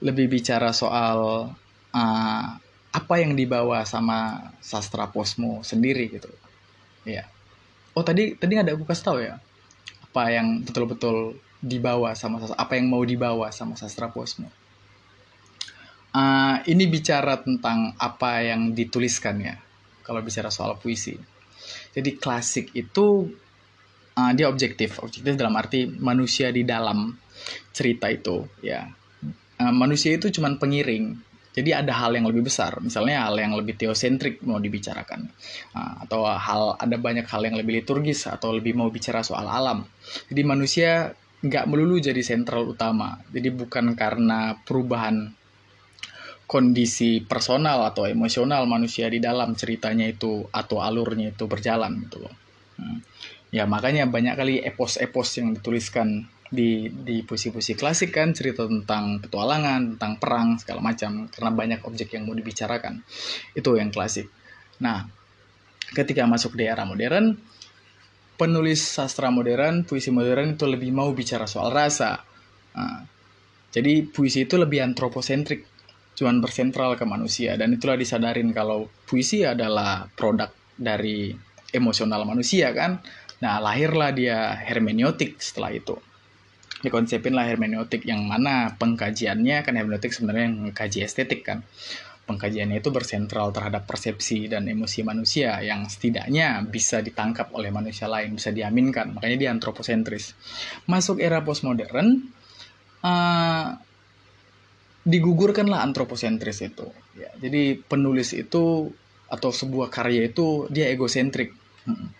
lebih 0.03 0.29
bicara 0.29 0.75
soal 0.75 1.49
uh, 1.95 2.47
apa 2.91 3.15
yang 3.19 3.33
dibawa 3.33 3.87
sama 3.87 4.51
sastra 4.59 5.07
posmo 5.09 5.63
sendiri 5.63 6.11
gitu. 6.11 6.29
Ya 7.07 7.25
oh 7.95 8.03
tadi 8.03 8.35
tadi 8.35 8.59
ada 8.59 8.75
aku 8.75 8.83
kasih 8.83 9.05
tahu 9.05 9.19
ya 9.23 9.39
apa 10.11 10.23
yang 10.29 10.61
betul-betul 10.61 11.39
dibawa 11.63 12.13
sama 12.13 12.43
apa 12.53 12.77
yang 12.77 12.91
mau 12.91 13.01
dibawa 13.01 13.49
sama 13.49 13.73
sastra 13.73 14.11
posmo 14.13 14.51
uh, 16.17 16.57
ini 16.65 16.83
bicara 16.89 17.37
tentang 17.41 17.93
apa 17.97 18.41
yang 18.41 18.73
dituliskan 18.73 19.37
ya 19.41 19.55
kalau 20.01 20.23
bicara 20.23 20.47
soal 20.47 20.79
puisi. 20.79 21.19
Jadi 21.91 22.15
klasik 22.15 22.71
itu 22.77 23.27
uh, 24.15 24.31
dia 24.31 24.47
objektif. 24.47 25.03
Objektif 25.03 25.35
dalam 25.35 25.57
arti 25.59 25.83
manusia 25.85 26.49
di 26.53 26.63
dalam 26.63 27.11
cerita 27.73 28.07
itu 28.11 28.47
ya. 28.61 28.89
Uh, 29.57 29.73
manusia 29.73 30.14
itu 30.15 30.30
cuma 30.30 30.53
pengiring. 30.55 31.18
Jadi 31.57 31.73
ada 31.73 31.89
hal 31.89 32.14
yang 32.14 32.30
lebih 32.30 32.45
besar. 32.45 32.77
Misalnya 32.85 33.26
hal 33.26 33.34
yang 33.41 33.57
lebih 33.57 33.73
teosentrik 33.73 34.45
mau 34.45 34.61
dibicarakan. 34.61 35.26
Uh, 35.73 36.05
atau 36.05 36.30
hal 36.30 36.77
ada 36.77 36.97
banyak 37.01 37.26
hal 37.26 37.41
yang 37.41 37.57
lebih 37.57 37.81
liturgis 37.81 38.30
atau 38.30 38.53
lebih 38.53 38.77
mau 38.77 38.93
bicara 38.93 39.26
soal 39.26 39.49
alam. 39.49 39.81
Jadi 40.30 40.41
manusia 40.45 41.18
nggak 41.41 41.65
melulu 41.69 41.97
jadi 41.97 42.22
sentral 42.22 42.69
utama. 42.69 43.18
Jadi 43.34 43.49
bukan 43.49 43.97
karena 43.97 44.57
perubahan 44.61 45.34
kondisi 46.47 47.19
personal 47.27 47.84
atau 47.91 48.07
emosional 48.07 48.64
manusia 48.65 49.11
di 49.11 49.19
dalam 49.19 49.51
ceritanya 49.53 50.07
itu 50.07 50.47
atau 50.47 50.80
alurnya 50.80 51.35
itu 51.35 51.43
berjalan 51.45 52.07
gitu 52.07 52.23
loh. 52.23 52.34
Hmm. 52.80 53.03
Ya 53.51 53.68
makanya 53.68 54.07
banyak 54.07 54.34
kali 54.39 54.55
epos-epos 54.64 55.39
yang 55.39 55.51
dituliskan 55.55 56.31
di 56.47 56.87
di 56.87 57.27
puisi-puisi 57.27 57.75
klasik 57.75 58.15
kan 58.15 58.31
cerita 58.31 58.63
tentang 58.63 59.19
petualangan, 59.19 59.95
tentang 59.95 60.13
perang 60.15 60.55
segala 60.55 60.79
macam 60.79 61.27
karena 61.27 61.51
banyak 61.51 61.79
objek 61.83 62.15
yang 62.15 62.23
mau 62.27 62.35
dibicarakan. 62.35 63.03
Itu 63.51 63.75
yang 63.75 63.91
klasik. 63.91 64.31
Nah, 64.79 65.03
ketika 65.91 66.23
masuk 66.23 66.55
di 66.55 66.63
era 66.63 66.87
modern, 66.87 67.35
penulis 68.39 68.79
sastra 68.79 69.27
modern, 69.27 69.83
puisi 69.83 70.07
modern 70.13 70.55
itu 70.55 70.65
lebih 70.69 70.91
mau 70.95 71.11
bicara 71.11 71.49
soal 71.49 71.73
rasa. 71.73 72.23
Nah, 72.77 73.03
jadi 73.75 74.07
puisi 74.07 74.47
itu 74.47 74.55
lebih 74.55 74.79
antroposentrik, 74.79 75.67
cuman 76.15 76.39
bersentral 76.39 76.95
ke 76.95 77.03
manusia 77.03 77.59
dan 77.59 77.75
itulah 77.75 77.99
disadarin 77.99 78.55
kalau 78.55 78.87
puisi 79.03 79.43
adalah 79.43 80.07
produk 80.15 80.49
dari 80.79 81.35
emosional 81.75 82.23
manusia 82.23 82.71
kan. 82.71 83.03
Nah, 83.37 83.59
lahirlah 83.61 84.15
dia 84.15 84.55
hermeneutik 84.55 85.37
setelah 85.37 85.75
itu 85.75 85.93
dikonsepin 86.85 87.33
lah 87.33 87.49
hermeneutik 87.49 88.05
yang 88.05 88.21
mana 88.25 88.77
pengkajiannya 88.77 89.65
kan 89.65 89.73
hermeneutik 89.73 90.13
sebenarnya 90.13 90.45
yang 90.45 90.57
kaji 90.73 91.05
estetik 91.05 91.41
kan 91.41 91.65
pengkajiannya 92.27 92.83
itu 92.83 92.91
bersentral 92.91 93.55
terhadap 93.55 93.87
persepsi 93.87 94.51
dan 94.51 94.67
emosi 94.67 94.99
manusia 95.07 95.55
yang 95.63 95.87
setidaknya 95.87 96.59
bisa 96.67 96.99
ditangkap 96.99 97.55
oleh 97.55 97.71
manusia 97.71 98.11
lain, 98.11 98.35
bisa 98.35 98.51
diaminkan. 98.51 99.15
Makanya 99.15 99.37
dia 99.39 99.49
antroposentris. 99.55 100.35
Masuk 100.91 101.23
era 101.23 101.39
postmodern, 101.39 102.27
uh, 102.99 103.67
digugurkanlah 105.07 105.79
antroposentris 105.87 106.67
itu. 106.67 106.91
Ya, 107.15 107.31
jadi 107.39 107.79
penulis 107.79 108.35
itu 108.35 108.91
atau 109.31 109.49
sebuah 109.55 109.87
karya 109.87 110.27
itu 110.27 110.67
dia 110.67 110.91
egosentrik. 110.91 111.55
Hmm. 111.87 112.11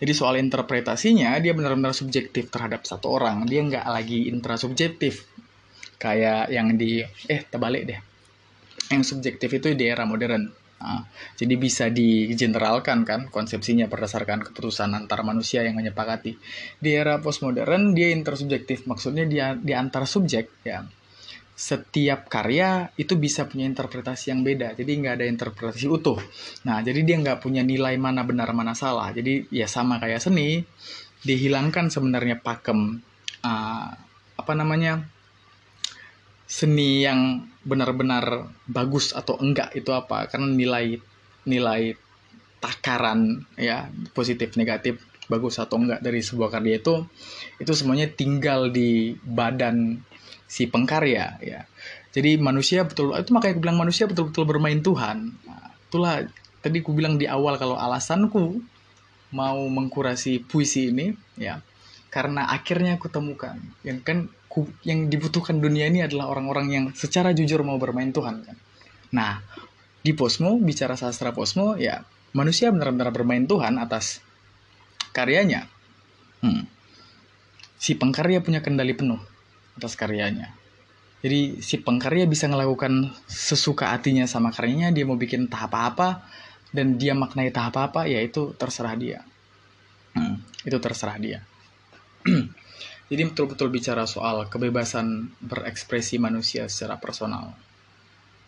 Jadi 0.00 0.12
soal 0.12 0.40
interpretasinya 0.40 1.36
dia 1.38 1.52
benar-benar 1.54 1.94
subjektif 1.94 2.50
terhadap 2.50 2.86
satu 2.86 3.14
orang. 3.14 3.46
Dia 3.46 3.62
nggak 3.62 3.86
lagi 3.86 4.30
intrasubjektif 4.30 5.26
kayak 5.98 6.52
yang 6.52 6.74
di 6.76 7.00
eh 7.30 7.40
terbalik 7.48 7.82
deh 7.88 8.00
yang 8.92 9.04
subjektif 9.06 9.48
itu 9.48 9.72
di 9.72 9.84
era 9.88 10.04
modern. 10.04 10.44
Nah, 10.84 11.00
jadi 11.40 11.54
bisa 11.56 11.88
digeneralkan 11.88 13.08
kan 13.08 13.32
konsepsinya 13.32 13.88
berdasarkan 13.88 14.44
keputusan 14.44 14.92
antar 14.92 15.24
manusia 15.24 15.64
yang 15.64 15.80
menyepakati. 15.80 16.36
Di 16.76 16.90
era 16.92 17.16
postmodern 17.24 17.96
dia 17.96 18.12
intersubjektif, 18.12 18.84
maksudnya 18.84 19.24
dia 19.24 19.46
di 19.56 19.72
antar 19.72 20.04
subjek 20.04 20.52
ya. 20.66 20.84
Setiap 21.54 22.26
karya 22.26 22.90
itu 22.98 23.14
bisa 23.14 23.46
punya 23.46 23.62
interpretasi 23.70 24.34
yang 24.34 24.42
beda, 24.42 24.74
jadi 24.74 24.90
nggak 24.90 25.14
ada 25.22 25.26
interpretasi 25.30 25.86
utuh. 25.86 26.18
Nah, 26.66 26.82
jadi 26.82 27.06
dia 27.06 27.16
nggak 27.22 27.38
punya 27.38 27.62
nilai 27.62 27.94
mana 27.94 28.26
benar 28.26 28.50
mana 28.50 28.74
salah. 28.74 29.14
Jadi 29.14 29.46
ya 29.54 29.70
sama 29.70 30.02
kayak 30.02 30.18
seni, 30.18 30.66
dihilangkan 31.22 31.88
sebenarnya 31.94 32.42
pakem 32.42 33.00
uh, 33.46 33.88
apa 34.34 34.52
namanya 34.52 35.06
seni 36.44 37.00
yang 37.00 37.48
benar-benar 37.64 38.52
bagus 38.68 39.16
atau 39.16 39.40
enggak 39.40 39.72
itu 39.72 39.88
apa 39.90 40.28
karena 40.28 40.52
nilai 40.52 41.00
nilai 41.48 41.96
takaran 42.60 43.44
ya 43.56 43.88
positif 44.12 44.56
negatif 44.60 45.00
bagus 45.32 45.56
atau 45.56 45.80
enggak 45.80 46.04
dari 46.04 46.20
sebuah 46.20 46.52
karya 46.52 46.84
itu 46.84 47.08
itu 47.56 47.72
semuanya 47.72 48.12
tinggal 48.12 48.68
di 48.68 49.16
badan 49.24 50.04
si 50.48 50.68
pengkarya 50.68 51.40
ya 51.40 51.60
jadi 52.14 52.38
manusia 52.38 52.86
betul 52.86 53.16
itu 53.16 53.30
makanya 53.34 53.58
aku 53.58 53.62
bilang 53.64 53.78
manusia 53.80 54.04
betul-betul 54.06 54.44
bermain 54.46 54.80
Tuhan 54.80 55.34
nah, 55.44 55.68
itulah 55.90 56.24
tadi 56.64 56.80
aku 56.80 56.94
bilang 56.96 57.20
di 57.20 57.26
awal 57.26 57.58
kalau 57.60 57.76
alasanku 57.76 58.62
mau 59.34 59.58
mengkurasi 59.66 60.46
puisi 60.46 60.94
ini 60.94 61.10
ya 61.34 61.58
karena 62.14 62.46
akhirnya 62.46 62.94
aku 62.94 63.10
temukan 63.10 63.58
yang 63.82 63.98
kan 64.06 64.30
yang 64.86 65.10
dibutuhkan 65.10 65.58
dunia 65.58 65.90
ini 65.90 66.06
adalah 66.06 66.30
orang-orang 66.30 66.66
yang 66.70 66.84
secara 66.94 67.34
jujur 67.34 67.66
mau 67.66 67.74
bermain 67.74 68.14
Tuhan 68.14 68.46
kan. 68.46 68.56
Nah, 69.10 69.42
di 69.98 70.14
Posmo 70.14 70.54
bicara 70.62 70.94
sastra 70.94 71.34
Posmo 71.34 71.74
ya 71.74 72.06
manusia 72.30 72.70
benar-benar 72.70 73.10
bermain 73.10 73.50
Tuhan 73.50 73.82
atas 73.82 74.22
karyanya. 75.10 75.66
Hmm. 76.38 76.70
Si 77.74 77.98
pengkarya 77.98 78.46
punya 78.46 78.62
kendali 78.62 78.94
penuh 78.94 79.18
atas 79.78 79.94
karyanya. 79.98 80.54
Jadi 81.24 81.64
si 81.64 81.80
pengkarya 81.80 82.28
bisa 82.28 82.44
melakukan 82.52 83.08
sesuka 83.24 83.96
hatinya 83.96 84.28
sama 84.28 84.52
karyanya, 84.52 84.92
dia 84.92 85.08
mau 85.08 85.16
bikin 85.16 85.48
tahap 85.48 85.72
apa 85.72 86.20
dan 86.68 87.00
dia 87.00 87.16
maknai 87.16 87.48
tahap 87.48 87.80
apa, 87.80 88.04
ya 88.04 88.20
itu 88.20 88.52
terserah 88.60 88.92
dia. 88.92 89.24
Hmm, 90.12 90.44
itu 90.68 90.76
terserah 90.76 91.16
dia. 91.16 91.40
Jadi 93.08 93.22
betul-betul 93.30 93.68
bicara 93.72 94.04
soal 94.04 94.48
kebebasan 94.52 95.32
berekspresi 95.40 96.20
manusia 96.20 96.68
secara 96.68 97.00
personal. 97.00 97.56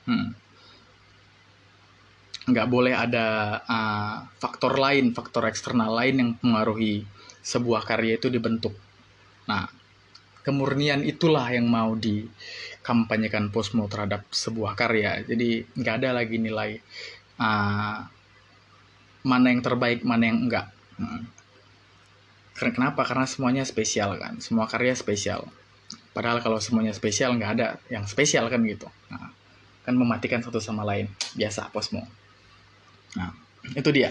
Hmm. 0.04 0.36
Nggak 2.46 2.68
boleh 2.68 2.94
ada 2.94 3.58
uh, 3.64 4.16
faktor 4.36 4.76
lain, 4.76 5.16
faktor 5.16 5.48
eksternal 5.48 5.96
lain 5.96 6.14
yang 6.20 6.28
mempengaruhi 6.36 7.08
sebuah 7.40 7.88
karya 7.88 8.18
itu 8.20 8.28
dibentuk. 8.28 8.74
Nah, 9.46 9.70
kemurnian 10.46 11.02
itulah 11.02 11.50
yang 11.50 11.66
mau 11.66 11.98
dikampanyekan 11.98 13.50
Posmo 13.50 13.90
terhadap 13.90 14.22
sebuah 14.30 14.78
karya. 14.78 15.26
Jadi 15.26 15.66
nggak 15.74 15.94
ada 16.00 16.22
lagi 16.22 16.38
nilai 16.38 16.78
uh, 17.42 17.98
mana 19.26 19.46
yang 19.50 19.60
terbaik, 19.66 20.06
mana 20.06 20.30
yang 20.30 20.46
enggak. 20.46 20.70
Hmm 20.94 21.36
Kenapa? 22.56 23.04
Karena 23.04 23.28
semuanya 23.28 23.68
spesial 23.68 24.16
kan. 24.16 24.40
Semua 24.40 24.64
karya 24.64 24.96
spesial. 24.96 25.44
Padahal 26.16 26.40
kalau 26.40 26.56
semuanya 26.56 26.96
spesial 26.96 27.36
nggak 27.36 27.52
ada 27.60 27.76
yang 27.92 28.08
spesial 28.08 28.48
kan 28.48 28.64
gitu. 28.64 28.88
Nah, 29.12 29.28
kan 29.84 29.92
mematikan 29.92 30.40
satu 30.40 30.56
sama 30.56 30.80
lain. 30.88 31.12
Biasa 31.36 31.68
posmo. 31.68 32.00
Nah, 33.12 33.36
itu 33.76 33.92
dia. 33.92 34.08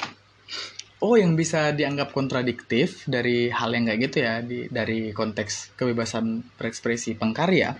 Oh, 1.04 1.20
yang 1.20 1.36
bisa 1.36 1.76
dianggap 1.76 2.16
kontradiktif 2.16 3.04
dari 3.06 3.52
hal 3.52 3.76
yang 3.76 3.92
kayak 3.92 4.00
gitu 4.10 4.18
ya, 4.24 4.40
di, 4.40 4.72
dari 4.72 5.12
konteks 5.12 5.76
kebebasan 5.76 6.56
berekspresi 6.56 7.20
pengkarya 7.20 7.76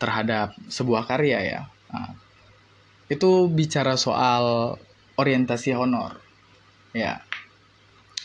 terhadap 0.00 0.56
sebuah 0.72 1.04
karya 1.04 1.38
ya. 1.44 1.60
Nah, 1.92 2.16
itu 3.12 3.46
bicara 3.52 3.94
soal 4.00 4.74
orientasi 5.20 5.76
honor. 5.76 6.16
Ya, 6.96 7.20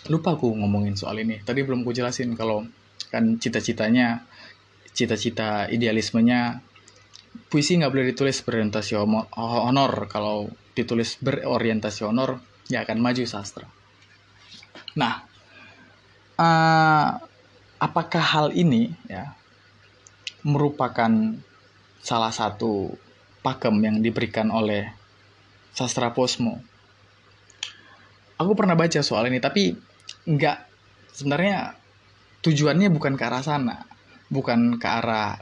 lupa 0.10 0.38
aku 0.38 0.54
ngomongin 0.54 0.94
soal 0.94 1.18
ini 1.26 1.42
tadi 1.42 1.66
belum 1.66 1.82
ku 1.82 1.90
jelasin 1.90 2.38
kalau 2.38 2.62
kan 3.10 3.42
cita-citanya 3.42 4.22
cita-cita 4.94 5.66
idealismenya 5.66 6.62
puisi 7.50 7.82
nggak 7.82 7.92
boleh 7.92 8.06
ditulis 8.14 8.38
berorientasi 8.46 8.94
honor 8.96 9.92
kalau 10.06 10.50
ditulis 10.78 11.18
berorientasi 11.20 12.06
honor 12.06 12.38
ya 12.70 12.86
akan 12.86 13.02
maju 13.02 13.26
sastra 13.26 13.66
nah 14.96 15.28
uh, 16.40 17.20
apakah 17.80 18.24
hal 18.24 18.48
ini 18.56 18.96
ya 19.12 19.36
merupakan 20.46 21.12
salah 22.00 22.32
satu 22.32 22.94
pakem 23.42 23.76
yang 23.82 23.98
diberikan 24.02 24.54
oleh 24.54 24.90
sastra 25.74 26.14
posmo? 26.14 26.62
Aku 28.38 28.54
pernah 28.54 28.78
baca 28.78 29.00
soal 29.02 29.28
ini 29.32 29.42
tapi 29.42 29.74
nggak 30.26 30.58
sebenarnya 31.16 31.74
tujuannya 32.46 32.94
bukan 32.94 33.18
ke 33.18 33.24
arah 33.26 33.42
sana 33.42 33.88
bukan 34.30 34.78
ke 34.78 34.86
arah 34.86 35.40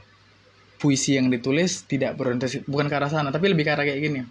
puisi 0.78 1.16
yang 1.16 1.32
ditulis 1.32 1.88
tidak 1.88 2.20
berorientasi 2.20 2.68
bukan 2.68 2.88
ke 2.88 2.96
arah 2.96 3.12
sana 3.12 3.32
tapi 3.32 3.52
lebih 3.52 3.66
ke 3.68 3.72
arah 3.74 3.84
kayak 3.88 4.00
gini 4.00 4.22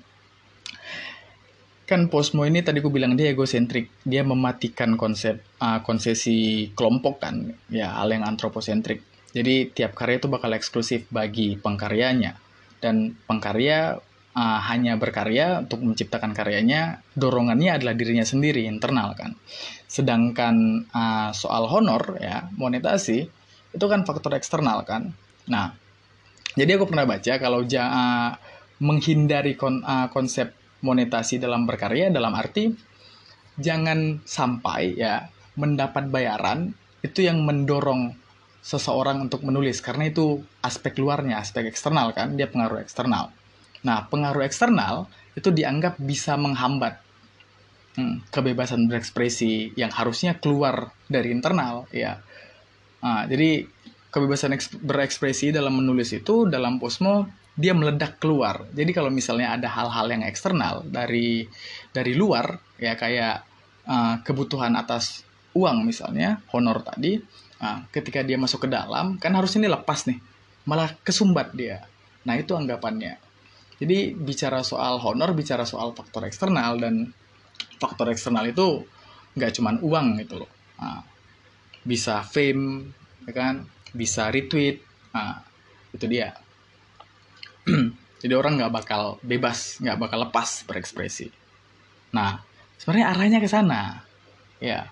kan 1.93 2.09
posmo 2.09 2.48
ini 2.48 2.64
tadi 2.64 2.81
aku 2.81 2.89
bilang 2.89 3.12
dia 3.12 3.28
egosentrik 3.36 3.93
dia 4.01 4.24
mematikan 4.24 4.97
konsep 4.97 5.44
uh, 5.60 5.85
konsesi 5.85 6.73
kelompok 6.73 7.20
kan 7.20 7.52
ya 7.69 8.01
hal 8.01 8.09
yang 8.09 8.24
antroposentrik 8.24 9.05
jadi 9.36 9.69
tiap 9.69 9.93
karya 9.93 10.16
itu 10.16 10.32
bakal 10.32 10.56
eksklusif 10.56 11.05
bagi 11.12 11.60
pengkaryanya 11.60 12.40
dan 12.81 13.12
pengkarya 13.28 14.01
uh, 14.36 14.60
hanya 14.69 14.97
berkarya 14.97 15.64
untuk 15.64 15.85
menciptakan 15.85 16.32
karyanya, 16.32 17.05
dorongannya 17.16 17.78
adalah 17.81 17.94
dirinya 17.97 18.24
sendiri 18.24 18.64
internal 18.69 19.14
kan. 19.16 19.36
Sedangkan 19.89 20.89
uh, 20.93 21.31
soal 21.36 21.69
honor 21.69 22.16
ya 22.20 22.48
monetasi 22.56 23.19
itu 23.73 23.86
kan 23.89 24.05
faktor 24.05 24.36
eksternal 24.36 24.85
kan. 24.85 25.12
Nah, 25.48 25.73
jadi 26.56 26.77
aku 26.77 26.93
pernah 26.93 27.09
baca 27.09 27.32
kalau 27.40 27.64
ja, 27.64 27.89
uh, 27.89 28.31
menghindari 28.82 29.56
kon, 29.56 29.81
uh, 29.81 30.12
konsep 30.12 30.52
monetasi 30.82 31.38
dalam 31.38 31.64
berkarya 31.64 32.10
dalam 32.10 32.34
arti 32.34 32.74
jangan 33.56 34.22
sampai 34.26 34.98
ya 34.98 35.30
mendapat 35.54 36.09
bayaran 36.09 36.72
itu 37.02 37.26
yang 37.26 37.42
mendorong 37.44 38.14
seseorang 38.62 39.26
untuk 39.26 39.42
menulis 39.42 39.82
karena 39.82 40.06
itu 40.06 40.38
aspek 40.62 40.94
luarnya, 41.02 41.42
aspek 41.42 41.66
eksternal 41.66 42.14
kan, 42.14 42.38
dia 42.38 42.46
pengaruh 42.46 42.78
eksternal. 42.78 43.34
Nah, 43.82 44.06
pengaruh 44.06 44.46
eksternal 44.46 45.10
itu 45.34 45.50
dianggap 45.50 45.98
bisa 45.98 46.38
menghambat 46.38 47.02
hmm, 47.98 48.30
kebebasan 48.30 48.86
berekspresi 48.86 49.74
yang 49.74 49.90
harusnya 49.90 50.38
keluar 50.38 50.94
dari 51.10 51.34
internal, 51.34 51.90
ya. 51.90 52.22
Nah, 53.02 53.26
jadi 53.26 53.66
kebebasan 54.14 54.54
berekspresi 54.78 55.50
dalam 55.50 55.82
menulis 55.82 56.14
itu 56.14 56.46
dalam 56.46 56.78
Posmo 56.78 57.26
dia 57.52 57.76
meledak 57.76 58.16
keluar. 58.16 58.64
Jadi 58.72 58.90
kalau 58.96 59.12
misalnya 59.12 59.52
ada 59.52 59.68
hal-hal 59.68 60.08
yang 60.08 60.22
eksternal 60.24 60.84
dari 60.88 61.44
dari 61.92 62.12
luar, 62.16 62.56
ya 62.80 62.96
kayak 62.96 63.44
uh, 63.84 64.14
kebutuhan 64.24 64.72
atas 64.76 65.26
uang 65.52 65.84
misalnya, 65.84 66.40
honor 66.56 66.80
tadi, 66.80 67.20
nah, 67.60 67.84
ketika 67.92 68.24
dia 68.24 68.40
masuk 68.40 68.64
ke 68.64 68.68
dalam, 68.72 69.20
kan 69.20 69.36
harusnya 69.36 69.68
ini 69.68 69.70
lepas 69.70 70.08
nih, 70.08 70.16
malah 70.64 70.96
kesumbat 71.04 71.52
dia. 71.52 71.84
Nah 72.24 72.40
itu 72.40 72.56
anggapannya. 72.56 73.20
Jadi 73.76 74.16
bicara 74.16 74.64
soal 74.64 74.96
honor, 75.02 75.36
bicara 75.36 75.68
soal 75.68 75.92
faktor 75.92 76.24
eksternal 76.24 76.80
dan 76.80 77.12
faktor 77.76 78.08
eksternal 78.08 78.48
itu 78.48 78.86
nggak 79.36 79.52
cuma 79.60 79.76
uang 79.76 80.22
gitu 80.24 80.40
loh. 80.40 80.50
Nah, 80.80 81.04
bisa 81.84 82.24
fame, 82.24 82.94
ya 83.28 83.32
kan? 83.34 83.54
bisa 83.92 84.32
retweet 84.32 84.80
nah 85.12 85.44
itu 85.92 86.08
dia 86.08 86.32
jadi 88.22 88.34
orang 88.34 88.59
nggak 88.59 88.72
bakal 88.72 89.22
bebas 89.22 89.78
nggak 89.82 89.98
bakal 89.98 90.18
lepas 90.28 90.66
berekspresi. 90.66 91.30
Nah 92.14 92.40
sebenarnya 92.78 93.06
arahnya 93.14 93.39
ke 93.43 93.48
sana. 93.51 94.02
Ya 94.62 94.90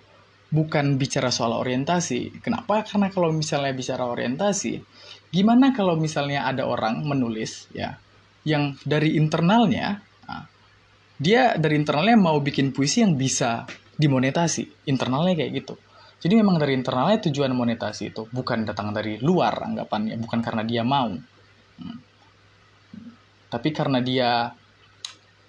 bukan 0.50 0.98
bicara 0.98 1.30
soal 1.30 1.54
orientasi. 1.54 2.42
Kenapa? 2.42 2.82
Karena 2.82 3.08
kalau 3.08 3.30
misalnya 3.30 3.70
bicara 3.70 4.04
orientasi 4.06 4.82
gimana 5.30 5.70
kalau 5.70 5.94
misalnya 5.94 6.42
ada 6.42 6.66
orang 6.66 7.06
menulis 7.06 7.70
ya 7.70 7.94
yang 8.42 8.74
dari 8.82 9.14
internalnya 9.14 10.02
nah, 10.26 10.42
dia 11.22 11.54
dari 11.54 11.78
internalnya 11.78 12.18
mau 12.18 12.42
bikin 12.42 12.74
puisi 12.74 13.06
yang 13.06 13.14
bisa 13.14 13.64
dimonetasi. 14.00 14.88
Internalnya 14.88 15.36
kayak 15.36 15.52
gitu. 15.60 15.74
Jadi 16.20 16.34
memang 16.36 16.60
dari 16.60 16.76
internalnya 16.76 17.28
tujuan 17.28 17.52
monetasi 17.52 18.12
itu 18.12 18.28
bukan 18.28 18.64
datang 18.68 18.92
dari 18.92 19.16
luar 19.20 19.60
anggapannya 19.64 20.16
bukan 20.20 20.40
karena 20.40 20.62
dia 20.64 20.82
mau. 20.84 21.12
Hmm. 21.80 21.96
Tapi 23.50 23.74
karena 23.74 23.98
dia 23.98 24.54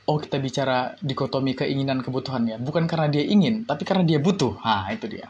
oh 0.10 0.18
kita 0.18 0.42
bicara 0.42 0.98
dikotomi 1.00 1.54
keinginan 1.54 2.02
kebutuhan 2.02 2.44
ya. 2.50 2.58
Bukan 2.58 2.90
karena 2.90 3.08
dia 3.08 3.24
ingin 3.24 3.64
tapi 3.64 3.86
karena 3.86 4.04
dia 4.04 4.18
butuh. 4.18 4.58
Nah 4.60 4.90
itu 4.92 5.08
dia. 5.08 5.30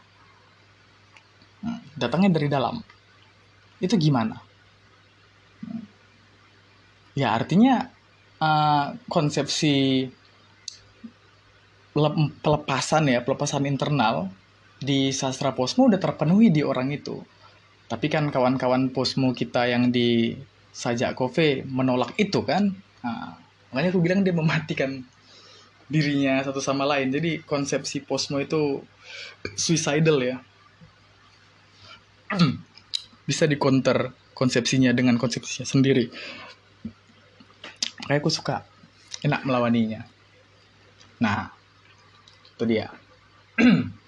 Hmm. 1.62 1.78
datangnya 1.94 2.34
dari 2.34 2.48
dalam. 2.50 2.82
Itu 3.78 3.94
gimana? 3.94 4.34
Hmm. 5.62 5.84
ya 7.14 7.36
artinya 7.38 7.86
uh, 8.42 8.98
konsepsi 9.06 10.08
pelepasan 12.42 13.12
ya 13.12 13.20
pelepasan 13.22 13.68
internal 13.68 14.32
di 14.82 15.14
sastra 15.14 15.54
posmo 15.54 15.86
udah 15.86 16.00
terpenuhi 16.02 16.50
di 16.50 16.66
orang 16.66 16.90
itu. 16.90 17.22
Tapi 17.86 18.08
kan 18.08 18.32
kawan-kawan 18.32 18.90
posmo 18.90 19.36
kita 19.36 19.68
yang 19.68 19.92
di 19.92 20.34
sajak 20.72 21.12
kofe 21.14 21.62
menolak 21.68 22.16
itu 22.16 22.40
kan. 22.42 22.72
Nah, 23.04 23.36
makanya 23.70 23.92
aku 23.92 24.00
bilang 24.00 24.24
dia 24.24 24.32
mematikan 24.32 25.04
dirinya 25.86 26.40
satu 26.40 26.58
sama 26.58 26.88
lain. 26.88 27.12
Jadi 27.12 27.44
konsepsi 27.44 28.00
posmo 28.00 28.40
itu 28.40 28.80
suicidal 29.54 30.18
ya. 30.24 30.36
Bisa 33.28 33.44
dikonter 33.44 34.16
konsepsinya 34.32 34.90
dengan 34.96 35.20
konsepsinya 35.20 35.68
sendiri. 35.68 36.08
Kayak 38.08 38.24
aku 38.24 38.32
suka 38.32 38.64
enak 39.22 39.44
melawaninya. 39.44 40.02
Nah 41.22 41.52
itu 42.56 42.64
dia 42.66 42.90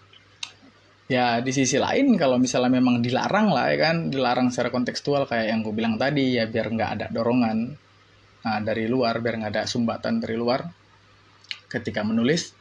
ya 1.04 1.44
di 1.44 1.52
sisi 1.52 1.76
lain 1.76 2.16
kalau 2.16 2.40
misalnya 2.40 2.80
memang 2.80 3.04
dilarang 3.04 3.52
lah 3.52 3.68
ya 3.68 3.76
kan 3.92 3.96
dilarang 4.08 4.48
secara 4.48 4.72
kontekstual 4.72 5.28
kayak 5.28 5.52
yang 5.52 5.60
gue 5.60 5.74
bilang 5.76 6.00
tadi 6.00 6.40
ya 6.40 6.48
biar 6.48 6.72
nggak 6.72 6.90
ada 6.96 7.06
dorongan 7.12 7.58
nah, 8.40 8.60
dari 8.64 8.88
luar 8.88 9.20
biar 9.20 9.44
nggak 9.44 9.52
ada 9.52 9.64
sumbatan 9.68 10.24
dari 10.24 10.36
luar 10.40 10.64
ketika 11.68 12.00
menulis 12.00 12.56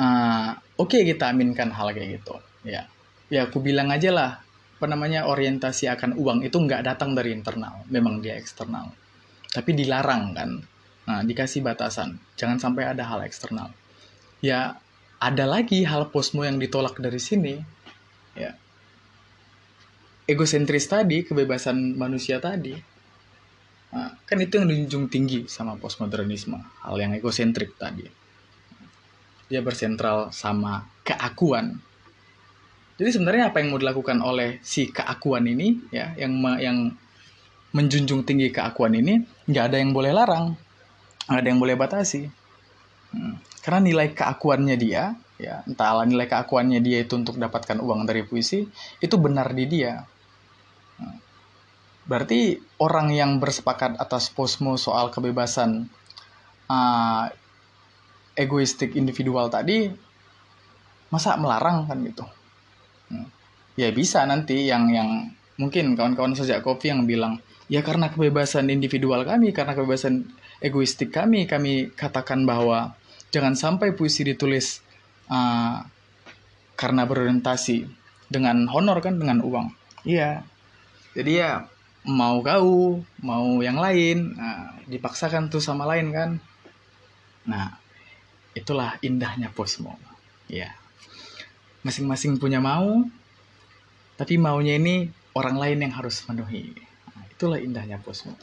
uh, 0.00 0.50
oke 0.80 0.90
okay, 0.90 1.06
kita 1.06 1.30
aminkan 1.30 1.70
hal 1.70 1.94
kayak 1.94 2.22
gitu 2.22 2.34
ya. 2.66 2.88
Ya 3.32 3.48
aku 3.48 3.64
bilang 3.64 3.88
aja 3.88 4.12
lah 4.12 4.30
apa 4.76 4.86
namanya 4.90 5.30
orientasi 5.30 5.86
akan 5.88 6.18
uang 6.18 6.42
itu 6.42 6.58
nggak 6.58 6.82
datang 6.82 7.14
dari 7.14 7.32
internal 7.32 7.86
memang 7.88 8.18
dia 8.18 8.34
eksternal. 8.36 8.90
Tapi 9.52 9.70
dilarang 9.76 10.34
kan 10.34 10.50
nah 11.02 11.18
dikasih 11.26 11.66
batasan 11.66 12.14
jangan 12.38 12.58
sampai 12.58 12.90
ada 12.90 13.06
hal 13.06 13.22
eksternal. 13.26 13.70
Ya 14.42 14.81
ada 15.22 15.46
lagi 15.46 15.86
hal 15.86 16.10
posmo 16.10 16.42
yang 16.42 16.58
ditolak 16.58 16.98
dari 16.98 17.22
sini. 17.22 17.54
Ya. 18.34 18.58
Egosentris 20.26 20.90
tadi 20.90 21.22
kebebasan 21.22 21.94
manusia 21.94 22.42
tadi. 22.42 22.74
Nah, 23.94 24.18
kan 24.26 24.38
itu 24.42 24.58
yang 24.58 24.66
dijunjung 24.66 25.06
tinggi 25.06 25.46
sama 25.46 25.78
postmodernisme 25.78 26.58
hal 26.58 26.96
yang 26.98 27.14
egosentrik 27.14 27.78
tadi. 27.78 28.08
Dia 29.46 29.62
bersentral 29.62 30.34
sama 30.34 30.82
keakuan. 31.06 31.78
Jadi 32.98 33.10
sebenarnya 33.14 33.54
apa 33.54 33.62
yang 33.62 33.76
mau 33.76 33.78
dilakukan 33.78 34.18
oleh 34.24 34.58
si 34.66 34.90
keakuan 34.90 35.46
ini 35.46 35.92
ya 35.94 36.18
yang 36.18 36.34
yang 36.58 36.78
menjunjung 37.72 38.26
tinggi 38.26 38.52
keakuan 38.52 38.92
ini 38.96 39.24
nggak 39.48 39.64
ada 39.72 39.76
yang 39.80 39.96
boleh 39.96 40.12
larang 40.12 40.54
nggak 41.24 41.40
ada 41.40 41.48
yang 41.48 41.60
boleh 41.60 41.72
batasi 41.72 42.28
Karena 43.62 43.80
nilai 43.84 44.10
keakuannya 44.16 44.76
dia, 44.80 45.14
ya 45.38 45.62
entahlah 45.68 46.08
nilai 46.08 46.26
keakuannya 46.26 46.80
dia 46.82 47.04
itu 47.04 47.14
untuk 47.14 47.36
dapatkan 47.38 47.78
uang 47.78 48.08
dari 48.08 48.24
puisi, 48.26 48.64
itu 48.98 49.16
benar 49.20 49.52
di 49.52 49.64
dia. 49.68 50.02
Berarti 52.02 52.58
orang 52.82 53.14
yang 53.14 53.38
bersepakat 53.38 53.94
atas 54.00 54.26
posmo 54.34 54.74
soal 54.74 55.14
kebebasan 55.14 55.86
uh, 56.66 57.30
egoistik 58.34 58.98
individual 58.98 59.46
tadi, 59.46 59.86
masa 61.14 61.38
melarang 61.38 61.86
kan 61.86 62.02
gitu? 62.02 62.26
Ya 63.78 63.94
bisa 63.94 64.26
nanti 64.26 64.66
yang 64.66 64.90
yang 64.90 65.30
mungkin 65.60 65.94
kawan-kawan 65.94 66.34
sejak 66.34 66.64
kopi 66.64 66.90
yang 66.90 67.06
bilang 67.06 67.38
ya 67.70 67.84
karena 67.84 68.10
kebebasan 68.10 68.66
individual 68.72 69.22
kami, 69.22 69.54
karena 69.54 69.78
kebebasan 69.78 70.26
egoistik 70.58 71.14
kami, 71.14 71.46
kami 71.46 71.94
katakan 71.94 72.42
bahwa 72.42 72.98
jangan 73.32 73.56
sampai 73.56 73.96
puisi 73.96 74.22
ditulis 74.22 74.84
uh, 75.32 75.80
karena 76.76 77.02
berorientasi 77.08 77.88
dengan 78.28 78.68
honor 78.68 79.00
kan 79.00 79.16
dengan 79.16 79.40
uang. 79.40 79.72
Iya. 80.04 80.44
Jadi 81.16 81.40
ya 81.40 81.66
mau 82.08 82.44
kau 82.44 83.00
mau 83.24 83.46
yang 83.64 83.80
lain 83.80 84.36
nah, 84.36 84.76
dipaksakan 84.86 85.48
tuh 85.48 85.64
sama 85.64 85.88
lain 85.88 86.12
kan. 86.12 86.30
Nah 87.48 87.80
itulah 88.52 89.00
indahnya 89.00 89.48
posmo. 89.48 89.96
Ya 90.46 90.76
masing-masing 91.82 92.38
punya 92.38 92.62
mau 92.62 93.02
tapi 94.14 94.38
maunya 94.38 94.78
ini 94.78 95.10
orang 95.34 95.58
lain 95.58 95.78
yang 95.82 95.92
harus 95.98 96.22
memenuhi. 96.28 96.78
Nah, 97.10 97.24
itulah 97.26 97.58
indahnya 97.58 97.98
posmo 97.98 98.38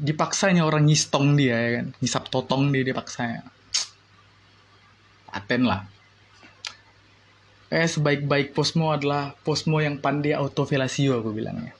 dipaksanya 0.00 0.64
orang 0.64 0.88
ngistong 0.88 1.36
dia 1.36 1.56
ya 1.60 1.70
kan? 1.80 1.86
Ngisap 2.00 2.32
totong 2.32 2.72
dia 2.72 2.82
dipaksa. 2.82 3.44
Paten 5.28 5.68
lah. 5.68 5.84
Eh 7.70 7.86
sebaik-baik 7.86 8.56
posmo 8.56 8.90
adalah 8.90 9.36
posmo 9.46 9.78
yang 9.78 10.00
pandai 10.00 10.34
autovelasio 10.34 11.20
aku 11.20 11.30
bilangnya 11.30 11.76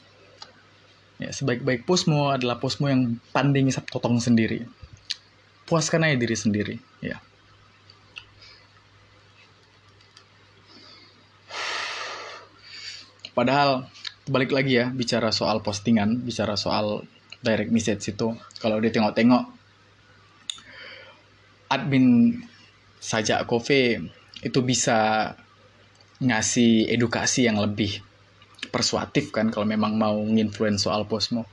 ya 1.21 1.31
sebaik-baik 1.37 1.85
posmo 1.85 2.33
adalah 2.33 2.57
posmo 2.57 2.89
yang 2.89 3.21
pandai 3.31 3.61
ngisap 3.61 3.85
totong 3.93 4.17
sendiri. 4.19 4.65
Puaskan 5.69 6.09
aja 6.09 6.17
diri 6.17 6.35
sendiri 6.35 6.77
ya. 7.05 7.21
Padahal 13.37 13.87
balik 14.27 14.51
lagi 14.51 14.81
ya 14.81 14.89
bicara 14.91 15.31
soal 15.31 15.61
postingan 15.61 16.25
bicara 16.25 16.57
soal 16.57 17.05
direct 17.41 17.73
message 17.73 18.13
itu 18.13 18.37
kalau 18.61 18.77
dia 18.81 18.93
tengok-tengok 18.93 19.45
admin 21.71 22.37
saja 23.01 23.41
Kofe 23.49 24.03
itu 24.45 24.59
bisa 24.61 25.33
ngasih 26.21 26.93
edukasi 26.93 27.49
yang 27.49 27.57
lebih 27.57 28.05
persuatif 28.69 29.33
kan 29.33 29.49
kalau 29.49 29.65
memang 29.65 29.97
mau 29.97 30.21
nginfluence 30.21 30.85
soal 30.85 31.09
posmo. 31.09 31.49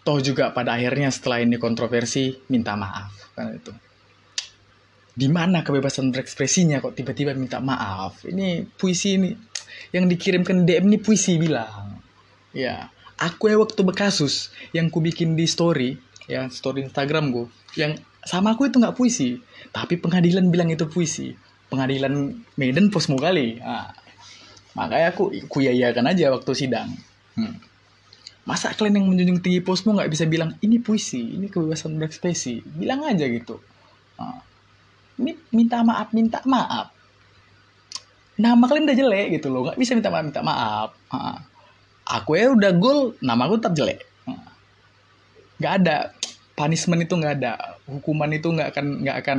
Toh 0.00 0.18
juga 0.24 0.56
pada 0.56 0.80
akhirnya 0.80 1.12
setelah 1.12 1.44
ini 1.44 1.60
kontroversi 1.60 2.32
minta 2.48 2.72
maaf 2.72 3.12
kan 3.36 3.52
itu. 3.52 3.72
Di 5.18 5.28
mana 5.28 5.60
kebebasan 5.60 6.08
berekspresinya 6.14 6.80
kok 6.80 6.96
tiba-tiba 6.96 7.36
minta 7.36 7.60
maaf? 7.60 8.24
Ini 8.24 8.64
puisi 8.78 9.20
ini 9.20 9.30
yang 9.92 10.08
dikirimkan 10.08 10.64
DM 10.64 10.88
ini 10.88 10.98
puisi 11.02 11.36
bilang. 11.36 12.00
Ya, 12.56 12.88
aku 13.18 13.50
ya 13.50 13.56
waktu 13.58 13.82
bekasus 13.82 14.54
yang 14.72 14.88
ku 14.88 15.02
bikin 15.02 15.34
di 15.34 15.44
story 15.44 15.98
ya 16.30 16.46
story 16.48 16.86
Instagram 16.86 17.34
gue 17.34 17.46
yang 17.74 17.98
sama 18.22 18.54
aku 18.54 18.70
itu 18.70 18.78
nggak 18.78 18.94
puisi 18.94 19.42
tapi 19.72 20.00
pengadilan 20.00 20.48
bilang 20.48 20.68
itu 20.72 20.88
puisi. 20.88 21.36
Pengadilan 21.68 22.32
Medan 22.56 22.88
posmo 22.88 23.20
kali. 23.20 23.60
Nah, 23.60 23.92
makanya 24.72 25.12
aku 25.12 25.28
ku 25.48 25.60
yayakan 25.60 26.08
aja 26.08 26.32
waktu 26.32 26.52
sidang. 26.56 26.90
Hmm. 27.38 27.54
masa 28.48 28.72
kalian 28.72 29.04
yang 29.04 29.06
menjunjung 29.12 29.44
tinggi 29.44 29.60
posmo 29.60 29.92
nggak 29.92 30.08
bisa 30.08 30.24
bilang 30.24 30.56
ini 30.64 30.80
puisi 30.80 31.20
ini 31.20 31.52
kebebasan 31.52 32.00
berekspresi. 32.00 32.64
Bilang 32.64 33.04
aja 33.04 33.28
gitu. 33.28 33.60
Nah, 34.16 34.40
minta 35.52 35.84
maaf 35.84 36.16
minta 36.16 36.40
maaf. 36.48 36.88
Nama 38.40 38.64
kalian 38.64 38.88
udah 38.88 38.96
jelek 38.96 39.28
gitu 39.36 39.52
loh 39.52 39.68
nggak 39.68 39.76
bisa 39.76 39.92
minta 39.92 40.08
maaf 40.08 40.24
minta 40.24 40.40
maaf. 40.40 40.96
Nah, 41.12 41.44
aku 42.08 42.40
ya 42.40 42.48
udah 42.56 42.72
gol 42.72 43.12
nama 43.20 43.44
aku 43.44 43.60
tetap 43.60 43.76
jelek. 43.76 44.00
Nggak 45.60 45.74
ada. 45.84 45.96
Punishment 46.56 47.04
itu 47.04 47.14
nggak 47.14 47.34
ada. 47.38 47.78
Hukuman 47.86 48.32
itu 48.32 48.48
nggak 48.48 48.68
akan 48.74 48.86
nggak 49.04 49.16
akan 49.22 49.38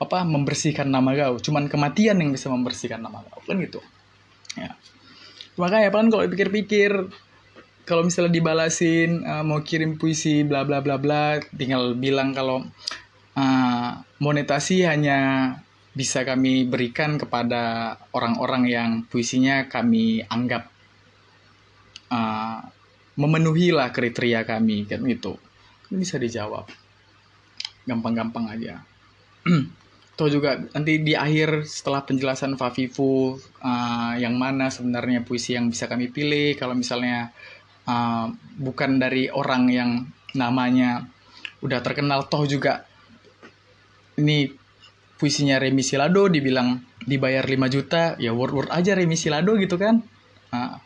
apa 0.00 0.18
membersihkan 0.26 0.88
nama 0.88 1.12
kau. 1.14 1.38
Cuman 1.38 1.68
kematian 1.68 2.18
yang 2.18 2.32
bisa 2.32 2.48
membersihkan 2.48 3.04
nama 3.04 3.22
kau. 3.28 3.44
Kan 3.44 3.60
gitu. 3.60 3.84
Ya. 4.56 4.74
Makanya 5.60 5.92
kan 5.94 6.10
kalau 6.10 6.26
dipikir-pikir 6.26 7.12
kalau 7.84 8.02
misalnya 8.02 8.32
dibalasin 8.32 9.22
uh, 9.22 9.44
mau 9.44 9.60
kirim 9.60 10.00
puisi 10.00 10.40
bla 10.42 10.64
bla 10.64 10.80
bla 10.80 10.96
bla 10.96 11.36
tinggal 11.52 11.92
bilang 11.92 12.32
kalau 12.32 12.64
uh, 13.36 13.90
monetasi 14.18 14.88
hanya 14.88 15.52
bisa 15.94 16.26
kami 16.26 16.66
berikan 16.66 17.20
kepada 17.20 17.94
orang-orang 18.10 18.66
yang 18.66 18.90
puisinya 19.06 19.70
kami 19.70 20.26
anggap 20.26 20.73
uh, 22.14 22.62
memenuhi 23.18 23.74
lah 23.74 23.90
kriteria 23.90 24.46
kami 24.46 24.86
kan 24.86 25.02
gitu. 25.02 25.34
Bisa 25.90 26.18
dijawab. 26.18 26.70
Gampang-gampang 27.84 28.54
aja. 28.54 28.82
Tuh 30.14 30.30
juga 30.30 30.62
nanti 30.70 31.02
di 31.02 31.18
akhir 31.18 31.66
setelah 31.66 32.06
penjelasan 32.06 32.54
Fafifu 32.54 33.34
uh, 33.58 34.14
yang 34.14 34.38
mana 34.38 34.70
sebenarnya 34.70 35.26
puisi 35.26 35.58
yang 35.58 35.66
bisa 35.66 35.90
kami 35.90 36.06
pilih 36.06 36.54
kalau 36.54 36.78
misalnya 36.78 37.34
uh, 37.90 38.30
bukan 38.54 39.02
dari 39.02 39.26
orang 39.26 39.66
yang 39.74 39.90
namanya 40.38 41.10
udah 41.66 41.82
terkenal 41.82 42.30
toh 42.30 42.46
juga 42.46 42.86
ini 44.14 44.54
puisinya 45.18 45.58
Remi 45.58 45.82
Silado 45.82 46.30
dibilang 46.30 46.78
dibayar 47.02 47.42
5 47.42 47.74
juta 47.74 48.14
ya 48.22 48.30
word 48.30 48.54
word 48.54 48.70
aja 48.70 48.94
Remi 48.94 49.18
Silado 49.18 49.58
gitu 49.58 49.74
kan. 49.74 49.98
Uh, 50.54 50.78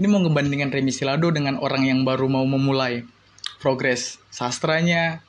ini 0.00 0.06
mau 0.08 0.16
ngebandingkan 0.24 0.72
Remi 0.72 0.96
Silado 0.96 1.28
dengan 1.28 1.60
orang 1.60 1.84
yang 1.84 2.08
baru 2.08 2.24
mau 2.24 2.48
memulai 2.48 3.04
progres 3.60 4.16
sastranya. 4.32 5.20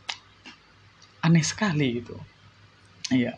Aneh 1.19 1.43
sekali 1.43 1.99
gitu. 1.99 2.15
Iya. 3.11 3.35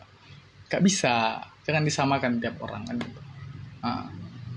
Gak 0.70 0.78
bisa. 0.86 1.42
Jangan 1.66 1.82
disamakan 1.82 2.38
tiap 2.38 2.62
orang 2.62 2.86
kan 2.86 2.96
gitu. 3.02 3.20
Nah, 3.82 4.06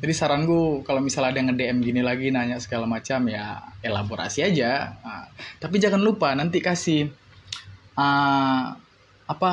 jadi 0.06 0.14
saran 0.14 0.46
gue 0.46 0.86
kalau 0.86 1.02
misalnya 1.02 1.34
ada 1.34 1.40
yang 1.42 1.50
nge-DM 1.50 1.78
gini 1.82 2.02
lagi 2.06 2.30
nanya 2.30 2.62
segala 2.62 2.86
macam 2.86 3.26
ya 3.26 3.58
elaborasi 3.82 4.46
aja. 4.46 5.02
Nah, 5.02 5.26
tapi 5.58 5.82
jangan 5.82 5.98
lupa 5.98 6.38
nanti 6.38 6.62
kasih 6.62 7.10
uh, 7.98 8.66
apa 9.26 9.52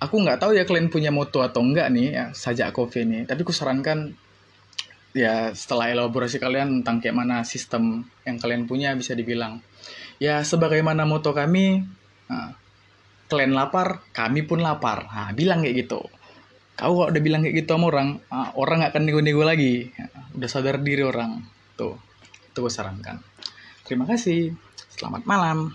aku 0.00 0.16
nggak 0.24 0.40
tahu 0.40 0.56
ya 0.56 0.64
kalian 0.64 0.88
punya 0.88 1.12
moto 1.12 1.44
atau 1.44 1.60
enggak 1.60 1.92
nih 1.92 2.08
ya, 2.16 2.24
sajak 2.32 2.72
coffee 2.72 3.04
nih 3.04 3.28
tapi 3.28 3.44
aku 3.44 3.52
sarankan 3.52 4.16
ya 5.10 5.50
setelah 5.54 5.90
elaborasi 5.90 6.38
kalian 6.38 6.80
tentang 6.80 7.02
kayak 7.02 7.16
mana 7.18 7.42
sistem 7.42 8.06
yang 8.22 8.38
kalian 8.38 8.70
punya 8.70 8.94
bisa 8.94 9.18
dibilang 9.18 9.58
ya 10.22 10.46
sebagaimana 10.46 11.02
moto 11.02 11.34
kami 11.34 11.82
nah, 12.30 12.54
kalian 13.30 13.54
lapar, 13.54 14.02
kami 14.10 14.42
pun 14.42 14.58
lapar. 14.58 15.06
Nah, 15.06 15.30
bilang 15.30 15.62
kayak 15.62 15.86
gitu. 15.86 16.02
Kau 16.74 16.92
kok 16.98 17.14
udah 17.14 17.22
bilang 17.22 17.46
kayak 17.46 17.62
gitu 17.62 17.78
sama 17.78 17.86
orang, 17.94 18.08
nah, 18.26 18.50
orang 18.58 18.82
gak 18.82 18.98
akan 18.98 19.02
nego-nego 19.06 19.46
lagi. 19.46 19.94
Udah 20.34 20.48
sadar 20.50 20.82
diri 20.82 21.06
orang. 21.06 21.38
Tuh, 21.78 21.94
itu 22.50 22.58
gue 22.58 22.72
sarankan. 22.72 23.22
Terima 23.86 24.04
kasih. 24.10 24.50
Selamat 24.90 25.22
malam. 25.24 25.70